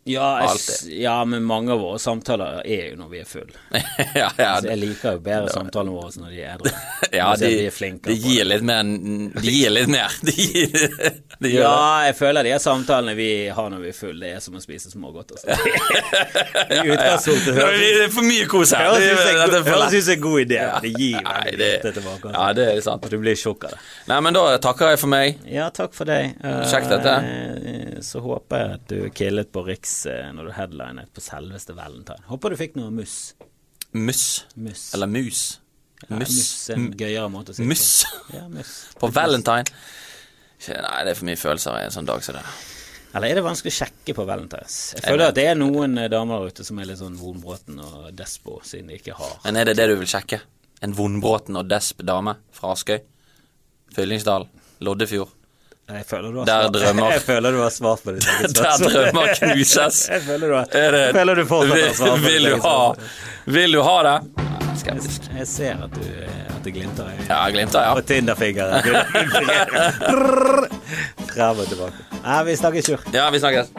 [0.07, 3.49] Ja, jeg, ja, men mange av våre samtaler er jo når vi er full.
[3.77, 6.71] ja, ja, Altså, jeg liker jo bedre samtalene våre når de er edru.
[7.19, 8.83] ja, de, de, er de gir litt mer
[9.41, 10.15] De gir litt mer.
[10.21, 10.77] De, gir,
[11.43, 11.73] de Ja,
[12.07, 14.91] jeg føler de samtalene vi har når vi er full, det er som å spise
[14.93, 15.35] smågodt.
[15.37, 15.47] Altså.
[16.77, 18.87] I utgangspunktet er høres det for mye kos her.
[18.87, 19.37] høres Det- ut som en
[20.17, 20.61] er god- idé.
[20.81, 22.27] Det gir veldig det- lite tilbake.
[22.27, 22.33] altså.
[22.39, 23.03] Ja, det er sant.
[23.05, 23.79] Og du blir tjukk av det.
[24.07, 25.37] Nei, men da takker jeg for meg.
[25.47, 26.35] Ja, takk for deg.
[26.43, 27.15] Eh, Kjekt dette.
[28.01, 32.23] Så håper jeg at du killet på Riks eh, når du headlinet på selveste Valentine.
[32.29, 33.33] Håper du fikk noe muss.
[33.97, 34.25] Muss.
[34.55, 34.93] Muss.
[34.93, 35.59] Eller mus.
[36.03, 36.69] Ja, Muss.
[36.69, 38.35] er en gøyere måte å si det på.
[38.35, 38.73] Ja, muss.
[39.01, 39.65] På valentine.
[40.67, 42.43] Nei, det er for mye følelser i en sånn dag som det.
[43.15, 44.75] Eller er det vanskelig å sjekke på Valentines?
[44.97, 47.79] Jeg føler at det er noen eh, damer der ute som er litt sånn vonbråten
[47.81, 50.41] og despo, siden de ikke har Men er det det du vil sjekke?
[50.85, 52.99] En vondbråten og desp dame fra Askøy?
[53.95, 54.45] Fyllingsdal?
[54.85, 55.31] Loddefjord?
[55.87, 58.55] Jeg føler du har Der svart- drømmer- Jeg føler du har svart på ditt eget
[58.59, 59.99] Der drømmer knuses.
[60.11, 62.61] Jeg føler du har det, Jeg føler du fortsatt har svart på vil, ditt du
[62.67, 63.53] ha, spørsmål.
[63.57, 64.17] vil du ha det?
[64.77, 65.21] Skeptisk.
[65.31, 66.03] Jeg, jeg ser at du
[66.57, 67.93] at du glimter Ja, glimter, ja.
[67.95, 68.83] Og Tinder-fingeren.
[71.31, 72.05] Frem og tilbake.
[72.23, 73.03] Nei, vi snakkes, Sjur.
[73.15, 73.71] Ja, vi snakkes.